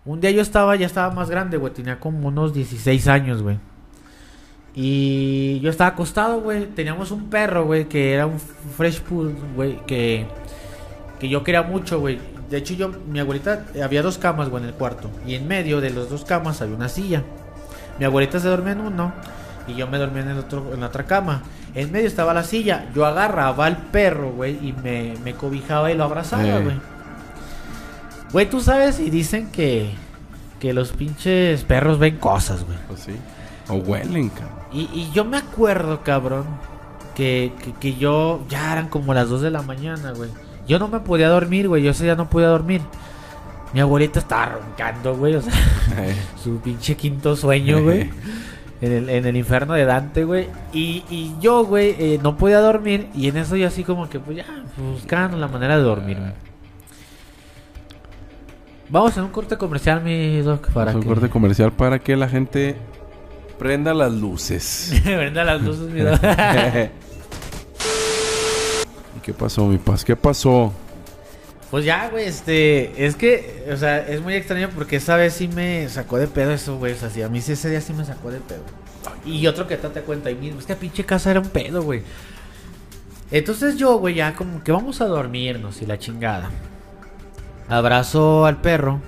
Un 0.06 0.20
día 0.20 0.32
yo 0.32 0.42
estaba, 0.42 0.76
ya 0.76 0.86
estaba 0.86 1.14
más 1.14 1.30
grande, 1.30 1.58
güey. 1.58 1.74
Tenía 1.74 2.00
como 2.00 2.28
unos 2.28 2.54
16 2.54 3.08
años, 3.08 3.42
güey. 3.42 3.58
Y 4.76 5.60
yo 5.62 5.70
estaba 5.70 5.92
acostado, 5.92 6.42
güey. 6.42 6.66
Teníamos 6.68 7.12
un 7.12 7.30
perro, 7.30 7.66
güey, 7.66 7.86
que 7.86 8.14
era 8.14 8.26
un 8.26 8.40
fresh 8.40 9.02
food, 9.02 9.34
güey, 9.56 9.80
que, 9.86 10.26
que 11.20 11.30
yo 11.30 11.44
quería 11.44 11.62
mucho, 11.62 12.00
güey. 12.00 12.20
De 12.50 12.58
hecho, 12.58 12.74
yo, 12.74 12.92
mi 13.08 13.20
abuelita, 13.20 13.66
había 13.82 14.02
dos 14.02 14.18
camas, 14.18 14.50
güey, 14.50 14.64
en 14.64 14.70
el 14.70 14.76
cuarto. 14.76 15.10
Y 15.26 15.36
en 15.36 15.48
medio 15.48 15.80
de 15.80 15.92
las 15.92 16.10
dos 16.10 16.26
camas 16.26 16.62
había 16.62 16.76
una 16.76 16.90
silla. 16.90 17.24
Mi 17.98 18.06
abuelita 18.06 18.40
se 18.40 18.48
dormía 18.48 18.74
en 18.74 18.82
uno 18.82 19.14
y 19.68 19.76
yo 19.76 19.88
me 19.88 19.98
dormía 19.98 20.24
en, 20.24 20.30
el 20.30 20.40
otro, 20.40 20.74
en 20.74 20.82
la 20.82 20.88
otra 20.88 21.06
cama. 21.06 21.44
En 21.76 21.92
medio 21.92 22.08
estaba 22.08 22.34
la 22.34 22.44
silla. 22.44 22.90
Yo 22.94 23.06
agarraba 23.06 23.66
al 23.66 23.78
perro, 23.78 24.32
güey, 24.32 24.58
y 24.68 24.74
me, 24.74 25.14
me 25.24 25.34
cobijaba 25.34 25.92
y 25.92 25.96
lo 25.96 26.04
abrazaba, 26.04 26.44
Eh. 26.44 26.93
Güey. 28.34 28.50
Tú 28.50 28.60
sabes 28.60 29.00
y 29.00 29.10
dicen 29.10 29.50
que, 29.52 29.92
que 30.60 30.74
los 30.74 30.92
pinches 30.92 31.64
perros 31.64 32.00
ven 32.00 32.18
cosas, 32.18 32.66
güey. 32.66 32.78
Pues 32.88 33.00
sí. 33.02 33.14
O 33.70 33.76
huelen, 33.76 34.30
cabrón. 34.30 34.50
Y, 34.74 34.82
y 34.94 35.12
yo 35.14 35.24
me 35.24 35.38
acuerdo, 35.38 36.02
cabrón, 36.04 36.46
que, 37.16 37.54
que, 37.64 37.74
que 37.74 37.96
yo 37.96 38.44
ya 38.50 38.74
eran 38.74 38.90
como 38.90 39.14
las 39.14 39.30
2 39.30 39.42
de 39.42 39.52
la 39.52 39.62
mañana, 39.62 40.12
güey. 40.12 40.30
Yo 40.68 40.80
no 40.80 40.88
me 40.88 41.00
podía 41.00 41.30
dormir, 41.30 41.68
güey. 41.68 41.84
Yo 41.84 41.92
ese 41.92 42.04
día 42.06 42.16
no 42.16 42.30
podía 42.30 42.48
dormir. 42.48 42.82
Mi 43.74 43.80
abuelita 43.80 44.20
estaba 44.20 44.46
roncando, 44.58 45.16
güey. 45.16 45.36
O 45.36 45.42
sea, 45.42 45.54
Eh. 45.98 46.16
su 46.42 46.58
pinche 46.60 46.96
quinto 46.96 47.36
sueño, 47.36 47.84
güey. 47.84 48.10
En 48.82 48.92
el, 48.92 49.10
en 49.10 49.26
el 49.26 49.38
infierno 49.38 49.74
de 49.74 49.86
Dante, 49.86 50.24
güey. 50.24 50.48
Y, 50.74 51.04
y 51.10 51.36
yo, 51.40 51.64
güey, 51.66 51.96
eh, 52.00 52.20
no 52.22 52.36
podía 52.38 52.60
dormir. 52.60 53.10
Y 53.14 53.28
en 53.30 53.38
eso 53.38 53.56
yo 53.56 53.68
así 53.68 53.84
como 53.84 54.10
que, 54.10 54.20
pues 54.20 54.38
ya, 54.38 54.46
buscando 54.78 55.38
la 55.38 55.48
manera 55.48 55.78
de 55.78 55.84
dormir, 55.84 56.18
güey. 56.18 56.32
Vamos 58.94 59.18
a 59.18 59.24
un 59.24 59.32
corte 59.32 59.58
comercial, 59.58 60.04
mi 60.04 60.40
doc, 60.42 60.70
para 60.70 60.92
Vamos 60.92 61.04
un 61.04 61.12
corte 61.12 61.28
comercial 61.28 61.72
para 61.72 61.98
que 61.98 62.16
la 62.16 62.30
gente 62.30 62.76
prenda 63.58 63.92
las 63.92 64.14
luces. 64.14 64.94
Prenda 65.04 65.44
las 65.44 65.64
luces, 65.64 65.90
mi 65.90 66.02
doc. 66.02 66.22
¿Y 69.18 69.20
qué 69.24 69.34
pasó, 69.34 69.66
mi 69.66 69.80
paz? 69.80 70.06
¿Qué 70.06 70.16
pasó? 70.16 70.72
Pues 71.72 71.86
ya, 71.86 72.08
güey, 72.10 72.28
este, 72.28 73.04
es 73.04 73.16
que, 73.16 73.66
o 73.74 73.78
sea, 73.78 73.98
es 73.98 74.22
muy 74.22 74.36
extraño 74.36 74.70
porque 74.76 74.98
esa 74.98 75.16
vez 75.16 75.34
sí 75.34 75.48
me 75.48 75.90
sacó 75.90 76.20
de 76.20 76.28
pedo 76.28 76.52
eso, 76.52 76.78
güey, 76.78 76.94
o 76.94 76.96
sea, 76.96 77.10
sí, 77.10 77.24
a 77.24 77.30
mí 77.30 77.42
sí 77.42 77.54
ese 77.54 77.72
día 77.72 77.82
sí 77.82 77.94
me 77.94 78.06
sacó 78.06 78.30
de 78.30 78.42
pedo. 78.42 78.62
Y 79.26 79.48
otro 79.48 79.66
que 79.66 79.76
te 79.76 80.02
cuenta 80.02 80.30
ahí 80.30 80.36
mismo, 80.36 80.60
es 80.60 80.68
que 80.68 80.76
pinche 80.76 81.04
casa 81.04 81.32
era 81.32 81.40
un 81.40 81.50
pedo, 81.50 81.82
güey. 81.82 82.04
Entonces 83.32 83.76
yo, 83.76 83.98
güey, 83.98 84.14
ya 84.14 84.36
como 84.36 84.64
que 84.64 84.72
vamos 84.72 85.02
a 85.02 85.06
dormirnos 85.06 85.82
y 85.82 85.88
la 85.88 85.98
chingada. 85.98 86.52
Abrazo 87.70 88.46
al 88.46 88.62
perro. 88.62 89.00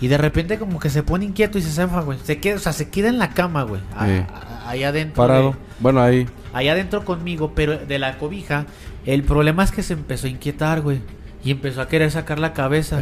Y 0.00 0.08
de 0.08 0.18
repente 0.18 0.58
como 0.58 0.78
que 0.78 0.90
se 0.90 1.02
pone 1.02 1.24
inquieto 1.24 1.58
y 1.58 1.62
se 1.62 1.70
zafa, 1.70 2.02
güey. 2.02 2.18
Se 2.22 2.38
queda, 2.38 2.56
o 2.56 2.58
sea, 2.58 2.72
se 2.72 2.90
queda 2.90 3.08
en 3.08 3.18
la 3.18 3.30
cama, 3.30 3.62
güey. 3.62 3.80
Sí. 3.80 4.22
Ahí 4.66 4.82
adentro. 4.84 5.14
Parado. 5.22 5.56
Bueno, 5.78 6.02
ahí. 6.02 6.26
allá 6.52 6.72
adentro 6.72 7.04
conmigo, 7.04 7.52
pero 7.54 7.78
de 7.78 7.98
la 7.98 8.18
cobija. 8.18 8.66
El 9.06 9.22
problema 9.22 9.64
es 9.64 9.70
que 9.72 9.82
se 9.82 9.94
empezó 9.94 10.26
a 10.26 10.30
inquietar, 10.30 10.82
güey. 10.82 11.00
Y 11.44 11.50
empezó 11.52 11.80
a 11.80 11.88
querer 11.88 12.10
sacar 12.10 12.38
la 12.38 12.52
cabeza. 12.52 13.00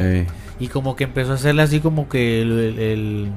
Y 0.60 0.68
como 0.68 0.96
que 0.96 1.04
empezó 1.04 1.32
a 1.32 1.34
hacerle 1.34 1.62
así 1.62 1.80
como 1.80 2.08
que 2.08 2.42
el... 2.42 2.78
El, 2.78 3.32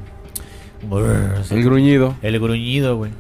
el 1.50 1.64
gruñido. 1.64 2.16
el 2.22 2.40
gruñido, 2.40 2.98
güey. 2.98 3.12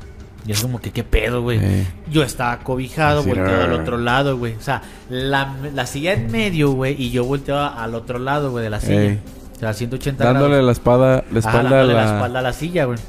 Y 0.46 0.52
es 0.54 0.62
como 0.62 0.80
que, 0.80 0.92
¿qué 0.92 1.04
pedo, 1.04 1.42
güey? 1.42 1.60
Eh, 1.62 1.86
Yo 2.10 2.24
estaba 2.24 2.60
cobijado, 2.60 3.24
volteado 3.24 3.64
al 3.64 3.74
otro 3.74 3.98
lado, 3.98 4.38
güey. 4.38 4.54
O 4.54 4.62
sea, 4.62 4.82
la, 5.10 5.56
la 5.74 5.86
silla 5.86 6.14
en 6.14 6.32
medio, 6.32 6.72
güey. 6.72 6.96
Y 7.02 7.12
yo 7.12 7.26
volteaba 7.26 7.68
al 7.84 7.96
otro 7.96 8.18
lado, 8.20 8.52
güey, 8.52 8.64
de 8.64 8.70
la 8.70 8.80
silla. 8.80 9.18
O 9.56 9.60
sea, 9.60 9.74
180 9.74 10.24
dándole 10.24 10.50
grados. 10.50 10.66
la 10.66 10.72
espada, 10.72 11.24
la 11.32 11.40
Ajá, 11.40 11.50
espalda 11.50 11.60
a 11.60 11.64
dándole 11.64 11.94
la... 11.94 12.06
la 12.06 12.16
espalda 12.16 12.40
a 12.40 12.42
la 12.44 12.54
silla, 12.54 12.86
güey. 12.86 13.00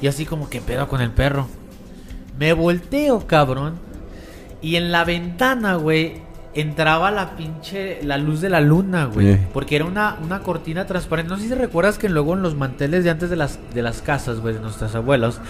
Y 0.00 0.06
así 0.06 0.24
como 0.24 0.48
que 0.50 0.60
pedo 0.60 0.86
con 0.86 1.00
el 1.00 1.10
perro. 1.10 1.48
Me 2.38 2.52
volteo, 2.52 3.26
cabrón. 3.26 3.74
Y 4.60 4.76
en 4.76 4.92
la 4.92 5.04
ventana, 5.04 5.74
güey, 5.74 6.22
entraba 6.54 7.10
la 7.10 7.36
pinche. 7.36 8.02
La 8.02 8.18
luz 8.18 8.40
de 8.40 8.50
la 8.50 8.60
luna, 8.60 9.06
güey. 9.06 9.38
Porque 9.52 9.76
era 9.76 9.84
una, 9.84 10.16
una 10.22 10.40
cortina 10.40 10.86
transparente. 10.86 11.30
No 11.30 11.38
sé 11.38 11.48
si 11.48 11.54
recuerdas 11.54 11.98
que 11.98 12.08
luego 12.08 12.34
en 12.34 12.42
los 12.42 12.54
manteles 12.54 13.04
de 13.04 13.10
antes 13.10 13.30
de 13.30 13.36
las, 13.36 13.58
de 13.74 13.82
las 13.82 14.02
casas, 14.02 14.40
güey, 14.40 14.54
de 14.54 14.60
nuestros 14.60 14.94
abuelos, 14.94 15.40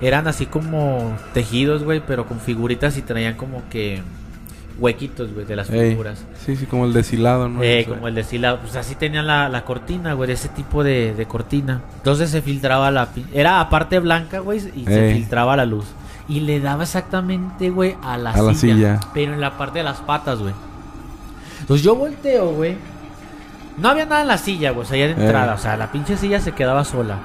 eran 0.00 0.28
así 0.28 0.46
como 0.46 1.16
tejidos, 1.34 1.82
güey, 1.84 2.02
pero 2.06 2.26
con 2.26 2.40
figuritas 2.40 2.96
y 2.96 3.02
traían 3.02 3.34
como 3.34 3.62
que 3.70 4.02
huequitos, 4.78 5.32
güey, 5.32 5.46
de 5.46 5.54
las 5.54 5.70
Ey, 5.70 5.90
figuras. 5.90 6.24
Sí, 6.44 6.56
sí, 6.56 6.66
como 6.66 6.86
el 6.86 6.92
deshilado, 6.92 7.48
¿no? 7.48 7.62
Eh, 7.62 7.86
como 7.88 8.08
el 8.08 8.14
destilado, 8.14 8.58
pues 8.60 8.74
así 8.74 8.94
tenía 8.94 9.22
la, 9.22 9.48
la 9.48 9.64
cortina, 9.64 10.14
güey, 10.14 10.28
de 10.28 10.34
ese 10.34 10.48
tipo 10.48 10.82
de, 10.82 11.14
de 11.14 11.26
cortina. 11.26 11.82
Entonces 11.96 12.30
se 12.30 12.42
filtraba 12.42 12.90
la... 12.90 13.08
Era 13.32 13.60
aparte 13.60 13.98
blanca, 14.00 14.40
güey, 14.40 14.58
y 14.74 14.84
se 14.84 15.12
filtraba 15.12 15.56
la 15.56 15.66
luz. 15.66 15.86
Y 16.32 16.40
le 16.40 16.60
daba 16.60 16.84
exactamente, 16.84 17.68
güey, 17.68 17.94
a 18.02 18.16
la, 18.16 18.30
A 18.30 18.40
la 18.40 18.54
silla. 18.54 18.98
Pero 19.12 19.34
en 19.34 19.40
la 19.42 19.58
parte 19.58 19.80
de 19.80 19.84
las 19.84 19.98
patas, 19.98 20.38
güey. 20.38 20.54
Entonces 21.60 21.84
yo 21.84 21.94
volteo, 21.94 22.52
güey. 22.52 22.78
No 23.76 23.90
había 23.90 24.06
nada 24.06 24.22
en 24.22 24.28
la 24.28 24.38
silla, 24.38 24.70
güey, 24.70 24.86
o 24.86 24.88
sea, 24.88 24.96
ya 24.96 25.08
de 25.08 25.12
Ey. 25.12 25.20
entrada. 25.26 25.52
O 25.52 25.58
sea, 25.58 25.76
la 25.76 25.92
pinche 25.92 26.16
silla 26.16 26.40
se 26.40 26.52
quedaba 26.52 26.84
sola. 26.86 27.18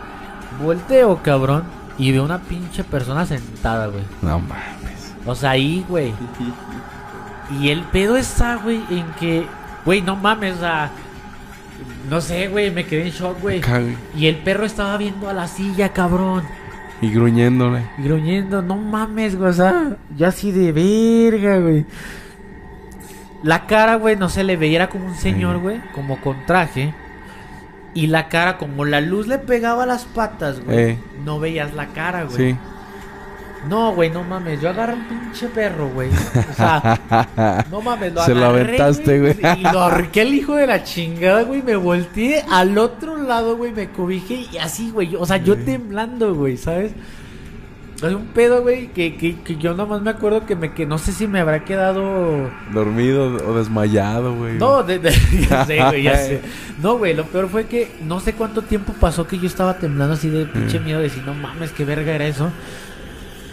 Volteo, 0.62 1.24
cabrón, 1.24 1.64
y 1.98 2.12
veo 2.12 2.26
una 2.26 2.40
pinche 2.40 2.84
persona 2.84 3.26
sentada, 3.26 3.88
güey. 3.88 4.04
No 4.22 4.40
mames. 4.40 5.16
O 5.26 5.36
sea, 5.36 5.52
ahí, 5.52 5.86
güey. 5.88 6.14
Y 7.62 7.70
el 7.70 7.84
pedo 7.84 8.18
está, 8.18 8.58
güey, 8.58 8.82
en 8.90 9.06
que, 9.20 9.48
güey, 9.86 10.02
no 10.02 10.18
mames, 10.18 10.58
o 10.58 10.60
sea, 10.60 10.92
no 12.10 12.20
sé, 12.20 12.50
güey, 12.50 12.72
me 12.72 12.86
quedé 12.86 13.08
en 13.08 13.14
shock, 13.14 13.40
güey. 13.42 13.62
Y 14.18 14.28
el 14.28 14.36
perro 14.36 14.66
estaba 14.66 14.98
viendo 14.98 15.30
a 15.30 15.34
la 15.34 15.48
silla, 15.48 15.94
cabrón. 15.94 16.44
Y 17.02 17.12
gruñéndole. 17.12 17.82
Y 17.98 18.04
gruñendo, 18.04 18.62
no 18.62 18.76
mames, 18.78 19.36
güey, 19.38 19.50
o 19.50 19.54
sea, 19.54 19.98
yo 20.16 20.28
así 20.28 20.52
de 20.52 20.72
verga, 20.72 21.58
güey. 21.60 21.86
La 23.44 23.68
cara, 23.68 23.96
güey, 23.96 24.16
no 24.16 24.30
se 24.30 24.44
le 24.44 24.58
veía, 24.58 24.78
era 24.78 24.90
como 24.90 25.06
un 25.06 25.16
señor, 25.16 25.58
Sí. 25.58 25.62
güey, 25.62 25.82
como 25.94 26.20
con 26.22 26.38
traje. 26.46 26.94
Y 27.94 28.08
la 28.08 28.28
cara, 28.30 28.58
como 28.58 28.84
la 28.86 29.00
luz 29.02 29.28
le 29.28 29.38
pegaba 29.38 29.84
a 29.84 29.86
las 29.88 30.06
patas, 30.06 30.60
güey, 30.64 30.78
Eh. 30.92 30.98
no 31.24 31.40
veías 31.40 31.74
la 31.74 31.88
cara, 31.88 32.24
güey. 32.24 32.54
Sí. 32.54 32.58
No, 33.70 33.94
güey, 33.94 34.10
no 34.10 34.24
mames. 34.24 34.62
Yo 34.62 34.70
agarré 34.70 34.94
un 34.94 35.08
pinche 35.08 35.48
perro, 35.48 35.90
güey. 35.90 36.10
O 36.10 36.54
sea, 36.56 37.66
no 37.72 37.82
mames, 37.82 38.14
lo 38.14 38.22
Se 38.24 38.34
lo 38.36 38.46
aventaste, 38.46 39.20
güey. 39.20 39.36
Y 39.60 39.64
lo 39.64 39.80
ahorqué 39.82 40.22
el 40.22 40.34
hijo 40.34 40.56
de 40.56 40.68
la 40.68 40.84
chingada, 40.84 41.44
güey. 41.44 41.62
Me 41.62 41.76
volteé 41.76 42.44
al 42.50 42.78
otro 42.78 43.18
lado, 43.22 43.58
güey. 43.58 43.72
Me 43.72 43.90
cobijé 43.90 44.46
y 44.52 44.58
así, 44.58 44.92
güey. 44.92 45.16
O 45.16 45.26
sea, 45.26 45.38
yo 45.38 45.58
temblando, 45.58 46.34
güey, 46.36 46.58
¿sabes? 46.58 46.94
Hay 48.04 48.14
un 48.14 48.28
pedo, 48.28 48.62
güey, 48.62 48.90
que, 48.90 49.16
que, 49.18 49.40
que 49.42 49.56
yo 49.56 49.74
nomás 49.74 50.04
me 50.04 50.12
acuerdo 50.12 50.46
que 50.46 50.56
me 50.56 50.72
que 50.72 50.86
no 50.86 51.00
sé 51.00 51.12
si 51.12 51.26
me 51.28 51.40
habrá 51.40 51.66
quedado. 51.66 52.48
Dormido 52.72 53.26
o 53.44 53.58
desmayado, 53.58 54.36
güey. 54.36 54.54
No, 54.60 54.84
de, 54.84 55.00
de- 55.00 55.12
ya 55.50 55.66
sé, 55.66 55.84
güey, 55.84 56.04
ya 56.04 56.16
sé. 56.16 56.42
No, 56.84 57.00
güey, 57.00 57.16
lo 57.16 57.24
peor 57.26 57.50
fue 57.50 57.66
que 57.66 57.90
no 58.04 58.20
sé 58.20 58.34
cuánto 58.34 58.62
tiempo 58.62 58.94
pasó 59.00 59.26
que 59.26 59.40
yo 59.40 59.48
estaba 59.48 59.80
temblando 59.80 60.14
así 60.14 60.30
de 60.30 60.46
pinche 60.46 60.80
Mm. 60.80 60.84
miedo 60.86 61.00
de 61.00 61.06
decir, 61.06 61.24
no 61.26 61.34
mames, 61.34 61.72
qué 61.72 61.86
verga 61.86 62.14
era 62.14 62.28
eso. 62.28 62.52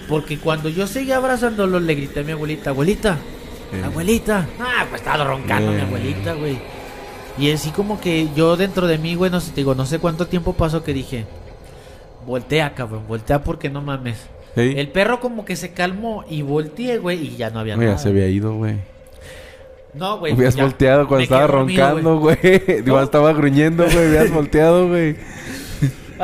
Porque 0.09 0.39
cuando 0.39 0.69
yo 0.69 0.87
seguía 0.87 1.17
abrazándolo, 1.17 1.81
le 1.81 1.95
grité 1.95 2.21
a 2.21 2.23
mi 2.23 2.33
abuelita, 2.33 2.71
abuelita, 2.71 3.19
Eh. 3.73 3.83
abuelita. 3.85 4.47
Ah, 4.61 4.87
pues 4.89 5.01
estaba 5.03 5.25
roncando 5.25 5.73
mi 5.73 5.79
Eh. 5.79 5.83
abuelita, 5.83 6.35
güey. 6.35 6.59
Y 7.39 7.51
así 7.51 7.71
como 7.71 8.01
que 8.01 8.29
yo 8.37 8.57
dentro 8.57 8.87
de 8.87 8.99
mí, 8.99 9.15
güey, 9.15 9.31
no 9.31 9.41
sé, 9.41 9.51
te 9.51 9.57
digo, 9.57 9.75
no 9.75 9.87
sé 9.87 9.99
cuánto 9.99 10.27
tiempo 10.27 10.53
pasó 10.53 10.85
que 10.85 10.93
dije, 10.93 11.25
voltea, 12.27 12.75
cabrón, 12.75 13.05
voltea 13.09 13.43
porque 13.43 13.71
no 13.71 13.83
mames. 13.83 14.19
Sí. 14.55 14.75
El 14.77 14.89
perro 14.89 15.19
como 15.19 15.45
que 15.45 15.57
se 15.57 15.73
calmó 15.73 16.25
y 16.31 16.43
volteé, 16.43 16.99
güey, 16.99 17.21
y 17.27 17.37
ya 17.37 17.51
no 17.51 17.59
había 17.59 17.77
Mira, 17.77 17.93
nada. 17.93 17.99
se 18.03 18.11
había 18.11 18.29
ido, 18.29 18.55
güey. 18.55 18.77
No, 19.95 20.19
güey. 20.19 20.33
Hubieras 20.33 20.55
ya. 20.57 20.63
volteado 20.65 21.09
cuando 21.09 21.25
estaba 21.25 21.47
roncando, 21.47 22.19
güey. 22.19 22.37
Digo, 22.85 23.01
estaba 23.01 23.33
gruñendo, 23.33 23.85
güey. 23.85 24.09
Hubieras 24.09 24.31
volteado, 24.33 24.89
güey. 24.89 25.17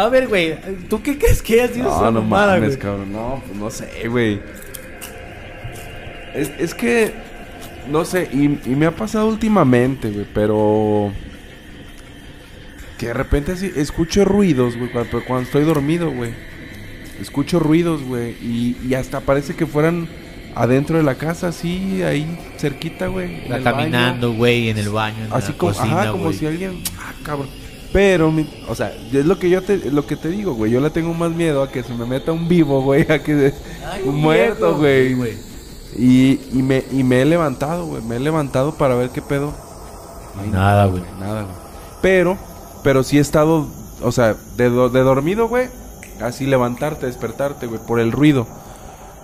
A 0.01 0.09
ver, 0.09 0.29
güey, 0.29 0.57
¿tú 0.89 1.03
qué 1.03 1.19
crees 1.19 1.43
que 1.43 1.61
haya 1.61 1.73
sido 1.75 1.91
No, 1.91 1.97
esa 1.97 2.11
no 2.11 2.23
mamada, 2.23 2.55
mames, 2.55 2.69
güey? 2.71 2.79
cabrón. 2.79 3.13
No, 3.13 3.43
pues 3.47 3.59
no 3.59 3.71
sé, 3.71 4.09
güey. 4.09 4.41
Es, 6.35 6.51
es 6.59 6.75
que, 6.75 7.13
no 7.91 8.05
sé, 8.07 8.29
y, 8.33 8.45
y 8.65 8.75
me 8.77 8.87
ha 8.87 8.93
pasado 8.97 9.29
últimamente, 9.29 10.09
güey, 10.11 10.27
pero... 10.33 11.13
Que 12.97 13.09
de 13.09 13.15
repente 13.15 13.53
así, 13.53 13.71
escucho 13.77 14.25
ruidos, 14.25 14.77
güey, 14.77 14.91
cuando, 14.91 15.23
cuando 15.25 15.45
estoy 15.45 15.65
dormido, 15.65 16.11
güey. 16.11 16.33
Escucho 17.21 17.59
ruidos, 17.59 18.03
güey, 18.03 18.31
y, 18.41 18.77
y 18.89 18.95
hasta 18.95 19.21
parece 19.21 19.55
que 19.55 19.67
fueran 19.67 20.09
adentro 20.55 20.97
de 20.97 21.03
la 21.03 21.17
casa, 21.17 21.49
así, 21.49 22.03
ahí 22.03 22.39
cerquita, 22.59 23.09
güey. 23.09 23.47
caminando, 23.63 24.33
güey, 24.33 24.71
en 24.71 24.79
el 24.79 24.89
baño, 24.89 25.27
en 25.27 25.33
Así 25.33 25.53
la 25.53 25.59
como, 25.59 25.73
cocina, 25.73 26.01
ajá, 26.03 26.13
como 26.13 26.25
güey. 26.25 26.37
si 26.37 26.47
alguien, 26.47 26.83
ah, 26.99 27.13
cabrón. 27.23 27.60
Pero, 27.93 28.31
mi- 28.31 28.49
o 28.69 28.75
sea, 28.75 28.93
es 29.13 29.27
lo 29.27 29.39
que 29.39 29.51
yo 29.51 29.63
te, 29.63 29.91
lo 29.91 30.07
que 30.07 30.17
te 30.17 30.29
digo, 30.29 30.55
güey. 30.55 30.71
Yo 30.71 30.81
le 30.81 30.91
tengo 30.91 31.13
más 31.13 31.33
miedo 31.33 31.63
a 31.63 31.71
que 31.71 31.83
se 31.83 31.93
me 31.95 32.07
meta 32.07 32.31
un 32.33 32.49
vivo, 32.49 32.83
güey, 32.83 33.03
a 33.11 33.23
que 33.23 33.53
Ay, 33.91 34.03
un 34.07 34.17
muerto, 34.17 34.77
güey. 34.77 35.17
Y, 35.99 36.41
y 36.53 36.63
me, 36.63 36.85
y 36.93 37.03
me 37.03 37.23
he 37.23 37.25
levantado, 37.25 37.87
güey. 37.87 38.03
Me 38.03 38.17
he 38.17 38.21
levantado 38.21 38.75
para 38.75 38.95
ver 38.95 39.11
qué 39.11 39.23
pedo. 39.23 39.53
Nada, 40.53 40.87
güey. 40.87 41.03
Nada, 41.19 41.43
güey. 41.43 41.55
Pero, 42.01 42.39
pero 42.85 43.03
sí 43.03 43.19
he 43.19 43.21
estado, 43.21 43.67
o 44.03 44.13
sea, 44.13 44.37
de, 44.57 44.71
do- 44.71 44.89
de 44.89 45.01
dormido, 45.01 45.49
güey. 45.49 45.69
Así 46.23 46.47
levantarte, 46.47 47.07
despertarte, 47.07 47.67
güey, 47.67 47.81
por 47.87 47.99
el 47.99 48.13
ruido. 48.13 48.47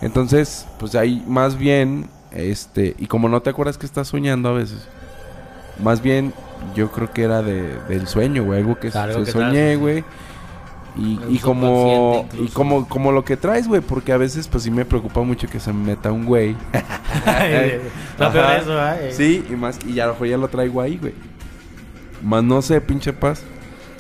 Entonces, 0.03 0.67
pues 0.79 0.95
ahí 0.95 1.23
más 1.27 1.57
bien, 1.57 2.09
este, 2.33 2.97
y 2.99 3.07
como 3.07 3.29
no 3.29 3.43
te 3.43 3.51
acuerdas 3.51 3.79
que 3.79 3.87
estás 3.87 4.09
soñando 4.09 4.49
a 4.49 4.53
veces, 4.53 4.79
más 5.83 6.03
bien 6.03 6.35
yo 6.75 6.91
creo 6.91 7.11
que 7.13 7.23
era 7.23 7.43
de, 7.43 7.79
del 7.89 8.07
sueño, 8.07 8.45
güey, 8.45 8.61
algo 8.61 8.79
que 8.79 8.91
Claro, 8.91 9.15
se 9.15 9.25
que 9.25 9.31
soñé, 9.33 9.77
güey. 9.77 10.05
Y, 10.99 11.21
y 11.29 11.39
como 11.41 12.27
y 12.41 12.49
como 12.49 12.89
como 12.89 13.13
lo 13.13 13.23
que 13.23 13.37
traes, 13.37 13.69
güey, 13.69 13.83
porque 13.83 14.13
a 14.13 14.17
veces 14.17 14.49
pues 14.49 14.63
sí 14.65 14.71
me 14.71 14.87
preocupa 14.87 15.21
mucho 15.21 15.47
que 15.47 15.61
se 15.61 15.71
me 15.73 15.85
meta 15.89 16.11
un 16.11 16.25
güey. 16.25 16.57
No, 18.19 18.33
pero 18.33 18.45
Ajá. 18.45 18.57
eso, 18.57 18.87
¿eh? 19.07 19.13
Sí, 19.13 19.45
y 19.51 19.53
más 19.57 19.79
y 19.87 19.93
ya, 19.95 20.15
ya 20.25 20.37
lo 20.39 20.49
traigo 20.49 20.81
ahí, 20.81 20.97
güey. 20.97 21.13
Más 22.23 22.43
no 22.43 22.63
sé, 22.63 22.81
pinche 22.81 23.13
paz. 23.13 23.43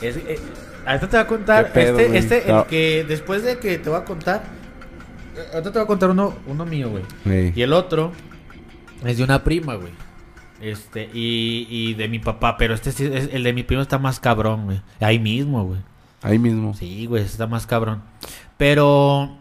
Es- 0.00 0.16
eh, 0.16 0.38
ahorita 0.86 1.08
te 1.08 1.16
voy 1.18 1.24
a 1.24 1.26
contar, 1.26 1.66
¿Qué 1.66 1.72
pedo, 1.80 1.98
este, 1.98 2.06
güey? 2.08 2.18
este, 2.18 2.44
No. 2.52 2.60
el 2.60 2.66
que 2.66 3.04
después 3.06 3.42
de 3.42 3.58
que 3.58 3.78
te 3.78 3.90
voy 3.90 3.98
a 3.98 4.04
contar, 4.04 4.42
eh, 5.36 5.40
ahorita 5.52 5.72
te 5.72 5.78
voy 5.78 5.84
a 5.84 5.86
contar 5.86 6.10
uno, 6.10 6.34
uno 6.46 6.64
mío, 6.64 6.88
güey. 6.90 7.04
Ey. 7.26 7.52
Y 7.54 7.62
el 7.62 7.72
otro 7.74 8.12
es 9.04 9.18
de 9.18 9.24
una 9.24 9.44
prima, 9.44 9.74
güey. 9.74 9.92
Este, 10.60 11.10
y, 11.12 11.66
y 11.68 11.94
de 11.94 12.08
mi 12.08 12.18
papá, 12.18 12.56
pero 12.56 12.74
este 12.74 12.92
sí, 12.92 13.04
es- 13.04 13.28
el 13.32 13.42
de 13.42 13.52
mi 13.52 13.62
primo 13.62 13.82
está 13.82 13.98
más 13.98 14.20
cabrón, 14.20 14.64
güey. 14.64 14.80
Ahí 15.00 15.18
mismo, 15.18 15.64
güey. 15.64 15.80
Ahí 16.22 16.38
mismo. 16.38 16.74
Sí, 16.74 17.06
güey, 17.06 17.22
está 17.24 17.46
más 17.46 17.66
cabrón. 17.66 18.02
Pero 18.56 19.36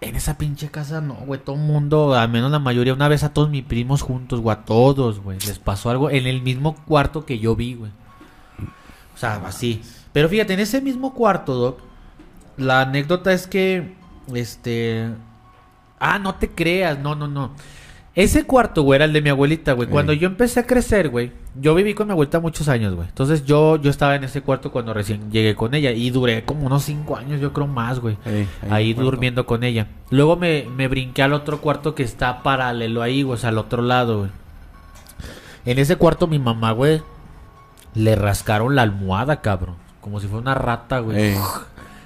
en 0.00 0.16
esa 0.16 0.36
pinche 0.36 0.68
casa 0.70 1.00
no, 1.00 1.14
güey, 1.14 1.40
todo 1.40 1.56
el 1.56 1.62
mundo, 1.62 2.14
al 2.14 2.28
menos 2.28 2.50
la 2.50 2.58
mayoría, 2.58 2.92
una 2.92 3.08
vez 3.08 3.22
a 3.22 3.32
todos 3.32 3.48
mis 3.50 3.64
primos 3.64 4.02
juntos, 4.02 4.40
güey, 4.40 4.56
a 4.56 4.64
todos, 4.64 5.20
güey, 5.20 5.38
les 5.46 5.58
pasó 5.58 5.90
algo 5.90 6.10
en 6.10 6.26
el 6.26 6.42
mismo 6.42 6.74
cuarto 6.86 7.24
que 7.24 7.38
yo 7.38 7.54
vi, 7.56 7.74
güey. 7.74 7.92
O 9.14 9.16
sea, 9.16 9.36
así. 9.46 9.80
Pero 10.12 10.28
fíjate, 10.28 10.54
en 10.54 10.60
ese 10.60 10.80
mismo 10.80 11.14
cuarto, 11.14 11.54
Doc, 11.54 11.78
la 12.56 12.80
anécdota 12.82 13.32
es 13.32 13.46
que, 13.46 13.94
este... 14.34 15.08
Ah, 16.00 16.18
no 16.18 16.34
te 16.34 16.50
creas, 16.50 16.98
no, 16.98 17.14
no, 17.14 17.28
no. 17.28 17.52
Ese 18.14 18.44
cuarto, 18.44 18.82
güey, 18.82 18.96
era 18.96 19.06
el 19.06 19.12
de 19.12 19.20
mi 19.22 19.30
abuelita, 19.30 19.72
güey. 19.72 19.88
Cuando 19.88 20.12
yo 20.12 20.28
empecé 20.28 20.60
a 20.60 20.66
crecer, 20.66 21.08
güey, 21.08 21.32
yo 21.60 21.74
viví 21.74 21.94
con 21.94 22.06
mi 22.06 22.12
abuelita 22.12 22.38
muchos 22.38 22.68
años, 22.68 22.94
güey. 22.94 23.08
Entonces 23.08 23.44
yo, 23.44 23.74
yo 23.76 23.90
estaba 23.90 24.14
en 24.14 24.22
ese 24.22 24.40
cuarto 24.40 24.70
cuando 24.70 24.94
recién 24.94 25.32
llegué 25.32 25.56
con 25.56 25.74
ella 25.74 25.90
y 25.90 26.10
duré 26.10 26.44
como 26.44 26.66
unos 26.66 26.84
cinco 26.84 27.16
años, 27.16 27.40
yo 27.40 27.52
creo 27.52 27.66
más, 27.66 27.98
güey. 27.98 28.16
Ey, 28.24 28.46
Ahí 28.70 28.94
durmiendo 28.94 29.46
con 29.46 29.64
ella. 29.64 29.88
Luego 30.10 30.36
me, 30.36 30.64
me 30.76 30.86
brinqué 30.86 31.22
al 31.22 31.32
otro 31.32 31.60
cuarto 31.60 31.96
que 31.96 32.04
está 32.04 32.44
paralelo 32.44 33.02
ahí, 33.02 33.22
güey, 33.24 33.34
o 33.34 33.36
sea, 33.36 33.48
al 33.48 33.58
otro 33.58 33.82
lado, 33.82 34.18
güey. 34.18 34.30
En 35.66 35.80
ese 35.80 35.96
cuarto 35.96 36.28
mi 36.28 36.38
mamá, 36.38 36.70
güey, 36.70 37.02
le 37.94 38.14
rascaron 38.14 38.76
la 38.76 38.82
almohada, 38.82 39.40
cabrón. 39.40 39.76
Como 40.00 40.20
si 40.20 40.28
fuera 40.28 40.42
una 40.42 40.54
rata, 40.54 41.00
güey. 41.00 41.18
Ey. 41.18 41.36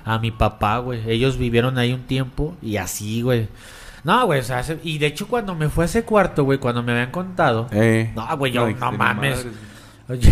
A 0.07 0.19
mi 0.19 0.31
papá, 0.31 0.79
güey. 0.79 1.03
Ellos 1.11 1.37
vivieron 1.37 1.77
ahí 1.77 1.93
un 1.93 2.05
tiempo 2.05 2.55
y 2.63 2.79
así, 2.79 3.21
güey. 3.21 3.49
No, 4.09 4.25
güey, 4.27 4.41
o 4.41 4.43
sea, 4.43 4.63
se- 4.63 4.81
y 4.83 4.97
de 4.99 5.07
hecho 5.07 5.29
cuando 5.29 5.55
me 5.55 5.69
fue 5.69 5.85
a 5.85 5.87
ese 5.87 6.03
cuarto, 6.05 6.45
güey, 6.45 6.59
cuando 6.59 6.83
me 6.83 6.93
habían 6.93 7.11
contado, 7.11 7.69
Ey. 7.71 8.11
No, 8.17 8.37
güey, 8.39 8.53
yo- 8.53 8.65
Ay, 8.65 8.75
no 8.81 8.91
de 8.91 8.97
mames. 8.97 9.45
madres, 9.45 9.47
yo, 10.25 10.31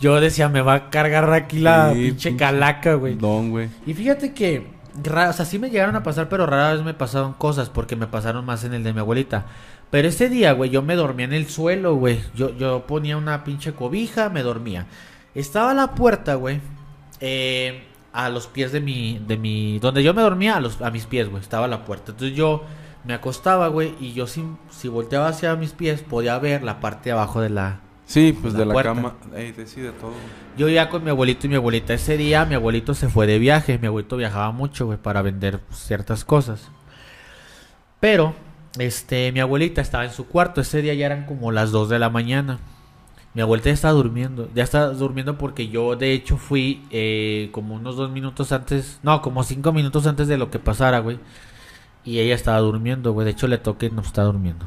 yo 0.00 0.20
decía, 0.20 0.48
me 0.48 0.62
va 0.62 0.74
a 0.74 0.90
cargar 0.90 1.30
aquí 1.32 1.58
la 1.58 1.90
Sí, 1.92 1.94
pinche 2.06 2.30
pinche 2.30 2.36
calaca, 2.36 2.94
güey. 2.94 3.14
Don, 3.16 3.50
güey. 3.50 3.68
Y 3.86 3.92
fíjate 3.92 4.32
que, 4.32 4.66
ra- 5.04 5.28
o 5.28 5.32
sea, 5.34 5.44
sí 5.44 5.58
me 5.58 5.68
llegaron 5.68 5.94
a 5.96 6.02
pasar, 6.02 6.28
pero 6.30 6.46
rara 6.46 6.72
vez 6.74 6.82
me 6.82 6.94
pasaron 6.94 7.34
cosas 7.34 7.68
porque 7.68 7.96
me 7.96 8.06
pasaron 8.06 8.44
más 8.46 8.64
en 8.64 8.72
el 8.72 8.82
de 8.82 8.92
mi 8.94 9.00
abuelita. 9.00 9.44
Pero 9.90 10.08
ese 10.08 10.30
día, 10.30 10.52
güey, 10.52 10.70
yo 10.70 10.80
me 10.80 10.94
dormía 10.96 11.26
en 11.26 11.34
el 11.34 11.48
suelo, 11.50 11.94
güey. 11.96 12.20
Yo, 12.34 12.56
yo 12.56 12.86
ponía 12.86 13.18
una 13.18 13.44
pinche 13.44 13.74
cobija, 13.74 14.30
me 14.30 14.42
dormía. 14.42 14.86
Estaba 15.34 15.74
la 15.74 15.94
puerta, 15.94 16.36
güey, 16.36 16.60
eh, 17.20 17.82
a 18.14 18.28
los 18.30 18.46
pies 18.46 18.72
de 18.72 18.80
mi, 18.80 19.20
de 19.26 19.36
mi, 19.36 19.78
donde 19.78 20.02
yo 20.02 20.14
me 20.14 20.22
dormía, 20.22 20.56
a, 20.56 20.60
los, 20.60 20.80
a 20.80 20.90
mis 20.90 21.04
pies, 21.06 21.28
güey, 21.28 21.42
estaba 21.42 21.68
la 21.68 21.84
puerta. 21.84 22.12
Entonces 22.12 22.36
yo 22.36 22.64
me 23.04 23.14
acostaba, 23.14 23.68
güey, 23.68 23.94
y 24.00 24.12
yo 24.12 24.26
si, 24.26 24.44
si 24.70 24.88
volteaba 24.88 25.28
hacia 25.28 25.54
mis 25.56 25.72
pies 25.72 26.02
podía 26.02 26.38
ver 26.38 26.62
la 26.62 26.80
parte 26.80 27.10
de 27.10 27.12
abajo 27.12 27.40
de 27.40 27.50
la, 27.50 27.80
Sí, 28.04 28.36
pues 28.38 28.52
La 28.52 28.60
de 28.60 28.66
la 28.66 28.72
puerta. 28.74 28.94
cama. 28.94 29.14
Ey, 29.34 29.52
decide 29.52 29.90
todo. 29.92 30.12
yo 30.58 30.68
iba 30.68 30.88
con 30.90 31.02
mi 31.02 31.08
abuelito 31.10 31.46
y 31.46 31.50
mi 31.50 31.56
abuelita. 31.56 31.94
Ese 31.94 32.16
día 32.18 32.44
mi 32.44 32.54
abuelito 32.54 32.94
se 32.94 33.08
fue 33.08 33.26
de 33.26 33.38
viaje. 33.38 33.78
Mi 33.78 33.86
abuelito 33.86 34.16
viajaba 34.18 34.50
mucho, 34.52 34.84
güey, 34.86 34.98
para 34.98 35.22
vender 35.22 35.60
ciertas 35.70 36.24
cosas. 36.24 36.68
Pero, 38.00 38.34
este, 38.78 39.32
mi 39.32 39.40
abuelita 39.40 39.80
estaba 39.80 40.04
en 40.04 40.10
su 40.10 40.26
cuarto. 40.26 40.60
Ese 40.60 40.82
día 40.82 40.92
ya 40.94 41.06
eran 41.06 41.24
como 41.24 41.52
las 41.52 41.70
2 41.70 41.88
de 41.88 41.98
la 41.98 42.10
mañana. 42.10 42.58
Mi 43.34 43.40
abuelita 43.40 43.70
ya 43.70 43.74
estaba 43.74 43.94
durmiendo. 43.94 44.50
Ya 44.54 44.64
estaba 44.64 44.88
durmiendo 44.88 45.38
porque 45.38 45.68
yo, 45.68 45.96
de 45.96 46.12
hecho, 46.12 46.36
fui 46.36 46.82
eh, 46.90 47.48
como 47.52 47.76
unos 47.76 47.96
dos 47.96 48.10
minutos 48.10 48.52
antes. 48.52 48.98
No, 49.02 49.22
como 49.22 49.42
cinco 49.44 49.72
minutos 49.72 50.06
antes 50.06 50.28
de 50.28 50.36
lo 50.36 50.50
que 50.50 50.58
pasara, 50.58 50.98
güey. 50.98 51.18
Y 52.04 52.18
ella 52.18 52.34
estaba 52.34 52.58
durmiendo, 52.58 53.12
güey. 53.12 53.24
De 53.24 53.30
hecho, 53.30 53.46
le 53.46 53.58
toqué 53.58 53.86
y 53.86 53.90
no 53.90 54.02
está 54.02 54.22
durmiendo. 54.22 54.66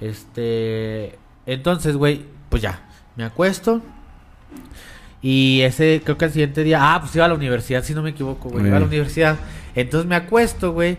Este. 0.00 1.18
Entonces, 1.46 1.96
güey, 1.96 2.24
pues 2.48 2.62
ya. 2.62 2.88
Me 3.16 3.24
acuesto. 3.24 3.80
Y 5.20 5.62
ese, 5.62 6.00
creo 6.04 6.16
que 6.18 6.26
al 6.26 6.32
siguiente 6.32 6.62
día. 6.64 6.78
Ah, 6.80 7.00
pues 7.00 7.14
iba 7.16 7.24
a 7.24 7.28
la 7.28 7.34
universidad, 7.34 7.82
si 7.82 7.94
no 7.94 8.02
me 8.02 8.10
equivoco, 8.10 8.48
güey. 8.48 8.66
Iba 8.66 8.76
a 8.76 8.80
la 8.80 8.86
universidad. 8.86 9.36
Entonces 9.74 10.08
me 10.08 10.16
acuesto, 10.16 10.72
güey. 10.72 10.98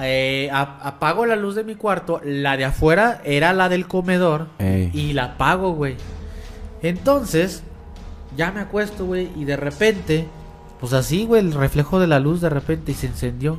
eh, 0.00 0.50
apago 0.52 1.26
la 1.26 1.36
luz 1.36 1.54
de 1.54 1.64
mi 1.64 1.74
cuarto. 1.74 2.20
La 2.24 2.56
de 2.56 2.64
afuera 2.64 3.20
era 3.24 3.52
la 3.52 3.68
del 3.68 3.86
comedor. 3.86 4.48
Ey. 4.58 4.90
Y 4.92 5.12
la 5.12 5.24
apago, 5.24 5.72
güey. 5.72 5.96
Entonces, 6.82 7.62
ya 8.36 8.50
me 8.50 8.60
acuesto, 8.60 9.06
güey. 9.06 9.30
Y 9.36 9.44
de 9.44 9.56
repente, 9.56 10.26
pues 10.80 10.92
así, 10.92 11.24
güey, 11.24 11.40
el 11.40 11.52
reflejo 11.52 12.00
de 12.00 12.08
la 12.08 12.18
luz 12.18 12.40
de 12.40 12.48
repente 12.48 12.92
y 12.92 12.94
se 12.94 13.06
encendió. 13.06 13.58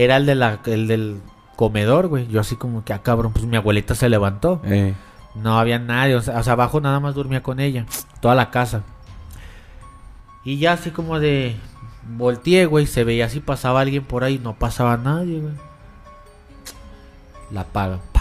Era 0.00 0.16
el, 0.16 0.26
de 0.26 0.34
la, 0.36 0.60
el 0.66 0.86
del 0.86 1.20
comedor, 1.56 2.06
güey. 2.06 2.28
Yo 2.28 2.40
así 2.40 2.54
como 2.54 2.84
que, 2.84 2.92
ah, 2.92 3.02
cabrón, 3.02 3.32
pues 3.32 3.46
mi 3.46 3.56
abuelita 3.56 3.94
se 3.96 4.08
levantó. 4.08 4.60
Ey. 4.64 4.94
No 5.34 5.58
había 5.58 5.78
nadie, 5.80 6.14
o 6.14 6.22
sea, 6.22 6.38
o 6.38 6.42
sea, 6.44 6.52
abajo 6.52 6.80
nada 6.80 7.00
más 7.00 7.14
dormía 7.16 7.42
con 7.42 7.58
ella, 7.58 7.84
toda 8.20 8.34
la 8.36 8.50
casa. 8.50 8.82
Y 10.44 10.58
ya 10.58 10.72
así 10.74 10.90
como 10.92 11.18
de 11.18 11.56
volteé, 12.16 12.66
güey, 12.66 12.86
se 12.86 13.02
veía 13.04 13.28
si 13.28 13.40
pasaba 13.40 13.80
alguien 13.80 14.04
por 14.04 14.22
ahí, 14.24 14.38
no 14.38 14.54
pasaba 14.54 14.96
nadie, 14.96 15.40
güey. 15.40 15.54
La 17.50 17.62
apagan, 17.62 18.00
pa. 18.12 18.20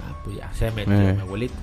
Ah, 0.00 0.14
pues 0.24 0.36
ya 0.38 0.50
se 0.54 0.70
metió 0.70 0.94
Eh. 0.94 1.12
mi 1.14 1.20
abuelita. 1.20 1.54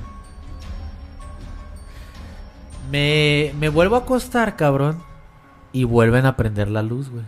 Me, 2.92 3.54
me 3.60 3.70
vuelvo 3.70 3.96
a 3.96 4.00
acostar, 4.00 4.56
cabrón, 4.56 5.02
y 5.74 5.84
vuelven 5.84 6.26
a 6.26 6.36
prender 6.36 6.70
la 6.70 6.82
luz, 6.82 7.10
güey. 7.10 7.24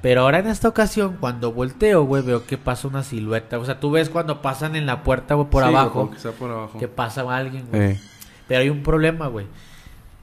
Pero 0.00 0.20
ahora 0.22 0.38
en 0.38 0.46
esta 0.46 0.68
ocasión, 0.68 1.16
cuando 1.18 1.52
volteo, 1.52 2.04
güey, 2.04 2.22
veo 2.22 2.46
que 2.46 2.56
pasa 2.56 2.86
una 2.86 3.02
silueta. 3.02 3.58
O 3.58 3.64
sea, 3.64 3.80
tú 3.80 3.90
ves 3.90 4.08
cuando 4.10 4.40
pasan 4.42 4.76
en 4.76 4.86
la 4.86 5.02
puerta, 5.02 5.34
güey, 5.34 5.48
por 5.50 5.64
Sí, 5.64 5.68
abajo, 5.68 6.10
que 6.12 6.18
sea 6.20 6.30
por 6.32 6.50
abajo. 6.50 6.78
que 6.78 6.86
pasa 6.88 7.22
alguien, 7.36 7.66
güey. 7.70 7.82
Ey. 7.82 8.00
Pero 8.46 8.60
hay 8.60 8.70
un 8.70 8.82
problema, 8.84 9.26
güey. 9.26 9.46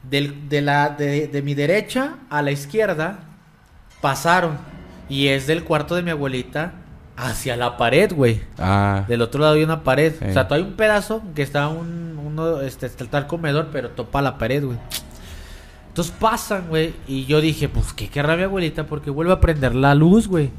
Del- 0.10 0.48
de, 0.50 0.62
la, 0.62 0.90
de, 0.90 1.28
de 1.28 1.42
mi 1.42 1.54
derecha 1.56 2.16
a 2.30 2.42
la 2.42 2.52
izquierda 2.52 3.20
pasaron. 4.02 4.58
Y 5.10 5.28
es 5.28 5.46
del 5.48 5.64
cuarto 5.64 5.96
de 5.96 6.02
mi 6.04 6.12
abuelita 6.12 6.74
hacia 7.18 7.56
la 7.56 7.78
pared, 7.78 8.12
güey. 8.14 8.42
Ah. 8.58 9.04
Del 9.08 9.22
otro 9.22 9.42
lado 9.42 9.54
hay 9.56 9.64
una 9.64 9.84
pared. 9.84 10.14
O 10.30 10.34
sea, 10.34 10.48
hay 10.50 10.62
un 10.62 10.74
pedazo 10.74 11.22
que 11.36 11.42
está 11.42 11.68
un, 11.68 12.20
uno, 12.26 12.62
este, 12.62 12.86
está 12.88 13.18
el 13.18 13.28
comedor, 13.28 13.68
pero 13.72 13.90
topa 13.90 14.22
la 14.22 14.38
pared, 14.38 14.64
güey. 14.64 14.78
Entonces 15.96 16.14
pasan, 16.20 16.68
güey. 16.68 16.94
Y 17.08 17.24
yo 17.24 17.40
dije, 17.40 17.70
pues, 17.70 17.94
¿qué 17.94 18.10
querrá 18.10 18.36
mi 18.36 18.44
abuelita? 18.44 18.86
Porque 18.86 19.10
vuelve 19.10 19.32
a 19.32 19.40
prender 19.40 19.74
la 19.74 19.96
luz, 19.96 20.28
güey. 20.28 20.52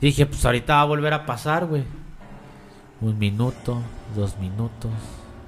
Dije, 0.00 0.26
pues 0.26 0.44
ahorita 0.44 0.74
va 0.74 0.80
a 0.80 0.86
volver 0.86 1.14
a 1.14 1.24
pasar, 1.24 1.66
güey. 1.66 1.84
Un 3.00 3.16
minuto, 3.16 3.80
dos 4.16 4.36
minutos. 4.38 4.90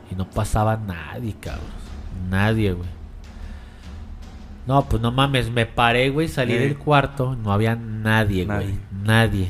Y 0.08 0.14
no 0.14 0.30
pasaba 0.30 0.76
nadie, 0.76 1.34
cabrón. 1.40 1.64
Nadie, 2.30 2.74
güey. 2.74 2.88
No, 4.68 4.84
pues 4.88 5.02
no 5.02 5.10
mames, 5.10 5.50
me 5.50 5.66
paré, 5.66 6.10
güey, 6.10 6.28
salí 6.28 6.52
Eh. 6.52 6.60
del 6.60 6.78
cuarto, 6.78 7.34
no 7.34 7.50
había 7.52 7.74
nadie, 7.74 8.44
güey. 8.44 8.56
Nadie. 8.56 8.78
Nadie. 9.02 9.48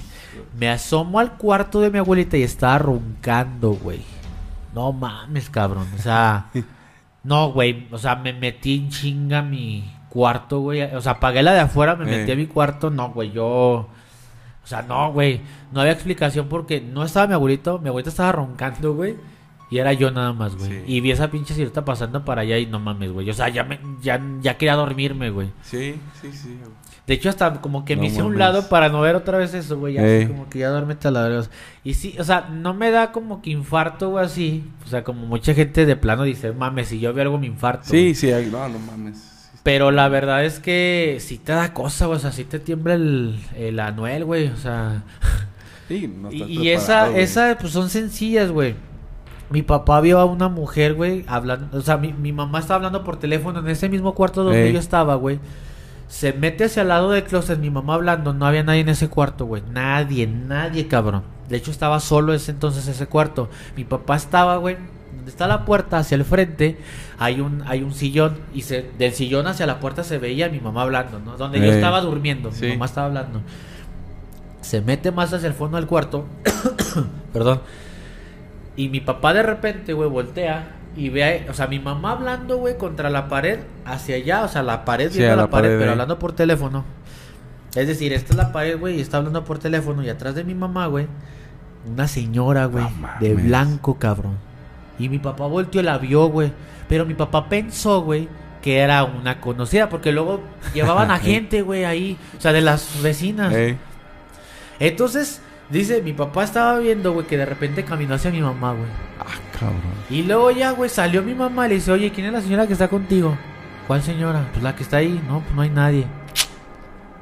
Me 0.59 0.71
asomo 0.71 1.19
al 1.19 1.35
cuarto 1.35 1.79
de 1.83 1.91
mi 1.91 1.99
abuelita 1.99 2.39
y 2.39 2.43
estaba 2.43 2.79
roncando, 2.79 3.73
güey. 3.73 4.01
No 4.75 4.93
mames, 4.95 5.51
cabrón. 5.51 5.89
O 5.95 6.01
sea, 6.01 6.47
no, 7.25 7.51
güey. 7.53 7.89
O 7.91 7.99
sea, 7.99 8.17
me 8.17 8.33
metí 8.33 8.77
en 8.77 8.89
chinga 8.91 9.39
a 9.39 9.43
mi 9.43 9.85
cuarto, 10.09 10.61
güey. 10.61 10.83
O 10.83 11.01
sea, 11.01 11.13
apagué 11.13 11.43
la 11.43 11.53
de 11.55 11.61
afuera, 11.61 11.97
me 11.97 12.05
Eh. 12.05 12.19
metí 12.19 12.33
a 12.33 12.37
mi 12.37 12.47
cuarto. 12.47 12.91
No, 12.91 13.11
güey, 13.11 13.33
yo. 13.33 13.45
O 13.47 14.67
sea, 14.67 14.83
no, 14.83 15.13
güey. 15.13 15.41
No 15.73 15.81
había 15.81 15.93
explicación 15.93 16.49
porque 16.49 16.81
no 16.81 17.05
estaba 17.05 17.27
mi 17.27 17.35
abuelito. 17.35 17.79
Mi 17.81 17.89
abuelita 17.89 18.11
estaba 18.11 18.33
roncando, 18.33 18.95
güey. 18.95 19.17
Y 19.71 19.79
era 19.79 19.93
yo 19.93 20.11
nada 20.11 20.33
más, 20.33 20.55
güey. 20.57 20.71
Sí. 20.71 20.83
Y 20.87 21.01
vi 21.01 21.11
esa 21.11 21.31
pinche 21.31 21.53
silueta 21.55 21.85
pasando 21.85 22.25
para 22.25 22.43
allá 22.43 22.59
y 22.59 22.67
no 22.67 22.79
mames, 22.79 23.11
güey. 23.13 23.29
O 23.29 23.35
sea, 23.35 23.49
ya, 23.49 23.65
me, 23.65 23.81
ya, 24.03 24.21
ya 24.41 24.57
quería 24.57 24.75
dormirme, 24.77 25.31
güey. 25.31 25.51
Sí, 25.63 25.97
sí, 26.21 26.31
sí. 26.33 26.59
De 27.07 27.15
hecho, 27.15 27.29
hasta 27.29 27.61
como 27.61 27.85
que 27.85 27.97
me 27.97 28.03
No 28.03 28.09
hice 28.09 28.21
a 28.21 28.25
un 28.25 28.39
lado 28.39 28.69
para 28.71 28.89
no 28.89 29.03
ver 29.03 29.15
otra 29.15 29.37
vez 29.37 29.53
eso, 29.53 29.79
güey. 29.79 29.95
Ya 29.95 30.03
así 30.03 30.27
como 30.27 30.49
que 30.49 30.61
ya 30.61 30.71
duérmete 30.71 31.09
a 31.09 31.11
la 31.11 31.23
verga. 31.29 31.47
Y 31.83 31.95
sí, 31.95 32.17
o 32.19 32.25
sea, 32.25 32.49
no 32.51 32.73
me 32.73 32.91
da 32.91 33.13
como 33.13 33.43
que 33.43 33.51
infarto, 33.51 34.11
güey, 34.11 34.25
así. 34.25 34.65
O 34.87 34.89
sea, 34.89 35.05
como 35.05 35.27
mucha 35.27 35.53
gente 35.53 35.85
de 35.85 35.97
plano 35.97 36.23
dice, 36.23 36.53
mames, 36.53 36.89
si 36.89 37.01
yo 37.01 37.13
veo 37.13 37.25
algo 37.25 37.39
me 37.39 37.47
infarto. 37.47 37.85
Sí, 37.85 38.03
güey". 38.03 38.15
sí, 38.15 38.33
no, 38.51 38.69
no 38.71 38.79
mames. 38.79 39.51
Pero 39.63 39.91
la 39.91 40.09
verdad 40.09 40.45
es 40.45 40.61
que 40.61 41.19
sí 41.21 41.37
te 41.37 41.53
da 41.53 41.75
cosa, 41.75 42.07
güey. 42.07 42.17
O 42.17 42.21
sea, 42.21 42.33
sí 42.33 42.45
te 42.45 42.59
tiembla 42.59 42.95
el, 42.95 43.39
el 43.55 43.81
anuel, 43.81 44.25
güey. 44.25 44.49
O 44.49 44.57
sea. 44.57 45.03
Sí, 45.87 46.09
no 46.09 46.33
y 46.33 46.41
estás 46.41 46.49
y 46.49 46.71
esa, 46.71 47.09
güey. 47.09 47.23
esa, 47.23 47.59
pues 47.61 47.75
son 47.75 47.91
sencillas, 47.91 48.51
güey. 48.51 48.75
Mi 49.51 49.61
papá 49.61 50.01
vio 50.01 50.19
a 50.19 50.25
una 50.25 50.49
mujer, 50.49 50.95
güey, 50.95 51.27
hablando. 51.27 51.77
O 51.77 51.83
sea, 51.83 51.99
mi, 51.99 52.15
mi 52.15 52.33
mamá 52.33 52.61
estaba 52.61 52.77
hablando 52.77 53.05
por 53.05 53.19
teléfono 53.19 53.59
en 53.59 53.69
ese 53.69 53.91
mismo 53.91 54.15
cuarto 54.15 54.45
donde 54.45 54.69
Ey. 54.69 54.73
yo 54.73 54.79
estaba, 54.79 55.15
güey. 55.17 55.41
Se 56.15 56.33
mete 56.33 56.63
hacia 56.63 56.83
el 56.83 56.89
lado 56.89 57.11
del 57.11 57.25
closet, 57.25 57.59
mi 57.59 57.71
mamá 57.71 57.95
hablando. 57.95 58.33
No 58.33 58.47
había 58.47 58.63
nadie 58.63 58.83
en 58.83 58.89
ese 58.89 59.09
cuarto, 59.09 59.47
güey. 59.47 59.65
Nadie, 59.73 60.29
nadie, 60.29 60.87
cabrón. 60.87 61.25
De 61.49 61.57
hecho, 61.57 61.73
estaba 61.73 61.99
solo 61.99 62.33
ese 62.33 62.53
entonces 62.53 62.87
ese 62.87 63.09
cuarto. 63.09 63.49
Mi 63.77 63.83
papá 63.83 64.15
estaba, 64.15 64.59
güey. 64.59 64.77
Donde 65.17 65.29
está 65.33 65.49
la 65.49 65.65
puerta, 65.65 65.99
hacia 65.99 66.15
el 66.15 66.25
frente, 66.25 66.79
hay 67.19 67.41
un, 67.41 67.65
hay 67.67 67.83
un 67.83 67.93
sillón. 67.93 68.39
Y 68.55 68.63
se, 68.63 68.89
del 68.97 69.13
sillón 69.13 69.49
hacia 69.49 69.67
la 69.67 69.81
puerta 69.81 70.05
se 70.05 70.19
veía 70.19 70.47
a 70.47 70.51
mi 70.51 70.61
mamá 70.61 70.83
hablando, 70.83 71.19
¿no? 71.19 71.37
Donde 71.37 71.59
yo 71.59 71.73
estaba 71.73 72.01
durmiendo, 72.01 72.53
mi 72.61 72.69
mamá 72.69 72.85
estaba 72.85 73.09
hablando. 73.09 73.41
Se 74.61 74.83
mete 74.83 75.11
más 75.11 75.33
hacia 75.33 75.49
el 75.49 75.55
fondo 75.55 75.79
del 75.79 75.89
cuarto. 75.89 76.27
Perdón. 77.33 77.61
Y 78.77 78.89
mi 78.89 79.01
papá 79.01 79.35
de 79.35 79.43
repente, 79.43 79.93
güey, 79.95 80.09
voltea 80.09 80.77
y 80.97 81.09
ve, 81.09 81.47
a- 81.47 81.51
o 81.51 81.55
sea, 81.55 81.67
mi 81.67 81.79
mamá 81.79 82.13
hablando, 82.13 82.59
güey, 82.59 82.77
contra 82.79 83.11
la 83.11 83.29
pared, 83.29 83.61
hacia 83.85 84.17
allá, 84.17 84.43
o 84.45 84.49
sea, 84.49 84.63
la 84.63 84.85
pared 84.85 85.11
Sí, 85.11 85.19
viendo 85.19 85.37
la, 85.37 85.43
la 85.43 85.51
pared, 85.51 85.69
pared, 85.69 85.79
pero 85.79 85.93
hablando 85.93 86.19
por 86.19 86.33
teléfono. 86.33 86.85
Es 87.75 87.89
decir, 87.89 88.13
esta 88.13 88.33
es 88.33 88.37
la 88.37 88.53
pared, 88.53 88.79
güey, 88.79 88.99
y 88.99 89.01
está 89.01 89.17
hablando 89.17 89.45
por 89.45 89.59
teléfono 89.59 90.03
y 90.05 90.09
atrás 90.09 90.35
de 90.35 90.45
mi 90.45 90.55
mamá, 90.55 90.87
güey, 90.87 91.07
una 91.87 92.07
señora, 92.09 92.67
güey, 92.67 92.85
No 92.85 93.09
de 93.21 93.35
blanco, 93.35 93.99
cabrón. 93.99 94.39
Y 94.99 95.09
mi 95.09 95.19
papá 95.19 95.47
volteó 95.47 95.81
y 95.81 95.85
la 95.85 95.99
vio, 95.99 96.27
güey, 96.29 96.53
pero 96.89 97.05
mi 97.05 97.15
papá 97.15 97.49
pensó, 97.49 98.01
güey, 98.03 98.29
que 98.63 98.79
era 98.79 99.03
una 99.05 99.41
conocida, 99.41 99.89
porque 99.89 100.13
luego 100.13 100.41
llevaban 100.73 101.11
a 101.11 101.19
gente, 101.19 101.63
güey, 101.63 101.85
ahí, 101.85 102.17
o 102.39 102.41
sea, 102.41 102.53
de 102.53 102.61
las 102.61 103.03
vecinas. 103.03 103.53
Entonces, 104.79 105.41
dice, 105.71 106.03
mi 106.03 106.13
papá 106.13 106.45
estaba 106.45 106.79
viendo, 106.79 107.13
güey, 107.13 107.27
que 107.27 107.37
de 107.37 107.47
repente 107.47 107.85
caminó 107.85 108.15
hacia 108.15 108.31
mi 108.31 108.41
mamá, 108.41 108.73
güey. 108.73 108.89
Ah, 109.21 109.25
cabrón. 109.59 109.81
Y 110.11 110.23
luego 110.23 110.51
ya, 110.51 110.71
güey, 110.73 110.91
salió 110.91 111.23
mi 111.23 111.35
mamá 111.35 111.67
y 111.67 111.71
le 111.71 111.75
dice, 111.77 111.93
oye, 111.93 112.11
¿quién 112.13 112.27
es 112.29 112.33
la 112.33 112.41
señora 112.41 112.67
que 112.67 112.73
está 112.75 112.89
contigo? 112.89 113.37
¿Cuál 113.87 114.03
señora? 114.03 114.49
Pues 114.53 114.63
la 114.63 114.75
que 114.77 114.83
está 114.83 114.99
ahí. 114.99 115.23
No, 115.29 115.41
pues 115.41 115.55
no 115.55 115.63
hay 115.63 115.71
nadie. 115.71 116.07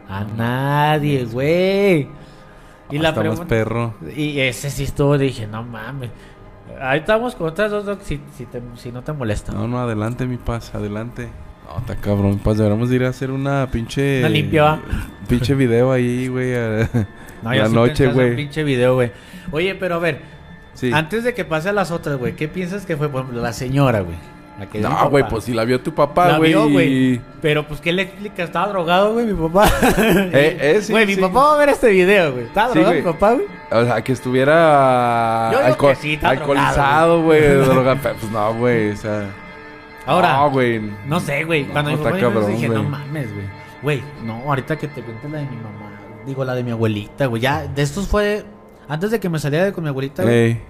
A 0.09 0.25
nadie, 0.25 1.25
güey. 1.25 2.09
Y 2.91 2.99
la 2.99 3.09
Hasta 3.11 3.21
pregunta... 3.21 3.47
perro. 3.47 3.95
Y 4.15 4.39
ese 4.41 4.71
sí 4.71 4.85
estuvo, 4.85 5.17
dije, 5.17 5.47
no 5.47 5.63
mames. 5.63 6.11
Ahí 6.81 7.01
estamos 7.01 7.35
con 7.35 7.49
otras 7.49 7.71
dos, 7.71 7.99
si, 8.03 8.21
si, 8.37 8.45
te- 8.47 8.63
si 8.77 8.93
no 8.93 9.03
te 9.03 9.13
molesta. 9.13 9.53
No, 9.53 9.67
no, 9.67 9.79
adelante, 9.79 10.27
mi 10.27 10.37
paz, 10.37 10.75
adelante. 10.75 11.29
No, 11.67 11.79
está 11.79 11.97
cabrón, 11.97 12.39
paz. 12.39 12.59
Deberíamos 12.59 12.91
de 12.91 12.97
ir 12.97 13.05
a 13.05 13.09
hacer 13.09 13.31
una 13.31 13.67
pinche. 13.71 14.21
Una 14.21 14.29
limpia. 14.29 14.81
Pinche 15.29 15.55
video 15.55 15.91
ahí, 15.93 16.29
güey. 16.29 16.53
No, 17.43 17.55
yo 17.55 17.63
la 17.63 17.69
sí 17.69 17.75
noche, 17.75 18.07
güey. 18.09 18.37
pinche 18.37 18.63
video, 18.65 18.95
güey. 18.95 19.13
Oye, 19.51 19.75
pero 19.75 19.97
a 19.97 19.99
ver, 19.99 20.21
Sí. 20.75 20.91
antes 20.93 21.25
de 21.25 21.35
que 21.35 21.45
pase 21.45 21.69
a 21.69 21.73
las 21.73 21.91
otras, 21.91 22.17
güey, 22.17 22.35
¿qué 22.35 22.49
piensas 22.49 22.87
que 22.87 22.97
fue, 22.97 23.09
por 23.09 23.23
ejemplo, 23.23 23.43
la 23.43 23.53
señora, 23.53 24.01
güey? 24.01 24.17
La 24.59 24.67
vio 24.67 24.89
mi 24.89 24.95
No, 24.95 25.09
güey, 25.11 25.23
papá. 25.25 25.31
pues 25.35 25.45
si 25.45 25.55
la 25.55 25.65
vio 25.65 25.81
tu 25.81 25.93
papá, 25.95 26.29
La 26.33 26.39
güey. 26.39 26.51
vio, 26.51 26.69
y- 26.69 26.73
güey. 26.73 27.21
Pero 27.41 27.67
pues, 27.67 27.81
¿qué 27.81 27.91
le 27.93 28.03
explica? 28.03 28.43
Estaba 28.45 28.69
drogado, 28.69 29.15
güey, 29.15 29.27
mi 29.27 29.35
papá. 29.49 29.67
Eh, 29.99 30.59
eh, 30.61 30.79
sí, 30.83 30.93
Güey, 30.93 31.07
mi 31.07 31.15
sí. 31.15 31.21
papá 31.21 31.41
va 31.41 31.55
a 31.55 31.59
ver 31.59 31.71
este 31.71 31.89
video, 31.91 32.33
güey. 32.33 32.45
Estaba 32.45 32.69
Sí, 32.73 32.75
drogado 32.79 32.95
güey. 32.95 33.05
mi 33.07 33.13
papá, 33.13 33.33
güey. 33.33 33.47
O 33.71 33.85
sea, 33.87 34.05
que 34.05 34.13
estuviera 34.13 35.51
Yo 35.53 35.59
alco- 35.61 35.89
que 35.89 35.95
sí, 35.97 36.19
alcoholizado, 36.23 37.23
güey. 37.23 37.41
Pues 38.03 38.31
no, 38.31 38.55
güey, 38.55 38.91
o 38.91 38.97
sea. 38.97 39.27
Ahora, 40.07 40.33
No, 40.35 40.51
güey. 40.51 40.81
no 41.07 41.21
sé, 41.21 41.45
güey. 41.45 41.65
No, 41.65 41.73
Cuando 41.73 41.91
mi 41.91 41.97
está 41.97 42.11
papá 42.11 42.21
cabrón, 42.21 42.47
dije, 42.53 42.69
no 42.69 42.83
mames, 42.85 43.33
güey. 43.33 43.47
Güey, 43.83 44.03
no, 44.25 44.35
ahorita 44.47 44.77
que 44.77 44.89
te 44.89 45.01
cuento 45.01 45.29
la 45.29 45.39
de 45.39 45.45
mi 45.47 45.57
mamá. 45.57 45.82
Digo, 46.27 46.45
la 46.45 46.55
de 46.55 46.65
mi 46.65 46.71
abuelita, 46.71 47.27
güey. 47.27 47.43
Ya, 47.43 47.67
de 47.67 47.83
estos 47.83 48.07
fue... 48.07 48.45
Antes 48.89 49.11
de 49.11 49.21
que 49.21 49.29
me 49.29 49.39
saliera 49.39 49.65
de 49.65 49.73
con 49.73 49.85
mi 49.85 49.91
abuelita, 49.91 50.23
güey. 50.23 50.35
Ey, 50.35 50.63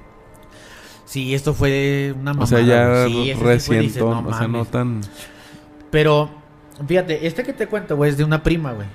Sí, 1.13 1.35
esto 1.35 1.53
fue 1.53 2.15
una 2.19 2.33
mamada. 2.33 2.45
o 2.45 2.47
sea, 2.47 2.61
ya. 2.63 3.07
Sí, 3.07 3.35
recién, 3.35 3.93
no 3.99 4.21
o 4.27 4.33
sea, 4.33 4.49
no 4.49 4.65
tan. 4.65 5.03
Pero, 5.91 6.31
fíjate, 6.89 7.27
este 7.27 7.43
que 7.43 7.53
te 7.53 7.67
cuento, 7.67 7.97
güey, 7.97 8.11
es 8.11 8.17
de 8.17 8.25
una 8.25 8.43
prima, 8.43 8.73
güey. 8.73 8.87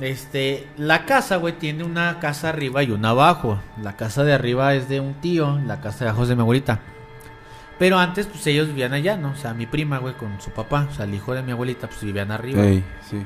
Este, 0.00 0.66
la 0.76 1.06
casa, 1.06 1.36
güey, 1.36 1.56
tiene 1.56 1.84
una 1.84 2.18
casa 2.18 2.48
arriba 2.48 2.82
y 2.82 2.90
una 2.90 3.10
abajo. 3.10 3.60
La 3.80 3.96
casa 3.96 4.24
de 4.24 4.32
arriba 4.32 4.74
es 4.74 4.88
de 4.88 4.98
un 4.98 5.14
tío, 5.20 5.60
la 5.64 5.80
casa 5.80 6.00
de 6.04 6.10
abajo 6.10 6.24
es 6.24 6.30
de 6.30 6.34
mi 6.34 6.42
abuelita. 6.42 6.80
Pero 7.78 7.98
antes, 7.98 8.26
pues 8.26 8.44
ellos 8.48 8.66
vivían 8.66 8.92
allá, 8.92 9.16
¿no? 9.16 9.30
O 9.30 9.36
sea, 9.36 9.54
mi 9.54 9.66
prima, 9.66 9.98
güey, 9.98 10.14
con 10.14 10.40
su 10.40 10.50
papá, 10.50 10.88
o 10.90 10.94
sea, 10.94 11.04
el 11.04 11.14
hijo 11.14 11.32
de 11.32 11.42
mi 11.42 11.52
abuelita, 11.52 11.86
pues 11.86 12.02
vivían 12.02 12.32
arriba. 12.32 12.60
Ey, 12.60 12.82
sí. 13.08 13.24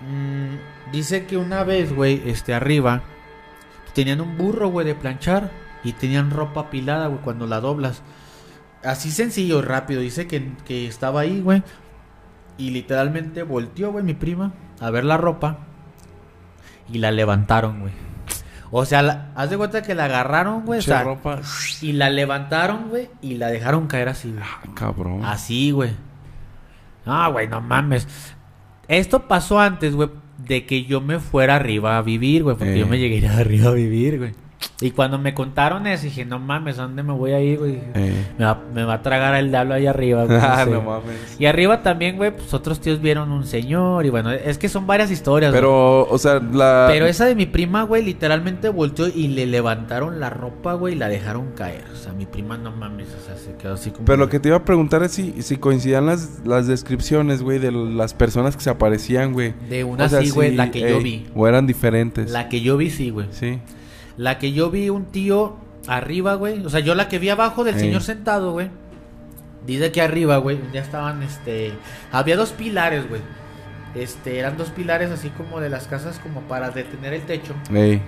Mm, 0.00 0.90
dice 0.92 1.26
que 1.26 1.36
una 1.36 1.64
vez, 1.64 1.94
güey, 1.94 2.22
este, 2.26 2.54
arriba, 2.54 3.02
tenían 3.94 4.20
un 4.20 4.36
burro, 4.36 4.68
güey, 4.68 4.86
de 4.86 4.94
planchar 4.94 5.50
y 5.84 5.92
tenían 5.92 6.30
ropa 6.30 6.62
apilada, 6.62 7.06
güey, 7.06 7.20
cuando 7.22 7.46
la 7.46 7.60
doblas. 7.60 8.02
Así 8.84 9.10
sencillo, 9.10 9.62
rápido. 9.62 10.00
Dice 10.00 10.26
que, 10.26 10.52
que 10.64 10.86
estaba 10.86 11.20
ahí, 11.20 11.40
güey. 11.40 11.62
Y 12.58 12.70
literalmente 12.70 13.42
volteó, 13.42 13.92
güey, 13.92 14.04
mi 14.04 14.14
prima, 14.14 14.52
a 14.80 14.90
ver 14.90 15.04
la 15.04 15.16
ropa. 15.16 15.58
Y 16.92 16.98
la 16.98 17.10
levantaron, 17.10 17.80
güey. 17.80 17.92
O 18.70 18.84
sea, 18.84 19.02
la- 19.02 19.32
haz 19.34 19.50
de 19.50 19.56
cuenta 19.56 19.82
que 19.82 19.94
la 19.94 20.04
agarraron, 20.06 20.64
güey. 20.66 20.78
o 20.80 20.82
sea, 20.82 21.02
ropa. 21.02 21.40
y 21.80 21.92
la 21.92 22.10
levantaron, 22.10 22.88
güey. 22.88 23.08
Y 23.22 23.34
la 23.36 23.48
dejaron 23.48 23.86
caer 23.86 24.08
así, 24.08 24.30
güey. 24.30 24.42
Ah, 24.44 24.60
cabrón. 24.74 25.24
Así, 25.24 25.70
güey. 25.70 25.92
Ah, 27.04 27.28
güey, 27.28 27.48
no 27.48 27.60
mames. 27.60 28.06
Esto 28.88 29.26
pasó 29.28 29.58
antes, 29.60 29.94
güey, 29.94 30.08
de 30.46 30.64
que 30.66 30.84
yo 30.84 31.00
me 31.00 31.18
fuera 31.18 31.56
arriba 31.56 31.98
a 31.98 32.02
vivir, 32.02 32.42
güey. 32.44 32.56
Porque 32.56 32.74
Eh. 32.74 32.78
yo 32.80 32.86
me 32.86 32.98
llegué 32.98 33.16
a 33.16 33.18
ir 33.18 33.26
arriba 33.26 33.70
a 33.70 33.74
vivir, 33.74 34.18
güey. 34.18 34.32
Y 34.80 34.90
cuando 34.90 35.18
me 35.18 35.32
contaron 35.32 35.86
eso, 35.86 36.04
dije, 36.04 36.26
no 36.26 36.38
mames, 36.38 36.78
¿a 36.78 36.82
dónde 36.82 37.02
me 37.02 37.14
voy 37.14 37.32
a 37.32 37.40
ir, 37.40 37.58
güey? 37.58 37.80
Ey. 37.94 38.26
Me, 38.38 38.44
va, 38.44 38.60
me 38.74 38.84
va 38.84 38.94
a 38.94 39.02
tragar 39.02 39.34
el 39.36 39.48
diablo 39.48 39.72
ahí 39.72 39.86
arriba, 39.86 40.24
güey. 40.26 40.38
Ah, 40.42 40.64
sé. 40.64 40.70
no 40.70 40.82
mames. 40.82 41.36
Y 41.38 41.46
arriba 41.46 41.82
también, 41.82 42.16
güey, 42.16 42.30
pues 42.30 42.52
otros 42.52 42.80
tíos 42.80 43.00
vieron 43.00 43.32
un 43.32 43.46
señor. 43.46 44.04
Y 44.04 44.10
bueno, 44.10 44.30
es 44.32 44.58
que 44.58 44.68
son 44.68 44.86
varias 44.86 45.10
historias, 45.10 45.52
güey. 45.52 45.62
Pero, 45.62 46.06
o 46.08 46.18
sea, 46.18 46.40
la. 46.40 46.86
Pero 46.90 47.06
esa 47.06 47.24
de 47.24 47.34
mi 47.34 47.46
prima, 47.46 47.84
güey, 47.84 48.04
literalmente 48.04 48.68
volteó 48.68 49.08
y 49.08 49.28
le 49.28 49.46
levantaron 49.46 50.20
la 50.20 50.28
ropa, 50.28 50.74
güey, 50.74 50.94
y 50.94 50.98
la 50.98 51.08
dejaron 51.08 51.52
caer. 51.52 51.84
O 51.92 51.96
sea, 51.96 52.12
mi 52.12 52.26
prima, 52.26 52.58
no 52.58 52.70
mames, 52.70 53.08
o 53.18 53.24
sea, 53.26 53.36
se 53.36 53.56
quedó 53.56 53.74
así 53.74 53.90
como... 53.90 54.04
Pero 54.04 54.18
lo 54.18 54.28
que 54.28 54.40
te 54.40 54.48
iba 54.48 54.58
a 54.58 54.64
preguntar 54.64 55.02
es 55.02 55.12
si, 55.12 55.40
si 55.42 55.56
coincidían 55.56 56.04
las, 56.04 56.40
las 56.44 56.66
descripciones, 56.66 57.42
güey, 57.42 57.58
de 57.58 57.72
las 57.72 58.12
personas 58.12 58.56
que 58.56 58.62
se 58.62 58.70
aparecían, 58.70 59.32
güey. 59.32 59.54
De 59.70 59.84
una 59.84 60.04
O 60.04 60.08
sea, 60.10 60.20
sí, 60.20 60.28
güey, 60.30 60.50
si- 60.50 60.56
la 60.56 60.70
que 60.70 60.80
yo 60.80 61.00
vi. 61.00 61.26
O 61.34 61.48
eran 61.48 61.66
diferentes. 61.66 62.30
La 62.30 62.48
que 62.50 62.60
yo 62.60 62.76
vi, 62.76 62.90
sí, 62.90 63.08
güey. 63.08 63.26
Sí. 63.30 63.58
La 64.16 64.38
que 64.38 64.52
yo 64.52 64.70
vi 64.70 64.88
un 64.90 65.06
tío 65.06 65.56
arriba, 65.86 66.34
güey. 66.34 66.64
O 66.64 66.70
sea, 66.70 66.80
yo 66.80 66.94
la 66.94 67.08
que 67.08 67.18
vi 67.18 67.28
abajo 67.28 67.64
del 67.64 67.74
señor 67.78 68.02
sentado, 68.02 68.52
güey. 68.52 68.68
Dice 69.66 69.90
que 69.92 70.00
arriba, 70.00 70.36
güey, 70.38 70.58
ya 70.72 70.80
estaban, 70.80 71.22
este... 71.22 71.72
Había 72.12 72.36
dos 72.36 72.50
pilares, 72.52 73.08
güey. 73.08 73.20
Este, 73.94 74.38
eran 74.38 74.56
dos 74.56 74.68
pilares 74.70 75.10
así 75.10 75.28
como 75.30 75.58
de 75.60 75.70
las 75.70 75.86
casas 75.88 76.18
como 76.20 76.42
para 76.42 76.70
detener 76.70 77.14
el 77.14 77.22
techo. 77.22 77.54
Ey. 77.74 78.00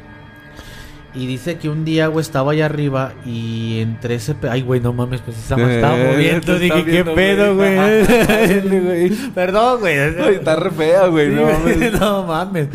Y 1.15 1.27
dice 1.27 1.57
que 1.57 1.69
un 1.69 1.85
día, 1.85 2.07
güey, 2.09 2.21
estaba 2.23 2.53
allá 2.53 2.67
arriba 2.67 3.15
y 3.25 3.81
entre 3.81 4.15
ese... 4.17 4.35
pe- 4.35 4.51
Ay, 4.51 4.61
güey, 4.63 4.81
no 4.81 4.93
mames, 4.93 5.21
pues 5.23 5.39
esa 5.39 5.57
me 5.57 5.77
estaba 5.77 5.97
moviendo. 6.13 6.59
Dije, 6.59 6.85
¿qué 6.85 7.05
pedo, 7.05 7.57
güey?" 7.57 9.11
Perdón, 9.35 9.81
güey. 9.81 9.97
Está 10.35 10.55
re 10.57 10.71
fea, 10.71 11.07
güey. 11.07 11.31
No 11.31 11.43
mames. 11.47 11.93
no 12.01 12.23
mames. 12.25 12.69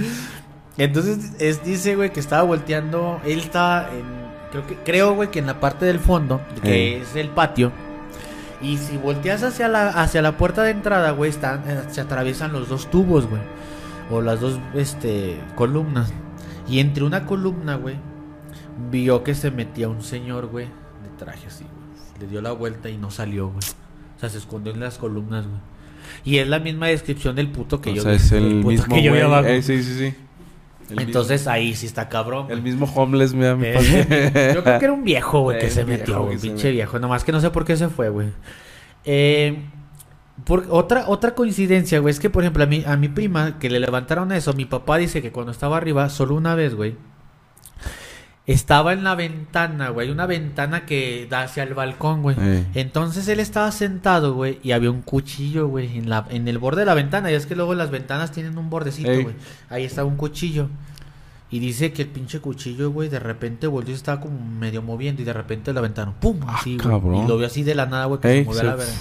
Entonces 0.78 1.34
es, 1.40 1.64
dice, 1.64 1.96
güey, 1.96 2.12
que 2.12 2.20
estaba 2.20 2.44
volteando. 2.44 3.22
Él 3.26 3.40
estaba 3.40 3.90
en. 3.92 4.04
creo 4.52 4.68
que, 4.68 4.76
creo, 4.76 5.14
güey, 5.16 5.30
que 5.30 5.40
en 5.40 5.48
la 5.48 5.60
parte 5.60 5.86
del 5.86 6.00
fondo, 6.00 6.42
que 6.62 6.98
Eh. 6.98 7.02
es 7.02 7.16
el 7.16 7.30
patio. 7.30 7.72
Y 8.62 8.78
si 8.78 8.98
volteas 8.98 9.44
hacia 9.44 9.68
la, 9.68 9.90
hacia 9.90 10.22
la 10.22 10.38
puerta 10.38 10.64
de 10.64 10.72
entrada, 10.72 11.12
güey, 11.12 11.30
están, 11.30 11.64
se 11.92 12.00
atraviesan 12.02 12.54
los 12.54 12.70
dos 12.70 12.90
tubos, 12.90 13.28
güey. 13.28 13.42
O 14.10 14.22
las 14.22 14.40
dos, 14.40 14.60
este, 14.74 15.38
columnas. 15.56 16.14
Y 16.68 16.80
entre 16.80 17.04
una 17.04 17.26
columna, 17.26 17.76
güey, 17.76 17.98
vio 18.90 19.24
que 19.24 19.36
se 19.36 19.52
metía 19.52 19.90
un 19.90 20.02
señor, 20.02 20.48
güey, 20.48 20.66
de 20.66 21.10
traje 21.18 21.48
así, 21.48 21.66
güey. 21.66 22.22
Le 22.22 22.28
dio 22.28 22.42
la 22.42 22.54
vuelta 22.54 22.90
y 22.90 22.98
no 22.98 23.12
salió, 23.12 23.48
güey. 23.48 23.60
O 24.16 24.20
sea, 24.20 24.30
se 24.30 24.38
escondió 24.38 24.72
en 24.74 24.80
las 24.80 24.98
columnas, 24.98 25.46
güey. 25.46 25.60
Y 26.24 26.38
es 26.38 26.48
la 26.48 26.60
misma 26.60 26.88
descripción 26.88 27.36
del 27.36 27.50
puto 27.50 27.82
que 27.82 27.92
o 27.92 27.94
yo 27.96 28.04
sea, 28.04 28.14
es 28.14 28.32
el 28.32 28.58
puto 28.62 28.68
mismo 28.70 28.96
que 28.96 29.04
yo 29.04 29.12
güey. 29.12 29.52
Eh, 29.58 29.62
sí, 29.62 29.84
sí, 29.84 29.98
sí. 29.98 30.16
El 30.94 31.08
Entonces 31.08 31.48
ahí 31.48 31.76
sí 31.76 31.86
está 31.86 32.10
cabrón. 32.10 32.48
el 32.50 32.62
mismo 32.62 32.86
homeless 32.86 33.34
me 33.34 33.46
da 33.46 33.56
mi 33.56 33.68
Eh, 33.68 34.52
Yo 34.56 34.64
creo 34.64 34.80
que 34.80 34.86
era 34.86 34.94
un 34.94 35.04
viejo, 35.04 35.42
güey, 35.42 35.60
que 35.60 35.70
se 35.70 35.86
metió, 35.86 36.24
güey. 36.24 36.38
Pinche 36.38 36.72
viejo. 36.72 37.00
Nomás 37.00 37.24
que 37.24 37.32
no 37.32 37.42
sé 37.42 37.50
por 37.50 37.66
qué 37.66 37.76
se 37.76 37.90
fue, 37.90 38.10
güey. 38.10 38.30
Eh, 39.06 39.58
por, 40.46 40.66
otra, 40.70 41.06
otra 41.08 41.36
coincidencia, 41.36 42.00
güey, 42.00 42.12
es 42.12 42.20
que, 42.20 42.30
por 42.30 42.44
ejemplo, 42.44 42.64
a 42.64 42.68
mi, 42.68 42.84
a 42.86 42.98
mi 42.98 43.08
prima, 43.08 43.60
que 43.60 43.70
le 43.70 43.80
levantaron 43.80 44.32
eso, 44.32 44.54
mi 44.54 44.66
papá 44.66 44.98
dice 44.98 45.22
que 45.22 45.32
cuando 45.32 45.52
estaba 45.52 45.78
arriba, 45.78 46.10
solo 46.10 46.36
una 46.36 46.56
vez, 46.56 46.76
güey, 46.76 46.96
estaba 48.46 48.92
en 48.92 49.04
la 49.04 49.16
ventana, 49.16 49.90
güey. 49.90 50.10
Una 50.10 50.26
ventana 50.26 50.86
que 50.86 51.28
da 51.30 51.44
hacia 51.44 51.64
el 51.64 51.74
balcón, 51.74 52.22
güey. 52.22 52.36
Eh. 52.40 52.66
Entonces 52.76 53.28
él 53.28 53.40
estaba 53.40 53.72
sentado, 53.72 54.34
güey, 54.34 54.60
y 54.64 54.72
había 54.72 54.92
un 54.92 55.02
cuchillo, 55.02 55.68
güey, 55.68 55.98
en, 55.98 56.10
la, 56.10 56.26
en 56.30 56.48
el 56.48 56.58
borde 56.58 56.82
de 56.82 56.86
la 56.86 56.94
ventana. 56.94 57.32
Y 57.32 57.36
es 57.36 57.46
que 57.46 57.56
luego 57.56 57.74
las 57.74 57.90
ventanas 57.90 58.32
tienen 58.32 58.58
un 58.58 58.70
bordecito, 58.70 59.12
Ey. 59.12 59.24
güey. 59.24 59.36
Ahí 59.70 59.86
estaba 59.86 60.08
un 60.08 60.18
cuchillo. 60.18 60.68
Y 61.50 61.60
dice 61.60 61.94
que 61.94 62.02
el 62.02 62.08
pinche 62.10 62.40
cuchillo, 62.40 62.90
güey, 62.92 63.10
de 63.10 63.20
repente 63.20 63.68
volvió 63.68 63.92
y 63.92 63.96
estaba 63.96 64.20
como 64.20 64.40
medio 64.44 64.82
moviendo. 64.82 65.22
Y 65.22 65.26
de 65.26 65.34
repente 65.34 65.72
la 65.72 65.82
ventana, 65.82 66.12
¡pum! 66.20 66.40
Así, 66.48 66.78
güey. 66.78 66.96
Ah. 66.96 67.24
Y 67.24 67.28
lo 67.28 67.38
vio 67.38 67.48
así 67.48 67.64
de 67.64 67.76
la 67.76 67.86
nada, 67.86 68.06
güey, 68.06 68.20
que 68.20 68.28
se 68.28 68.44
movió 68.44 68.62
a 68.62 68.64
la 68.64 68.76
verga. 68.76 68.94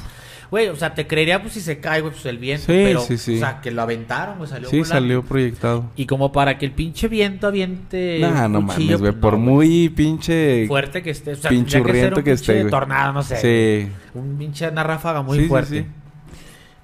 Güey, 0.52 0.68
o 0.68 0.76
sea, 0.76 0.94
te 0.94 1.06
creería, 1.06 1.40
pues, 1.40 1.54
si 1.54 1.60
se 1.62 1.80
cae, 1.80 2.02
güey, 2.02 2.12
pues 2.12 2.26
el 2.26 2.36
viento. 2.36 2.66
Sí, 2.66 2.72
pero, 2.84 3.00
sí, 3.00 3.16
sí. 3.16 3.36
o 3.36 3.38
sea, 3.38 3.60
que 3.62 3.70
lo 3.70 3.80
aventaron, 3.82 4.36
güey, 4.36 4.48
salió 4.50 4.68
Sí, 4.68 4.76
volando. 4.76 4.94
salió 4.94 5.22
proyectado. 5.24 5.90
Y 5.96 6.04
como 6.04 6.30
para 6.30 6.58
que 6.58 6.66
el 6.66 6.72
pinche 6.72 7.08
viento 7.08 7.46
aviente. 7.46 8.18
Nah, 8.20 8.44
un 8.46 8.52
no 8.52 8.66
cuchillo, 8.66 8.98
mames, 8.98 9.00
güey. 9.00 9.12
Por 9.14 9.38
muy 9.38 9.88
pinche. 9.88 10.66
fuerte 10.68 11.02
que 11.02 11.08
esté. 11.10 11.32
O 11.32 11.36
sea, 11.36 11.48
pinchurriento 11.48 12.16
que 12.16 12.22
pinche 12.22 12.32
esté, 12.34 12.58
güey. 12.60 12.70
tornado, 12.70 13.14
no 13.14 13.22
sé. 13.22 13.36
Sí. 13.88 13.92
Un 14.14 14.36
pinche 14.36 14.68
una 14.68 14.82
ráfaga 14.82 15.22
muy 15.22 15.38
Sí, 15.40 15.46
fuerte. 15.46 15.80
sí. 15.80 15.86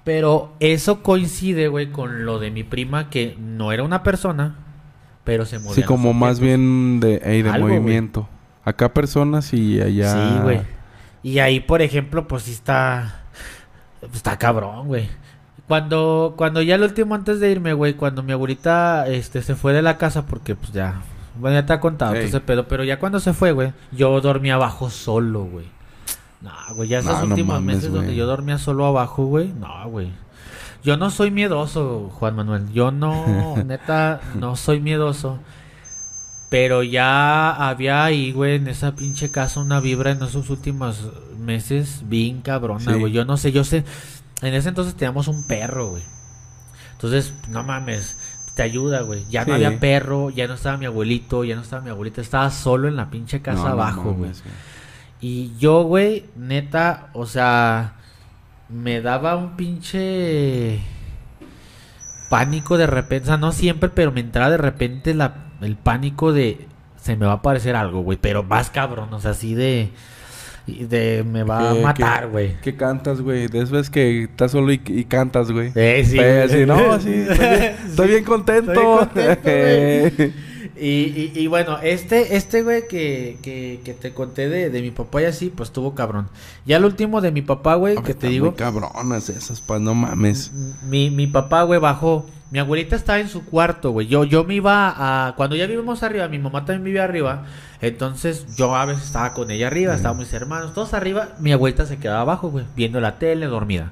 Pero 0.03 0.55
eso 0.61 1.03
coincide, 1.03 1.69
güey, 1.69 1.91
con 1.91 2.25
lo 2.25 2.39
de 2.39 2.51
mi 2.51 2.65
prima 2.65 3.11
que 3.11 3.37
no 3.39 3.73
era 3.73 3.83
una 3.83 4.03
persona, 4.03 4.57
pero 5.25 5.45
se 5.45 5.59
movía. 5.59 5.75
Sí, 5.75 5.83
como 5.83 6.15
más 6.15 6.41
bien 6.41 7.01
de, 7.01 7.21
ey, 7.23 7.43
de 7.43 7.51
Algo, 7.51 7.67
güey. 7.69 7.79
movimiento. 7.79 8.27
Acá 8.65 8.95
personas 8.95 9.53
y 9.53 9.79
allá. 9.81 10.13
Sí, 10.15 10.39
güey. 10.43 10.61
Y 11.23 11.41
ahí, 11.41 11.61
por 11.61 11.83
ejemplo, 11.83 12.27
pues 12.27 12.45
sí 12.45 12.53
está. 12.53 13.18
Está 14.13 14.39
cabrón, 14.39 14.87
güey. 14.87 15.09
Cuando, 15.67 16.35
cuando 16.37 16.63
ya 16.63 16.77
el 16.77 16.83
último 16.83 17.15
antes 17.15 17.41
de 17.41 17.51
irme, 17.51 17.75
güey, 17.75 17.95
cuando 17.95 18.23
mi 18.23 18.33
abuelita 18.33 19.07
este, 19.07 19.43
se 19.43 19.55
fue 19.55 19.73
de 19.75 19.83
la 19.83 19.99
casa, 19.99 20.25
porque 20.27 20.55
pues 20.55 20.73
ya. 20.73 21.03
Bueno, 21.39 21.61
ya 21.61 21.67
te 21.67 21.73
ha 21.75 21.81
contado 21.81 22.13
todo 22.13 22.21
Ey. 22.23 22.29
ese 22.29 22.41
pedo, 22.41 22.67
pero 22.67 22.85
ya 22.85 22.99
cuando 22.99 23.21
se 23.21 23.33
fue, 23.35 23.53
güey, 23.53 23.73
yo 23.93 24.21
dormía 24.21 24.55
abajo 24.55 24.89
solo, 24.91 25.45
güey. 25.45 25.67
No, 26.41 26.51
güey, 26.75 26.89
ya 26.89 27.01
esos 27.01 27.13
No, 27.13 27.21
no 27.21 27.27
últimos 27.27 27.55
mames, 27.57 27.77
meses 27.77 27.93
donde 27.93 28.15
yo 28.15 28.27
dormía 28.27 28.59
solo 28.59 28.87
abajo, 28.87 29.27
güey, 29.27 29.53
no, 29.53 29.89
güey. 29.91 30.11
Yo 30.83 30.97
no 30.97 31.11
soy 31.11 31.31
miedoso, 31.31 32.11
Juan 32.15 32.37
Manuel. 32.37 32.73
Yo 32.73 32.91
no, 32.91 33.57
neta, 33.67 34.21
no 34.35 34.57
soy 34.57 34.81
miedoso. 34.81 35.39
Pero 36.49 36.83
ya 36.83 37.51
había 37.51 38.05
ahí, 38.05 38.33
güey, 38.33 38.55
en 38.55 38.69
esa 38.69 38.93
pinche 38.95 39.31
casa 39.31 39.61
una 39.61 39.81
vibra 39.81 40.13
en 40.13 40.23
esos 40.23 40.49
últimos 40.49 41.11
meses 41.39 42.03
bien 42.05 42.43
cabrona, 42.43 42.93
Sí. 42.93 42.99
güey. 42.99 43.13
Yo 43.13 43.25
no 43.25 43.37
sé, 43.37 43.53
yo 43.53 43.65
sé. 43.65 43.85
En 44.43 44.55
ese 44.55 44.69
entonces 44.69 44.95
teníamos 44.95 45.29
un 45.29 45.47
perro, 45.47 45.89
güey. 45.91 46.03
Entonces, 46.93 47.33
no 47.49 47.63
mames, 47.63 48.17
te 48.55 48.63
ayuda, 48.63 49.03
güey. 49.03 49.25
Ya 49.31 49.45
no 49.45 49.55
había 49.55 49.79
perro, 49.79 50.31
ya 50.31 50.47
no 50.49 50.55
estaba 50.55 50.77
mi 50.77 50.87
abuelito, 50.87 51.45
ya 51.45 51.55
no 51.57 51.63
estaba 51.63 51.83
mi 51.83 51.91
abuelita. 51.91 52.21
Estaba 52.21 52.51
solo 52.51 52.89
en 52.89 52.97
la 52.97 53.11
pinche 53.11 53.41
casa 53.41 53.63
No, 53.63 53.69
abajo, 53.69 54.13
güey. 54.15 54.33
Y 55.21 55.53
yo, 55.59 55.83
güey, 55.83 56.25
neta, 56.37 57.09
o 57.13 57.27
sea, 57.27 57.95
me 58.69 59.01
daba 59.01 59.37
un 59.37 59.57
pinche 59.57 60.81
pánico 62.31 62.77
de 62.77 62.87
repente, 62.87 63.25
o 63.25 63.27
sea, 63.29 63.37
no 63.37 63.53
siempre, 63.53 63.89
pero 63.89 64.13
me 64.13 64.21
entraba 64.21 64.51
de 64.51 64.59
repente 64.59 65.15
la, 65.15 65.35
el 65.61 65.77
pánico 65.77 66.33
de 66.33 66.69
se 67.01 67.17
me 67.17 67.27
va 67.27 67.33
a 67.33 67.37
aparecer 67.37 67.75
algo, 67.75 68.01
güey, 68.03 68.19
pero 68.21 68.43
más 68.43 68.71
cabrón, 68.71 69.13
o 69.15 69.21
sea, 69.21 69.31
así 69.31 69.55
de 69.55 69.91
de 70.85 71.25
me 71.25 71.43
va 71.43 71.71
a 71.71 71.75
¿Qué- 71.75 71.81
matar, 71.83 72.29
güey. 72.29 72.57
¿Qué 72.63 72.77
cantas, 72.77 73.21
güey? 73.21 73.49
De 73.49 73.59
esas 73.59 73.71
veces 73.71 73.91
que 73.91 74.25
estás 74.25 74.53
solo 74.53 74.73
y, 74.73 74.81
y 74.87 75.05
cantas, 75.05 75.51
güey. 75.51 75.73
Eh, 75.75 76.05
sí, 76.07 76.17
Pero 76.17 76.45
así, 76.45 76.67
no, 76.67 77.01
sí, 77.01 77.13
estoy 77.29 77.49
bien, 77.59 77.75
estoy 77.87 78.09
bien 78.09 78.25
contento. 78.25 78.73
Estoy 78.73 78.85
contento, 78.99 79.51
güey. 79.51 80.33
Y, 80.81 80.87
y, 80.87 81.33
y 81.35 81.47
bueno, 81.49 81.79
este, 81.83 82.37
este 82.37 82.63
güey 82.63 82.87
que, 82.87 83.37
que, 83.43 83.81
que 83.85 83.95
te 83.95 84.15
conté 84.15 84.49
de, 84.49 84.71
de 84.71 84.81
mi 84.81 84.93
papá 84.93 85.23
y 85.23 85.25
así, 85.25 85.51
pues 85.51 85.71
estuvo 85.71 85.93
cabrón. 85.97 86.29
Ya 86.67 86.77
el 86.77 86.85
último 86.85 87.21
de 87.21 87.33
mi 87.33 87.43
papá, 87.43 87.75
güey, 87.75 87.97
que 88.05 88.15
te 88.15 88.29
digo, 88.29 88.55
cabronas 88.55 89.29
esas, 89.29 89.61
pa, 89.61 89.81
no 89.81 89.97
mames. 89.97 90.53
mi, 90.89 91.11
mi 91.11 91.27
papá, 91.27 91.65
güey, 91.65 91.81
bajó. 91.81 92.27
Mi 92.51 92.59
abuelita 92.59 92.97
estaba 92.97 93.21
en 93.21 93.29
su 93.29 93.45
cuarto, 93.45 93.91
güey. 93.91 94.07
Yo, 94.07 94.25
yo 94.25 94.45
me 94.45 94.55
iba 94.55 94.95
a... 94.97 95.35
Cuando 95.37 95.55
ya 95.55 95.67
vivimos 95.67 96.03
arriba, 96.03 96.29
mi 96.29 96.39
mamá 96.39 96.65
también 96.65 96.85
vivía 96.85 97.05
arriba. 97.05 97.45
Entonces 97.81 98.57
yo 98.57 98.75
a 98.75 98.87
veces 98.87 99.05
estaba 99.05 99.35
con 99.35 99.51
ella 99.51 99.67
arriba, 99.67 99.95
estábamos 99.95 100.25
mis 100.25 100.33
hermanos, 100.33 100.73
todos 100.73 100.95
arriba. 100.95 101.29
Mi 101.39 101.53
abuelita 101.53 101.85
se 101.85 101.99
quedaba 101.99 102.23
abajo, 102.23 102.51
güey, 102.51 102.65
viendo 102.75 103.01
la 103.01 103.19
tele, 103.19 103.47
dormida. 103.47 103.91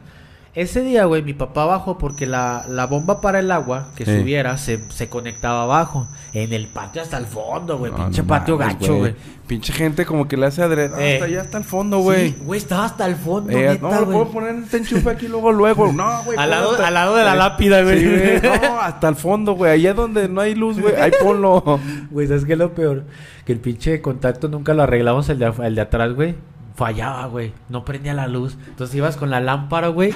Ese 0.56 0.80
día, 0.82 1.04
güey, 1.04 1.22
mi 1.22 1.34
papá 1.34 1.66
bajó 1.66 1.98
porque 1.98 2.24
la, 2.26 2.64
la 2.66 2.86
bomba 2.86 3.20
para 3.20 3.40
el 3.40 3.50
agua 3.50 3.88
que 3.94 4.06
Sí. 4.06 4.18
subiera 4.20 4.56
se, 4.56 4.80
se 4.90 5.08
conectaba 5.10 5.64
abajo. 5.64 6.08
En 6.32 6.50
el 6.54 6.66
patio 6.66 7.02
hasta 7.02 7.18
el 7.18 7.26
fondo, 7.26 7.76
güey. 7.76 7.92
No, 7.92 7.98
pinche 7.98 8.22
no 8.22 8.28
patio 8.28 8.56
mames, 8.56 8.78
gacho, 8.78 8.96
güey. 8.96 9.14
Pinche 9.46 9.72
gente 9.74 10.06
como 10.06 10.26
que 10.26 10.38
le 10.38 10.46
hace 10.46 10.62
adrede. 10.62 10.94
Eh. 10.98 11.14
Hasta 11.14 11.24
allá 11.26 11.40
hasta 11.42 11.58
el 11.58 11.64
fondo, 11.64 11.98
güey. 11.98 12.30
Sí, 12.30 12.38
güey, 12.42 12.58
estaba 12.58 12.86
hasta 12.86 13.04
el 13.06 13.16
fondo, 13.16 13.52
Eh, 13.52 13.68
neta, 13.68 13.82
no, 13.90 14.00
lo 14.00 14.06
puedo 14.06 14.28
poner 14.30 14.54
este 14.54 14.78
enchufe 14.78 15.10
aquí 15.10 15.28
luego, 15.28 15.52
luego. 15.52 15.92
No, 15.92 16.22
güey. 16.24 16.38
Al 16.38 16.48
lado- 16.48 16.70
hasta- 16.72 16.88
al 16.88 16.94
lado 16.94 17.16
de 17.16 17.24
la 17.24 17.34
lápida, 17.34 17.82
güey. 17.82 18.00
Sí, 18.00 18.06
güey. 18.08 18.40
No, 18.62 18.80
hasta 18.80 19.08
el 19.10 19.16
fondo, 19.16 19.52
güey. 19.52 19.72
Allá 19.72 19.92
donde 19.92 20.26
no 20.26 20.40
hay 20.40 20.54
luz, 20.54 20.80
güey. 20.80 20.94
Ahí 20.96 21.12
ponlo. 21.22 21.78
Güey, 22.10 22.28
¿sabes 22.28 22.46
qué 22.46 22.54
es 22.54 22.58
lo 22.58 22.72
peor? 22.72 23.04
Que 23.44 23.52
el 23.52 23.60
pinche 23.60 24.00
contacto 24.00 24.48
nunca 24.48 24.72
lo 24.72 24.84
arreglamos 24.84 25.28
el 25.28 25.38
de, 25.38 25.52
el 25.64 25.74
de 25.74 25.80
atrás, 25.82 26.14
güey. 26.14 26.34
Fallaba, 26.76 27.26
güey. 27.26 27.52
No 27.68 27.84
prendía 27.84 28.14
la 28.14 28.28
luz. 28.28 28.56
Entonces 28.68 28.94
ibas 28.96 29.16
con 29.16 29.30
la 29.30 29.40
lámpara, 29.40 29.88
güey. 29.88 30.14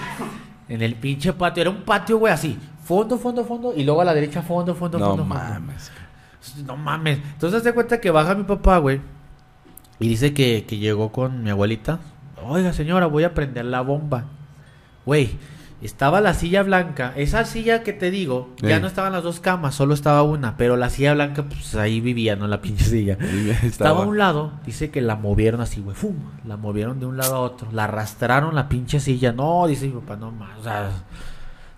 En 0.69 0.83
el 0.83 0.95
pinche 0.95 1.33
patio. 1.33 1.63
Era 1.63 1.71
un 1.71 1.83
patio, 1.83 2.19
güey, 2.19 2.33
así. 2.33 2.59
Fondo, 2.85 3.19
fondo, 3.19 3.45
fondo. 3.45 3.73
Y 3.75 3.83
luego 3.83 4.03
a 4.03 4.05
la 4.05 4.15
derecha, 4.15 4.43
fondo, 4.43 4.75
fondo, 4.75 4.99
No 4.99 5.07
fondo. 5.09 5.23
fondo. 5.25 5.35
mames. 5.35 5.91
No 6.65 6.77
mames. 6.77 7.19
Entonces 7.33 7.63
te 7.63 7.73
cuenta 7.73 8.01
que 8.01 8.11
baja 8.11 8.35
mi 8.35 8.45
papá, 8.45 8.79
güey. 8.79 9.01
Y 9.99 10.09
dice 10.09 10.33
que, 10.33 10.65
que 10.67 10.79
llegó 10.79 11.11
con 11.13 11.43
mi 11.43 11.51
abuelita. 11.51 11.99
Oiga, 12.43 12.73
señora, 12.73 13.07
voy 13.07 13.25
a 13.25 13.35
prender 13.35 13.65
la 13.67 13.81
bomba. 13.83 14.25
Güey, 15.05 15.31
estaba 15.83 16.21
la 16.21 16.35
silla 16.35 16.63
blanca. 16.63 17.13
Esa 17.17 17.45
silla 17.45 17.83
que 17.83 17.93
te 17.93 18.11
digo, 18.11 18.51
ya 18.61 18.77
Eh. 18.77 18.81
no 18.81 18.87
estaban 18.87 19.13
las 19.13 19.23
dos 19.23 19.41
camas, 19.41 19.75
solo 19.75 19.95
estaba 19.95 20.23
una. 20.23 20.57
Pero 20.57 20.77
la 20.77 20.91
silla 20.91 21.15
blanca, 21.15 21.45
pues 21.45 21.75
ahí 21.75 22.01
vivía, 22.01 22.37
¿no? 22.37 22.47
La 22.49 22.61
pinche 22.61 22.85
silla. 22.85 23.17
Estaba 23.63 24.03
a 24.05 24.07
un 24.07 24.19
lado, 24.19 24.53
dice 24.67 24.91
que 24.91 25.01
la 25.01 25.17
movieron 25.17 25.61
así, 25.61 25.81
güey. 25.81 25.97
¡Fum! 25.97 26.17
La 26.45 26.57
movieron 26.57 27.01
de 27.01 27.07
un 27.07 27.17
lado 27.17 27.37
a 27.37 27.41
otro. 27.41 27.69
La 27.73 27.85
arrastraron 27.85 28.55
la 28.55 28.69
pinche 28.69 29.01
silla. 29.01 29.33
No, 29.33 29.67
dice 29.67 29.87
mi 29.87 29.95
papá, 30.01 30.17
no 30.17 30.31
más. 30.31 30.59
O 30.61 30.63
sea, 30.65 30.91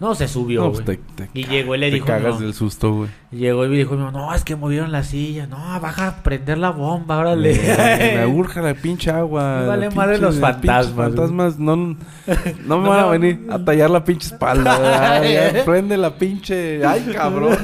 no 0.03 0.17
se 0.17 0.27
subió, 0.27 0.65
No, 0.65 0.73
pues 0.73 0.85
te, 0.85 0.97
te 0.97 1.31
Y 1.33 1.45
llegó 1.47 1.77
y 1.77 1.79
le 1.79 1.89
te 1.89 1.95
dijo, 1.95 2.07
cagas 2.07 2.35
no. 2.35 2.41
del 2.41 2.55
susto, 2.55 2.93
güey. 2.93 3.11
Llegó 3.31 3.65
y 3.65 3.69
me 3.69 3.77
dijo, 3.77 3.95
no, 3.95 4.35
es 4.35 4.43
que 4.43 4.57
movieron 4.57 4.91
la 4.91 5.05
silla. 5.05 5.47
No, 5.47 5.57
baja 5.81 6.09
a 6.09 6.23
prender 6.25 6.59
la 6.59 6.71
bomba, 6.71 7.19
órale. 7.19 7.55
Me, 7.55 8.63
la 8.63 8.75
pinche 8.75 9.13
agua. 9.13 9.65
Vale 9.65 9.91
madre 9.91 10.19
los 10.19 10.41
fantasmas, 10.41 10.93
güey. 10.93 11.07
fantasmas 11.09 11.59
no, 11.61 11.77
no 11.77 11.97
me 12.81 12.89
van 12.89 12.99
a 12.99 13.07
venir 13.07 13.47
a 13.49 13.65
tallar 13.65 13.91
la 13.91 14.05
pinche 14.05 14.27
espalda. 14.27 15.23
prende 15.65 15.97
la 15.97 16.19
pinche. 16.19 16.85
Ay, 16.85 17.09
cabrón. 17.15 17.57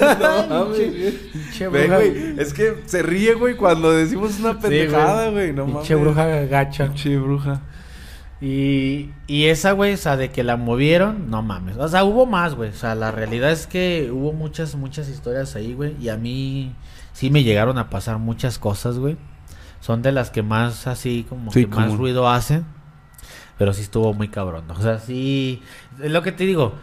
No. 0.48 0.68
Pinche 0.72 1.66
güey. 1.66 2.38
Es 2.38 2.54
que 2.54 2.82
se 2.86 3.02
ríe, 3.02 3.34
güey, 3.34 3.56
cuando 3.56 3.90
decimos 3.90 4.38
una 4.38 4.56
pendejada, 4.60 5.30
güey. 5.30 5.52
No 5.52 5.66
Pinche 5.66 5.96
mames. 5.96 6.06
bruja 6.14 6.26
gacha. 6.44 6.86
Pinche 6.86 7.18
bruja. 7.18 7.62
Y, 8.40 9.10
y 9.26 9.46
esa, 9.46 9.72
güey, 9.72 9.94
o 9.94 9.96
sea, 9.96 10.16
de 10.16 10.30
que 10.30 10.44
la 10.44 10.56
movieron, 10.56 11.28
no 11.28 11.42
mames. 11.42 11.76
O 11.76 11.88
sea, 11.88 12.04
hubo 12.04 12.24
más, 12.24 12.54
güey. 12.54 12.70
O 12.70 12.74
sea, 12.74 12.94
la 12.94 13.10
realidad 13.10 13.50
es 13.50 13.66
que 13.66 14.10
hubo 14.12 14.32
muchas, 14.32 14.76
muchas 14.76 15.08
historias 15.08 15.56
ahí, 15.56 15.74
güey. 15.74 15.96
Y 16.00 16.08
a 16.08 16.16
mí 16.16 16.72
sí 17.12 17.30
me 17.30 17.42
llegaron 17.42 17.78
a 17.78 17.90
pasar 17.90 18.18
muchas 18.18 18.58
cosas, 18.58 18.98
güey. 18.98 19.16
Son 19.80 20.02
de 20.02 20.12
las 20.12 20.30
que 20.30 20.42
más 20.42 20.86
así, 20.86 21.26
como 21.28 21.50
Sí, 21.50 21.66
que 21.66 21.74
más 21.74 21.94
ruido 21.94 22.28
hacen. 22.28 22.64
Pero 23.58 23.72
sí 23.72 23.82
estuvo 23.82 24.14
muy 24.14 24.28
cabrón. 24.28 24.64
¿no? 24.68 24.74
O 24.74 24.82
sea, 24.82 24.98
sí. 25.00 25.60
Es 26.00 26.10
lo 26.12 26.22
que 26.22 26.30
te 26.30 26.44
digo. 26.44 26.74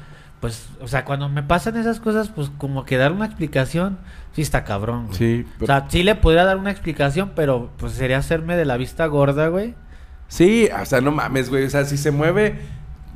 pues, 0.41 0.68
o 0.82 0.88
sea, 0.90 1.06
cuando 1.06 1.30
me 1.30 1.41
pasan 1.41 1.77
esas 1.77 2.02
cosas, 2.02 2.30
pues 2.30 2.52
como 2.57 2.84
que 2.84 2.98
dar 2.98 3.14
una 3.14 3.26
explicación, 3.26 3.98
sí 4.34 4.41
está 4.41 4.65
cabrón. 4.65 5.07
Güey. 5.07 5.18
Sí, 5.18 5.45
O 5.61 5.65
sea, 5.65 5.86
sí 5.90 6.03
le 6.03 6.15
podría 6.15 6.44
dar 6.44 6.57
una 6.57 6.72
explicación, 6.72 7.32
pero 7.34 7.72
pues 7.77 7.94
sería 7.94 8.18
hacerme 8.18 8.57
de 8.57 8.65
la 8.65 8.76
vista 8.76 9.06
gorda, 9.06 9.48
güey. 9.48 9.73
Sí, 10.27 10.69
o 10.81 10.85
sea, 10.85 11.02
no 11.02 11.11
mames, 11.11 11.49
güey. 11.49 11.65
O 11.65 11.69
sea, 11.69 11.85
si 11.85 11.97
se 11.97 12.11
mueve 12.11 12.56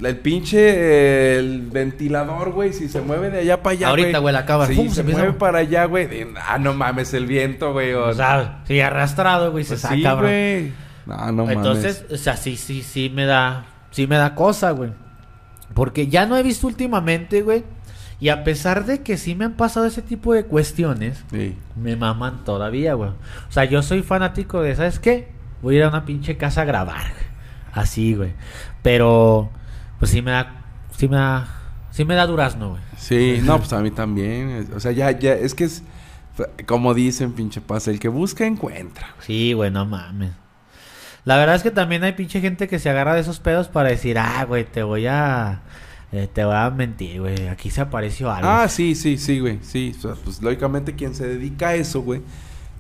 el 0.02 0.18
pinche 0.18 1.38
el 1.38 1.62
ventilador, 1.70 2.52
güey, 2.52 2.74
si 2.74 2.88
se 2.88 3.02
mueve 3.02 3.30
de 3.30 3.40
allá 3.40 3.62
para 3.62 3.74
allá, 3.74 3.90
Ahorita, 3.90 4.20
güey, 4.20 4.34
la 4.34 4.46
¡pum! 4.46 4.90
se, 4.90 5.04
mueve 5.04 5.34
para 5.34 5.60
allá, 5.60 5.86
güey. 5.86 6.08
de- 6.08 6.34
Ah, 6.48 6.58
no 6.58 6.74
mames, 6.74 7.14
el 7.14 7.26
viento, 7.26 7.74
güey. 7.74 7.94
O, 7.94 8.06
O 8.08 8.14
sea, 8.14 8.62
sí, 8.66 8.80
arrastrado, 8.80 9.52
güey, 9.52 9.66
pues 9.66 9.80
se 9.82 9.88
sí, 9.88 10.02
saca, 10.02 10.22
güey. 10.22 10.72
No, 11.06 11.32
no 11.32 11.50
Entonces, 11.50 12.06
o 12.12 12.18
sea, 12.18 12.38
sí, 12.38 12.56
sí, 12.56 12.84
sí 12.84 13.12
me 13.14 13.26
da, 13.26 13.66
sí 13.92 14.08
me 14.08 14.18
da 14.18 14.36
cosa, 14.36 14.72
güey. 14.72 14.92
Porque 15.74 16.08
ya 16.08 16.26
no 16.26 16.38
he 16.38 16.44
visto 16.44 16.68
últimamente, 16.68 17.42
güey. 17.42 17.64
Y 18.22 18.30
a 18.30 18.44
pesar 18.44 18.86
de 18.86 19.02
que 19.02 19.18
sí 19.18 19.34
me 19.34 19.46
han 19.46 19.54
pasado 19.54 19.86
ese 19.86 20.02
tipo 20.02 20.34
de 20.34 20.44
cuestiones. 20.46 21.24
Sí. 21.32 21.56
me 21.76 21.96
maman 21.96 22.44
todavía, 22.44 22.94
güey. 22.94 23.12
O 23.12 23.52
sea, 23.52 23.66
yo 23.66 23.82
soy 23.82 24.02
fanático 24.02 24.62
de, 24.62 24.76
¿sabes 24.76 25.00
qué? 25.00 25.39
Voy 25.62 25.76
a 25.76 25.78
ir 25.80 25.84
a 25.84 25.90
una 25.90 26.06
pinche 26.06 26.38
casa 26.38 26.62
a 26.62 26.66
grabar. 26.66 27.14
Así, 27.74 28.16
güey. 28.16 28.34
Pero, 28.82 29.50
pues 30.00 30.12
sí 30.12 30.22
me 30.22 30.32
da, 30.32 30.64
sí 30.96 31.08
me 31.08 31.18
da, 31.18 31.48
sí 31.92 32.06
me 32.06 32.16
da 32.16 32.26
durazno, 32.26 32.72
güey. 32.72 32.82
Sí, 32.98 33.40
no, 33.44 33.58
pues 33.58 33.72
a 33.74 33.80
mí 33.80 33.92
también. 33.92 34.70
O 34.76 34.80
sea, 34.80 34.92
ya, 34.92 35.12
ya, 35.12 35.34
es 35.34 35.54
que 35.54 35.66
es 35.66 35.84
como 36.66 36.94
dicen, 36.94 37.34
pinche 37.34 37.62
pasa, 37.62 37.92
el 37.92 38.00
que 38.00 38.08
busca 38.08 38.46
encuentra. 38.46 39.08
Sí, 39.20 39.54
güey, 39.54 39.72
no 39.72 39.86
mames. 39.86 40.32
La 41.26 41.38
verdad 41.38 41.56
es 41.56 41.64
que 41.64 41.72
también 41.72 42.04
hay 42.04 42.14
pinche 42.14 42.42
gente 42.42 42.68
que 42.68 42.80
se 42.80 42.90
agarra 42.90 43.14
de 43.14 43.22
esos 43.22 43.40
pedos 43.40 43.68
para 43.68 43.90
decir, 43.90 44.18
ah, 44.18 44.46
güey, 44.46 44.64
te 44.64 44.84
voy 44.84 45.06
a, 45.06 45.62
eh, 46.12 46.28
te 46.32 46.46
voy 46.46 46.56
a 46.56 46.70
mentir, 46.70 47.22
güey. 47.22 47.48
Aquí 47.50 47.70
se 47.70 47.82
apareció 47.82 48.32
algo. 48.32 48.50
Ah, 48.50 48.68
sí, 48.68 48.96
sí, 48.96 49.18
sí, 49.18 49.40
güey. 49.40 49.60
Sí, 49.62 49.94
o 49.98 50.02
sea, 50.02 50.14
pues 50.24 50.42
lógicamente 50.42 50.96
quien 50.96 51.14
se 51.14 51.28
dedica 51.28 51.70
a 51.70 51.76
eso, 51.76 52.02
güey, 52.02 52.22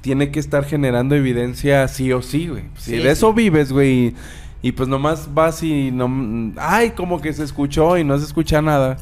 tiene 0.01 0.31
que 0.31 0.39
estar 0.39 0.63
generando 0.65 1.15
evidencia 1.15 1.87
sí 1.87 2.11
o 2.13 2.21
sí, 2.21 2.47
güey. 2.47 2.63
Si 2.77 2.91
Sí, 2.91 2.97
de 2.97 3.11
eso 3.11 3.33
vives, 3.33 3.71
güey, 3.71 4.07
y, 4.07 4.15
y 4.61 4.71
pues 4.71 4.87
nomás 4.87 5.33
vas 5.33 5.61
y 5.63 5.91
no... 5.91 6.53
Ay, 6.57 6.91
como 6.91 7.21
que 7.21 7.33
se 7.33 7.43
escuchó 7.43 7.97
y 7.97 8.03
no 8.03 8.17
se 8.17 8.25
escucha 8.25 8.61
nada. 8.61 8.97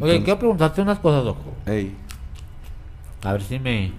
Oye, 0.00 0.22
quiero 0.22 0.38
preguntarte 0.38 0.82
unas 0.82 0.98
cosas, 0.98 1.24
loco. 1.24 1.54
Ey. 1.66 1.94
A 3.22 3.32
ver 3.32 3.42
si 3.42 3.58
me, 3.58 3.92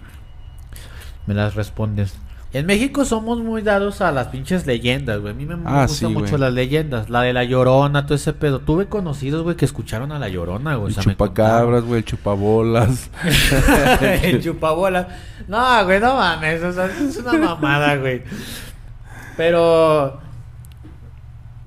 me 1.25 1.33
las 1.33 1.55
respondes. 1.55 2.15
En 2.51 2.65
México 2.65 3.05
somos 3.05 3.39
muy 3.39 3.61
dados 3.61 4.01
a 4.01 4.11
las 4.11 4.27
pinches 4.29 4.65
leyendas, 4.65 5.19
güey. 5.19 5.33
A 5.33 5.35
mí 5.35 5.45
me, 5.45 5.55
me 5.55 5.69
Ah, 5.69 5.85
gustan 5.85 6.09
sí, 6.09 6.13
mucho 6.15 6.29
güey. 6.31 6.41
las 6.41 6.53
leyendas. 6.53 7.07
La 7.09 7.21
de 7.21 7.31
la 7.31 7.43
llorona, 7.43 8.05
todo 8.07 8.15
ese 8.15 8.33
pedo. 8.33 8.59
Tuve 8.59 8.87
conocidos, 8.87 9.43
güey, 9.43 9.55
que 9.55 9.65
escucharon 9.65 10.11
a 10.11 10.17
la 10.17 10.29
llorona, 10.29 10.73
güey. 10.75 10.91
El 10.91 10.99
O 10.99 11.01
sea, 11.01 11.03
me 11.07 11.13
chupacabras, 11.13 11.83
güey, 11.83 11.99
el 11.99 12.05
chupabolas. 12.05 13.11
el 14.23 14.41
chupabola. 14.43 15.09
No, 15.47 15.85
güey, 15.85 15.99
no 15.99 16.15
mames. 16.15 16.63
O 16.63 16.71
sea, 16.73 16.85
es 16.87 17.17
una 17.17 17.33
mamada, 17.33 17.95
güey. 17.97 18.23
Pero. 19.37 20.19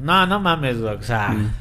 No, 0.00 0.26
no 0.26 0.40
mames, 0.40 0.80
güey. 0.80 0.94
O 0.96 1.02
sea. 1.02 1.28
Mm. 1.28 1.52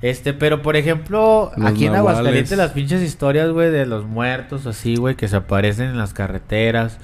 Este, 0.00 0.32
pero 0.34 0.60
por 0.62 0.76
ejemplo, 0.76 1.50
Los 1.56 1.66
aquí 1.70 1.86
en. 1.86 1.94
Aguascalientes 1.96 2.56
las 2.56 2.72
pinches 2.72 3.02
historias, 3.02 3.50
güey, 3.50 3.70
de 3.70 3.84
los 3.86 4.04
muertos 4.06 4.66
así, 4.66 4.96
güey, 4.96 5.16
que 5.16 5.28
se 5.28 5.36
aparecen 5.36 5.90
en 5.90 5.98
las 5.98 6.14
carreteras. 6.14 6.98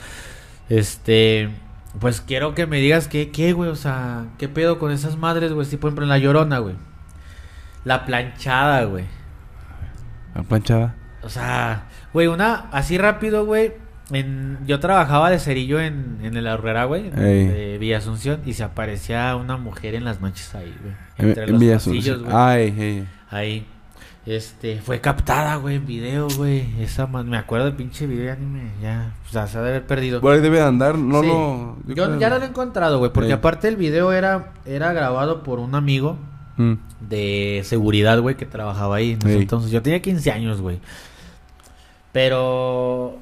Este, 0.71 1.51
pues 1.99 2.21
quiero 2.21 2.55
que 2.55 2.67
me 2.67 2.79
digas 2.79 3.09
qué, 3.09 3.31
qué, 3.31 3.53
güey, 3.53 3.69
o 3.69 3.77
sea, 3.77 4.27
qué 4.39 4.49
pedo 4.49 4.79
con 4.79 4.93
esas 4.93 5.17
madres, 5.17 5.53
güey, 5.53 5.67
si 5.67 5.77
por 5.77 5.89
ejemplo 5.89 6.05
en 6.05 6.11
la 6.11 6.19
llorona, 6.19 6.59
güey. 6.59 6.77
La 7.85 8.07
planchada, 8.07 8.85
güey. 8.85 9.05
La 10.35 10.43
planchada. 10.45 10.95
O 11.23 11.29
sea, 11.29 11.89
güey, 12.13 12.29
una 12.29 12.69
así 12.71 12.97
rápido, 12.97 13.45
güey. 13.45 13.73
En, 14.13 14.59
yo 14.67 14.81
trabajaba 14.81 15.31
de 15.31 15.39
cerillo 15.39 15.81
en, 15.81 16.19
en 16.23 16.37
el 16.37 16.47
Aurrera, 16.47 16.85
güey, 16.85 17.11
Ey. 17.17 17.47
de 17.47 17.79
Villa 17.79 17.99
Asunción, 17.99 18.41
y 18.45 18.55
se 18.55 18.65
aparecía 18.65 19.37
una 19.37 19.57
mujer 19.57 19.95
en 19.95 20.05
las 20.05 20.21
manchas 20.21 20.55
ahí, 20.55 20.75
güey. 20.81 20.95
En, 21.19 21.29
Entre 21.29 21.45
en 21.45 21.53
los 21.53 21.61
Villa 21.61 21.75
pasillos, 21.75 22.23
güey. 22.23 22.35
Ay, 22.35 22.75
ey. 22.79 23.09
Ahí. 23.31 23.67
Este, 24.31 24.81
fue 24.81 25.01
captada, 25.01 25.57
güey, 25.57 25.77
en 25.77 25.87
video, 25.87 26.29
güey. 26.37 26.65
Esa 26.81 27.07
me 27.09 27.37
acuerdo 27.37 27.65
del 27.67 27.75
pinche 27.75 28.07
video, 28.07 28.27
ya 28.27 28.37
ni 28.37 28.47
me, 28.47 28.71
ya, 28.81 29.13
o 29.29 29.33
sea, 29.33 29.47
se 29.49 29.59
ha 29.59 29.63
de 29.63 29.71
haber 29.71 29.87
perdido. 29.87 30.21
Por 30.21 30.33
ahí 30.35 30.41
debe 30.41 30.59
de 30.59 30.63
andar, 30.65 30.97
no 30.97 31.21
Sí. 31.23 31.27
lo... 31.27 31.77
Yo, 31.95 32.17
ya 32.19 32.29
lo 32.31 32.37
he 32.37 32.45
encontrado, 32.47 32.99
güey, 32.99 33.13
porque 33.13 33.29
Sí. 33.31 33.33
aparte 33.33 33.67
el 33.67 33.75
video 33.77 34.13
era, 34.13 34.53
era 34.67 34.93
grabado 34.93 35.43
por 35.43 35.59
un 35.59 35.75
amigo 35.75 36.17
Mm. 36.59 36.75
de 37.09 37.63
seguridad, 37.65 38.21
güey, 38.21 38.37
que 38.37 38.47
trabajaba 38.47 38.97
ahí. 38.97 39.13
en 39.13 39.19
ese 39.19 39.33
Ey. 39.35 39.43
Entonces, 39.43 39.71
yo 39.73 39.83
tenía 39.83 40.01
15 40.01 40.31
años, 40.31 40.61
güey. 40.61 40.79
Pero, 42.13 43.19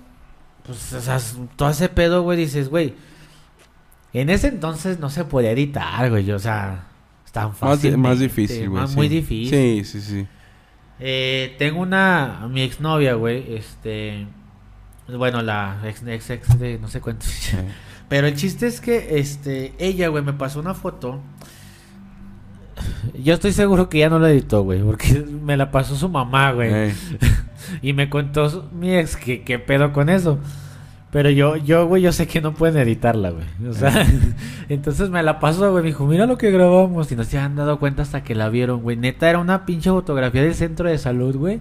pues, 0.67 0.93
o 0.93 1.01
sea, 1.01 1.19
todo 1.57 1.71
ese 1.71 1.89
pedo, 1.89 2.23
güey, 2.23 2.39
dices, 2.39 2.69
güey. 2.69 2.95
En 4.13 4.31
ese 4.31 4.49
entonces 4.49 4.99
no 4.99 5.11
se 5.11 5.25
podía 5.25 5.53
editar, 5.53 6.09
güey. 6.11 6.31
O 6.33 6.39
sea, 6.39 6.85
es 7.25 7.33
tan 7.33 7.49
Más, 7.49 7.57
fácil. 7.59 7.93
di- 7.93 7.97
más 7.97 8.19
difícil, 8.19 8.69
güey. 8.69 8.81
Más 8.83 8.91
sí. 8.91 8.97
muy 8.97 9.09
difícil. 9.09 9.85
Sí, 9.85 9.85
sí, 9.85 10.01
sí. 10.01 10.27
Eh, 11.01 11.55
tengo 11.59 11.81
una, 11.81 12.49
mi 12.51 12.63
exnovia, 12.63 13.15
güey, 13.15 13.55
este, 13.55 14.27
bueno, 15.09 15.43
la 15.43 15.81
ex, 15.85 16.03
ex, 16.07 16.31
ex 16.31 16.59
de 16.59 16.79
no 16.79 16.89
sé 16.89 17.01
cuánto. 17.01 17.27
Pero 18.09 18.27
el 18.27 18.35
chiste 18.35 18.67
es 18.67 18.81
que, 18.81 19.19
este, 19.19 19.75
ella, 19.79 20.09
güey, 20.09 20.25
me 20.25 20.33
pasó 20.33 20.61
una 20.61 20.75
foto. 20.75 21.21
Yo 23.23 23.35
estoy 23.35 23.53
seguro 23.53 23.89
que 23.89 23.99
ya 23.99 24.09
no 24.09 24.19
la 24.19 24.31
editó, 24.31 24.63
güey, 24.63 24.83
porque 24.83 25.25
me 25.43 25.57
la 25.57 25.71
pasó 25.71 25.97
su 25.97 26.09
mamá, 26.09 26.53
güey. 26.53 26.73
Ey. 26.73 26.95
Y 27.83 27.93
me 27.93 28.09
contó 28.09 28.71
mi 28.73 28.97
ex 28.97 29.17
que 29.17 29.43
qué 29.43 29.59
pedo 29.59 29.93
con 29.93 30.09
eso. 30.09 30.39
Pero 31.11 31.31
yo, 31.31 31.57
yo, 31.57 31.87
güey, 31.87 32.03
yo 32.03 32.13
sé 32.13 32.27
que 32.27 32.43
no 32.43 32.53
pueden 32.53 32.77
editarla, 32.83 33.31
güey. 33.31 33.47
O 33.69 33.73
sea, 33.73 34.07
entonces 34.69 35.09
me 35.09 35.23
la 35.23 35.41
pasó, 35.41 35.71
güey. 35.71 35.83
Me 35.83 35.89
dijo, 35.89 36.07
mira 36.07 36.27
lo 36.27 36.37
que 36.37 36.51
grabamos. 36.51 37.11
Y 37.11 37.17
no 37.17 37.25
se 37.25 37.39
han 37.39 37.57
dado 37.57 37.79
cuenta 37.79 38.03
hasta 38.03 38.23
que 38.23 38.35
la 38.35 38.51
vieron, 38.51 38.83
güey. 38.83 38.97
Neta, 38.97 39.29
era 39.31 39.39
una 39.39 39.65
pinche 39.65 39.89
fotografía 39.91 40.43
del 40.43 40.55
centro 40.55 40.89
de 40.89 40.99
salud, 40.99 41.35
güey. 41.37 41.61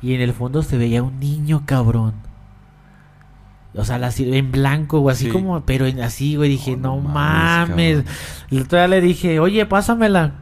Y 0.00 0.14
en 0.14 0.22
el 0.22 0.32
fondo 0.32 0.62
se 0.62 0.78
veía 0.78 1.02
un 1.02 1.20
niño, 1.20 1.64
cabrón. 1.66 2.14
O 3.74 3.84
sea, 3.84 3.98
la, 3.98 4.10
en 4.16 4.50
blanco, 4.50 5.00
güey. 5.00 5.12
Así 5.14 5.26
Sí. 5.26 5.30
como, 5.30 5.60
pero 5.60 5.86
en- 5.86 6.00
así, 6.00 6.36
güey. 6.36 6.48
Dije, 6.48 6.72
Oh, 6.72 6.76
no, 6.78 6.96
mames. 7.00 7.98
mames, 7.98 8.04
Y 8.50 8.62
día 8.62 8.88
le 8.88 9.00
dije, 9.02 9.40
oye, 9.40 9.66
pásamela. 9.66 10.32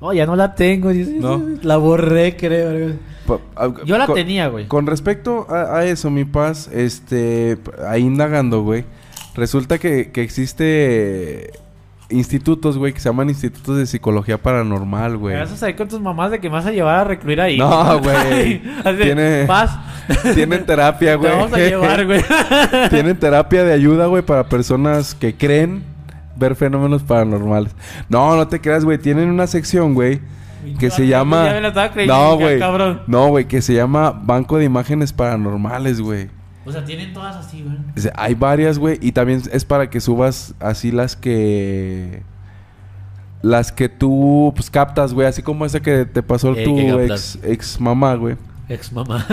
No, 0.00 0.12
ya 0.12 0.26
no 0.26 0.36
la 0.36 0.54
tengo. 0.54 0.92
No. 0.92 1.42
La 1.62 1.76
borré, 1.76 2.36
creo. 2.36 2.92
ah, 3.56 3.68
Yo 3.84 3.98
la 3.98 4.06
con- 4.06 4.14
tenía, 4.14 4.48
güey. 4.48 4.66
Con 4.68 4.86
respecto 4.86 5.46
a, 5.50 5.78
a 5.78 5.84
eso, 5.86 6.08
mi 6.10 6.24
paz, 6.24 6.68
este, 6.72 7.58
ahí 7.88 8.02
indagando, 8.02 8.62
güey, 8.62 8.84
resulta 9.34 9.78
que, 9.78 10.10
que 10.12 10.22
existe 10.22 11.50
institutos, 12.10 12.78
güey, 12.78 12.94
que 12.94 13.00
se 13.00 13.08
llaman 13.10 13.28
institutos 13.28 13.76
de 13.76 13.86
psicología 13.86 14.38
paranormal, 14.38 15.18
güey. 15.18 15.34
Me 15.34 15.40
vas 15.42 15.52
a 15.52 15.56
salir 15.56 15.76
con 15.76 15.88
tus 15.88 16.00
mamás 16.00 16.30
de 16.30 16.38
que 16.40 16.48
me 16.48 16.54
vas 16.54 16.64
a 16.66 16.70
llevar 16.72 17.00
a 17.00 17.04
recluir 17.04 17.40
ahí. 17.40 17.58
No, 17.58 17.98
güey. 18.02 18.62
Así, 18.84 18.98
Tiene- 19.02 19.44
Paz. 19.46 19.76
Tienen 20.34 20.64
terapia, 20.64 21.10
Te 21.12 21.16
güey. 21.16 21.30
vamos 21.32 21.52
a 21.52 21.56
llevar, 21.58 22.06
güey. 22.06 22.22
Tienen 22.88 23.16
terapia 23.18 23.62
de 23.64 23.72
ayuda, 23.74 24.06
güey, 24.06 24.22
para 24.22 24.48
personas 24.48 25.14
que 25.14 25.34
creen 25.34 25.82
ver 26.38 26.54
fenómenos 26.54 27.02
paranormales. 27.02 27.74
No, 28.08 28.36
no 28.36 28.48
te 28.48 28.60
creas, 28.60 28.84
güey. 28.84 28.98
Tienen 28.98 29.28
una 29.28 29.46
sección, 29.46 29.94
güey, 29.94 30.20
que 30.78 30.90
se 30.90 31.06
llama... 31.06 31.46
Ya 31.46 31.52
me 31.54 31.60
la 31.60 31.68
estaba 31.68 31.90
creyendo, 31.90 32.14
No, 32.14 32.36
güey. 32.36 32.60
No, 33.06 33.28
güey, 33.28 33.44
que 33.46 33.62
se 33.62 33.74
llama 33.74 34.10
Banco 34.10 34.58
de 34.58 34.64
Imágenes 34.64 35.12
Paranormales, 35.12 36.00
güey. 36.00 36.28
O 36.64 36.72
sea, 36.72 36.84
tienen 36.84 37.12
todas 37.12 37.36
así, 37.36 37.62
güey. 37.62 37.76
Hay 38.14 38.34
varias, 38.34 38.78
güey, 38.78 38.98
y 39.00 39.12
también 39.12 39.42
es 39.52 39.64
para 39.64 39.90
que 39.90 40.00
subas 40.00 40.54
así 40.60 40.90
las 40.90 41.16
que... 41.16 42.22
Las 43.40 43.70
que 43.70 43.88
tú, 43.88 44.52
pues, 44.56 44.68
captas, 44.68 45.14
güey. 45.14 45.28
Así 45.28 45.42
como 45.42 45.64
esa 45.64 45.78
que 45.80 46.04
te 46.04 46.24
pasó 46.24 46.52
Eh, 46.54 46.56
¿qué 46.56 46.64
tu 46.64 46.98
ex, 46.98 47.38
ex 47.44 47.80
mamá, 47.80 48.14
güey. 48.16 48.36
Ex 48.68 48.92
mamá. 48.92 49.24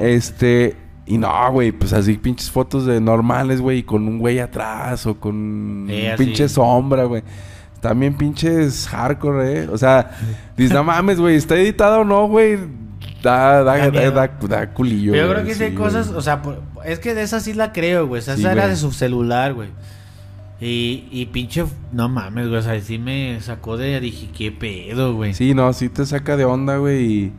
Este... 0.00 0.76
Y 1.06 1.18
no, 1.18 1.52
güey, 1.52 1.70
pues 1.72 1.92
así 1.92 2.14
pinches 2.14 2.50
fotos 2.50 2.86
de 2.86 3.00
normales, 3.00 3.60
güey, 3.60 3.82
con 3.82 4.08
un 4.08 4.18
güey 4.18 4.38
atrás 4.38 5.04
o 5.06 5.18
con 5.18 5.86
pinche 6.16 6.48
sombra, 6.48 7.04
güey. 7.04 7.22
También 7.80 8.14
pinches 8.16 8.88
hardcore, 8.88 9.64
eh. 9.64 9.68
O 9.70 9.76
sea, 9.76 10.12
dices, 10.56 10.72
no 10.72 10.82
mames, 10.82 11.20
güey, 11.20 11.36
¿está 11.36 11.56
editado 11.56 12.00
o 12.00 12.04
no, 12.04 12.26
güey? 12.26 12.58
Da, 13.22 13.62
da, 13.62 13.90
Da 13.90 14.28
da, 14.28 14.72
culillo. 14.72 15.12
Pero 15.12 15.26
yo 15.26 15.32
creo 15.32 15.44
que 15.44 15.54
sí 15.54 15.64
hay 15.64 15.74
cosas, 15.74 16.08
o 16.08 16.22
sea, 16.22 16.40
es 16.84 16.98
que 16.98 17.14
de 17.14 17.22
esa 17.22 17.40
sí 17.40 17.52
la 17.52 17.72
creo, 17.72 18.06
güey. 18.06 18.20
O 18.20 18.22
sea, 18.22 18.36
Sí, 18.36 18.40
esa 18.40 18.52
era 18.52 18.68
de 18.68 18.76
su 18.76 18.90
celular, 18.92 19.52
güey. 19.52 19.68
Y, 20.60 21.08
y 21.10 21.26
pinche, 21.26 21.64
no 21.92 22.08
mames, 22.08 22.48
güey. 22.48 22.58
O 22.58 22.62
sea, 22.62 22.80
sí 22.80 22.98
me 22.98 23.38
sacó 23.42 23.76
de, 23.76 24.00
dije, 24.00 24.30
qué 24.34 24.50
pedo, 24.50 25.14
güey. 25.14 25.34
Sí, 25.34 25.52
no, 25.52 25.70
sí 25.74 25.90
te 25.90 26.06
saca 26.06 26.38
de 26.38 26.46
onda, 26.46 26.78
güey. 26.78 27.04
Y, 27.04 27.32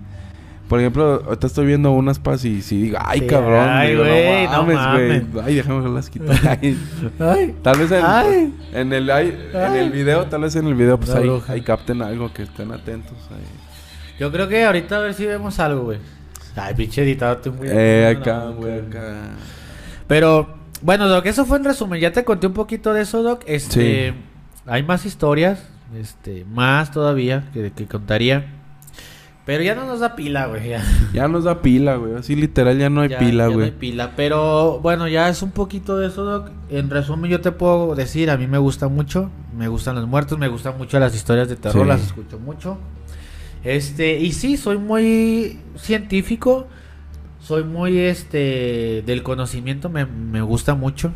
por 0.68 0.80
ejemplo, 0.80 1.22
ahorita 1.26 1.48
estoy 1.48 1.66
viendo 1.68 1.92
unas 1.92 2.18
pas 2.20 2.44
y 2.46 2.62
sí 2.62 2.82
digo, 2.84 2.98
ay, 3.02 3.20
Sí, 3.22 3.28
cabrón. 3.28 3.68
ay, 3.70 3.90
digo, 3.92 4.04
güey, 4.04 4.48
no 4.48 4.64
mames, 4.66 5.32
güey. 5.32 5.46
Ay, 5.46 5.56
déjame 5.56 5.90
las 5.90 6.10
quitar. 6.10 6.36
Ay. 6.62 6.78
Ay, 7.20 7.56
Tal 7.62 7.78
vez 7.80 7.92
en, 7.92 8.06
Ay. 8.06 8.54
en 8.74 8.94
el 8.94 9.12
ay, 9.12 9.38
en 9.54 9.74
el 9.76 9.92
video, 9.92 10.26
tal 10.26 10.42
vez 10.42 10.56
en 10.56 10.68
el 10.68 10.74
video, 10.76 11.00
pues 11.00 11.12
ahí, 11.12 11.30
ahí 11.48 11.62
capten 11.62 12.02
algo, 12.02 12.34
que 12.34 12.44
estén 12.44 12.72
atentos. 12.72 13.18
ahí. 13.32 13.44
Yo 14.20 14.32
creo 14.32 14.48
que 14.48 14.64
ahorita 14.66 14.98
a 14.98 15.00
ver 15.02 15.14
si 15.14 15.26
vemos 15.26 15.60
algo, 15.60 15.84
güey. 15.84 16.00
Ay, 16.56 16.74
pinche 16.74 17.04
editado, 17.04 17.38
te 17.38 17.50
muy. 17.52 17.68
Eh, 17.70 18.16
acá, 18.18 18.46
güey, 18.48 18.80
acá. 18.80 19.14
Pero, 20.08 20.56
bueno, 20.82 21.08
Doc, 21.10 21.26
eso 21.26 21.46
fue 21.46 21.58
en 21.58 21.66
resumen. 21.66 22.00
Ya 22.00 22.12
te 22.14 22.24
conté 22.24 22.48
un 22.48 22.54
poquito 22.54 22.94
de 22.94 23.02
eso, 23.02 23.24
Doc. 23.24 23.44
Este. 23.46 24.12
Sí. 24.12 24.16
Hay 24.66 24.84
más 24.84 25.06
historias. 25.06 25.64
Este, 26.00 26.46
más 26.46 26.92
todavía 26.92 27.50
que, 27.54 27.72
que 27.72 27.86
contaría. 27.86 28.55
Pero 29.46 29.62
ya 29.64 29.76
no 29.76 29.86
nos 29.86 30.00
da 30.00 30.16
pila, 30.16 30.48
güey. 30.48 30.70
Ya, 30.70 30.84
Ya 31.14 31.28
nos 31.28 31.44
da 31.44 31.62
pila, 31.62 31.98
güey. 31.98 32.16
Así 32.16 32.36
literal 32.36 32.78
ya 32.80 32.90
no 32.90 33.02
hay 33.02 33.10
ya- 33.10 33.20
pila, 33.20 33.44
ya 33.44 33.50
no 33.50 33.54
güey. 33.54 33.66
hay 33.66 33.72
pila. 33.72 34.14
Pero 34.16 34.80
bueno, 34.80 35.08
ya 35.08 35.30
es 35.30 35.44
un 35.44 35.52
poquito 35.52 35.98
de 35.98 36.08
eso, 36.08 36.24
Doc. 36.24 36.50
En 36.70 36.90
resumen, 36.90 37.30
yo 37.30 37.42
te 37.42 37.52
puedo 37.52 37.94
decir, 37.94 38.32
a 38.32 38.38
mí 38.38 38.48
me 38.48 38.58
gusta 38.58 38.88
mucho. 38.88 39.30
Me 39.56 39.68
gustan 39.68 39.96
los 39.96 40.08
muertos, 40.08 40.40
me 40.40 40.48
gustan 40.48 40.78
mucho 40.80 41.00
las 41.00 41.14
historias 41.16 41.48
de 41.48 41.56
terror, 41.58 41.84
Sí. 41.84 41.88
las 41.88 42.02
escucho 42.04 42.40
mucho. 42.40 42.78
Este, 43.64 44.20
y 44.20 44.32
sí, 44.32 44.58
soy 44.58 44.78
muy 44.80 45.60
científico. 45.76 46.68
Soy 47.40 47.64
muy 47.64 48.00
este 48.00 49.04
del 49.06 49.22
conocimiento, 49.22 49.90
me, 49.90 50.08
me 50.08 50.42
gusta 50.42 50.74
mucho. 50.74 51.14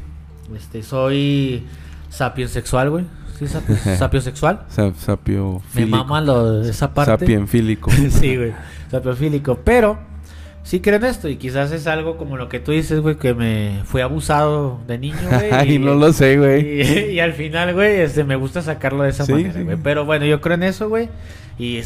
Este, 0.55 0.83
soy 0.83 1.63
sapiensexual, 2.09 2.89
güey. 2.91 3.05
Sí, 3.39 3.47
sapio, 3.47 3.75
sapiosexual. 3.77 4.65
Sa- 4.69 4.93
sapio 4.93 5.61
Me 5.73 5.85
mama 5.85 6.19
lo 6.21 6.61
esa 6.61 6.93
parte. 6.93 7.11
Sapienfílico. 7.11 7.89
sí, 8.09 8.35
güey. 8.35 8.53
Sapiofílico. 8.91 9.55
Pero 9.63 9.97
sí 10.63 10.81
creo 10.81 10.97
en 10.97 11.05
esto. 11.05 11.29
Y 11.29 11.37
quizás 11.37 11.71
es 11.71 11.87
algo 11.87 12.17
como 12.17 12.35
lo 12.35 12.49
que 12.49 12.59
tú 12.59 12.71
dices, 12.73 12.99
güey, 12.99 13.15
que 13.15 13.33
me 13.33 13.79
fui 13.85 14.01
abusado 14.01 14.81
de 14.87 14.97
niño, 14.97 15.15
güey. 15.31 15.51
Ay, 15.51 15.79
no 15.79 15.95
lo 15.95 16.11
sé, 16.11 16.37
güey. 16.37 16.81
Y, 16.81 17.11
y 17.13 17.19
al 17.21 17.31
final, 17.33 17.73
güey, 17.73 18.01
este, 18.01 18.23
me 18.25 18.35
gusta 18.35 18.61
sacarlo 18.61 19.03
de 19.03 19.09
esa 19.11 19.25
Sí, 19.25 19.31
manera, 19.31 19.53
sí. 19.53 19.63
güey. 19.63 19.77
Pero 19.81 20.03
bueno, 20.05 20.25
yo 20.25 20.41
creo 20.41 20.55
en 20.55 20.63
eso, 20.63 20.89
güey. 20.89 21.09
Y 21.57 21.81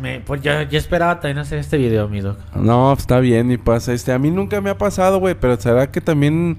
me, 0.00 0.20
pues 0.20 0.40
ya, 0.42 0.62
ya 0.68 0.78
esperaba 0.78 1.20
también 1.20 1.38
hacer 1.38 1.58
este 1.58 1.76
video, 1.76 2.08
mi 2.08 2.20
doc. 2.20 2.38
No, 2.54 2.92
está 2.92 3.20
bien, 3.20 3.46
mi 3.48 3.58
pasa. 3.58 3.92
Este, 3.92 4.12
a 4.12 4.18
mí 4.18 4.30
nunca 4.30 4.60
me 4.60 4.70
ha 4.70 4.78
pasado, 4.78 5.18
güey, 5.18 5.34
pero 5.38 5.60
será 5.60 5.90
que 5.90 6.00
también 6.00 6.56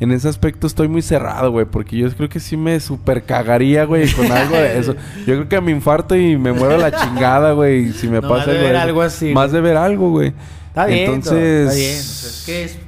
en 0.00 0.10
ese 0.12 0.28
aspecto 0.28 0.66
estoy 0.66 0.88
muy 0.88 1.02
cerrado, 1.02 1.50
güey, 1.52 1.66
porque 1.66 1.96
yo 1.96 2.10
creo 2.14 2.28
que 2.28 2.40
sí 2.40 2.56
me 2.56 2.78
super 2.80 3.22
cagaría, 3.22 3.84
güey, 3.84 4.10
con 4.12 4.30
algo 4.30 4.56
de 4.56 4.78
eso. 4.78 4.94
Yo 5.26 5.34
creo 5.36 5.48
que 5.48 5.60
me 5.60 5.70
infarto 5.72 6.16
y 6.16 6.36
me 6.36 6.52
muero 6.52 6.74
a 6.74 6.78
la 6.78 6.90
chingada, 6.92 7.52
güey, 7.52 7.92
si 7.92 8.08
me 8.08 8.20
No, 8.20 8.28
pasa 8.28 8.40
has 8.42 8.46
de 8.46 8.52
algo, 8.58 8.64
ver 8.66 8.76
algo 8.76 9.02
así, 9.02 9.32
Más 9.32 9.52
de 9.52 9.60
ver 9.60 9.76
algo, 9.76 10.10
güey. 10.10 10.32
Está 10.68 10.86
bien, 10.86 11.10
Entonces, 11.14 11.68
está 11.68 11.74
bien. 11.76 11.96
Es 11.96 12.42
que 12.46 12.64
es. 12.64 12.78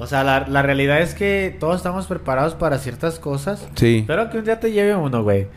O 0.00 0.06
sea, 0.06 0.22
la, 0.22 0.46
la 0.46 0.62
realidad 0.62 1.00
es 1.00 1.12
que 1.14 1.56
todos 1.58 1.76
estamos 1.76 2.06
preparados 2.06 2.54
para 2.54 2.78
ciertas 2.78 3.18
cosas. 3.18 3.66
sí. 3.74 3.98
Espero 4.00 4.30
que 4.30 4.38
un 4.38 4.44
día 4.44 4.60
te 4.60 4.70
lleve 4.70 4.94
uno, 4.94 5.24
güey. 5.24 5.48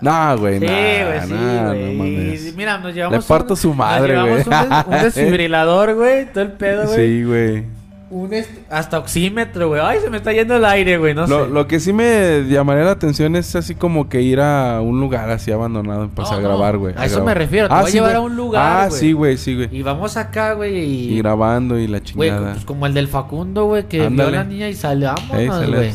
No, 0.00 0.38
güey, 0.38 0.60
Sí, 0.60 0.66
güey, 0.66 1.20
sí, 1.22 1.28
güey. 1.32 2.36
no 2.48 2.56
mira, 2.56 2.78
nos 2.78 2.94
llevamos. 2.94 3.18
Le 3.18 3.24
parto 3.24 3.54
su 3.56 3.74
madre, 3.74 4.18
güey. 4.18 4.32
Un, 4.32 4.38
des- 4.38 4.46
un 4.86 4.90
desfibrilador, 5.02 5.94
güey. 5.94 6.26
Todo 6.32 6.44
el 6.44 6.52
pedo, 6.52 6.86
güey. 6.86 6.96
Sí, 6.96 7.24
güey. 7.24 7.64
Un 8.08 8.30
hasta 8.70 8.98
oxímetro, 9.00 9.66
güey. 9.66 9.80
Ay, 9.84 9.98
se 10.00 10.08
me 10.10 10.18
está 10.18 10.32
yendo 10.32 10.54
el 10.54 10.64
aire, 10.64 10.96
güey. 10.96 11.12
No 11.12 11.26
Lo, 11.26 11.46
sé. 11.46 11.50
lo 11.50 11.66
que 11.66 11.80
sí 11.80 11.92
me 11.92 12.44
llamaría 12.48 12.84
la 12.84 12.92
atención 12.92 13.34
es 13.34 13.56
así 13.56 13.74
como 13.74 14.08
que 14.08 14.22
ir 14.22 14.40
a 14.40 14.80
un 14.80 15.00
lugar 15.00 15.28
así 15.30 15.50
abandonado 15.50 16.04
y 16.04 16.08
pues 16.08 16.30
No, 16.30 16.36
a 16.36 16.40
grabar, 16.40 16.78
güey. 16.78 16.94
a 16.96 17.04
eso 17.04 17.16
grabar. 17.16 17.34
me 17.34 17.40
refiero, 17.40 17.68
te 17.68 17.74
voy 17.74 17.84
a 17.84 17.88
llevar 17.88 18.10
güey. 18.10 18.16
a 18.16 18.20
un 18.20 18.36
lugar, 18.36 18.62
Ah, 18.84 18.86
güey. 18.88 19.00
sí, 19.00 19.12
güey, 19.12 19.36
sí, 19.36 19.56
güey. 19.56 19.68
Y 19.76 19.82
vamos 19.82 20.16
acá, 20.16 20.52
güey. 20.52 20.78
Y, 20.78 21.14
Y 21.14 21.18
grabando 21.18 21.76
y 21.80 21.88
la 21.88 21.98
Güey, 21.98 22.04
chingada. 22.30 22.52
pues 22.52 22.64
como 22.64 22.86
el 22.86 22.94
del 22.94 23.08
Facundo, 23.08 23.64
güey, 23.64 23.88
que 23.88 23.96
vio 23.96 24.04
a 24.04 24.08
Ándale. 24.08 24.36
la 24.36 24.44
niña 24.44 24.68
y 24.68 24.74
salamos, 24.74 25.28
güey. 25.28 25.90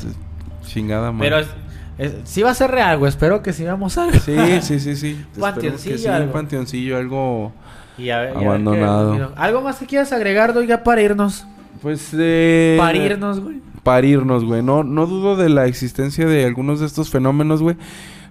Chingada, 0.65 1.11
man. 1.13 1.21
Pero 1.21 1.39
es, 1.39 1.47
es- 1.97 2.13
sí 2.25 2.41
va 2.41 2.51
a 2.51 2.55
ser 2.55 2.71
real, 2.71 2.97
güey. 2.97 3.07
Espero 3.09 3.41
que 3.41 3.53
sí 3.53 3.63
vamos 3.63 3.97
a 3.97 4.11
Sí, 4.11 4.35
sí, 4.61 4.79
sí, 4.81 4.95
sí. 4.97 5.25
Panteoncillo, 5.39 5.97
sí, 5.97 6.07
algo. 6.07 6.25
un 6.27 6.31
panteoncillo, 6.33 6.97
algo... 6.97 7.53
Y 7.97 8.09
a 8.09 8.19
ver- 8.19 8.31
y 8.33 8.35
a 8.35 8.39
ver 8.39 8.47
Abandonado. 8.47 9.31
¿Algo 9.37 9.61
más 9.61 9.77
que 9.77 9.85
quieras 9.85 10.11
agregar, 10.11 10.53
doy, 10.53 10.67
ya 10.67 10.83
para 10.83 11.01
irnos? 11.01 11.45
Pues 11.81 12.11
de... 12.11 12.75
Parirnos, 12.79 13.39
güey. 13.39 13.61
Parirnos, 13.83 14.45
güey. 14.45 14.61
No, 14.61 14.83
no 14.83 15.07
dudo 15.07 15.35
de 15.35 15.49
la 15.49 15.65
existencia 15.65 16.25
de 16.27 16.45
algunos 16.45 16.79
de 16.79 16.85
estos 16.85 17.09
fenómenos, 17.09 17.61
güey. 17.61 17.75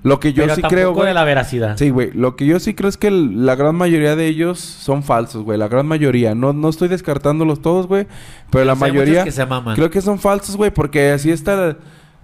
Lo 0.02 0.18
que 0.18 0.32
yo 0.32 0.44
Pero 0.44 0.54
sí 0.56 0.62
creo, 0.62 0.94
güey... 0.94 1.08
de 1.08 1.14
la 1.14 1.24
veracidad. 1.24 1.76
Sí, 1.76 1.90
güey. 1.90 2.10
Lo 2.12 2.34
que 2.36 2.46
yo 2.46 2.58
sí 2.58 2.72
creo 2.74 2.88
es 2.88 2.96
que 2.96 3.10
la 3.10 3.54
gran 3.54 3.74
mayoría 3.76 4.16
de 4.16 4.28
ellos 4.28 4.58
son 4.58 5.02
falsos, 5.02 5.42
güey. 5.44 5.58
La 5.58 5.68
gran 5.68 5.86
mayoría. 5.86 6.34
No, 6.34 6.52
no 6.52 6.68
estoy 6.70 6.88
descartándolos 6.88 7.60
todos, 7.60 7.86
güey. 7.86 8.06
Pero 8.50 8.64
la 8.64 8.74
mayoría... 8.74 9.20
muchos 9.20 9.24
que 9.24 9.32
se 9.32 9.44
maman. 9.46 9.74
Creo 9.74 9.90
que 9.90 10.00
son 10.00 10.18
falsos, 10.18 10.56
güey. 10.56 10.70
Porque 10.70 11.10
así 11.10 11.30
está... 11.30 11.76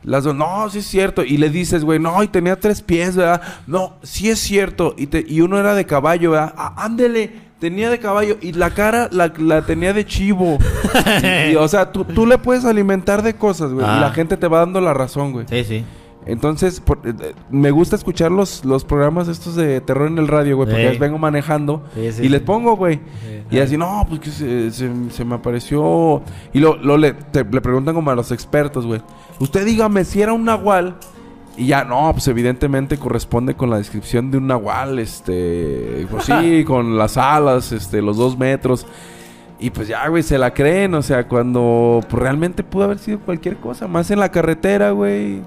Las 0.03 0.23
dos, 0.23 0.37
no, 0.37 0.71
sí 0.71 0.79
es 0.79 0.87
cierto. 0.87 1.25
Y 1.25 1.37
le 1.37 1.51
dices, 1.51 1.83
güey, 1.83 1.99
no, 1.99 2.23
y 2.23 2.29
tenía 2.29 2.61
tres 2.61 2.81
pies, 2.81 3.17
¿verdad? 3.17 3.43
No, 3.67 3.97
sí 4.05 4.31
es 4.31 4.39
cierto. 4.39 4.95
Y, 4.97 5.09
te- 5.09 5.25
y 5.27 5.41
uno 5.41 5.59
era 5.59 5.75
de 5.75 5.85
caballo, 5.85 6.31
¿verdad? 6.31 6.55
Ah, 6.57 6.75
ándele, 6.85 7.33
tenía 7.59 7.91
de 7.91 7.99
caballo. 7.99 8.37
Y 8.41 8.53
la 8.53 8.71
cara 8.71 9.09
la, 9.13 9.33
la 9.39 9.63
tenía 9.63 9.93
de 9.93 10.05
chivo. 10.07 10.59
y, 11.23 11.51
y, 11.53 11.57
o 11.57 11.67
sea, 11.69 11.93
tú, 11.93 12.05
tú 12.05 12.27
le 12.27 12.39
puedes 12.39 12.65
alimentar 12.65 13.23
de 13.23 13.35
cosas, 13.35 13.73
güey. 13.73 13.87
Ah. 13.89 13.97
Y 13.99 14.01
la 14.01 14.11
gente 14.13 14.37
te 14.37 14.49
va 14.49 14.61
dando 14.61 14.81
la 14.81 14.95
razón, 14.95 15.33
güey. 15.33 15.47
Sí, 15.49 15.65
sí. 15.65 15.85
Entonces, 16.29 16.81
por- 16.81 16.99
eh, 17.05 17.15
eh, 17.21 17.35
me 17.51 17.71
gusta 17.71 17.95
escuchar 17.95 18.33
los, 18.33 18.65
los 18.65 18.85
programas 18.85 19.29
estos 19.29 19.55
de 19.55 19.81
terror 19.81 20.09
en 20.09 20.19
el 20.19 20.27
radio, 20.27 20.57
güey, 20.57 20.69
porque 20.69 20.83
Sí. 20.83 20.89
les 20.91 20.99
vengo 20.99 21.19
manejando 21.19 21.85
Sí, 21.95 22.11
sí, 22.11 22.23
y 22.25 22.29
les 22.29 22.41
pongo, 22.41 22.75
güey. 22.77 22.99
Y 23.49 23.61
así, 23.61 23.77
no, 23.77 24.05
pues 24.09 24.21
que 24.21 24.31
se, 24.33 24.73
se- 24.73 24.91
se 25.11 25.25
me 25.25 25.37
apareció. 25.37 26.23
Y 26.53 26.59
lo, 26.59 26.77
lo 26.79 26.97
le, 26.99 27.13
te- 27.13 27.45
le 27.45 27.61
preguntan 27.61 27.95
como 27.95 28.11
a 28.11 28.17
los 28.17 28.33
expertos, 28.33 28.85
güey. 28.87 29.01
Usted 29.39 29.65
dígame 29.65 30.05
si 30.05 30.21
era 30.21 30.33
un 30.33 30.45
nahual. 30.45 30.97
Y 31.57 31.69
ya, 31.69 31.85
no, 31.85 32.11
pues 32.13 32.29
evidentemente 32.29 32.99
corresponde 32.99 33.55
con 33.55 33.71
la 33.71 33.79
descripción 33.79 34.31
de 34.31 34.39
un 34.39 34.47
nahual, 34.47 34.99
este, 34.99 36.07
pues 36.11 36.25
sí, 36.25 36.65
con 36.67 36.99
las 36.99 37.17
alas, 37.17 37.73
este, 37.73 38.03
los 38.03 38.19
dos 38.19 38.37
metros. 38.37 38.87
Y 39.59 39.71
pues 39.71 39.89
ya, 39.89 40.07
güey, 40.09 40.23
se 40.23 40.37
la 40.37 40.53
creen, 40.53 40.95
o 40.95 41.03
sea, 41.03 41.27
cuando 41.27 42.01
pues, 42.11 42.23
realmente 42.23 42.63
pudo 42.63 42.85
haber 42.85 42.99
sido 42.99 43.21
cualquier 43.21 43.57
cosa, 43.57 43.89
más 43.89 44.11
en 44.11 44.21
la 44.21 44.31
carretera, 44.31 44.91
güey. 44.91 45.41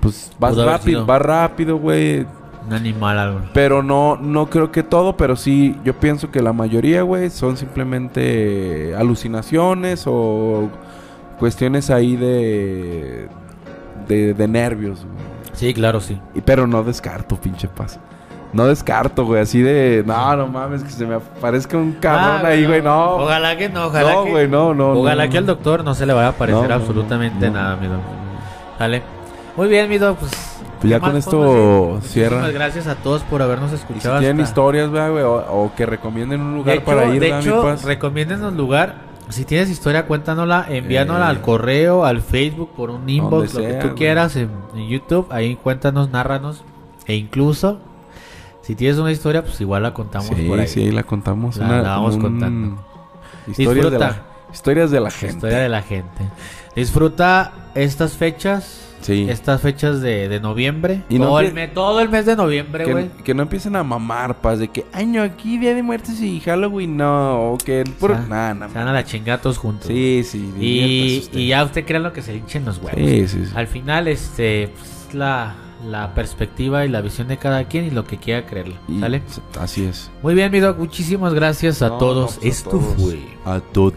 Pues 0.00 0.32
vas 0.38 0.54
Pudo 0.54 0.64
rápido, 0.64 1.04
vas 1.04 1.20
rápido, 1.20 1.76
güey. 1.76 2.26
Un 2.66 2.72
animal, 2.72 3.18
algo. 3.18 3.40
Pero 3.52 3.82
no, 3.82 4.16
no 4.16 4.48
creo 4.48 4.72
que 4.72 4.82
todo, 4.82 5.14
pero 5.14 5.36
sí, 5.36 5.76
yo 5.84 5.92
pienso 6.00 6.30
que 6.30 6.40
la 6.40 6.54
mayoría, 6.54 7.02
güey, 7.02 7.28
son 7.28 7.58
simplemente 7.58 8.94
alucinaciones 8.94 10.04
o 10.06 10.70
cuestiones 11.38 11.90
ahí 11.90 12.16
de, 12.16 13.28
de, 14.10 14.34
de 14.34 14.48
nervios, 14.48 15.00
güey. 15.04 15.30
Sí, 15.52 15.74
claro, 15.74 16.00
sí. 16.00 16.20
Y, 16.34 16.40
pero 16.40 16.66
no 16.66 16.82
descarto, 16.82 17.36
pinche 17.36 17.68
paz. 17.68 17.98
No 18.52 18.66
descarto, 18.66 19.24
güey, 19.26 19.42
así 19.42 19.62
de, 19.62 20.02
no, 20.04 20.36
no 20.36 20.48
mames, 20.48 20.82
que 20.82 20.90
se 20.90 21.06
me 21.06 21.14
aparezca 21.14 21.76
un 21.76 21.92
cabrón 21.92 22.44
Ah, 22.44 22.48
ahí, 22.48 22.66
güey, 22.66 22.82
no. 22.82 23.14
Ojalá 23.16 23.56
que 23.56 23.68
no, 23.68 23.86
ojalá 23.86 24.12
no, 24.12 24.24
que... 24.24 24.30
güey, 24.30 24.48
no, 24.48 24.74
no. 24.74 24.92
Ojalá 24.92 25.26
no. 25.26 25.30
que 25.30 25.38
al 25.38 25.46
doctor 25.46 25.84
no 25.84 25.94
se 25.94 26.04
le 26.04 26.12
vaya 26.12 26.28
a 26.28 26.30
aparecer 26.30 26.68
No, 26.68 26.74
absolutamente 26.74 27.48
nada, 27.50 27.76
mi 27.76 27.86
doc. 27.86 28.00
Sale. 28.78 29.02
Muy 29.56 29.68
bien, 29.68 29.88
mi 29.88 29.98
doc, 29.98 30.18
pues... 30.18 30.32
Pues 30.80 30.90
ya 30.90 30.98
¿qué 30.98 31.06
con 31.06 31.16
esto 31.16 31.98
cierra. 32.02 32.38
Muchísimas 32.38 32.52
gracias 32.54 32.86
a 32.86 32.94
todos 32.96 33.22
por 33.24 33.42
habernos 33.42 33.68
Y 33.72 33.76
si 33.76 33.80
escuchado. 33.82 34.18
tienen 34.18 34.40
hasta- 34.40 34.50
historias, 34.50 34.90
¿verdad, 34.90 35.10
güey, 35.10 35.22
o, 35.24 35.34
o 35.34 35.72
que 35.76 35.84
recomienden 35.84 36.40
un 36.40 36.54
lugar 36.54 36.76
hecho, 36.76 36.86
para 36.86 37.04
ir, 37.06 37.20
de 37.20 37.30
¿verdad, 37.30 37.42
mi 37.42 37.44
hecho 37.76 37.86
recomiéndenos 37.86 38.54
lugar. 38.54 38.94
Si 39.30 39.44
tienes 39.44 39.70
historia, 39.70 40.06
cuéntanosla, 40.06 40.66
envíanosla 40.68 41.26
Eh. 41.26 41.28
al 41.30 41.40
correo, 41.40 42.04
al 42.04 42.20
Facebook, 42.22 42.70
por 42.76 42.90
un 42.90 43.08
inbox, 43.08 43.54
lo 43.54 43.60
que 43.60 43.72
tú 43.74 43.86
güey. 43.88 43.94
quieras 43.94 44.36
en, 44.36 44.50
en 44.74 44.88
YouTube. 44.88 45.26
Ahí 45.30 45.56
cuéntanos, 45.56 46.10
nárranos. 46.10 46.64
E 47.06 47.14
incluso, 47.14 47.78
si 48.62 48.74
tienes 48.74 48.98
una 48.98 49.10
historia, 49.12 49.42
pues 49.42 49.60
igual 49.60 49.82
la 49.82 49.94
contamos 49.94 50.28
Sí, 50.28 50.46
por 50.48 50.58
ahí. 50.60 50.66
sí, 50.68 50.80
ahí 50.80 50.90
la 50.92 51.02
contamos. 51.04 51.56
La- 51.56 51.64
una- 51.66 51.82
la 51.82 51.88
vamos 51.90 52.14
un- 52.16 52.20
contando. 52.22 52.82
Historias 53.46 53.74
de, 53.74 53.90
Disfruta. 53.90 53.98
la, 54.10 54.22
historias 54.52 54.90
de 54.90 55.00
la 55.00 55.10
gente. 55.10 55.34
Historia 55.36 55.58
de 55.58 55.68
la 55.68 55.82
gente. 55.82 56.24
Disfruta 56.76 57.52
estas 57.74 58.12
fechas. 58.16 58.86
Sí. 59.00 59.26
Estas 59.28 59.60
fechas 59.60 60.00
de, 60.00 60.28
de 60.28 60.40
noviembre. 60.40 61.02
Y 61.08 61.18
no 61.18 61.26
todo, 61.26 61.40
el 61.40 61.70
todo 61.72 62.08
mes 62.08 62.26
de 62.26 62.36
noviembre, 62.36 62.90
güey. 62.90 63.08
Que, 63.08 63.22
que 63.22 63.34
no 63.34 63.42
empiecen 63.42 63.76
a 63.76 63.82
mamar, 63.82 64.40
paz, 64.40 64.58
de 64.58 64.68
que, 64.68 64.84
ay, 64.92 65.06
no, 65.06 65.22
aquí 65.22 65.58
Día 65.58 65.74
de 65.74 65.82
Muertos 65.82 66.20
y 66.20 66.40
Halloween, 66.40 66.96
no, 66.96 67.52
o 67.52 67.58
que 67.58 67.80
el 67.80 67.90
puro... 67.90 68.14
O 68.14 68.16
sea, 68.16 68.26
Nah, 68.26 68.54
nah, 68.54 68.68
Se 68.68 68.78
van 68.78 68.88
a 68.88 68.92
la 68.92 69.04
chingada 69.04 69.40
todos 69.40 69.58
juntos. 69.58 69.86
Sí, 69.88 70.22
sí. 70.24 70.52
Y, 70.60 71.28
y 71.38 71.48
ya 71.48 71.64
usted 71.64 71.84
crea 71.84 72.00
lo 72.00 72.12
que 72.12 72.22
se 72.22 72.36
hinchen 72.36 72.64
los 72.64 72.78
huevos. 72.78 72.92
Sí, 72.96 73.28
sí, 73.28 73.46
sí. 73.46 73.52
Al 73.54 73.66
final, 73.66 74.08
este, 74.08 74.68
pues, 74.68 75.14
la, 75.14 75.54
la 75.84 76.14
perspectiva 76.14 76.84
y 76.84 76.88
la 76.88 77.00
visión 77.00 77.28
de 77.28 77.36
cada 77.38 77.64
quien 77.64 77.84
y 77.86 77.90
lo 77.90 78.04
que 78.04 78.18
quiera 78.18 78.46
creerle. 78.46 78.76
¿Sale? 79.00 79.22
Así 79.58 79.84
es. 79.84 80.10
Muy 80.22 80.34
bien, 80.34 80.50
mi 80.52 80.60
doc. 80.60 80.78
Muchísimas 80.78 81.32
gracias 81.34 81.82
a 81.82 81.88
No, 81.88 81.98
todos. 81.98 82.34
no, 82.36 82.40
pues, 82.40 82.44
a 82.44 82.48
Esto 82.48 82.70
todos. 82.70 82.94
fue. 82.96 83.18
A 83.44 83.60
todos. 83.60 83.94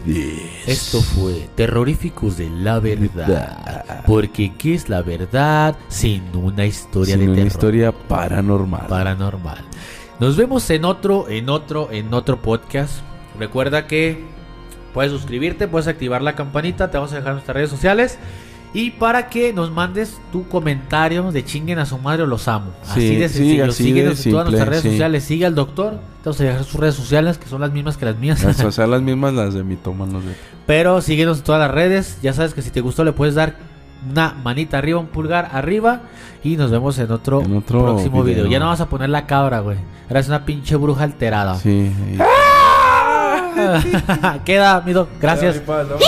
Esto 0.66 1.00
fue 1.02 1.48
Terroríficos 1.54 2.36
de 2.38 2.48
la 2.50 2.78
Verdad. 2.80 4.02
Porque 4.06 4.52
¿qué 4.56 4.74
es 4.74 4.88
la 4.88 5.02
verdad 5.02 5.76
sin 5.88 6.22
una 6.34 6.64
historia 6.66 7.14
Sin 7.16 7.20
de 7.20 7.26
una 7.26 7.34
terror? 7.36 7.52
historia 7.52 7.92
paranormal. 7.92 8.86
paranormal. 8.88 9.58
Nos 10.20 10.36
vemos 10.36 10.68
en 10.70 10.84
otro, 10.84 11.28
en 11.28 11.48
otro, 11.50 11.88
en 11.90 12.14
otro 12.14 12.40
podcast. 12.40 13.00
Recuerda 13.38 13.86
que 13.86 14.24
puedes 14.94 15.10
suscribirte, 15.12 15.66
puedes 15.68 15.88
activar 15.88 16.22
la 16.22 16.34
campanita, 16.36 16.90
te 16.90 16.96
vamos 16.98 17.12
a 17.12 17.16
dejar 17.16 17.32
nuestras 17.32 17.54
redes 17.56 17.70
sociales. 17.70 18.18
Y 18.74 18.90
para 18.90 19.28
que 19.30 19.52
nos 19.52 19.70
mandes 19.70 20.18
tu 20.32 20.48
comentario 20.48 21.30
de 21.30 21.44
chinguen 21.44 21.78
a 21.78 21.86
su 21.86 21.96
madre 21.96 22.24
o 22.24 22.26
los 22.26 22.48
amo. 22.48 22.72
así 22.90 23.08
Sí, 23.08 23.14
de 23.16 23.28
sí, 23.28 23.36
sencillo. 23.38 23.64
así 23.66 23.84
Síguenos 23.84 24.26
en 24.26 24.32
todas 24.32 24.46
nuestras 24.46 24.68
redes 24.68 24.82
sí. 24.82 24.90
sociales. 24.90 25.24
Sigue 25.24 25.46
al 25.46 25.54
doctor. 25.54 26.00
Vamos 26.24 26.40
a 26.40 26.44
dejar 26.44 26.64
sus 26.64 26.80
redes 26.80 26.96
sociales, 26.96 27.38
que 27.38 27.46
son 27.46 27.60
las 27.60 27.70
mismas 27.70 27.96
que 27.96 28.04
las 28.04 28.16
mías. 28.18 28.44
O 28.44 28.52
sea, 28.72 28.86
las 28.88 29.00
mismas 29.00 29.32
las 29.32 29.54
de 29.54 29.62
mitómanos 29.62 30.24
de... 30.24 30.34
Pero 30.66 31.00
síguenos 31.02 31.38
en 31.38 31.44
todas 31.44 31.60
las 31.60 31.70
redes. 31.70 32.18
Ya 32.20 32.32
sabes 32.32 32.52
que 32.52 32.62
si 32.62 32.70
te 32.70 32.80
gustó 32.80 33.04
le 33.04 33.12
puedes 33.12 33.36
dar 33.36 33.54
una 34.10 34.34
manita 34.42 34.78
arriba, 34.78 34.98
un 34.98 35.06
pulgar 35.06 35.50
arriba. 35.52 36.00
Y 36.42 36.56
nos 36.56 36.72
vemos 36.72 36.98
en 36.98 37.12
otro, 37.12 37.42
En 37.42 37.56
otro 37.56 37.80
próximo 37.84 38.24
video. 38.24 38.42
video. 38.44 38.50
Ya 38.52 38.58
no 38.58 38.66
vas 38.66 38.80
a 38.80 38.88
poner 38.88 39.08
la 39.08 39.24
cabra, 39.26 39.60
güey. 39.60 39.76
Eres 40.10 40.26
una 40.26 40.44
pinche 40.44 40.74
bruja 40.74 41.04
alterada. 41.04 41.54
Sí. 41.60 41.92
y- 42.12 42.18
Queda, 44.44 44.76
amigo. 44.76 45.06
Gracias. 45.20 45.60
Mi 45.60 45.64
vámonos. 45.64 46.00